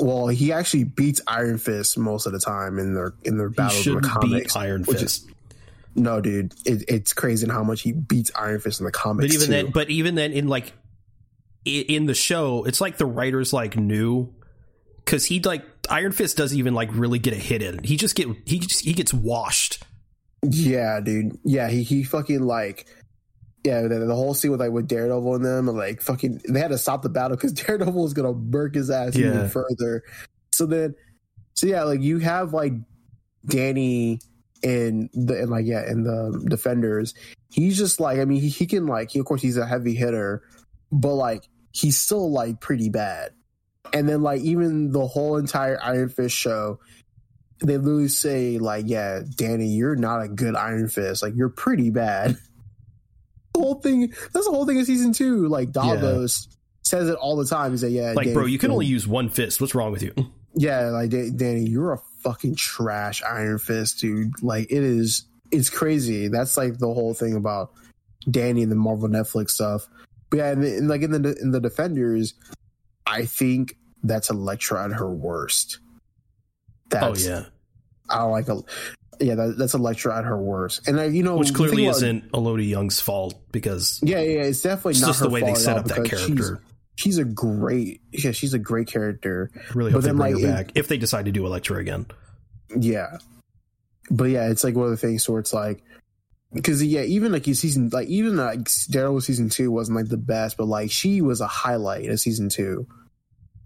well, 0.00 0.28
he 0.28 0.52
actually 0.52 0.84
beats 0.84 1.20
Iron 1.26 1.58
Fist 1.58 1.96
most 1.96 2.26
of 2.26 2.32
the 2.32 2.38
time 2.40 2.78
in 2.78 2.94
their 2.94 3.14
in 3.22 3.38
their 3.38 3.48
battles 3.48 3.86
in 3.86 3.94
the 3.94 4.00
comics. 4.00 4.56
Iron 4.56 4.84
Fist. 4.84 5.02
Is, 5.02 5.26
no, 5.94 6.20
dude, 6.20 6.54
it, 6.64 6.84
it's 6.88 7.12
crazy 7.12 7.48
how 7.48 7.62
much 7.62 7.82
he 7.82 7.92
beats 7.92 8.30
Iron 8.34 8.60
Fist 8.60 8.80
in 8.80 8.86
the 8.86 8.92
comics. 8.92 9.28
But 9.28 9.34
even 9.34 9.46
too. 9.46 9.52
then, 9.52 9.70
but 9.72 9.90
even 9.90 10.14
then, 10.14 10.32
in 10.32 10.48
like 10.48 10.72
in 11.64 12.06
the 12.06 12.14
show, 12.14 12.64
it's 12.64 12.80
like 12.80 12.98
the 12.98 13.06
writers 13.06 13.52
like 13.52 13.76
knew 13.76 14.34
because 15.04 15.24
he 15.24 15.40
like 15.40 15.64
Iron 15.88 16.12
Fist 16.12 16.36
doesn't 16.36 16.58
even 16.58 16.74
like 16.74 16.90
really 16.92 17.18
get 17.18 17.32
a 17.32 17.38
hit 17.38 17.62
in. 17.62 17.82
He 17.84 17.96
just 17.96 18.14
get 18.14 18.28
he 18.46 18.58
just, 18.58 18.84
he 18.84 18.92
gets 18.92 19.14
washed. 19.14 19.82
Yeah, 20.42 21.00
dude. 21.00 21.38
Yeah, 21.44 21.68
he 21.68 21.82
he 21.82 22.02
fucking 22.02 22.42
like 22.42 22.86
yeah, 23.64 23.82
the, 23.82 24.00
the, 24.00 24.14
whole 24.14 24.34
scene 24.34 24.50
with 24.50 24.60
like 24.60 24.72
with 24.72 24.86
Daredevil 24.86 25.36
and 25.36 25.44
them, 25.44 25.68
and 25.68 25.78
like 25.78 26.02
fucking, 26.02 26.42
they 26.48 26.60
had 26.60 26.68
to 26.68 26.76
stop 26.76 27.00
the 27.00 27.08
battle 27.08 27.36
because 27.36 27.52
Daredevil 27.54 27.94
was 27.94 28.12
gonna 28.12 28.34
burk 28.34 28.74
his 28.74 28.90
ass 28.90 29.16
yeah. 29.16 29.28
even 29.28 29.48
further. 29.48 30.02
So 30.52 30.66
then, 30.66 30.94
so 31.54 31.66
yeah, 31.66 31.84
like 31.84 32.02
you 32.02 32.18
have 32.18 32.52
like 32.52 32.74
Danny 33.46 34.20
in 34.64 35.08
the 35.12 35.38
and 35.38 35.50
like 35.50 35.66
yeah 35.66 35.80
and 35.80 36.04
the 36.04 36.44
defenders 36.48 37.14
he's 37.50 37.76
just 37.76 38.00
like 38.00 38.18
i 38.18 38.24
mean 38.24 38.40
he, 38.40 38.48
he 38.48 38.66
can 38.66 38.86
like 38.86 39.10
he, 39.10 39.18
of 39.18 39.26
course 39.26 39.42
he's 39.42 39.58
a 39.58 39.66
heavy 39.66 39.94
hitter 39.94 40.42
but 40.90 41.14
like 41.14 41.48
he's 41.74 41.98
still 41.98 42.30
like 42.30 42.60
pretty 42.60 42.88
bad. 42.88 43.32
And 43.92 44.08
then 44.08 44.22
like 44.22 44.40
even 44.40 44.92
the 44.92 45.06
whole 45.06 45.36
entire 45.36 45.78
iron 45.82 46.08
fist 46.08 46.34
show 46.34 46.78
they 47.60 47.78
literally 47.78 48.08
say 48.08 48.58
like 48.58 48.84
yeah 48.88 49.20
danny 49.36 49.68
you're 49.68 49.96
not 49.96 50.22
a 50.22 50.28
good 50.28 50.56
iron 50.56 50.88
fist. 50.88 51.22
Like 51.22 51.34
you're 51.36 51.50
pretty 51.50 51.90
bad. 51.90 52.36
The 53.52 53.60
whole 53.60 53.76
thing 53.76 54.12
that's 54.32 54.46
the 54.46 54.50
whole 54.50 54.66
thing 54.66 54.80
of 54.80 54.86
season 54.86 55.12
two. 55.12 55.46
Like 55.46 55.70
davos 55.70 56.48
yeah. 56.50 56.56
says 56.82 57.08
it 57.08 57.14
all 57.14 57.36
the 57.36 57.46
time. 57.46 57.70
He's 57.70 57.84
like 57.84 57.92
yeah 57.92 58.10
like 58.10 58.24
danny, 58.24 58.34
bro 58.34 58.46
you 58.46 58.58
can 58.58 58.72
only 58.72 58.86
use 58.86 59.06
one 59.06 59.28
fist. 59.28 59.60
What's 59.60 59.76
wrong 59.76 59.92
with 59.92 60.02
you? 60.02 60.12
Yeah 60.56 60.88
like 60.88 61.10
danny 61.10 61.64
you're 61.64 61.92
a 61.92 61.98
fucking 62.24 62.56
trash 62.56 63.22
Iron 63.22 63.58
Fist, 63.58 64.00
dude. 64.00 64.42
Like 64.42 64.64
it 64.70 64.82
is, 64.82 65.26
it's 65.52 65.70
crazy. 65.70 66.28
That's 66.28 66.56
like 66.56 66.78
the 66.78 66.92
whole 66.92 67.14
thing 67.14 67.36
about 67.36 67.72
Danny 68.28 68.62
and 68.62 68.72
the 68.72 68.76
Marvel 68.76 69.08
Netflix 69.08 69.50
stuff. 69.50 69.86
But 70.30 70.38
yeah, 70.38 70.50
and, 70.50 70.64
and 70.64 70.88
like 70.88 71.02
in 71.02 71.10
the 71.10 71.36
in 71.40 71.52
the 71.52 71.60
Defenders, 71.60 72.34
I 73.06 73.26
think 73.26 73.76
that's 74.02 74.30
Elektra 74.30 74.84
at 74.84 74.92
her 74.92 75.12
worst. 75.12 75.78
Oh, 75.82 76.88
that's, 76.88 77.26
oh 77.26 77.30
yeah, 77.30 77.44
I 78.10 78.18
don't 78.18 78.32
like 78.32 78.48
a. 78.48 78.60
Yeah, 79.20 79.36
that, 79.36 79.56
that's 79.56 79.74
Elektra 79.74 80.18
at 80.18 80.24
her 80.24 80.36
worst, 80.36 80.88
and 80.88 80.98
I, 80.98 81.04
you 81.04 81.22
know, 81.22 81.36
which 81.36 81.54
clearly 81.54 81.86
isn't 81.86 82.24
Elodie 82.34 82.66
Yung's 82.66 83.00
fault 83.00 83.40
because 83.52 84.00
yeah, 84.02 84.20
yeah, 84.20 84.42
it's 84.42 84.60
definitely 84.60 84.92
it's 84.92 85.02
not 85.02 85.06
just 85.08 85.20
the 85.20 85.30
way 85.30 85.40
they 85.40 85.54
set 85.54 85.78
up 85.78 85.84
that 85.84 86.04
character 86.04 86.60
she's 86.96 87.18
a 87.18 87.24
great 87.24 88.00
yeah 88.12 88.32
she's 88.32 88.54
a 88.54 88.58
great 88.58 88.86
character. 88.86 89.50
really 89.74 89.90
hope 89.90 89.98
but 89.98 90.02
they 90.02 90.08
then, 90.08 90.16
bring 90.16 90.34
like, 90.34 90.42
her 90.42 90.52
back 90.52 90.70
it, 90.70 90.78
if 90.78 90.88
they 90.88 90.98
decide 90.98 91.24
to 91.24 91.32
do 91.32 91.46
Elektra 91.46 91.78
again. 91.78 92.06
Yeah, 92.76 93.18
but 94.10 94.24
yeah, 94.24 94.48
it's 94.48 94.64
like 94.64 94.74
one 94.74 94.86
of 94.86 94.90
the 94.90 94.96
things 94.96 95.28
where 95.28 95.40
it's 95.40 95.52
like 95.52 95.82
because 96.52 96.82
yeah, 96.84 97.02
even 97.02 97.32
like 97.32 97.44
season 97.44 97.90
like 97.92 98.08
even 98.08 98.36
like 98.36 98.60
Daryl 98.60 99.22
season 99.22 99.48
two 99.48 99.70
wasn't 99.70 99.96
like 99.96 100.08
the 100.08 100.16
best, 100.16 100.56
but 100.56 100.66
like 100.66 100.90
she 100.90 101.20
was 101.20 101.40
a 101.40 101.46
highlight 101.46 102.08
of 102.08 102.20
season 102.20 102.48
two, 102.48 102.86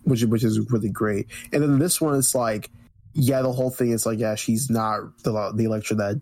which 0.04 0.24
which 0.24 0.44
is 0.44 0.58
really 0.70 0.90
great. 0.90 1.28
And 1.52 1.62
then 1.62 1.78
this 1.78 2.00
one, 2.00 2.18
it's 2.18 2.34
like 2.34 2.70
yeah, 3.14 3.42
the 3.42 3.52
whole 3.52 3.70
thing 3.70 3.90
is 3.90 4.06
like 4.06 4.18
yeah, 4.18 4.34
she's 4.34 4.70
not 4.70 5.00
the 5.22 5.52
the 5.54 5.64
Elektra 5.64 5.96
that 5.96 6.20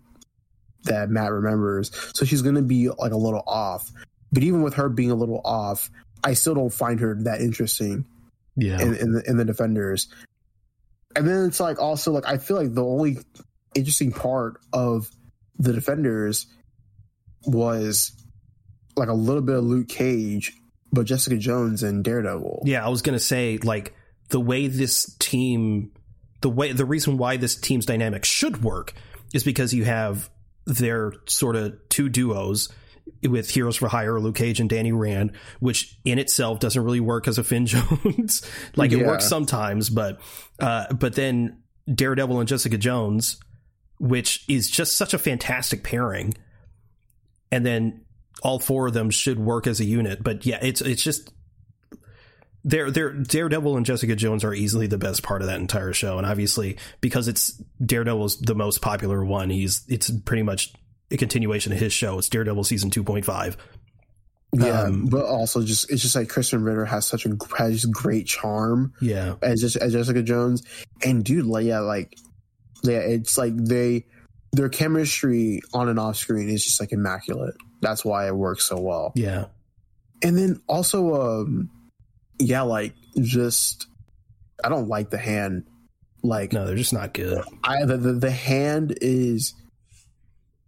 that 0.83 1.09
Matt 1.09 1.31
remembers, 1.31 1.91
so 2.13 2.25
she's 2.25 2.41
gonna 2.41 2.61
be 2.61 2.89
like 2.89 3.13
a 3.13 3.17
little 3.17 3.43
off. 3.47 3.91
But 4.31 4.43
even 4.43 4.61
with 4.61 4.73
her 4.73 4.89
being 4.89 5.11
a 5.11 5.15
little 5.15 5.41
off, 5.45 5.89
I 6.23 6.33
still 6.33 6.55
don't 6.55 6.73
find 6.73 6.99
her 6.99 7.15
that 7.23 7.41
interesting. 7.41 8.05
Yeah, 8.55 8.81
in, 8.81 8.95
in 8.95 9.11
the, 9.11 9.23
in 9.27 9.37
the 9.37 9.45
defenders, 9.45 10.07
and 11.15 11.27
then 11.27 11.45
it's 11.45 11.59
like 11.59 11.79
also 11.79 12.11
like 12.11 12.25
I 12.25 12.37
feel 12.37 12.57
like 12.57 12.73
the 12.73 12.83
only 12.83 13.19
interesting 13.75 14.11
part 14.11 14.59
of 14.73 15.09
the 15.59 15.73
defenders 15.73 16.47
was 17.45 18.11
like 18.95 19.09
a 19.09 19.13
little 19.13 19.41
bit 19.41 19.55
of 19.55 19.63
Luke 19.63 19.89
Cage, 19.89 20.53
but 20.91 21.05
Jessica 21.05 21.37
Jones 21.37 21.83
and 21.83 22.03
Daredevil. 22.03 22.63
Yeah, 22.65 22.85
I 22.85 22.89
was 22.89 23.01
gonna 23.01 23.19
say 23.19 23.57
like 23.57 23.93
the 24.29 24.39
way 24.39 24.67
this 24.67 25.15
team, 25.19 25.91
the 26.41 26.49
way 26.49 26.71
the 26.71 26.85
reason 26.85 27.17
why 27.17 27.37
this 27.37 27.55
team's 27.55 27.85
dynamic 27.85 28.25
should 28.25 28.63
work 28.63 28.93
is 29.33 29.43
because 29.43 29.73
you 29.73 29.85
have 29.85 30.29
their 30.65 31.13
sort 31.27 31.55
of 31.55 31.77
two 31.89 32.09
duos 32.09 32.69
with 33.23 33.49
Heroes 33.49 33.75
for 33.75 33.87
Hire, 33.87 34.19
Luke 34.19 34.35
Cage 34.35 34.59
and 34.59 34.69
Danny 34.69 34.91
Rand, 34.91 35.31
which 35.59 35.97
in 36.05 36.19
itself 36.19 36.59
doesn't 36.59 36.83
really 36.83 36.99
work 36.99 37.27
as 37.27 37.37
a 37.37 37.43
Finn 37.43 37.65
Jones. 37.67 38.45
like 38.75 38.91
it 38.91 39.05
works 39.05 39.27
sometimes, 39.27 39.89
but 39.89 40.19
uh, 40.59 40.93
but 40.93 41.15
then 41.15 41.61
Daredevil 41.93 42.39
and 42.39 42.47
Jessica 42.47 42.77
Jones, 42.77 43.39
which 43.99 44.43
is 44.47 44.69
just 44.69 44.97
such 44.97 45.13
a 45.13 45.17
fantastic 45.17 45.83
pairing, 45.83 46.33
and 47.51 47.65
then 47.65 48.05
all 48.43 48.59
four 48.59 48.87
of 48.87 48.93
them 48.93 49.09
should 49.09 49.39
work 49.39 49.67
as 49.67 49.79
a 49.79 49.85
unit. 49.85 50.23
But 50.23 50.45
yeah, 50.45 50.59
it's 50.61 50.81
it's 50.81 51.03
just. 51.03 51.31
they're, 52.63 52.91
they're, 52.91 53.13
Daredevil 53.13 53.77
and 53.77 53.85
Jessica 53.85 54.15
Jones 54.15 54.43
are 54.43 54.53
easily 54.53 54.87
the 54.87 54.97
best 54.97 55.23
part 55.23 55.41
of 55.41 55.47
that 55.47 55.59
entire 55.59 55.93
show, 55.93 56.17
and 56.17 56.27
obviously 56.27 56.77
because 57.01 57.27
it's 57.27 57.61
Daredevil's 57.83 58.39
the 58.39 58.55
most 58.55 58.81
popular 58.81 59.23
one, 59.23 59.49
he's 59.49 59.83
it's 59.87 60.11
pretty 60.11 60.43
much 60.43 60.73
a 61.11 61.17
continuation 61.17 61.71
of 61.73 61.79
his 61.79 61.93
show. 61.93 62.17
It's 62.17 62.29
Daredevil 62.29 62.63
season 62.63 62.89
two 62.89 63.03
point 63.03 63.25
five. 63.25 63.57
Yeah, 64.53 64.83
Um, 64.83 65.07
but 65.07 65.25
also 65.25 65.61
just 65.61 65.91
it's 65.91 66.01
just 66.01 66.15
like 66.15 66.29
Krysten 66.29 66.65
Ritter 66.65 66.85
has 66.85 67.05
such 67.05 67.25
a 67.25 67.37
has 67.57 67.85
great 67.85 68.27
charm 68.27 68.93
Yeah, 69.01 69.35
as 69.41 69.59
just 69.61 69.75
as 69.75 69.91
Jessica 69.93 70.23
Jones, 70.23 70.63
and 71.03 71.23
dude, 71.23 71.45
like 71.45 71.65
yeah, 71.65 71.79
like 71.79 72.17
yeah, 72.83 72.99
it's 72.99 73.37
like 73.37 73.53
they 73.55 74.05
their 74.53 74.69
chemistry 74.69 75.61
on 75.73 75.89
and 75.89 75.99
off 75.99 76.15
screen 76.15 76.49
is 76.49 76.63
just 76.63 76.79
like 76.79 76.93
immaculate. 76.93 77.55
That's 77.81 78.05
why 78.05 78.27
it 78.27 78.35
works 78.35 78.65
so 78.65 78.79
well. 78.79 79.11
yeah, 79.15 79.45
And 80.23 80.35
then 80.37 80.61
also, 80.67 81.41
um, 81.41 81.69
yeah, 82.39 82.61
like 82.61 82.93
just 83.21 83.85
I 84.63 84.69
don't 84.69 84.87
like 84.87 85.09
the 85.09 85.17
hand. 85.17 85.65
Like 86.23 86.53
no, 86.53 86.65
they're 86.65 86.75
just 86.75 86.93
not 86.93 87.13
good. 87.13 87.43
I 87.65 87.83
the, 87.85 87.97
the 87.97 88.13
the 88.13 88.31
hand 88.31 88.97
is 89.01 89.53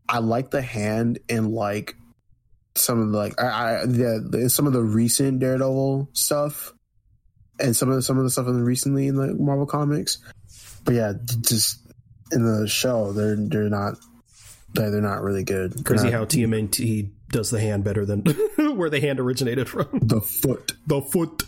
I 0.09 0.17
like 0.19 0.49
the 0.49 0.61
hand 0.61 1.19
and 1.29 1.51
like 1.53 1.95
some 2.75 2.99
of 2.99 3.11
the 3.11 3.17
like 3.17 3.39
I, 3.41 3.81
I 3.81 3.85
the, 3.85 4.27
the 4.27 4.49
some 4.49 4.65
of 4.67 4.73
the 4.73 4.81
recent 4.81 5.39
Daredevil 5.39 6.09
stuff 6.13 6.73
and 7.59 7.75
some 7.75 7.89
of 7.89 7.95
the, 7.95 8.01
some 8.01 8.17
of 8.17 8.23
the 8.23 8.29
stuff 8.29 8.47
in 8.47 8.57
the 8.57 8.63
recently 8.63 9.07
in 9.07 9.15
the 9.15 9.35
Marvel 9.35 9.65
comics. 9.67 10.17
But 10.83 10.95
yeah, 10.95 11.13
just 11.41 11.79
in 12.31 12.43
the 12.43 12.67
show 12.67 13.11
they're 13.13 13.35
they're 13.35 13.69
not 13.69 13.95
they're, 14.73 14.91
they're 14.91 15.01
not 15.01 15.21
really 15.21 15.43
good. 15.43 15.85
Crazy 15.85 16.05
not- 16.05 16.13
how 16.13 16.25
TMNT 16.25 17.11
does 17.29 17.51
the 17.51 17.59
hand 17.59 17.83
better 17.83 18.05
than 18.05 18.21
where 18.75 18.89
the 18.89 18.99
hand 18.99 19.19
originated 19.19 19.69
from. 19.69 19.87
the 20.01 20.21
foot. 20.21 20.73
The 20.87 21.01
foot. 21.01 21.43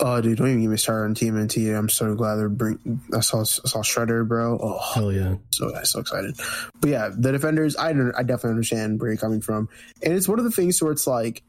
Oh, 0.00 0.20
dude, 0.20 0.38
don't 0.38 0.48
even 0.48 0.60
get 0.62 0.68
me 0.68 0.76
started 0.76 1.04
on 1.08 1.14
TMNT. 1.14 1.76
I'm 1.76 1.88
so 1.88 2.14
glad 2.14 2.36
they're 2.36 2.48
bring. 2.48 3.00
I 3.14 3.20
saw 3.20 3.40
I 3.40 3.44
saw 3.44 3.80
Shredder, 3.82 4.26
bro. 4.26 4.58
Oh, 4.60 4.78
Hell 4.94 5.12
yeah. 5.12 5.36
so 5.50 5.72
so 5.84 6.00
excited. 6.00 6.36
But 6.80 6.90
yeah, 6.90 7.10
the 7.16 7.32
defenders, 7.32 7.76
I 7.76 7.92
don't- 7.92 8.14
I 8.16 8.22
definitely 8.22 8.50
understand 8.50 9.00
where 9.00 9.10
you're 9.10 9.16
coming 9.18 9.40
from, 9.40 9.68
and 10.02 10.12
it's 10.14 10.28
one 10.28 10.38
of 10.38 10.44
the 10.44 10.50
things 10.50 10.80
where 10.82 10.92
it's 10.92 11.06
like, 11.06 11.42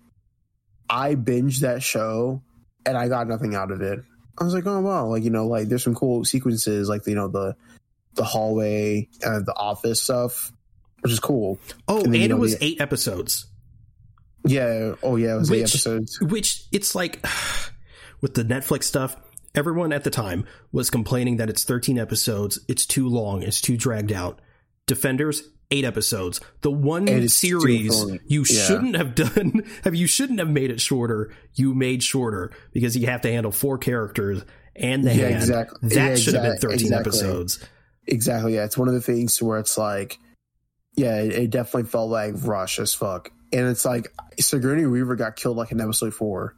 I 0.90 1.16
binged 1.16 1.60
that 1.62 1.82
show 1.84 2.42
and 2.86 2.96
I 2.98 3.08
got 3.08 3.28
nothing 3.28 3.56
out 3.56 3.72
of 3.72 3.82
it. 3.82 4.00
I 4.38 4.44
was 4.44 4.54
like, 4.54 4.66
oh 4.68 4.80
wow, 4.82 5.08
like 5.08 5.24
you 5.24 5.30
know, 5.32 5.48
like 5.48 5.68
there's 5.70 5.84
some 5.84 5.96
cool 5.96 6.24
sequences, 6.26 6.88
like 6.90 7.08
you 7.08 7.16
know 7.16 7.28
the 7.28 7.56
the 8.16 8.24
hallway 8.24 9.08
and 9.24 9.46
the 9.46 9.56
office 9.56 10.02
stuff, 10.02 10.52
which 11.02 11.12
is 11.12 11.20
cool. 11.20 11.58
Oh, 11.88 11.98
And 11.98 12.06
and, 12.08 12.14
then, 12.16 12.22
you 12.30 12.36
it 12.36 12.40
was 12.40 12.58
the- 12.58 12.66
eight 12.66 12.82
episodes. 12.82 13.48
Yeah. 14.46 14.94
Oh 15.02 15.16
yeah, 15.16 15.34
it 15.36 15.38
was 15.40 15.52
eight 15.52 15.62
episodes. 15.64 16.20
Which 16.22 16.66
it's 16.72 16.94
like 16.96 17.26
with 18.22 18.34
the 18.34 18.44
Netflix 18.44 18.84
stuff, 18.84 19.16
everyone 19.54 19.94
at 19.94 20.04
the 20.04 20.10
time 20.10 20.46
was 20.72 20.90
complaining 20.90 21.38
that 21.38 21.50
it's 21.50 21.64
13 21.64 21.98
episodes, 22.00 22.60
it's 22.68 22.86
too 22.86 23.08
long, 23.08 23.42
it's 23.44 23.62
too 23.62 23.78
dragged 23.78 24.12
out. 24.12 24.40
Defenders, 24.88 25.44
eight 25.72 25.86
episodes. 25.86 26.42
The 26.62 26.72
one 26.72 27.08
And 27.08 27.24
it's 27.24 27.34
still 27.36 27.60
series 27.62 28.06
you 28.28 28.46
Yeah. 28.48 28.64
shouldn't 28.68 28.96
have 28.96 29.16
done, 29.16 29.64
have 29.84 29.96
you 29.96 30.08
shouldn't 30.08 30.40
have 30.40 30.50
made 30.50 30.70
it 30.72 30.80
shorter. 30.82 31.34
You 31.56 31.74
made 31.74 32.04
shorter 32.04 32.52
because 32.74 32.96
you 32.96 33.08
have 33.08 33.22
to 33.22 33.32
handle 33.32 33.52
four 33.52 33.78
characters 33.78 34.44
and 34.76 35.04
the 35.04 35.16
Yeah, 35.16 35.30
hand. 35.30 35.36
exactly. 35.36 35.90
That 35.90 35.96
Yeah, 36.12 36.16
should 36.16 36.34
have 36.36 36.44
been 36.44 36.58
13 36.58 36.74
exactly. 36.88 37.00
episodes. 37.10 37.60
Exactly. 38.08 38.56
Yeah, 38.56 38.66
it's 38.66 38.78
one 38.78 38.88
of 38.88 38.94
the 38.94 39.02
things 39.02 39.42
where 39.42 39.58
it's 39.58 39.78
like, 39.78 40.20
yeah, 40.96 41.22
it, 41.22 41.34
it 41.34 41.50
definitely 41.50 41.90
felt 41.90 42.10
like 42.12 42.36
rush 42.44 42.78
as 42.80 42.94
fuck, 42.94 43.32
and 43.52 43.68
it's 43.68 43.84
like 43.86 44.08
Sigourney 44.40 44.86
Weaver 44.86 45.16
got 45.16 45.36
killed 45.36 45.58
like 45.58 45.72
in 45.72 45.82
episode 45.82 46.14
four, 46.14 46.56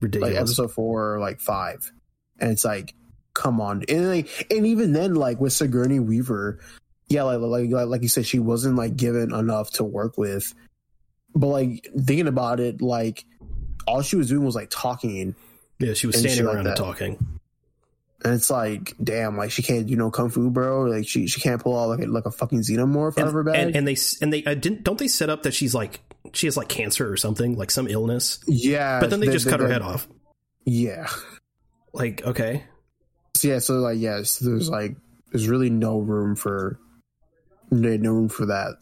Ridiculous. 0.00 0.32
like 0.34 0.40
episode 0.40 0.72
four 0.72 1.14
or 1.14 1.20
like 1.20 1.40
five, 1.40 1.92
and 2.38 2.50
it's 2.50 2.64
like, 2.64 2.94
come 3.34 3.60
on, 3.60 3.84
and 3.88 4.08
like, 4.08 4.46
and 4.50 4.66
even 4.66 4.92
then, 4.92 5.14
like 5.14 5.40
with 5.40 5.52
Sigourney 5.52 6.00
Weaver, 6.00 6.60
yeah, 7.08 7.22
like 7.22 7.40
like 7.40 7.70
like, 7.70 7.86
like 7.86 8.02
you 8.02 8.08
said, 8.08 8.26
she 8.26 8.38
wasn't 8.38 8.76
like 8.76 8.96
given 8.96 9.34
enough 9.34 9.70
to 9.72 9.84
work 9.84 10.18
with, 10.18 10.54
but 11.34 11.48
like 11.48 11.88
thinking 11.96 12.28
about 12.28 12.60
it, 12.60 12.80
like 12.80 13.24
all 13.86 14.02
she 14.02 14.16
was 14.16 14.28
doing 14.28 14.44
was 14.44 14.54
like 14.54 14.70
talking, 14.70 15.34
yeah, 15.78 15.94
she 15.94 16.06
was 16.06 16.18
standing 16.18 16.44
like 16.44 16.54
around 16.54 16.66
and 16.66 16.76
talking. 16.76 17.37
And 18.24 18.34
it's 18.34 18.50
like, 18.50 18.94
damn, 19.02 19.36
like 19.36 19.50
she 19.50 19.62
can't 19.62 19.86
do 19.86 19.94
no 19.96 20.10
kung 20.10 20.28
fu, 20.30 20.50
bro. 20.50 20.82
Like 20.84 21.06
she 21.06 21.26
she 21.28 21.40
can't 21.40 21.62
pull 21.62 21.78
out 21.78 21.88
like 21.88 22.00
a, 22.00 22.10
like 22.10 22.26
a 22.26 22.30
fucking 22.30 22.60
xenomorph 22.60 23.18
out 23.18 23.28
of 23.28 23.32
her 23.32 23.40
And, 23.40 23.46
bag. 23.52 23.66
and, 23.66 23.76
and 23.76 23.88
they 23.88 23.96
and 24.20 24.32
they 24.32 24.44
uh, 24.44 24.54
didn't 24.54 24.82
don't 24.84 24.98
they 24.98 25.08
set 25.08 25.30
up 25.30 25.44
that 25.44 25.54
she's 25.54 25.74
like 25.74 26.00
she 26.32 26.46
has 26.46 26.56
like 26.56 26.68
cancer 26.68 27.10
or 27.10 27.16
something 27.16 27.56
like 27.56 27.70
some 27.70 27.86
illness 27.88 28.40
Yeah, 28.46 29.00
but 29.00 29.10
then 29.10 29.20
they 29.20 29.26
the- 29.26 29.32
just 29.32 29.44
the- 29.44 29.50
cut 29.52 29.60
her 29.60 29.68
head 29.68 29.82
off 29.82 30.08
Yeah, 30.64 31.06
like 31.92 32.24
okay 32.26 32.64
so 33.36 33.46
yeah. 33.48 33.58
So 33.60 33.74
like, 33.74 33.98
yes, 33.98 34.38
there's 34.38 34.68
like, 34.68 34.96
there's 35.30 35.48
really 35.48 35.70
no 35.70 35.98
room 36.00 36.34
for, 36.34 36.80
no 37.70 37.96
no 37.96 38.10
room 38.12 38.28
for 38.28 38.46
that. 38.46 38.78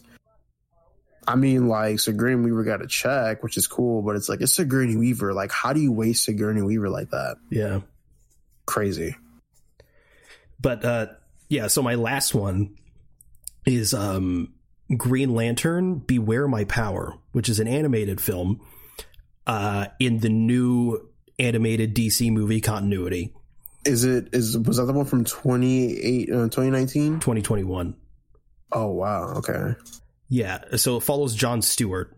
I 1.28 1.34
mean, 1.36 1.68
like 1.68 2.00
Sigourney 2.00 2.36
Weaver 2.36 2.64
got 2.64 2.80
a 2.80 2.86
check, 2.86 3.42
which 3.42 3.58
is 3.58 3.66
cool, 3.66 4.00
but 4.00 4.16
it's 4.16 4.28
like 4.30 4.40
it's 4.40 4.54
Sigourney 4.54 4.96
Weaver. 4.96 5.34
Like, 5.34 5.52
how 5.52 5.74
do 5.74 5.80
you 5.80 5.92
waste 5.92 6.24
Sigourney 6.24 6.62
Weaver 6.62 6.88
like 6.88 7.10
that? 7.10 7.36
yeah 7.50 7.80
Crazy. 8.64 9.14
But 10.60 10.84
uh 10.84 11.06
yeah 11.48 11.66
so 11.66 11.82
my 11.82 11.94
last 11.94 12.34
one 12.34 12.76
is 13.64 13.94
um 13.94 14.52
green 14.96 15.34
lantern 15.34 15.96
beware 15.98 16.46
my 16.46 16.64
power 16.64 17.14
which 17.32 17.48
is 17.48 17.58
an 17.60 17.68
animated 17.68 18.20
film 18.20 18.60
uh 19.46 19.86
in 19.98 20.18
the 20.18 20.28
new 20.28 20.98
animated 21.38 21.94
dc 21.94 22.32
movie 22.32 22.60
continuity 22.60 23.32
Is 23.84 24.04
it 24.04 24.28
is 24.32 24.56
was 24.58 24.76
that 24.78 24.84
the 24.84 24.92
one 24.92 25.06
from 25.06 25.24
28 25.24 26.30
uh, 26.30 26.32
2019? 26.44 27.20
2021 27.20 27.96
Oh 28.72 28.90
wow, 28.90 29.34
okay. 29.36 29.74
Yeah, 30.28 30.58
so 30.76 30.96
it 30.96 31.04
follows 31.04 31.34
John 31.36 31.62
Stewart, 31.62 32.16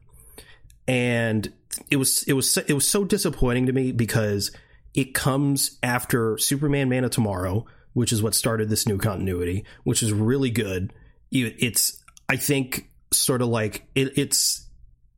and 0.86 1.52
it 1.90 1.96
was 1.96 2.22
it 2.22 2.32
was 2.32 2.56
it 2.56 2.72
was 2.72 2.88
so 2.88 3.04
disappointing 3.04 3.66
to 3.66 3.72
me 3.72 3.92
because 3.92 4.50
it 4.94 5.12
comes 5.12 5.78
after 5.82 6.38
Superman: 6.38 6.88
Man 6.88 7.04
of 7.04 7.10
Tomorrow, 7.10 7.66
which 7.92 8.12
is 8.12 8.22
what 8.22 8.34
started 8.34 8.68
this 8.68 8.86
new 8.86 8.98
continuity, 8.98 9.64
which 9.84 10.02
is 10.02 10.12
really 10.12 10.50
good. 10.50 10.92
It's 11.30 12.02
I 12.28 12.36
think 12.36 12.90
sort 13.12 13.42
of 13.42 13.48
like 13.48 13.86
it, 13.94 14.18
it's 14.18 14.66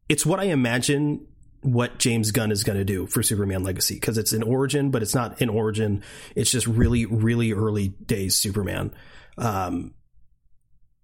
it's 0.09 0.27
what 0.27 0.41
I 0.41 0.45
imagine 0.45 1.27
what 1.63 1.99
James 1.99 2.31
Gunn 2.31 2.51
is 2.51 2.65
going 2.65 2.79
to 2.79 2.85
do 2.85 3.07
for 3.07 3.23
Superman 3.23 3.63
Legacy 3.63 3.95
because 3.95 4.19
it's 4.19 4.33
an 4.33 4.43
origin, 4.43 4.91
but 4.91 5.03
it's 5.03 5.15
not 5.15 5.41
an 5.41 5.49
origin. 5.49 6.03
It's 6.35 6.51
just 6.51 6.67
really 6.67 7.07
really 7.07 7.53
early 7.53 7.89
days 7.89 8.37
Superman. 8.37 8.95
Um, 9.37 9.95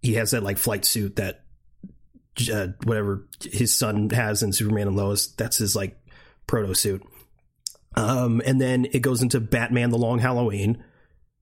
he 0.03 0.15
has 0.15 0.31
that 0.31 0.43
like 0.43 0.59
flight 0.59 0.85
suit 0.85 1.17
that 1.17 1.45
uh, 2.53 2.69
whatever 2.85 3.27
his 3.43 3.77
son 3.77 4.11
has 4.11 4.43
in 4.43 4.53
Superman 4.53 4.89
and 4.89 4.97
Lois. 4.97 5.29
That's 5.29 5.59
his 5.59 5.75
like 5.75 5.99
proto 6.47 6.75
suit. 6.75 7.03
Um, 7.97 8.43
and 8.45 8.61
then 8.61 8.87
it 8.93 9.01
goes 9.01 9.23
into 9.23 9.41
Batman: 9.41 9.91
The 9.91 9.99
Long 9.99 10.19
Halloween, 10.19 10.85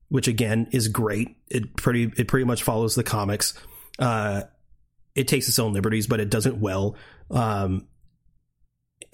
which 0.09 0.27
again 0.27 0.67
is 0.71 0.87
great. 0.87 1.35
It 1.49 1.75
pretty 1.75 2.11
it 2.17 2.27
pretty 2.27 2.45
much 2.45 2.63
follows 2.63 2.95
the 2.95 3.03
comics. 3.03 3.53
Uh, 3.99 4.43
it 5.15 5.27
takes 5.27 5.47
its 5.47 5.59
own 5.59 5.73
liberties, 5.73 6.07
but 6.07 6.19
it 6.19 6.29
does 6.29 6.45
it 6.45 6.57
well. 6.57 6.95
Um, 7.31 7.87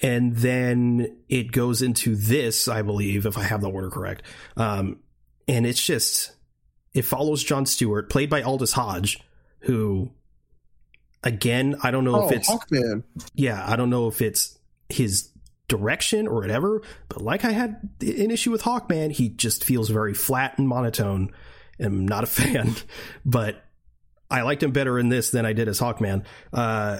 and 0.03 0.35
then 0.35 1.17
it 1.29 1.51
goes 1.51 1.81
into 1.81 2.15
this, 2.15 2.67
I 2.67 2.81
believe, 2.81 3.25
if 3.25 3.37
I 3.37 3.43
have 3.43 3.61
the 3.61 3.69
order 3.69 3.89
correct. 3.89 4.23
Um, 4.57 4.99
and 5.47 5.65
it's 5.65 5.83
just 5.85 6.31
it 6.93 7.03
follows 7.03 7.43
John 7.43 7.65
Stewart, 7.65 8.09
played 8.09 8.29
by 8.29 8.41
Aldis 8.41 8.73
Hodge, 8.73 9.19
who 9.61 10.11
again, 11.23 11.75
I 11.83 11.91
don't 11.91 12.03
know 12.03 12.23
Oh, 12.23 12.27
if 12.29 12.31
it's 12.33 12.49
Hawkman. 12.49 13.03
yeah, 13.35 13.63
I 13.65 13.75
don't 13.75 13.89
know 13.91 14.07
if 14.07 14.21
it's 14.21 14.57
his 14.89 15.29
direction 15.71 16.27
or 16.27 16.41
whatever, 16.41 16.81
but 17.07 17.21
like 17.21 17.45
I 17.45 17.51
had 17.51 17.89
an 18.01 18.29
issue 18.29 18.51
with 18.51 18.63
Hawkman, 18.63 19.11
he 19.11 19.29
just 19.29 19.63
feels 19.63 19.89
very 19.89 20.13
flat 20.13 20.57
and 20.57 20.67
monotone. 20.67 21.31
I'm 21.79 22.05
not 22.05 22.25
a 22.25 22.27
fan, 22.27 22.75
but 23.25 23.63
I 24.29 24.41
liked 24.41 24.61
him 24.61 24.71
better 24.71 24.99
in 24.99 25.09
this 25.09 25.31
than 25.31 25.45
I 25.45 25.53
did 25.53 25.69
as 25.69 25.79
Hawkman. 25.79 26.25
Uh, 26.53 26.99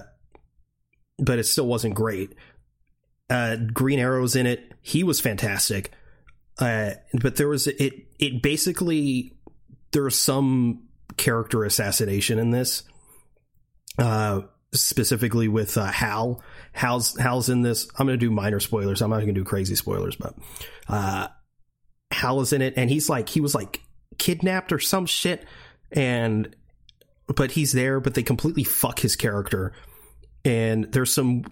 but 1.18 1.38
it 1.38 1.44
still 1.44 1.66
wasn't 1.66 1.94
great. 1.94 2.34
Uh, 3.28 3.56
Green 3.56 3.98
Arrow's 3.98 4.34
in 4.34 4.46
it. 4.46 4.72
He 4.80 5.04
was 5.04 5.20
fantastic. 5.20 5.92
Uh, 6.58 6.92
but 7.14 7.36
there 7.36 7.48
was 7.48 7.66
it. 7.66 8.06
It 8.18 8.42
basically 8.42 9.36
there 9.92 10.02
was 10.02 10.20
some 10.20 10.88
character 11.16 11.64
assassination 11.64 12.38
in 12.38 12.50
this. 12.50 12.82
Uh, 13.98 14.42
specifically 14.72 15.48
with 15.48 15.76
uh, 15.76 15.86
Hal. 15.86 16.42
Hal's 16.72 17.16
Hal's 17.18 17.48
in 17.48 17.62
this. 17.62 17.88
I'm 17.98 18.06
going 18.06 18.18
to 18.18 18.26
do 18.26 18.30
minor 18.30 18.60
spoilers. 18.60 19.02
I'm 19.02 19.10
not 19.10 19.16
going 19.16 19.28
to 19.28 19.34
do 19.34 19.44
crazy 19.44 19.74
spoilers, 19.74 20.16
but 20.16 20.34
uh, 20.88 21.28
Hal 22.10 22.40
is 22.40 22.52
in 22.52 22.62
it, 22.62 22.74
and 22.76 22.90
he's 22.90 23.08
like 23.08 23.28
he 23.28 23.40
was 23.40 23.54
like 23.54 23.82
kidnapped 24.18 24.72
or 24.72 24.78
some 24.78 25.06
shit, 25.06 25.44
and 25.90 26.54
but 27.26 27.52
he's 27.52 27.72
there, 27.72 28.00
but 28.00 28.14
they 28.14 28.22
completely 28.22 28.64
fuck 28.64 28.98
his 28.98 29.16
character, 29.16 29.72
and 30.44 30.90
there's 30.92 31.12
some 31.12 31.44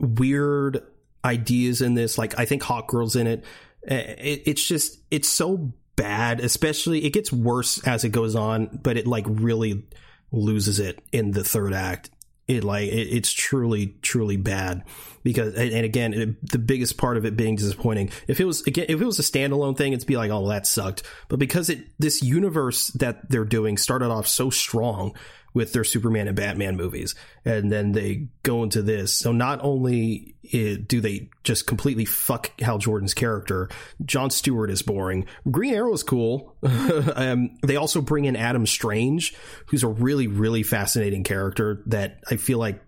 weird 0.00 0.82
ideas 1.24 1.80
in 1.80 1.94
this. 1.94 2.18
Like 2.18 2.38
I 2.38 2.44
think 2.44 2.62
Hawkgirl's 2.62 3.16
in 3.16 3.26
it. 3.26 3.44
it. 3.82 4.42
It's 4.46 4.66
just 4.66 4.98
it's 5.10 5.28
so 5.28 5.72
bad, 5.96 6.40
especially 6.40 7.04
it 7.04 7.12
gets 7.12 7.32
worse 7.32 7.86
as 7.86 8.02
it 8.02 8.10
goes 8.10 8.34
on, 8.34 8.80
but 8.82 8.96
it 8.96 9.06
like 9.06 9.24
really 9.28 9.84
loses 10.32 10.80
it 10.80 11.00
in 11.12 11.30
the 11.30 11.44
third 11.44 11.72
act 11.72 12.10
it 12.46 12.64
like 12.64 12.88
it, 12.88 13.08
it's 13.08 13.32
truly 13.32 13.96
truly 14.02 14.36
bad. 14.36 14.84
Because 15.22 15.54
and 15.54 15.72
again 15.72 16.12
it, 16.12 16.50
the 16.50 16.58
biggest 16.58 16.98
part 16.98 17.16
of 17.16 17.24
it 17.24 17.36
being 17.36 17.56
disappointing 17.56 18.10
if 18.28 18.40
it 18.40 18.44
was 18.44 18.62
again 18.62 18.86
if 18.88 19.00
it 19.00 19.04
was 19.04 19.18
a 19.18 19.22
standalone 19.22 19.76
thing 19.76 19.92
it'd 19.92 20.06
be 20.06 20.16
like 20.16 20.30
oh 20.30 20.48
that 20.48 20.66
sucked. 20.66 21.02
But 21.28 21.38
because 21.38 21.70
it 21.70 21.86
this 21.98 22.22
universe 22.22 22.88
that 22.88 23.30
they're 23.30 23.44
doing 23.44 23.78
started 23.78 24.10
off 24.10 24.28
so 24.28 24.50
strong 24.50 25.14
with 25.54 25.72
their 25.72 25.84
Superman 25.84 26.26
and 26.26 26.36
Batman 26.36 26.76
movies, 26.76 27.14
and 27.44 27.70
then 27.70 27.92
they 27.92 28.28
go 28.42 28.64
into 28.64 28.82
this. 28.82 29.14
So 29.14 29.32
not 29.32 29.60
only 29.62 30.34
do 30.52 31.00
they 31.00 31.30
just 31.44 31.66
completely 31.66 32.04
fuck 32.04 32.60
Hal 32.60 32.78
Jordan's 32.78 33.14
character, 33.14 33.70
John 34.04 34.30
Stewart 34.30 34.70
is 34.70 34.82
boring. 34.82 35.26
Green 35.50 35.72
Arrow 35.72 35.92
is 35.94 36.02
cool. 36.02 36.56
um, 36.62 37.56
they 37.62 37.76
also 37.76 38.02
bring 38.02 38.24
in 38.24 38.36
Adam 38.36 38.66
Strange, 38.66 39.34
who's 39.66 39.84
a 39.84 39.88
really 39.88 40.26
really 40.26 40.64
fascinating 40.64 41.22
character 41.22 41.82
that 41.86 42.20
I 42.30 42.36
feel 42.36 42.58
like 42.58 42.82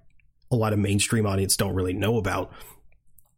a 0.51 0.56
lot 0.56 0.72
of 0.72 0.78
mainstream 0.78 1.26
audience 1.26 1.56
don't 1.56 1.74
really 1.74 1.94
know 1.94 2.18
about. 2.18 2.52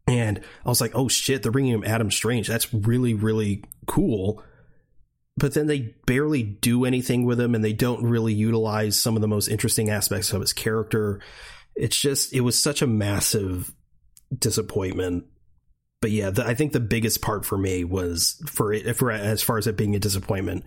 And 0.06 0.40
I 0.64 0.68
was 0.68 0.80
like, 0.80 0.92
oh 0.94 1.09
shit, 1.09 1.42
they're 1.42 1.52
bringing 1.52 1.74
him 1.74 1.84
Adam 1.84 2.10
Strange. 2.10 2.48
That's 2.48 2.72
really, 2.72 3.12
really 3.12 3.62
cool 3.86 4.42
but 5.39 5.55
then 5.55 5.66
they 5.66 5.94
barely 6.06 6.43
do 6.43 6.85
anything 6.85 7.24
with 7.24 7.40
him 7.40 7.55
and 7.55 7.65
they 7.65 7.73
don't 7.73 8.02
really 8.02 8.35
utilize 8.35 9.01
some 9.01 9.15
of 9.15 9.23
the 9.23 9.28
most 9.28 9.48
interesting 9.48 9.89
aspects 9.89 10.32
of 10.32 10.40
his 10.40 10.52
character. 10.52 11.20
It's 11.77 11.98
just, 11.98 12.32
it 12.35 12.40
was 12.40 12.59
such 12.59 12.82
a 12.82 12.86
massive 12.86 13.73
disappointment. 14.36 15.24
But 16.01 16.10
yeah, 16.10 16.31
the, 16.31 16.44
I 16.44 16.55
think 16.55 16.73
the 16.73 16.81
biggest 16.81 17.23
part 17.23 17.44
for 17.44 17.56
me 17.56 17.85
was 17.85 18.43
for 18.47 18.73
it, 18.73 18.97
for 18.97 19.10
as 19.10 19.43
far 19.43 19.59
as 19.59 19.66
it 19.66 19.77
being 19.77 19.94
a 19.94 20.01
disappointment, 20.01 20.65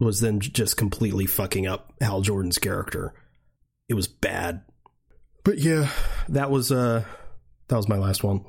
was 0.00 0.20
then 0.20 0.40
just 0.40 0.76
completely 0.76 1.26
fucking 1.26 1.66
up 1.66 1.92
Hal 2.00 2.20
Jordan's 2.20 2.58
character. 2.58 3.14
It 3.88 3.94
was 3.94 4.06
bad. 4.06 4.62
But 5.44 5.58
yeah, 5.58 5.90
that 6.28 6.50
was 6.50 6.70
uh 6.70 7.04
that 7.68 7.76
was 7.76 7.88
my 7.88 7.96
last 7.96 8.22
one. 8.22 8.44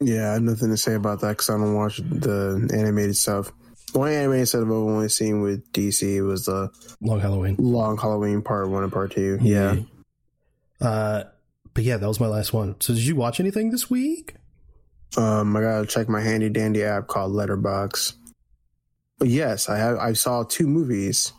Yeah, 0.00 0.30
I 0.30 0.34
have 0.34 0.42
nothing 0.42 0.70
to 0.70 0.76
say 0.76 0.94
about 0.94 1.20
that 1.20 1.30
because 1.30 1.50
I 1.50 1.54
don't 1.54 1.74
watch 1.74 1.98
the 1.98 2.70
animated 2.72 3.16
stuff. 3.16 3.52
Only 3.94 4.16
anime 4.16 4.44
set 4.46 4.62
I've 4.62 4.70
only 4.70 5.08
seen 5.08 5.42
with 5.42 5.72
DC 5.72 6.26
was 6.26 6.46
the 6.46 6.70
Long 7.00 7.20
Halloween, 7.20 7.56
Long 7.58 7.96
Halloween 7.96 8.42
Part 8.42 8.68
One 8.68 8.82
and 8.82 8.92
Part 8.92 9.12
Two. 9.12 9.38
Yeah. 9.40 9.76
Uh, 10.80 11.24
but 11.72 11.84
yeah, 11.84 11.96
that 11.96 12.08
was 12.08 12.20
my 12.20 12.26
last 12.26 12.52
one. 12.52 12.80
So, 12.80 12.94
did 12.94 13.04
you 13.04 13.16
watch 13.16 13.40
anything 13.40 13.70
this 13.70 13.88
week? 13.88 14.34
Um, 15.16 15.56
I 15.56 15.60
gotta 15.60 15.86
check 15.86 16.08
my 16.08 16.20
handy 16.20 16.48
dandy 16.48 16.82
app 16.82 17.06
called 17.06 17.32
Letterboxd. 17.32 18.14
But 19.18 19.28
yes, 19.28 19.68
I 19.68 19.78
have. 19.78 19.98
I 19.98 20.12
saw 20.12 20.42
two 20.42 20.66
movies. 20.66 21.32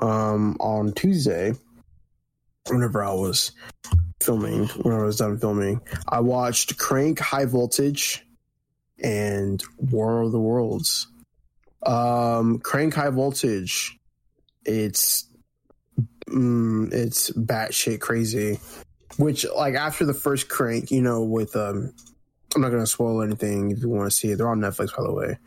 Um, 0.00 0.58
on 0.60 0.92
Tuesday, 0.92 1.54
whenever 2.68 3.02
I 3.02 3.14
was 3.14 3.52
filming, 4.20 4.66
when 4.82 4.94
I 4.94 5.02
was 5.02 5.16
done 5.16 5.38
filming, 5.38 5.80
I 6.08 6.20
watched 6.20 6.76
Crank 6.76 7.18
High 7.18 7.46
Voltage 7.46 8.22
and 9.02 9.62
War 9.78 10.22
of 10.22 10.32
the 10.32 10.40
Worlds. 10.40 11.06
Um, 11.86 12.58
Crank 12.58 12.94
High 12.94 13.10
Voltage. 13.10 13.98
It's 14.64 15.28
mm, 16.28 16.92
it's 16.92 17.30
batshit 17.30 18.00
crazy. 18.00 18.58
Which 19.18 19.46
like 19.56 19.74
after 19.74 20.04
the 20.04 20.14
first 20.14 20.48
Crank, 20.48 20.90
you 20.90 21.00
know, 21.00 21.22
with 21.22 21.54
um, 21.56 21.92
I'm 22.54 22.60
not 22.60 22.70
gonna 22.70 22.86
spoil 22.86 23.22
anything 23.22 23.70
if 23.70 23.78
you 23.78 23.88
want 23.88 24.10
to 24.10 24.16
see 24.16 24.32
it. 24.32 24.36
They're 24.36 24.48
on 24.48 24.60
Netflix, 24.60 24.96
by 24.96 25.04
the 25.04 25.12
way. 25.12 25.38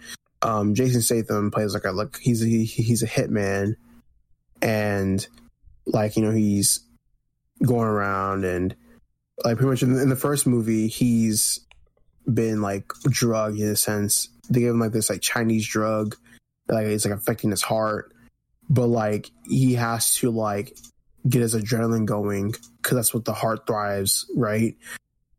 Um, 0.42 0.74
Jason 0.74 1.02
Statham 1.02 1.52
plays 1.52 1.74
like 1.74 1.84
a 1.84 1.92
like 1.92 2.18
he's 2.18 2.42
a, 2.42 2.46
he, 2.46 2.64
he's 2.64 3.04
a 3.04 3.08
hitman, 3.08 3.76
and 4.62 5.26
like 5.86 6.16
you 6.16 6.24
know 6.24 6.32
he's 6.32 6.80
going 7.62 7.88
around 7.88 8.46
and 8.46 8.74
like 9.44 9.58
pretty 9.58 9.70
much 9.70 9.84
in 9.84 9.94
the, 9.94 10.02
in 10.02 10.08
the 10.08 10.16
first 10.16 10.48
movie 10.48 10.88
he's 10.88 11.60
been 12.32 12.62
like 12.62 12.88
drugged 13.10 13.60
in 13.60 13.68
a 13.68 13.76
sense. 13.76 14.30
They 14.50 14.62
gave 14.62 14.70
him 14.70 14.80
like 14.80 14.94
this 14.94 15.10
like 15.10 15.22
Chinese 15.22 15.68
drug 15.68 16.16
like 16.70 16.88
it's 16.88 17.06
like 17.06 17.14
affecting 17.14 17.52
his 17.52 17.62
heart. 17.62 18.14
But 18.70 18.88
like 18.88 19.32
he 19.46 19.74
has 19.76 20.16
to 20.16 20.30
like 20.30 20.78
get 21.28 21.42
his 21.42 21.56
adrenaline 21.56 22.06
going 22.06 22.54
because 22.78 22.96
that's 22.96 23.14
what 23.14 23.26
the 23.26 23.34
heart 23.34 23.68
thrives 23.68 24.26
right? 24.36 24.76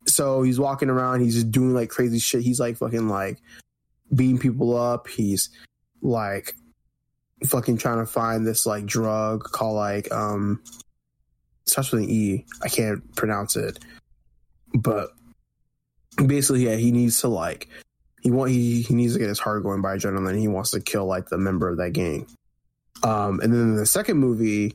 So 0.06 0.42
he's 0.42 0.58
walking 0.58 0.90
around 0.90 1.20
he's 1.20 1.34
just 1.34 1.50
doing 1.50 1.74
like 1.74 1.90
crazy 1.90 2.18
shit. 2.18 2.42
He's 2.42 2.60
like 2.60 2.76
fucking 2.76 3.08
like 3.08 3.38
beating 4.14 4.38
people 4.38 4.76
up. 4.76 5.08
He's 5.08 5.50
like 6.02 6.54
fucking 7.46 7.78
trying 7.78 7.98
to 7.98 8.06
find 8.06 8.46
this 8.46 8.66
like 8.66 8.84
drug 8.84 9.44
called 9.44 9.76
like 9.76 10.10
um 10.12 10.62
starts 11.66 11.92
with 11.92 12.02
an 12.02 12.10
e. 12.10 12.44
I 12.62 12.68
can't 12.68 13.14
pronounce 13.14 13.56
it. 13.56 13.78
But 14.74 15.10
basically 16.26 16.64
yeah 16.64 16.76
he 16.76 16.90
needs 16.92 17.20
to 17.20 17.28
like 17.28 17.68
he 18.22 18.30
want 18.30 18.50
he, 18.50 18.82
he 18.82 18.94
needs 18.94 19.14
to 19.14 19.18
get 19.18 19.28
his 19.28 19.38
heart 19.38 19.62
going 19.62 19.82
by 19.82 19.96
adrenaline. 19.96 20.38
He 20.38 20.48
wants 20.48 20.70
to 20.72 20.80
kill 20.80 21.06
like 21.06 21.28
the 21.28 21.38
member 21.38 21.68
of 21.68 21.78
that 21.78 21.92
gang. 21.92 22.26
Um, 23.02 23.40
and 23.40 23.52
then 23.52 23.60
in 23.60 23.76
the 23.76 23.86
second 23.86 24.18
movie, 24.18 24.74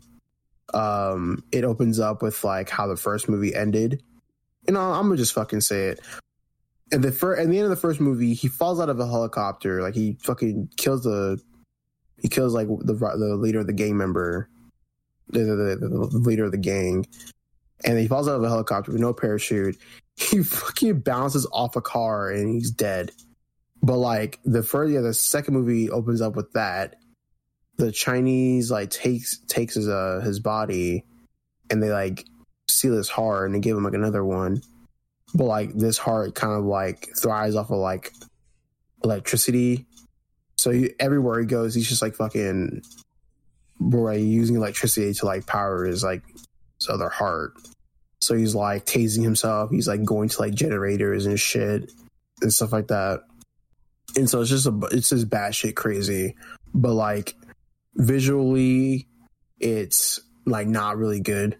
um, 0.74 1.44
it 1.52 1.64
opens 1.64 2.00
up 2.00 2.22
with 2.22 2.44
like 2.44 2.70
how 2.70 2.88
the 2.88 2.98
first 2.98 3.30
movie 3.30 3.54
ended. 3.54 4.02
And 4.68 4.78
I'm 4.78 5.04
gonna 5.04 5.18
just 5.18 5.34
fucking 5.34 5.62
say 5.62 5.90
it. 5.90 6.00
And 6.92 7.04
the 7.04 7.12
first, 7.12 7.42
at 7.42 7.50
the 7.50 7.58
end 7.58 7.66
of 7.66 7.70
the 7.70 7.76
first 7.76 8.00
movie, 8.00 8.34
he 8.34 8.48
falls 8.48 8.80
out 8.80 8.90
of 8.90 9.00
a 9.00 9.08
helicopter. 9.08 9.82
Like 9.82 9.96
he 9.96 10.18
fucking 10.22 10.70
kills 10.78 11.04
the, 11.04 11.40
he 12.20 12.28
kills 12.28 12.54
like 12.54 12.68
the 12.68 12.94
the 12.94 13.36
leader 13.36 13.60
of 13.60 13.68
the 13.68 13.74
gang 13.74 13.98
member, 13.98 14.50
the, 15.30 15.40
the, 15.40 15.78
the, 15.80 15.88
the 15.88 16.18
leader 16.18 16.46
of 16.46 16.52
the 16.52 16.58
gang, 16.58 17.06
and 17.84 18.00
he 18.00 18.08
falls 18.08 18.28
out 18.28 18.36
of 18.36 18.44
a 18.44 18.50
helicopter 18.50 18.92
with 18.92 19.02
no 19.02 19.14
parachute. 19.14 19.78
He 20.18 20.44
fucking 20.44 21.02
bounces 21.02 21.46
off 21.52 21.76
a 21.76 21.82
car 21.82 22.30
and 22.32 22.48
he's 22.48 22.72
dead. 22.72 23.12
But 23.86 23.98
like 23.98 24.40
the 24.44 24.64
first, 24.64 24.91
yeah, 24.91 25.02
the 25.02 25.14
second 25.14 25.53
movie 25.53 25.91
opens 25.91 26.20
up 26.20 26.36
with 26.36 26.52
that. 26.53 26.95
The 27.78 27.91
Chinese 27.91 28.72
like 28.72 28.90
takes 28.90 29.38
takes 29.45 29.76
his 29.76 29.88
uh 29.88 30.22
his 30.24 30.40
body, 30.40 31.03
and 31.70 31.84
they 31.84 31.91
like 31.91 32.26
seal 32.68 32.95
his 32.95 33.10
heart 33.10 33.45
and 33.45 33.53
they 33.53 33.60
give 33.60 33.78
him 33.78 33.84
like 33.84 33.94
another 33.94 34.26
one. 34.26 34.64
But 35.36 35.44
like 35.44 35.74
this 35.76 35.99
heart 35.99 36.34
kind 36.34 36.53
of 36.53 36.66
like 36.66 37.10
thrives 37.16 37.56
off 37.56 37.70
of 37.70 37.78
like 37.78 38.12
electricity. 39.03 39.86
So 40.57 40.72
he, 40.72 40.90
everywhere 40.99 41.40
he 41.40 41.45
goes, 41.45 41.76
he's 41.76 41.88
just 41.88 42.02
like 42.02 42.16
fucking, 42.16 42.82
boy 43.80 44.16
using 44.16 44.56
electricity 44.56 45.14
to 45.14 45.26
like 45.28 45.45
power 45.45 45.86
his 45.86 46.03
like 46.03 46.24
his 46.80 46.90
other 46.90 47.10
heart. 47.10 47.53
So 48.20 48.34
he's 48.34 48.56
like 48.56 48.88
tasing 48.88 49.22
himself. 49.22 49.70
He's 49.70 49.88
like 49.88 50.03
going 50.03 50.30
to 50.30 50.41
like 50.41 50.56
generators 50.56 51.28
and 51.28 51.40
shit 51.40 51.91
and 52.41 52.52
stuff 52.52 52.74
like 52.74 52.88
that 52.88 53.22
and 54.15 54.30
so 54.30 54.41
it's 54.41 54.49
just 54.49 54.68
a 54.68 54.80
it's 54.91 55.10
just 55.10 55.30
batshit 55.30 55.76
crazy, 55.76 56.36
but 56.73 56.94
like 56.94 57.36
visually, 57.95 59.07
it's 59.60 60.19
like 60.45 60.68
not 60.68 60.98
really 60.98 61.19
good 61.19 61.57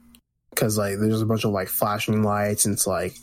because 0.50 0.78
like 0.78 0.96
there's 1.00 1.22
a 1.22 1.26
bunch 1.26 1.44
of 1.44 1.52
like 1.52 1.68
flashing 1.68 2.24
lights 2.24 2.66
and 2.66 2.74
it's 2.74 2.88
like 2.88 3.16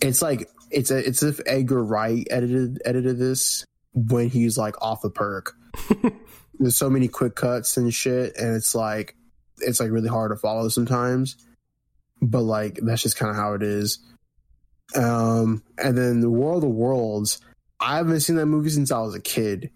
it's 0.00 0.22
like 0.22 0.48
it's 0.70 0.90
a, 0.90 0.98
it's 0.98 1.22
if 1.22 1.40
Edgar 1.46 1.82
Wright 1.82 2.26
edited 2.30 2.80
edited 2.84 3.18
this 3.18 3.64
when 3.94 4.28
he's 4.28 4.58
like 4.58 4.80
off 4.82 5.02
the 5.02 5.10
perk. 5.10 5.54
there's 6.58 6.76
so 6.76 6.90
many 6.90 7.08
quick 7.08 7.34
cuts 7.34 7.76
and 7.76 7.92
shit, 7.92 8.36
and 8.36 8.54
it's 8.54 8.74
like 8.74 9.16
it's 9.58 9.80
like 9.80 9.90
really 9.90 10.08
hard 10.08 10.30
to 10.30 10.36
follow 10.36 10.68
sometimes. 10.68 11.36
But 12.20 12.42
like 12.42 12.78
that's 12.82 13.02
just 13.02 13.16
kind 13.16 13.30
of 13.30 13.36
how 13.36 13.54
it 13.54 13.62
is. 13.62 13.98
Um, 14.94 15.62
and 15.78 15.96
then 15.96 16.20
the 16.20 16.30
World 16.30 16.64
of 16.64 16.70
Worlds, 16.70 17.40
I 17.80 17.96
haven't 17.96 18.20
seen 18.20 18.36
that 18.36 18.46
movie 18.46 18.70
since 18.70 18.90
I 18.90 19.00
was 19.00 19.14
a 19.14 19.20
kid, 19.20 19.70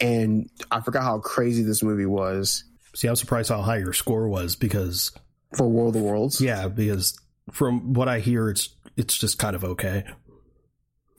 and 0.00 0.48
I 0.70 0.80
forgot 0.80 1.02
how 1.02 1.18
crazy 1.18 1.62
this 1.62 1.82
movie 1.82 2.06
was. 2.06 2.64
See, 2.94 3.08
I'm 3.08 3.16
surprised 3.16 3.48
how 3.48 3.62
high 3.62 3.78
your 3.78 3.92
score 3.92 4.28
was 4.28 4.54
because 4.54 5.12
for 5.56 5.68
World 5.68 5.96
of 5.96 6.02
the 6.02 6.08
Worlds, 6.08 6.40
yeah, 6.40 6.68
because 6.68 7.18
from 7.50 7.94
what 7.94 8.08
I 8.08 8.20
hear, 8.20 8.48
it's 8.48 8.68
it's 8.96 9.16
just 9.16 9.38
kind 9.38 9.56
of 9.56 9.64
okay. 9.64 10.04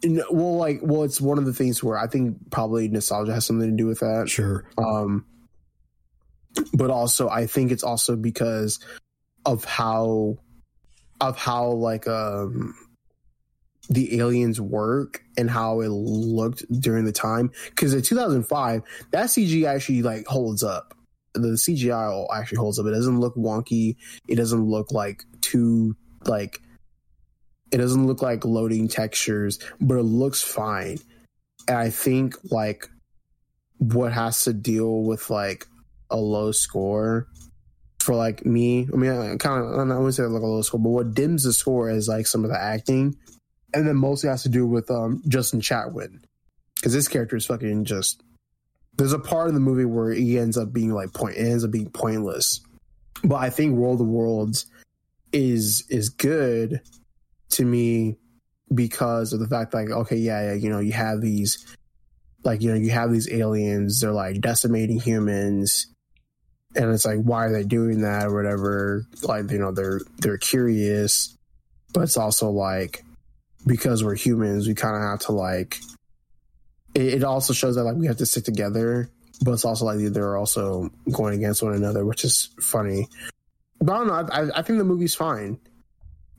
No, 0.05 0.25
well, 0.31 0.57
like, 0.57 0.79
well, 0.83 1.03
it's 1.03 1.21
one 1.21 1.37
of 1.37 1.45
the 1.45 1.53
things 1.53 1.81
where 1.81 1.97
I 1.97 2.07
think 2.07 2.51
probably 2.51 2.89
nostalgia 2.89 3.33
has 3.33 3.45
something 3.45 3.69
to 3.69 3.75
do 3.77 3.87
with 3.87 3.99
that. 4.01 4.29
Sure. 4.29 4.65
Um, 4.77 5.25
but 6.73 6.91
also, 6.91 7.29
I 7.29 7.47
think 7.47 7.71
it's 7.71 7.83
also 7.83 8.17
because 8.17 8.79
of 9.45 9.63
how, 9.63 10.37
of 11.21 11.37
how 11.37 11.67
like 11.67 12.05
um, 12.07 12.75
the 13.89 14.19
aliens 14.19 14.61
work 14.61 15.23
and 15.37 15.49
how 15.49 15.81
it 15.81 15.89
looked 15.89 16.63
during 16.79 17.05
the 17.05 17.11
time. 17.11 17.51
Because 17.69 17.93
in 17.93 18.01
2005, 18.01 18.81
that 19.11 19.25
CG 19.25 19.65
actually 19.65 20.01
like 20.01 20.25
holds 20.27 20.63
up. 20.63 20.95
The 21.33 21.49
CGI 21.49 22.27
actually 22.33 22.59
holds 22.59 22.79
up. 22.79 22.85
It 22.85 22.91
doesn't 22.91 23.19
look 23.19 23.35
wonky. 23.35 23.95
It 24.27 24.35
doesn't 24.35 24.63
look 24.63 24.91
like 24.91 25.23
too 25.41 25.95
like 26.25 26.61
it 27.71 27.77
doesn't 27.77 28.05
look 28.05 28.21
like 28.21 28.45
loading 28.45 28.87
textures, 28.87 29.59
but 29.81 29.95
it 29.95 30.03
looks 30.03 30.43
fine. 30.43 30.99
And 31.67 31.77
I 31.77 31.89
think 31.89 32.35
like 32.51 32.87
what 33.79 34.13
has 34.13 34.43
to 34.43 34.53
deal 34.53 35.01
with 35.03 35.29
like 35.29 35.65
a 36.09 36.17
low 36.17 36.51
score 36.51 37.27
for 37.99 38.15
like 38.15 38.45
me. 38.45 38.87
I 38.93 38.95
mean, 38.95 39.11
I 39.11 39.35
kind 39.37 39.65
of 39.65 39.79
I 39.79 39.95
wouldn't 39.95 40.13
say 40.13 40.23
like 40.23 40.43
a 40.43 40.45
low 40.45 40.61
score, 40.61 40.79
but 40.79 40.89
what 40.89 41.13
dims 41.15 41.43
the 41.43 41.53
score 41.53 41.89
is 41.89 42.07
like 42.07 42.27
some 42.27 42.43
of 42.43 42.51
the 42.51 42.61
acting, 42.61 43.15
and 43.73 43.87
then 43.87 43.95
mostly 43.95 44.29
has 44.29 44.43
to 44.43 44.49
do 44.49 44.65
with 44.65 44.89
um 44.91 45.21
Justin 45.27 45.61
Chatwin 45.61 46.19
because 46.75 46.93
this 46.93 47.07
character 47.07 47.35
is 47.35 47.45
fucking 47.45 47.85
just. 47.85 48.21
There's 48.95 49.13
a 49.13 49.19
part 49.19 49.47
of 49.47 49.55
the 49.55 49.59
movie 49.59 49.85
where 49.85 50.11
he 50.11 50.37
ends 50.37 50.55
up 50.55 50.71
being 50.71 50.93
like 50.93 51.13
point. 51.13 51.35
It 51.35 51.47
ends 51.47 51.63
up 51.63 51.71
being 51.71 51.89
pointless, 51.89 52.61
but 53.23 53.37
I 53.37 53.49
think 53.49 53.75
World 53.75 54.01
of 54.01 54.07
Worlds 54.07 54.67
is 55.31 55.85
is 55.89 56.09
good 56.09 56.79
to 57.49 57.65
me 57.65 58.17
because 58.73 59.33
of 59.33 59.39
the 59.39 59.47
fact 59.47 59.73
like 59.73 59.89
okay 59.89 60.15
yeah, 60.15 60.49
yeah 60.49 60.53
you 60.53 60.69
know 60.69 60.79
you 60.79 60.91
have 60.91 61.21
these 61.21 61.75
like 62.43 62.61
you 62.61 62.71
know 62.71 62.77
you 62.77 62.91
have 62.91 63.11
these 63.11 63.31
aliens 63.31 63.99
they're 63.99 64.11
like 64.11 64.41
decimating 64.41 64.99
humans 64.99 65.87
and 66.75 66.91
it's 66.91 67.05
like 67.05 67.19
why 67.19 67.45
are 67.45 67.51
they 67.51 67.63
doing 67.63 68.01
that 68.01 68.27
or 68.27 68.35
whatever 68.35 69.05
like 69.23 69.49
you 69.51 69.59
know 69.59 69.71
they're 69.71 70.01
they're 70.19 70.37
curious 70.37 71.35
but 71.93 72.01
it's 72.01 72.17
also 72.17 72.49
like 72.49 73.03
because 73.65 74.03
we're 74.03 74.15
humans 74.15 74.67
we 74.67 74.73
kind 74.73 74.95
of 74.95 75.01
have 75.01 75.19
to 75.19 75.31
like 75.31 75.79
it, 76.95 77.15
it 77.15 77.23
also 77.23 77.53
shows 77.53 77.75
that 77.75 77.83
like 77.83 77.95
we 77.95 78.07
have 78.07 78.17
to 78.17 78.25
stick 78.25 78.43
together 78.43 79.09
but 79.41 79.51
it's 79.51 79.65
also 79.65 79.85
like 79.85 79.99
they're 80.13 80.37
also 80.37 80.89
going 81.11 81.35
against 81.35 81.63
one 81.63 81.73
another 81.73 82.05
which 82.05 82.23
is 82.23 82.49
funny. 82.61 83.07
But 83.79 83.93
i 83.93 83.97
don't 83.97 84.07
know 84.07 84.13
i, 84.31 84.59
I 84.59 84.61
think 84.61 84.79
the 84.79 84.85
movie's 84.85 85.15
fine. 85.15 85.59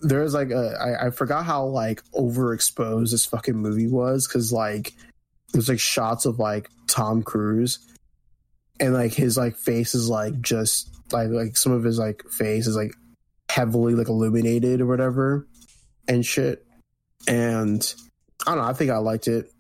There's 0.01 0.35
like 0.35 0.51
a 0.51 0.77
I, 0.81 1.07
I 1.07 1.11
forgot 1.11 1.45
how 1.45 1.65
like 1.67 2.03
overexposed 2.13 3.11
this 3.11 3.25
fucking 3.25 3.57
movie 3.57 3.89
was 3.89 4.27
because 4.27 4.53
like 4.53 4.93
there's 5.53 5.69
like 5.69 5.81
shots 5.81 6.27
of 6.27 6.39
like 6.39 6.69
Tom 6.89 7.23
Cruise 7.23 7.79
and 8.81 8.93
like 8.93 9.13
his 9.13 9.37
like 9.37 9.57
face 9.57 9.95
is 9.95 10.09
like 10.09 10.41
just 10.41 10.95
like 11.13 11.31
like 11.31 11.57
some 11.57 11.73
of 11.73 11.85
his 11.85 11.99
like 11.99 12.23
face 12.31 12.67
is 12.67 12.77
like 12.77 12.93
heavily 13.51 13.95
like 13.95 14.09
illuminated 14.09 14.81
or 14.81 14.87
whatever 14.87 15.47
and 16.09 16.27
shit 16.27 16.64
and 17.29 17.95
I 18.47 18.55
don't 18.55 18.65
know 18.65 18.69
I 18.69 18.73
think 18.73 18.91
I 18.91 18.99
liked 18.99 19.29
it 19.29 19.51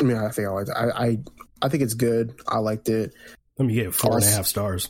I 0.00 0.04
mean 0.04 0.16
I 0.16 0.30
think 0.30 0.48
I 0.48 0.50
liked 0.50 0.68
it 0.68 0.76
I 0.76 0.88
I, 0.90 1.18
I 1.62 1.68
think 1.68 1.82
it's 1.82 1.94
good 1.94 2.40
I 2.48 2.58
liked 2.58 2.88
it 2.88 3.14
Let 3.58 3.66
me 3.66 3.74
get 3.74 3.94
four 3.94 4.14
and 4.16 4.24
a 4.24 4.28
half 4.28 4.46
stars. 4.46 4.88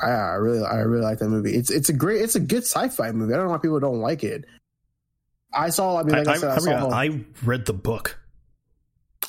I, 0.00 0.10
I 0.10 0.34
really, 0.34 0.64
I 0.64 0.76
really 0.76 1.04
like 1.04 1.18
that 1.18 1.28
movie. 1.28 1.54
It's 1.54 1.70
it's 1.70 1.88
a 1.88 1.92
great, 1.92 2.22
it's 2.22 2.34
a 2.34 2.40
good 2.40 2.64
sci-fi 2.64 3.12
movie. 3.12 3.34
I 3.34 3.36
don't 3.36 3.46
know 3.46 3.52
why 3.52 3.58
people 3.58 3.78
don't 3.78 4.00
like 4.00 4.24
it. 4.24 4.44
I 5.52 5.70
saw. 5.70 6.00
I 6.00 6.02
mean, 6.02 6.16
like 6.16 6.28
I, 6.28 6.32
I 6.32 6.36
said, 6.36 6.50
I, 6.50 6.54
I, 6.54 6.58
saw. 6.58 6.90
I 6.90 7.24
read 7.44 7.66
the 7.66 7.72
book. 7.72 8.18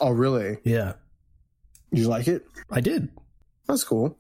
oh, 0.02 0.12
really? 0.12 0.58
Yeah, 0.64 0.94
You 1.92 2.08
like 2.08 2.28
it? 2.28 2.46
I 2.72 2.82
did. 2.82 3.10
That's 3.68 3.84
cool. 3.84 4.18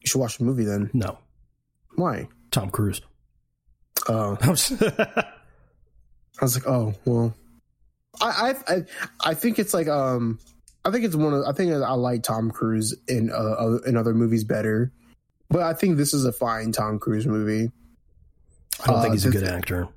You 0.00 0.06
should 0.08 0.18
watch 0.18 0.38
the 0.38 0.44
movie 0.44 0.64
then. 0.64 0.90
No, 0.92 1.18
Why? 1.94 2.28
Tom 2.50 2.70
Cruise. 2.70 3.00
Oh, 4.08 4.36
I 6.40 6.44
was 6.44 6.54
like, 6.56 6.66
oh, 6.68 6.94
well. 7.04 7.34
I, 8.20 8.54
I, 8.68 8.74
I, 8.74 8.84
I 9.30 9.34
think 9.34 9.58
it's 9.58 9.74
like, 9.74 9.88
um, 9.88 10.38
I 10.84 10.90
think 10.90 11.04
it's 11.04 11.14
one 11.16 11.32
of. 11.34 11.44
I 11.46 11.52
think 11.52 11.72
I 11.72 11.92
like 11.92 12.22
Tom 12.22 12.50
Cruise 12.50 12.94
in 13.08 13.30
uh, 13.30 13.34
other- 13.34 13.84
in 13.86 13.96
other 13.96 14.14
movies 14.14 14.44
better, 14.44 14.92
but 15.50 15.62
I 15.62 15.74
think 15.74 15.96
this 15.96 16.14
is 16.14 16.24
a 16.24 16.32
fine 16.32 16.72
Tom 16.72 16.98
Cruise 16.98 17.26
movie. 17.26 17.70
I 18.82 18.86
don't 18.86 18.96
Uh, 18.96 19.02
think 19.02 19.14
he's 19.14 19.26
a 19.26 19.30
good 19.30 19.44
actor. 19.44 19.88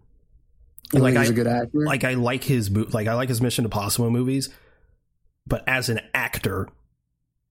You 0.93 0.99
Like, 0.99 1.13
think 1.13 1.19
he's 1.25 1.29
I- 1.29 1.33
a 1.33 1.35
good 1.35 1.47
actor. 1.47 1.85
Like 1.85 2.03
I 2.03 2.15
like 2.15 2.43
his 2.43 2.69
mo- 2.71 2.87
like 2.91 3.07
I 3.07 3.13
like 3.13 3.29
his 3.29 3.39
Mission 3.41 3.63
Impossible 3.65 4.09
movies, 4.09 4.49
but 5.47 5.63
as 5.67 5.87
an 5.89 5.99
actor, 6.13 6.67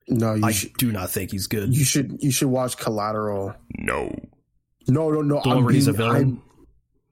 no, 0.08 0.34
you 0.34 0.44
I 0.44 0.50
should. 0.50 0.74
do 0.74 0.90
not 0.92 1.10
think 1.10 1.30
he's 1.30 1.46
good. 1.46 1.74
You 1.74 1.84
should. 1.84 2.22
You 2.22 2.30
should 2.32 2.48
watch 2.48 2.76
Collateral. 2.76 3.54
no, 3.78 4.14
No, 4.88 5.10
no, 5.10 5.22
no. 5.22 5.40
the 5.42 5.48
one 5.48 5.64
where 5.64 5.72
he's 5.72 5.86
a 5.86 5.92
being- 5.92 5.98
villain. 6.10 6.24
I'm- 6.24 6.42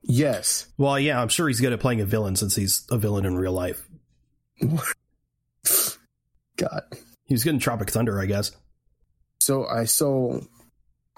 yes. 0.07 0.66
Well, 0.78 0.99
yeah, 0.99 1.20
I'm 1.20 1.28
sure 1.28 1.49
he's 1.49 1.61
good 1.61 1.73
at 1.73 1.81
playing 1.81 2.01
a 2.01 2.07
villain 2.07 2.37
since 2.37 2.57
he's 2.57 2.87
a 2.91 2.97
villain 2.99 3.24
in 3.27 3.37
real 3.37 3.53
life. 3.53 3.87
God. 6.57 6.83
He 7.27 7.35
was 7.35 7.45
good 7.45 7.55
in 7.55 7.59
Tropic 7.61 7.91
Thunder, 7.91 8.20
I 8.20 8.27
guess. 8.27 8.53
So 9.41 9.66
I 9.66 9.85
so 9.85 10.47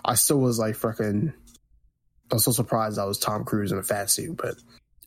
I 0.05 0.15
still 0.15 0.39
was 0.41 0.59
like 0.59 0.75
fucking. 0.75 1.33
I 2.31 2.35
was 2.35 2.45
so 2.45 2.53
surprised 2.53 2.99
I 2.99 3.05
was 3.05 3.19
Tom 3.19 3.45
Cruise 3.45 3.73
in 3.73 3.79
a 3.79 3.83
fat 3.83 4.11
suit, 4.11 4.37
but 4.37 4.55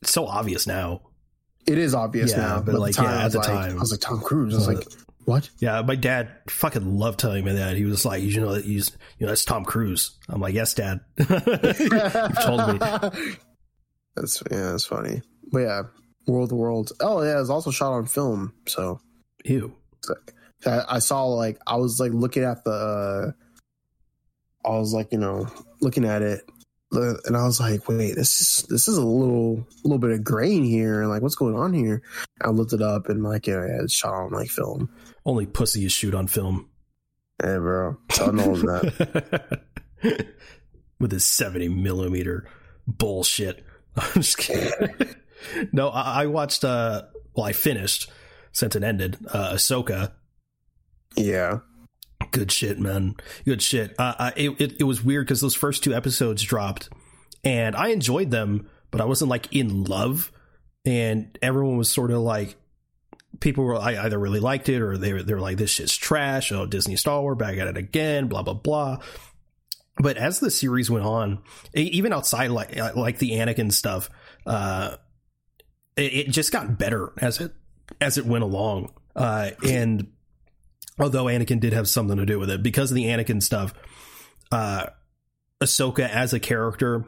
It's 0.02 0.12
so 0.12 0.26
obvious 0.26 0.66
now. 0.66 1.02
it 1.68 1.78
is 1.78 1.94
obvious 1.94 2.32
Yeah, 2.32 2.38
now. 2.38 2.62
but, 2.62 2.80
like, 2.80 2.98
yeah, 2.98 3.26
at 3.26 3.32
the 3.32 3.38
like, 3.38 3.48
time- 3.48 3.78
I 3.78 3.80
was 3.80 3.92
like 3.92 4.00
Tom 4.02 4.22
Cruise. 4.22 4.54
I 4.56 4.58
was 4.58 4.68
Uh, 4.68 4.72
like, 4.74 4.88
what? 5.26 5.50
Yeah, 5.60 5.84
my 5.84 5.94
dad 5.96 6.30
fucking 6.50 6.98
loved 6.98 7.20
telling 7.20 7.46
me 7.46 7.54
that. 7.54 7.78
He 7.78 7.86
was 7.86 8.06
like, 8.06 8.24
"You 8.24 8.42
know 8.42 8.54
that 8.56 8.66
he's, 8.66 8.90
you 9.20 9.26
know, 9.28 9.32
that's 9.32 9.46
Tom 9.46 9.66
Cruise." 9.66 10.18
I'm 10.28 10.42
like, 10.42 10.56
"Yes, 10.56 10.74
Dad." 10.74 11.02
You've 11.18 12.40
told 12.42 12.82
me. 12.82 13.32
That's 14.16 14.42
yeah, 14.52 14.72
that's 14.72 14.86
funny. 14.86 15.22
But 15.52 15.60
yeah, 15.60 15.82
World 16.28 16.52
of 16.52 16.58
Worlds. 16.58 16.94
Oh 17.00 17.24
yeah, 17.24 17.40
it's 17.40 17.50
also 17.50 17.72
shot 17.72 17.94
on 17.94 18.06
film. 18.06 18.54
So 18.68 19.00
Ew. 19.46 19.76
I, 20.66 20.84
I 20.90 21.00
saw 21.00 21.26
like 21.26 21.60
I 21.66 21.76
was 21.78 22.00
like 22.00 22.12
looking 22.14 22.44
at 22.44 22.64
the. 22.64 22.72
Uh, 22.72 23.32
I 24.68 24.78
was 24.78 24.94
like 24.94 25.12
you 25.12 25.18
know 25.18 25.48
looking 25.82 26.06
at 26.06 26.22
it, 26.22 26.42
and 26.92 27.36
I 27.36 27.46
was 27.46 27.60
like, 27.60 27.88
wait, 27.88 28.16
this 28.16 28.42
is 28.42 28.66
this 28.70 28.88
is 28.88 28.98
a 28.98 29.06
little 29.06 29.66
little 29.84 30.00
bit 30.00 30.12
of 30.12 30.24
grain 30.24 30.64
here, 30.64 31.02
and 31.02 31.10
like 31.10 31.22
what's 31.22 31.36
going 31.36 31.56
on 31.56 31.74
here? 31.74 32.02
I 32.42 32.50
looked 32.50 32.74
it 32.74 32.82
up, 32.82 33.10
and 33.10 33.24
like 33.24 33.48
yeah, 33.48 33.66
yeah 33.66 33.82
it's 33.84 33.94
shot 33.94 34.14
on 34.14 34.32
like 34.32 34.50
film. 34.50 34.90
Only 35.26 35.46
pussy 35.46 35.86
is 35.86 35.92
shoot 35.92 36.14
on 36.14 36.28
film. 36.28 36.70
Hey, 37.42 37.58
bro, 37.58 37.98
I 38.20 38.32
know 38.32 38.56
that. 38.56 39.62
With 41.00 41.12
his 41.12 41.26
70 41.26 41.70
millimeter 41.70 42.48
bullshit. 42.86 43.66
I'm 43.98 44.22
just 44.22 44.38
kidding. 44.38 45.16
no, 45.72 45.90
I, 45.90 46.24
I 46.24 46.26
watched, 46.28 46.64
uh, 46.64 47.04
well, 47.36 47.46
I 47.46 47.54
finished 47.54 48.10
since 48.52 48.76
it 48.76 48.84
ended, 48.84 49.18
uh, 49.34 49.54
Ahsoka. 49.54 50.12
Yeah, 51.16 51.60
Good 52.30 52.52
shit, 52.52 52.80
man. 52.80 53.16
Good 53.46 53.62
shit. 53.62 53.96
Uh, 53.98 54.14
uh, 54.18 54.32
it, 54.36 54.62
it, 54.62 54.74
it 54.80 54.84
was 54.84 55.04
weird 55.04 55.26
because 55.26 55.42
those 55.42 55.56
first 55.56 55.84
two 55.84 55.94
episodes 55.94 56.44
dropped 56.44 56.90
and 57.44 57.76
I 57.76 57.90
enjoyed 57.90 58.32
them, 58.32 58.70
but 58.92 59.02
I 59.02 59.06
wasn't 59.06 59.30
like 59.30 59.54
in 59.54 59.84
love. 59.84 60.32
And 60.86 61.38
everyone 61.42 61.78
was 61.78 61.90
sort 61.90 62.12
of 62.12 62.20
like, 62.20 62.56
people 63.40 63.64
were 63.64 63.76
I 63.76 63.98
either 63.98 64.20
really 64.20 64.40
liked 64.40 64.70
it 64.70 64.82
or 64.82 64.98
they 64.98 65.14
were, 65.14 65.24
they 65.24 65.34
were 65.34 65.42
like, 65.42 65.58
this 65.58 65.72
shit's 65.72 65.96
trash. 65.96 66.52
Oh, 66.52 66.66
Disney 66.66 66.96
Star 66.96 67.22
Wars, 67.22 67.38
back 67.38 67.58
at 67.58 67.68
it 67.68 67.78
again, 67.78 68.28
blah, 68.28 68.44
blah, 68.44 68.54
blah. 68.54 69.00
But 69.98 70.18
as 70.18 70.40
the 70.40 70.50
series 70.50 70.90
went 70.90 71.06
on, 71.06 71.40
even 71.74 72.14
outside 72.14 72.52
like 72.52 72.78
uh, 72.78 72.92
like 72.96 73.20
the 73.20 73.32
Anakin 73.32 73.72
stuff, 73.72 74.10
uh, 74.46 74.98
it, 75.96 76.14
it 76.14 76.30
just 76.30 76.52
got 76.52 76.78
better 76.78 77.14
as 77.18 77.40
it 77.40 77.54
as 78.00 78.18
it 78.18 78.26
went 78.26 78.44
along. 78.44 78.94
Uh, 79.16 79.52
and 79.68 80.08
although 81.00 81.26
Anakin 81.26 81.60
did 81.60 81.74
have 81.74 81.90
something 81.90 82.18
to 82.18 82.26
do 82.26 82.40
with 82.40 82.50
it, 82.50 82.64
because 82.64 82.92
of 82.92 82.96
the 82.96 83.06
Anakin 83.06 83.44
stuff, 83.44 83.74
uh, 84.52 84.88
Ahsoka 85.62 86.08
as 86.10 86.34
a 86.34 86.40
character 86.40 87.06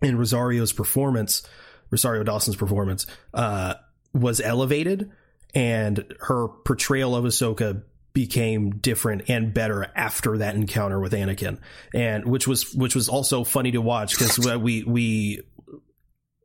and 0.00 0.18
Rosario's 0.18 0.72
performance, 0.72 1.46
Rosario 1.90 2.24
Dawson's 2.24 2.56
performance, 2.56 3.06
uh, 3.34 3.74
was 4.14 4.40
elevated, 4.40 5.10
and 5.54 6.04
her 6.20 6.48
portrayal 6.48 7.14
of 7.14 7.24
Ahsoka 7.24 7.82
became 8.18 8.70
different 8.70 9.30
and 9.30 9.54
better 9.54 9.86
after 9.94 10.38
that 10.38 10.56
encounter 10.56 10.98
with 10.98 11.12
Anakin, 11.12 11.60
and 11.94 12.26
which 12.26 12.48
was 12.48 12.74
which 12.74 12.96
was 12.96 13.08
also 13.08 13.44
funny 13.44 13.70
to 13.70 13.80
watch 13.80 14.18
because 14.18 14.36
we 14.58 14.82
we 14.82 15.42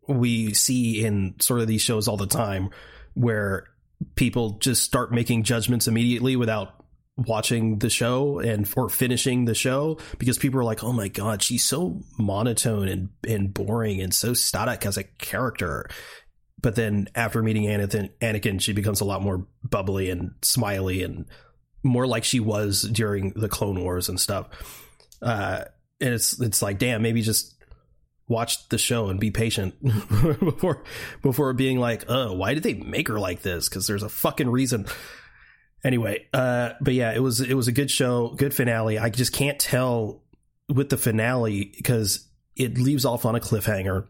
we 0.08 0.54
see 0.54 1.04
in 1.04 1.34
sort 1.40 1.62
of 1.62 1.68
these 1.68 1.82
shows 1.82 2.08
all 2.08 2.16
the 2.16 2.28
time 2.28 2.70
where 3.16 3.66
people 4.14 4.60
just 4.60 4.84
start 4.84 5.12
making 5.12 5.41
judgments 5.41 5.88
immediately 5.88 6.36
without 6.36 6.86
watching 7.18 7.80
the 7.80 7.90
show 7.90 8.38
and 8.38 8.72
or 8.78 8.88
finishing 8.88 9.45
the 9.45 9.56
show 9.56 9.98
because 10.20 10.38
people 10.38 10.60
are 10.60 10.64
like, 10.64 10.84
"Oh 10.84 10.94
my 10.94 11.08
god, 11.08 11.41
she's 11.41 11.66
so 11.66 12.04
monotone 12.20 12.88
and 12.88 13.10
and 13.28 13.52
boring 13.52 14.00
and 14.00 14.14
so 14.14 14.36
static 14.36 14.86
as 14.86 14.98
a 14.98 15.04
character." 15.04 15.90
But 16.62 16.76
then 16.76 17.08
after 17.16 17.41
meeting 17.41 17.64
Anakin, 17.64 18.12
Anakin, 18.22 18.62
she 18.62 18.74
becomes 18.74 19.02
a 19.02 19.06
lot 19.06 19.24
more 19.24 19.48
bubbly 19.68 20.12
and 20.12 20.36
smiley 20.44 21.02
and 21.02 21.26
more 21.84 22.07
like 22.07 22.23
she 22.23 22.39
was 22.39 22.81
during 22.81 23.31
the 23.31 23.49
Clone 23.49 23.84
Wars 23.84 24.10
and 24.10 24.19
stuff. 24.19 24.47
Uh, 25.22 25.65
and 26.01 26.14
it's 26.14 26.39
it's 26.41 26.61
like, 26.61 26.80
damn, 26.80 27.01
maybe 27.01 27.22
just 27.22 27.53
watch 28.27 28.68
the 28.69 28.77
show 28.77 29.10
and 29.10 29.19
be 29.19 29.31
patient 29.31 29.76
before 30.39 30.84
before 31.22 31.53
being 31.53 31.80
like, 31.80 32.05
oh, 32.07 32.34
why 32.34 32.53
did 32.53 32.64
they 32.64 32.73
make 32.73 33.07
her 33.07 33.19
like 33.19 33.41
this? 33.41 33.69
Because 33.69 33.88
there's 33.88 34.03
a 34.03 34.10
fucking 34.10 34.49
reason. 34.49 34.85
Anyway, 35.84 36.26
uh, 36.34 36.72
but 36.81 36.93
yeah, 36.93 37.14
it 37.14 37.19
was 37.19 37.41
it 37.41 37.55
was 37.55 37.68
a 37.68 37.73
good 37.73 37.91
show, 37.91 38.30
good 38.30 38.53
finale. 38.53 38.97
I 38.97 39.10
just 39.10 39.34
can't 39.34 39.60
tell 39.60 40.23
with 40.69 40.89
the 40.89 40.97
finale 40.97 41.73
because 41.76 42.27
it 42.55 42.77
leaves 42.77 43.03
off 43.03 43.26
on 43.26 43.35
a 43.35 43.39
cliffhanger, 43.39 44.07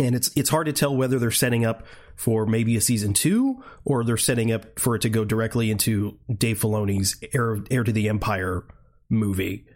and 0.00 0.16
it's 0.16 0.30
it's 0.34 0.48
hard 0.48 0.66
to 0.66 0.72
tell 0.72 0.96
whether 0.96 1.18
they're 1.18 1.30
setting 1.30 1.64
up 1.64 1.84
for 2.16 2.46
maybe 2.46 2.76
a 2.76 2.80
season 2.80 3.12
two 3.12 3.62
or 3.84 4.02
they're 4.02 4.16
setting 4.16 4.50
up 4.50 4.78
for 4.78 4.94
it 4.94 5.02
to 5.02 5.10
go 5.10 5.24
directly 5.24 5.70
into 5.70 6.18
Dave 6.34 6.58
Filoni's 6.58 7.22
Heir, 7.34 7.58
Heir 7.70 7.84
to 7.84 7.92
the 7.92 8.08
Empire 8.08 8.64
movie. 9.08 9.66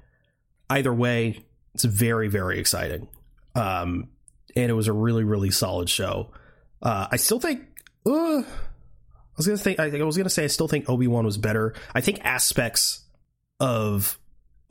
Either 0.70 0.92
way, 0.92 1.44
it's 1.74 1.84
very 1.84 2.28
very 2.28 2.58
exciting, 2.58 3.06
um, 3.54 4.08
and 4.56 4.70
it 4.70 4.74
was 4.74 4.88
a 4.88 4.92
really 4.92 5.24
really 5.24 5.50
solid 5.50 5.88
show. 5.88 6.30
Uh, 6.82 7.06
I 7.10 7.16
still 7.16 7.40
think. 7.40 7.62
Uh, 8.06 8.42
I 8.42 9.36
was 9.36 9.46
gonna 9.46 9.58
think. 9.58 9.78
I 9.78 10.02
was 10.02 10.16
gonna 10.16 10.30
say 10.30 10.44
I 10.44 10.48
still 10.48 10.68
think 10.68 10.88
Obi 10.88 11.06
Wan 11.06 11.26
was 11.26 11.36
better. 11.36 11.74
I 11.94 12.00
think 12.00 12.24
aspects 12.24 13.04
of 13.60 14.18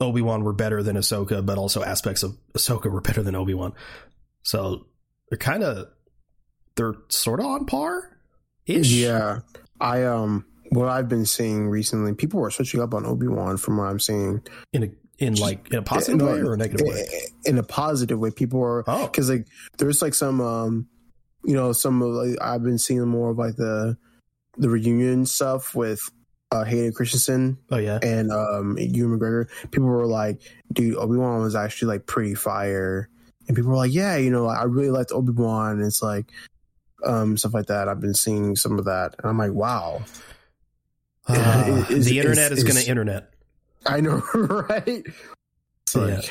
Obi 0.00 0.20
Wan 0.20 0.42
were 0.42 0.52
better 0.52 0.82
than 0.82 0.96
Ahsoka, 0.96 1.44
but 1.46 1.58
also 1.58 1.84
aspects 1.84 2.22
of 2.24 2.36
Ahsoka 2.54 2.90
were 2.90 3.00
better 3.00 3.22
than 3.22 3.36
Obi 3.36 3.54
Wan. 3.54 3.72
So 4.42 4.86
they're 5.28 5.38
kind 5.38 5.62
of 5.62 5.88
they're 6.76 6.94
sort 7.08 7.40
of 7.40 7.46
on 7.46 7.66
par. 7.66 8.10
Ish. 8.66 8.90
Yeah, 8.90 9.40
I 9.80 10.04
um, 10.04 10.46
what 10.70 10.88
I've 10.88 11.08
been 11.08 11.26
seeing 11.26 11.68
recently, 11.68 12.14
people 12.14 12.42
are 12.44 12.50
switching 12.50 12.80
up 12.80 12.94
on 12.94 13.04
Obi 13.06 13.28
Wan 13.28 13.56
from 13.56 13.76
what 13.76 13.84
I'm 13.84 14.00
seeing 14.00 14.42
in 14.72 14.84
a 14.84 14.90
in 15.18 15.34
like 15.34 15.70
in 15.70 15.78
a 15.78 15.82
positive 15.82 16.20
in, 16.20 16.26
way 16.26 16.40
or 16.40 16.54
a 16.54 16.56
negative 16.56 16.86
way. 16.86 17.06
In 17.44 17.58
a 17.58 17.62
positive 17.62 18.18
way, 18.18 18.30
people 18.30 18.62
are 18.62 18.84
Oh. 18.86 19.06
because 19.06 19.30
like 19.30 19.46
there's 19.78 20.02
like 20.02 20.14
some 20.14 20.40
um, 20.40 20.88
you 21.44 21.54
know, 21.54 21.72
some 21.72 22.02
of 22.02 22.08
like 22.10 22.36
I've 22.40 22.62
been 22.62 22.78
seeing 22.78 23.06
more 23.06 23.30
of 23.30 23.38
like 23.38 23.56
the 23.56 23.96
the 24.56 24.68
reunion 24.68 25.26
stuff 25.26 25.74
with 25.74 26.00
uh 26.52 26.64
Hayden 26.64 26.92
Christensen 26.92 27.58
Oh 27.70 27.76
yeah, 27.76 27.98
and 28.02 28.30
um 28.32 28.76
Ewan 28.78 29.18
McGregor, 29.18 29.48
people 29.70 29.88
were 29.88 30.06
like, 30.06 30.40
dude, 30.72 30.96
Obi 30.96 31.16
Wan 31.16 31.40
was 31.42 31.54
actually 31.54 31.88
like 31.88 32.06
pretty 32.06 32.34
fire. 32.34 33.08
And 33.46 33.56
people 33.56 33.70
were 33.70 33.76
like, 33.76 33.92
Yeah, 33.92 34.16
you 34.16 34.30
know, 34.30 34.46
I 34.46 34.64
really 34.64 34.90
liked 34.90 35.12
Obi 35.12 35.32
Wan 35.32 35.78
and 35.78 35.86
it's 35.86 36.02
like 36.02 36.26
um 37.04 37.36
stuff 37.36 37.52
like 37.54 37.66
that. 37.66 37.88
I've 37.88 38.00
been 38.00 38.14
seeing 38.14 38.56
some 38.56 38.78
of 38.78 38.86
that. 38.86 39.14
And 39.18 39.28
I'm 39.28 39.38
like, 39.38 39.52
wow. 39.52 40.02
Uh, 41.26 41.84
the 41.88 42.18
internet 42.18 42.52
is- 42.52 42.64
going 42.64 42.76
to 42.82 42.86
internet. 42.88 43.30
I 43.86 44.00
know, 44.00 44.22
right? 44.34 44.86
It's 45.06 45.94
Yeah. 45.94 46.00
like 46.02 46.24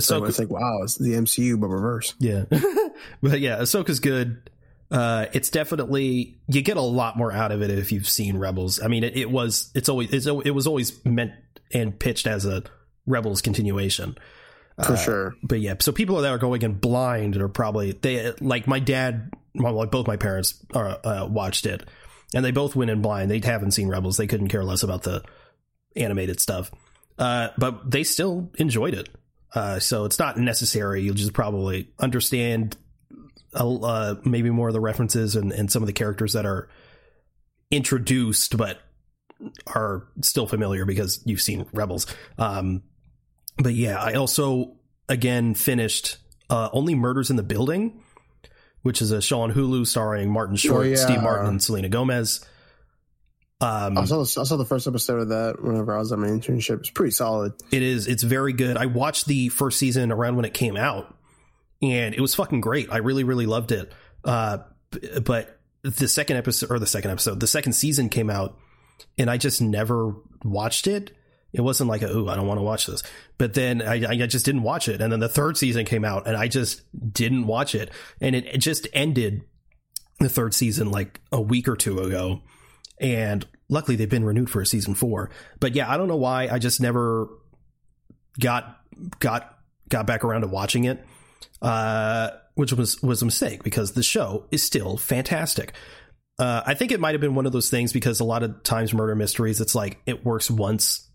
so 0.00 0.18
So 0.18 0.24
it's 0.24 0.38
like 0.40 0.50
wow, 0.50 0.80
it's 0.82 0.96
the 0.98 1.10
MCU 1.12 1.58
but 1.60 1.68
reverse. 1.68 2.14
Yeah, 2.18 2.44
but 3.22 3.38
yeah, 3.40 3.58
Ahsoka's 3.58 4.00
good. 4.00 4.50
Uh, 4.90 5.26
it's 5.32 5.50
definitely 5.50 6.36
you 6.48 6.62
get 6.62 6.76
a 6.76 6.80
lot 6.82 7.16
more 7.16 7.30
out 7.32 7.52
of 7.52 7.62
it 7.62 7.70
if 7.70 7.92
you've 7.92 8.08
seen 8.08 8.36
Rebels. 8.36 8.80
I 8.82 8.88
mean, 8.88 9.04
it, 9.04 9.16
it 9.16 9.30
was 9.30 9.70
it's 9.74 9.88
always 9.88 10.12
it's, 10.12 10.26
it 10.26 10.50
was 10.50 10.66
always 10.66 11.04
meant 11.04 11.32
and 11.72 11.96
pitched 11.96 12.26
as 12.26 12.44
a 12.44 12.64
Rebels 13.06 13.40
continuation. 13.40 14.16
For 14.82 14.94
Uh, 14.94 14.96
sure. 14.96 15.34
But 15.42 15.60
yeah, 15.60 15.74
so 15.80 15.92
people 15.92 16.20
that 16.20 16.32
are 16.32 16.38
going 16.38 16.62
in 16.62 16.74
blind 16.74 17.36
are 17.36 17.48
probably 17.48 17.92
they 17.92 18.32
like 18.40 18.66
my 18.66 18.80
dad, 18.80 19.30
well, 19.54 19.72
like 19.72 19.90
both 19.90 20.06
my 20.06 20.16
parents 20.16 20.64
are, 20.74 20.98
uh, 21.04 21.26
watched 21.30 21.66
it, 21.66 21.88
and 22.34 22.44
they 22.44 22.50
both 22.50 22.74
went 22.74 22.90
in 22.90 23.00
blind. 23.00 23.30
They 23.30 23.38
haven't 23.38 23.70
seen 23.70 23.88
Rebels. 23.88 24.16
They 24.16 24.26
couldn't 24.26 24.48
care 24.48 24.64
less 24.64 24.82
about 24.82 25.04
the 25.04 25.22
animated 25.94 26.40
stuff, 26.40 26.72
uh, 27.18 27.48
but 27.56 27.88
they 27.88 28.02
still 28.02 28.50
enjoyed 28.56 28.94
it. 28.94 29.08
Uh, 29.54 29.78
so 29.78 30.04
it's 30.06 30.18
not 30.18 30.36
necessary. 30.38 31.02
You'll 31.02 31.14
just 31.14 31.32
probably 31.32 31.92
understand 32.00 32.76
uh, 33.54 34.16
maybe 34.24 34.50
more 34.50 34.66
of 34.66 34.74
the 34.74 34.80
references 34.80 35.36
and, 35.36 35.52
and 35.52 35.70
some 35.70 35.84
of 35.84 35.86
the 35.86 35.92
characters 35.92 36.32
that 36.32 36.44
are 36.44 36.68
introduced, 37.70 38.56
but 38.56 38.80
are 39.68 40.08
still 40.22 40.46
familiar 40.48 40.84
because 40.84 41.22
you've 41.24 41.40
seen 41.40 41.66
Rebels. 41.72 42.08
Um, 42.38 42.82
but 43.58 43.74
yeah, 43.74 43.98
I 44.00 44.14
also 44.14 44.76
again 45.08 45.54
finished 45.54 46.18
uh, 46.50 46.68
Only 46.72 46.94
Murders 46.94 47.30
in 47.30 47.36
the 47.36 47.42
Building, 47.42 48.02
which 48.82 49.00
is 49.02 49.10
a 49.12 49.20
show 49.22 49.40
on 49.42 49.52
Hulu 49.52 49.86
starring 49.86 50.30
Martin 50.30 50.56
Short, 50.56 50.86
Oh, 50.86 50.88
yeah. 50.88 50.96
Steve 50.96 51.22
Martin, 51.22 51.46
and 51.46 51.62
Selena 51.62 51.88
Gomez. 51.88 52.44
Um, 53.60 53.96
I 53.96 54.04
saw 54.04 54.16
the, 54.22 54.40
I 54.40 54.44
saw 54.44 54.56
the 54.56 54.64
first 54.66 54.86
episode 54.86 55.20
of 55.22 55.28
that 55.28 55.62
whenever 55.62 55.94
I 55.94 55.98
was 55.98 56.12
on 56.12 56.20
my 56.20 56.26
internship. 56.26 56.80
It's 56.80 56.90
pretty 56.90 57.12
solid. 57.12 57.52
It 57.70 57.82
is. 57.82 58.06
It's 58.08 58.22
very 58.22 58.52
good. 58.52 58.76
I 58.76 58.86
watched 58.86 59.26
the 59.26 59.48
first 59.48 59.78
season 59.78 60.12
around 60.12 60.36
when 60.36 60.44
it 60.44 60.52
came 60.52 60.76
out, 60.76 61.16
and 61.80 62.14
it 62.14 62.20
was 62.20 62.34
fucking 62.34 62.60
great. 62.60 62.88
I 62.92 62.98
really, 62.98 63.24
really 63.24 63.46
loved 63.46 63.72
it. 63.72 63.90
Uh, 64.24 64.58
but 65.24 65.58
the 65.82 66.08
second 66.08 66.36
episode, 66.36 66.70
or 66.70 66.78
the 66.78 66.86
second 66.86 67.10
episode, 67.12 67.40
the 67.40 67.46
second 67.46 67.72
season 67.74 68.08
came 68.08 68.28
out, 68.28 68.58
and 69.16 69.30
I 69.30 69.38
just 69.38 69.62
never 69.62 70.14
watched 70.44 70.86
it. 70.86 71.12
It 71.54 71.60
wasn't 71.60 71.88
like, 71.88 72.02
oh, 72.02 72.28
I 72.28 72.34
don't 72.34 72.48
want 72.48 72.58
to 72.58 72.64
watch 72.64 72.86
this. 72.86 73.04
But 73.38 73.54
then 73.54 73.80
I, 73.80 74.24
I 74.24 74.26
just 74.26 74.44
didn't 74.44 74.64
watch 74.64 74.88
it. 74.88 75.00
And 75.00 75.12
then 75.12 75.20
the 75.20 75.28
third 75.28 75.56
season 75.56 75.84
came 75.84 76.04
out, 76.04 76.26
and 76.26 76.36
I 76.36 76.48
just 76.48 76.82
didn't 77.12 77.46
watch 77.46 77.76
it. 77.76 77.90
And 78.20 78.34
it, 78.34 78.46
it 78.46 78.58
just 78.58 78.88
ended 78.92 79.42
the 80.18 80.28
third 80.28 80.52
season 80.52 80.90
like 80.90 81.20
a 81.30 81.40
week 81.40 81.68
or 81.68 81.76
two 81.76 82.00
ago. 82.00 82.42
And 83.00 83.46
luckily, 83.68 83.96
they've 83.96 84.10
been 84.10 84.24
renewed 84.24 84.50
for 84.50 84.60
a 84.60 84.66
season 84.66 84.96
four. 84.96 85.30
But 85.60 85.76
yeah, 85.76 85.90
I 85.90 85.96
don't 85.96 86.08
know 86.08 86.16
why. 86.16 86.48
I 86.48 86.58
just 86.58 86.80
never 86.80 87.28
got 88.40 88.80
got 89.20 89.56
got 89.88 90.06
back 90.06 90.24
around 90.24 90.40
to 90.40 90.48
watching 90.48 90.84
it, 90.84 91.04
uh, 91.62 92.30
which 92.54 92.72
was 92.72 93.00
was 93.00 93.22
a 93.22 93.26
mistake 93.26 93.62
because 93.62 93.92
the 93.92 94.02
show 94.02 94.46
is 94.50 94.62
still 94.62 94.96
fantastic. 94.96 95.72
Uh, 96.36 96.62
I 96.66 96.74
think 96.74 96.90
it 96.90 96.98
might 96.98 97.12
have 97.12 97.20
been 97.20 97.36
one 97.36 97.46
of 97.46 97.52
those 97.52 97.70
things 97.70 97.92
because 97.92 98.18
a 98.18 98.24
lot 98.24 98.42
of 98.42 98.64
times 98.64 98.92
murder 98.92 99.14
mysteries, 99.14 99.60
it's 99.60 99.74
like 99.74 100.00
it 100.04 100.24
works 100.24 100.50
once, 100.50 101.08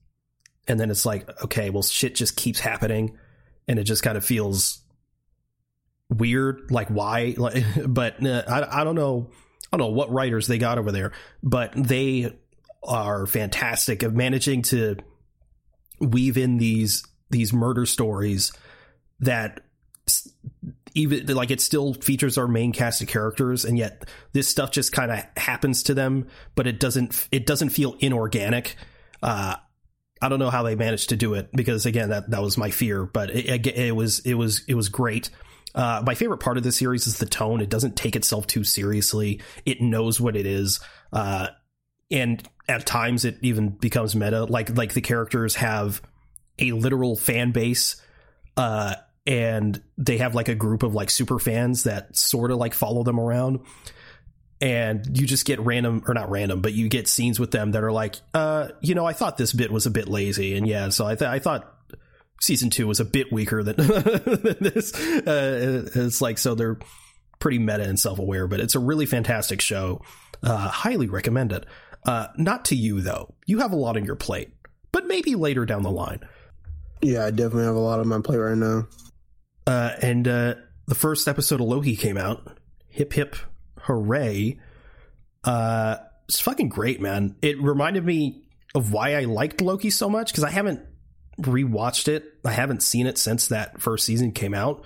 and 0.70 0.80
then 0.80 0.92
it's 0.92 1.06
like 1.06 1.28
okay, 1.44 1.70
well, 1.70 1.84
shit 1.84 2.16
just 2.16 2.36
keeps 2.36 2.60
happening, 2.60 3.18
and 3.68 3.80
it 3.80 3.84
just 3.84 4.04
kind 4.04 4.18
of 4.18 4.24
feels 4.24 4.80
weird. 6.10 6.72
Like 6.72 6.88
why? 6.88 7.36
Like, 7.38 7.64
but 7.88 8.26
uh, 8.26 8.44
I 8.48 8.82
I 8.82 8.84
don't 8.84 8.96
know. 8.96 9.30
I 9.74 9.78
don't 9.78 9.90
know 9.90 9.96
what 9.96 10.12
writers 10.12 10.48
they 10.48 10.58
got 10.58 10.78
over 10.78 10.92
there, 10.92 11.12
but 11.44 11.74
they 11.76 12.34
are 12.84 13.26
fantastic 13.26 14.04
of 14.04 14.16
managing 14.16 14.62
to 14.62 14.96
weave 16.00 16.38
in 16.38 16.58
these 16.58 17.06
these 17.30 17.52
murder 17.52 17.86
stories 17.86 18.54
that 19.20 19.62
even 20.96 21.26
like 21.28 21.52
it 21.52 21.62
still 21.62 21.94
features 21.94 22.38
our 22.38 22.48
main 22.48 22.72
cast 22.72 23.02
of 23.02 23.08
characters 23.08 23.66
and 23.66 23.78
yet 23.78 24.06
this 24.32 24.48
stuff 24.48 24.72
just 24.72 24.92
kind 24.92 25.12
of 25.12 25.24
happens 25.38 25.84
to 25.84 25.94
them 25.94 26.28
but 26.56 26.66
it 26.66 26.80
doesn't 26.80 27.28
it 27.32 27.46
doesn't 27.46 27.70
feel 27.70 27.96
inorganic 28.00 28.76
uh 29.22 29.56
i 30.22 30.30
don't 30.30 30.40
know 30.40 30.50
how 30.50 30.64
they 30.64 30.76
managed 30.76 31.10
to 31.10 31.16
do 31.16 31.34
it 31.34 31.50
because 31.54 31.86
again 31.86 32.10
that 32.10 32.30
that 32.30 32.42
was 32.42 32.58
my 32.58 32.70
fear 32.70 33.06
but 33.06 33.30
it, 33.30 33.68
it, 33.68 33.78
it 33.78 33.96
was 33.96 34.20
it 34.20 34.34
was 34.36 34.64
it 34.68 34.76
was 34.76 34.90
great 34.90 35.30
uh, 35.76 36.02
my 36.04 36.16
favorite 36.16 36.40
part 36.40 36.58
of 36.58 36.64
the 36.64 36.72
series 36.72 37.06
is 37.06 37.20
the 37.20 37.28
tone. 37.28 37.62
It 37.62 37.70
doesn't 37.70 37.96
take 37.96 38.16
itself 38.16 38.48
too 38.48 38.64
seriously. 38.64 39.40
It 39.68 39.80
knows 39.82 40.20
what 40.20 40.36
it 40.36 40.48
is. 40.48 40.80
Uh, 41.14 41.50
and 42.12 42.48
at 42.68 42.86
times 42.86 43.26
it 43.26 43.38
even 43.42 43.70
becomes 43.70 44.16
meta 44.16 44.46
like 44.46 44.76
like 44.76 44.94
the 44.94 45.02
characters 45.02 45.56
have 45.56 46.02
a 46.60 46.72
literal 46.72 47.16
fan 47.16 47.52
base 47.52 48.02
uh 48.58 48.96
and 49.26 49.82
they 49.98 50.18
have 50.18 50.36
like 50.36 50.48
a 50.48 50.56
group 50.56 50.84
of 50.84 50.94
like 50.94 51.10
super 51.10 51.40
fans 51.40 51.84
that 51.84 52.16
sort 52.16 52.52
of 52.52 52.58
like 52.58 52.74
follow 52.74 53.04
them 53.04 53.20
around 53.20 53.60
and 54.62 55.18
you 55.18 55.26
just 55.26 55.46
get 55.46 55.60
random 55.60 56.04
or 56.08 56.14
not 56.14 56.30
random 56.30 56.62
but 56.62 56.74
you 56.74 56.90
get 56.90 57.08
scenes 57.08 57.40
with 57.40 57.52
them 57.52 57.72
that 57.72 57.84
are 57.84 57.92
like 57.92 58.16
uh 58.34 58.70
you 58.82 58.94
know 58.94 59.06
i 59.06 59.14
thought 59.14 59.38
this 59.38 59.54
bit 59.54 59.72
was 59.72 59.86
a 59.86 59.92
bit 59.92 60.08
lazy 60.08 60.56
and 60.56 60.68
yeah 60.68 60.90
so 60.90 61.06
i, 61.06 61.16
th- 61.16 61.30
I 61.30 61.40
thought 61.40 61.76
season 62.42 62.70
two 62.70 62.88
was 62.88 63.00
a 63.00 63.06
bit 63.06 63.32
weaker 63.32 63.64
than, 63.64 63.76
than 63.78 64.58
this 64.60 64.94
uh, 64.94 65.88
it's 65.96 66.22
like 66.22 66.38
so 66.38 66.56
they're 66.56 66.80
pretty 67.40 67.60
meta 67.60 67.84
and 67.84 68.00
self-aware 68.00 68.48
but 68.48 68.60
it's 68.60 68.76
a 68.76 68.80
really 68.80 69.06
fantastic 69.06 69.62
show 69.62 70.02
uh 70.44 70.68
highly 70.68 71.08
recommend 71.08 71.52
it 71.52 71.66
uh, 72.06 72.28
not 72.38 72.66
to 72.66 72.76
you 72.76 73.02
though. 73.02 73.34
You 73.46 73.60
have 73.60 73.72
a 73.72 73.76
lot 73.76 73.98
on 73.98 74.06
your 74.06 74.16
plate, 74.16 74.50
but 74.92 75.08
maybe 75.08 75.36
later 75.36 75.66
down 75.66 75.84
the 75.84 75.92
line. 75.92 76.22
Yeah, 77.02 77.26
I 77.26 77.32
definitely 77.32 77.66
have 77.66 77.76
a 77.76 77.80
lot 77.80 78.00
on 78.00 78.08
my 78.08 78.20
plate 78.22 78.38
right 78.38 78.58
now. 78.58 78.88
Uh, 79.66 79.92
and 80.02 80.28
uh, 80.28 80.56
the 80.88 80.96
first 80.96 81.28
episode 81.28 81.62
of 81.62 81.68
Loki 81.68 81.96
came 81.96 82.18
out. 82.18 82.58
Hip 82.90 83.14
hip 83.14 83.36
hooray! 83.90 84.60
Uh, 85.44 85.98
it's 86.28 86.40
fucking 86.40 86.70
great, 86.70 87.02
man. 87.02 87.36
It 87.42 87.60
reminded 87.60 88.06
me 88.06 88.44
of 88.76 88.94
why 88.94 89.16
I 89.16 89.22
liked 89.22 89.62
Loki 89.62 89.90
so 89.90 90.10
much 90.10 90.32
because 90.32 90.44
I 90.44 90.52
haven't 90.52 90.82
rewatched 91.42 92.08
it. 92.08 92.26
I 92.46 92.52
haven't 92.52 92.84
seen 92.84 93.08
it 93.08 93.18
since 93.18 93.48
that 93.48 93.82
first 93.82 94.06
season 94.06 94.32
came 94.32 94.54
out. 94.54 94.86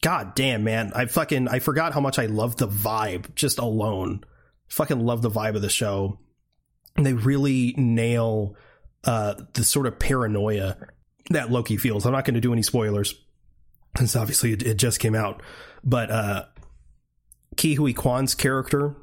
God 0.00 0.36
damn, 0.36 0.62
man. 0.62 0.92
I 0.94 1.06
fucking 1.06 1.48
I 1.48 1.58
forgot 1.58 1.92
how 1.92 2.00
much 2.00 2.20
I 2.20 2.26
love 2.26 2.56
the 2.56 2.68
vibe 2.68 3.34
just 3.34 3.58
alone. 3.58 4.22
Fucking 4.68 5.00
love 5.00 5.22
the 5.22 5.30
vibe 5.30 5.56
of 5.56 5.62
the 5.62 5.68
show. 5.68 6.20
And 6.96 7.04
they 7.04 7.14
really 7.14 7.74
nail 7.76 8.54
uh 9.04 9.34
the 9.54 9.64
sort 9.64 9.86
of 9.86 9.98
paranoia 9.98 10.76
that 11.30 11.50
Loki 11.50 11.76
feels. 11.76 12.06
I'm 12.06 12.12
not 12.12 12.24
going 12.24 12.34
to 12.34 12.40
do 12.40 12.52
any 12.52 12.62
spoilers 12.62 13.14
since 13.96 14.14
obviously 14.14 14.52
it, 14.52 14.62
it 14.62 14.76
just 14.76 15.00
came 15.00 15.16
out. 15.16 15.42
But 15.82 16.10
uh 16.10 16.44
Ke 17.56 17.76
Huy 17.76 17.92
Quan's 17.92 18.34
character 18.34 18.96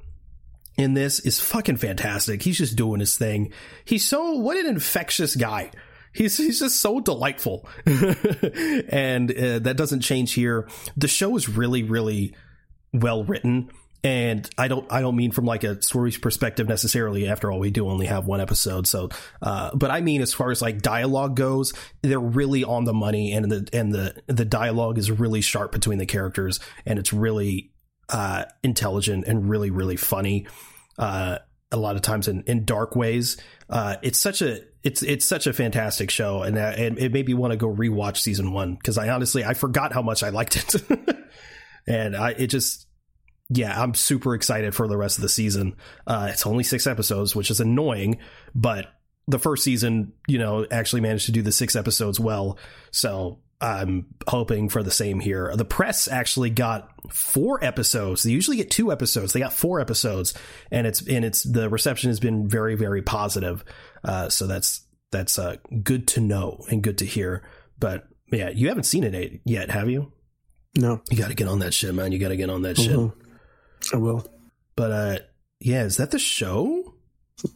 in 0.78 0.94
this 0.94 1.20
is 1.20 1.40
fucking 1.40 1.78
fantastic. 1.78 2.42
He's 2.42 2.58
just 2.58 2.76
doing 2.76 3.00
his 3.00 3.18
thing. 3.18 3.52
He's 3.86 4.06
so 4.06 4.34
what 4.34 4.58
an 4.58 4.66
infectious 4.66 5.36
guy. 5.36 5.72
He's 6.14 6.38
he's 6.38 6.60
just 6.60 6.80
so 6.80 7.00
delightful, 7.00 7.68
and 7.86 9.32
uh, 9.32 9.60
that 9.60 9.76
doesn't 9.78 10.02
change 10.02 10.34
here. 10.34 10.68
The 10.96 11.08
show 11.08 11.36
is 11.36 11.50
really 11.50 11.82
really 11.82 12.36
well 12.94 13.24
written, 13.24 13.72
and 14.04 14.48
I 14.58 14.68
don't 14.68 14.92
I 14.92 15.02
don't 15.02 15.16
mean 15.16 15.32
from 15.32 15.46
like 15.46 15.64
a 15.64 15.82
story's 15.82 16.20
perspective 16.20 16.68
necessarily. 16.68 17.28
After 17.28 17.52
all, 17.52 17.58
we 17.58 17.72
do 17.72 17.88
only 17.90 18.06
have 18.06 18.28
one 18.28 18.42
episode, 18.42 18.86
so 18.86 19.10
uh, 19.42 19.72
but 19.76 19.90
I 19.90 20.02
mean 20.02 20.22
as 20.22 20.36
far 20.36 20.52
as 20.52 20.62
like 20.62 20.84
dialogue 20.84 21.36
goes, 21.36 21.74
they're 22.04 22.20
really 22.20 22.64
on 22.64 22.84
the 22.84 22.94
money, 22.94 23.34
and 23.34 23.52
the 23.52 23.68
and 23.74 23.92
the 23.92 24.22
the 24.28 24.46
dialogue 24.46 25.00
is 25.00 25.10
really 25.10 25.42
sharp 25.42 25.72
between 25.72 25.98
the 25.98 26.06
characters, 26.06 26.60
and 26.86 27.00
it's 27.00 27.12
really 27.12 27.73
uh, 28.14 28.46
intelligent 28.64 29.26
and 29.28 29.50
really 29.50 29.72
really 29.72 29.98
funny. 29.98 30.48
Uh, 30.98 31.40
a 31.74 31.78
lot 31.78 31.96
of 31.96 32.04
times 32.04 32.28
in, 32.28 32.44
in 32.44 32.64
dark 32.64 32.96
ways. 32.96 33.36
Uh, 33.70 33.96
it's 34.04 34.20
such 34.20 34.42
a 34.42 34.62
it's 34.84 35.02
it's 35.02 35.26
such 35.26 35.48
a 35.48 35.54
fantastic 35.54 36.12
show, 36.12 36.44
and, 36.44 36.56
that, 36.56 36.78
and 36.78 37.00
it 37.00 37.12
made 37.12 37.28
me 37.28 37.34
want 37.34 37.52
to 37.52 37.58
go 37.58 37.74
rewatch 37.74 38.18
season 38.18 38.54
one 38.54 38.76
because 38.76 38.98
I 38.98 39.10
honestly 39.10 39.44
I 39.44 39.56
forgot 39.56 39.92
how 39.92 40.02
much 40.02 40.24
I 40.24 40.30
liked 40.30 40.56
it, 40.56 40.84
and 41.88 42.16
I 42.16 42.32
it 42.32 42.48
just 42.48 42.86
yeah 43.50 43.82
I'm 43.82 43.96
super 43.96 44.36
excited 44.36 44.76
for 44.76 44.88
the 44.88 44.98
rest 44.98 45.18
of 45.18 45.24
the 45.24 45.30
season. 45.30 45.76
Uh, 46.06 46.30
it's 46.32 46.46
only 46.46 46.64
six 46.64 46.86
episodes, 46.86 47.36
which 47.36 47.50
is 47.50 47.60
annoying, 47.60 48.20
but 48.54 48.94
the 49.28 49.40
first 49.40 49.64
season 49.64 50.14
you 50.28 50.38
know 50.38 50.68
actually 50.70 51.02
managed 51.02 51.26
to 51.26 51.32
do 51.32 51.42
the 51.42 51.52
six 51.52 51.76
episodes 51.76 52.20
well, 52.20 52.60
so 52.92 53.40
I'm 53.60 54.08
hoping 54.28 54.70
for 54.70 54.84
the 54.84 54.92
same 54.92 55.20
here. 55.20 55.52
The 55.56 55.66
press 55.66 56.08
actually 56.08 56.52
got 56.52 56.93
four 57.12 57.64
episodes. 57.64 58.24
They 58.24 58.32
usually 58.32 58.58
get 58.58 58.72
two 58.72 58.92
episodes. 58.92 59.34
They 59.34 59.40
got 59.40 59.54
four 59.54 59.80
episodes, 59.80 60.34
and 60.72 60.88
it's 60.88 61.06
and 61.08 61.26
it's 61.26 61.44
the 61.44 61.70
reception 61.70 62.10
has 62.10 62.20
been 62.20 62.48
very 62.48 62.76
very 62.76 63.02
positive. 63.02 63.64
Uh, 64.04 64.30
so 64.30 64.48
that's 64.48 64.86
that's 65.12 65.40
uh, 65.40 65.58
good 65.84 66.08
to 66.10 66.22
know 66.22 66.64
and 66.70 66.84
good 66.84 66.98
to 67.00 67.06
hear. 67.06 67.44
But 67.80 68.08
yeah, 68.32 68.50
you 68.50 68.68
haven't 68.70 68.84
seen 68.84 69.04
it 69.04 69.42
yet, 69.46 69.70
have 69.70 69.90
you? 69.90 70.12
No. 70.76 71.02
You 71.10 71.18
got 71.18 71.30
to 71.30 71.36
get 71.36 71.48
on 71.48 71.60
that 71.60 71.74
shit, 71.74 71.94
man. 71.94 72.12
You 72.12 72.20
got 72.20 72.30
to 72.30 72.36
get 72.36 72.50
on 72.50 72.64
that 72.64 72.78
mm-hmm. 72.78 73.10
shit. 73.10 73.94
I 73.94 73.98
will. 73.98 74.26
But 74.76 74.92
uh, 74.92 75.20
yeah, 75.60 75.84
is 75.84 75.98
that 75.98 76.12
the 76.12 76.20
show? 76.20 76.96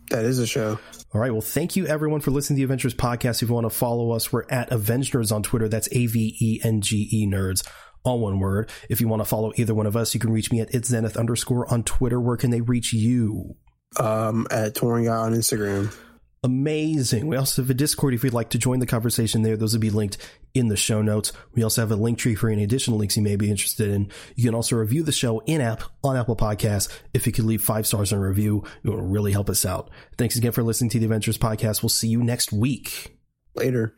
That 0.09 0.25
is 0.25 0.39
a 0.39 0.47
show. 0.47 0.79
All 1.13 1.21
right. 1.21 1.31
Well, 1.31 1.41
thank 1.41 1.75
you 1.75 1.87
everyone 1.87 2.19
for 2.19 2.31
listening 2.31 2.59
to 2.59 2.67
the 2.67 2.75
Avengenerds 2.75 2.95
podcast. 2.95 3.41
If 3.41 3.49
you 3.49 3.55
want 3.55 3.65
to 3.65 3.75
follow 3.75 4.11
us, 4.11 4.31
we're 4.31 4.43
at 4.49 4.69
Avengenerds 4.69 5.31
on 5.31 5.43
Twitter. 5.43 5.69
That's 5.69 5.87
A 5.91 6.05
V 6.07 6.35
E 6.39 6.59
N 6.63 6.81
G 6.81 7.07
E 7.11 7.27
Nerds, 7.27 7.65
all 8.07 8.19
one 8.19 8.39
word. 8.39 8.69
If 8.89 9.01
you 9.01 9.07
want 9.07 9.21
to 9.21 9.25
follow 9.25 9.51
either 9.55 9.75
one 9.75 9.85
of 9.85 9.95
us, 9.95 10.13
you 10.13 10.19
can 10.19 10.31
reach 10.31 10.51
me 10.51 10.61
at 10.61 10.73
it's 10.73 10.89
Zenith 10.89 11.17
underscore 11.17 11.71
on 11.71 11.83
Twitter. 11.83 12.19
Where 12.19 12.37
can 12.37 12.51
they 12.51 12.61
reach 12.61 12.93
you? 12.93 13.55
Um, 13.99 14.47
at 14.51 14.75
Touring 14.75 15.05
Guy 15.05 15.15
on 15.15 15.33
Instagram 15.33 15.93
amazing. 16.43 17.27
We 17.27 17.35
also 17.35 17.61
have 17.61 17.69
a 17.69 17.73
Discord 17.73 18.13
if 18.13 18.23
you'd 18.23 18.33
like 18.33 18.51
to 18.51 18.57
join 18.57 18.79
the 18.79 18.85
conversation 18.85 19.41
there. 19.41 19.57
Those 19.57 19.73
will 19.73 19.81
be 19.81 19.89
linked 19.89 20.17
in 20.53 20.69
the 20.69 20.77
show 20.77 21.01
notes. 21.01 21.33
We 21.53 21.63
also 21.63 21.81
have 21.81 21.91
a 21.91 21.97
Linktree 21.97 22.37
for 22.37 22.49
any 22.49 22.63
additional 22.63 22.97
links 22.97 23.17
you 23.17 23.23
may 23.23 23.35
be 23.35 23.51
interested 23.51 23.89
in. 23.89 24.11
You 24.35 24.45
can 24.45 24.55
also 24.55 24.75
review 24.77 25.03
the 25.03 25.11
show 25.11 25.39
in 25.39 25.61
app 25.61 25.83
on 26.03 26.15
Apple 26.15 26.35
Podcasts. 26.35 26.89
If 27.13 27.27
you 27.27 27.33
could 27.33 27.45
leave 27.45 27.61
five 27.61 27.85
stars 27.85 28.11
in 28.11 28.17
a 28.17 28.21
review, 28.21 28.63
it 28.83 28.89
will 28.89 28.97
really 28.97 29.31
help 29.31 29.49
us 29.49 29.65
out. 29.65 29.89
Thanks 30.17 30.35
again 30.35 30.51
for 30.51 30.63
listening 30.63 30.89
to 30.91 30.99
the 30.99 31.07
Avengenerds 31.07 31.37
Podcast. 31.37 31.83
We'll 31.83 31.89
see 31.89 32.07
you 32.07 32.23
next 32.23 32.51
week. 32.51 33.17
Later. 33.53 33.93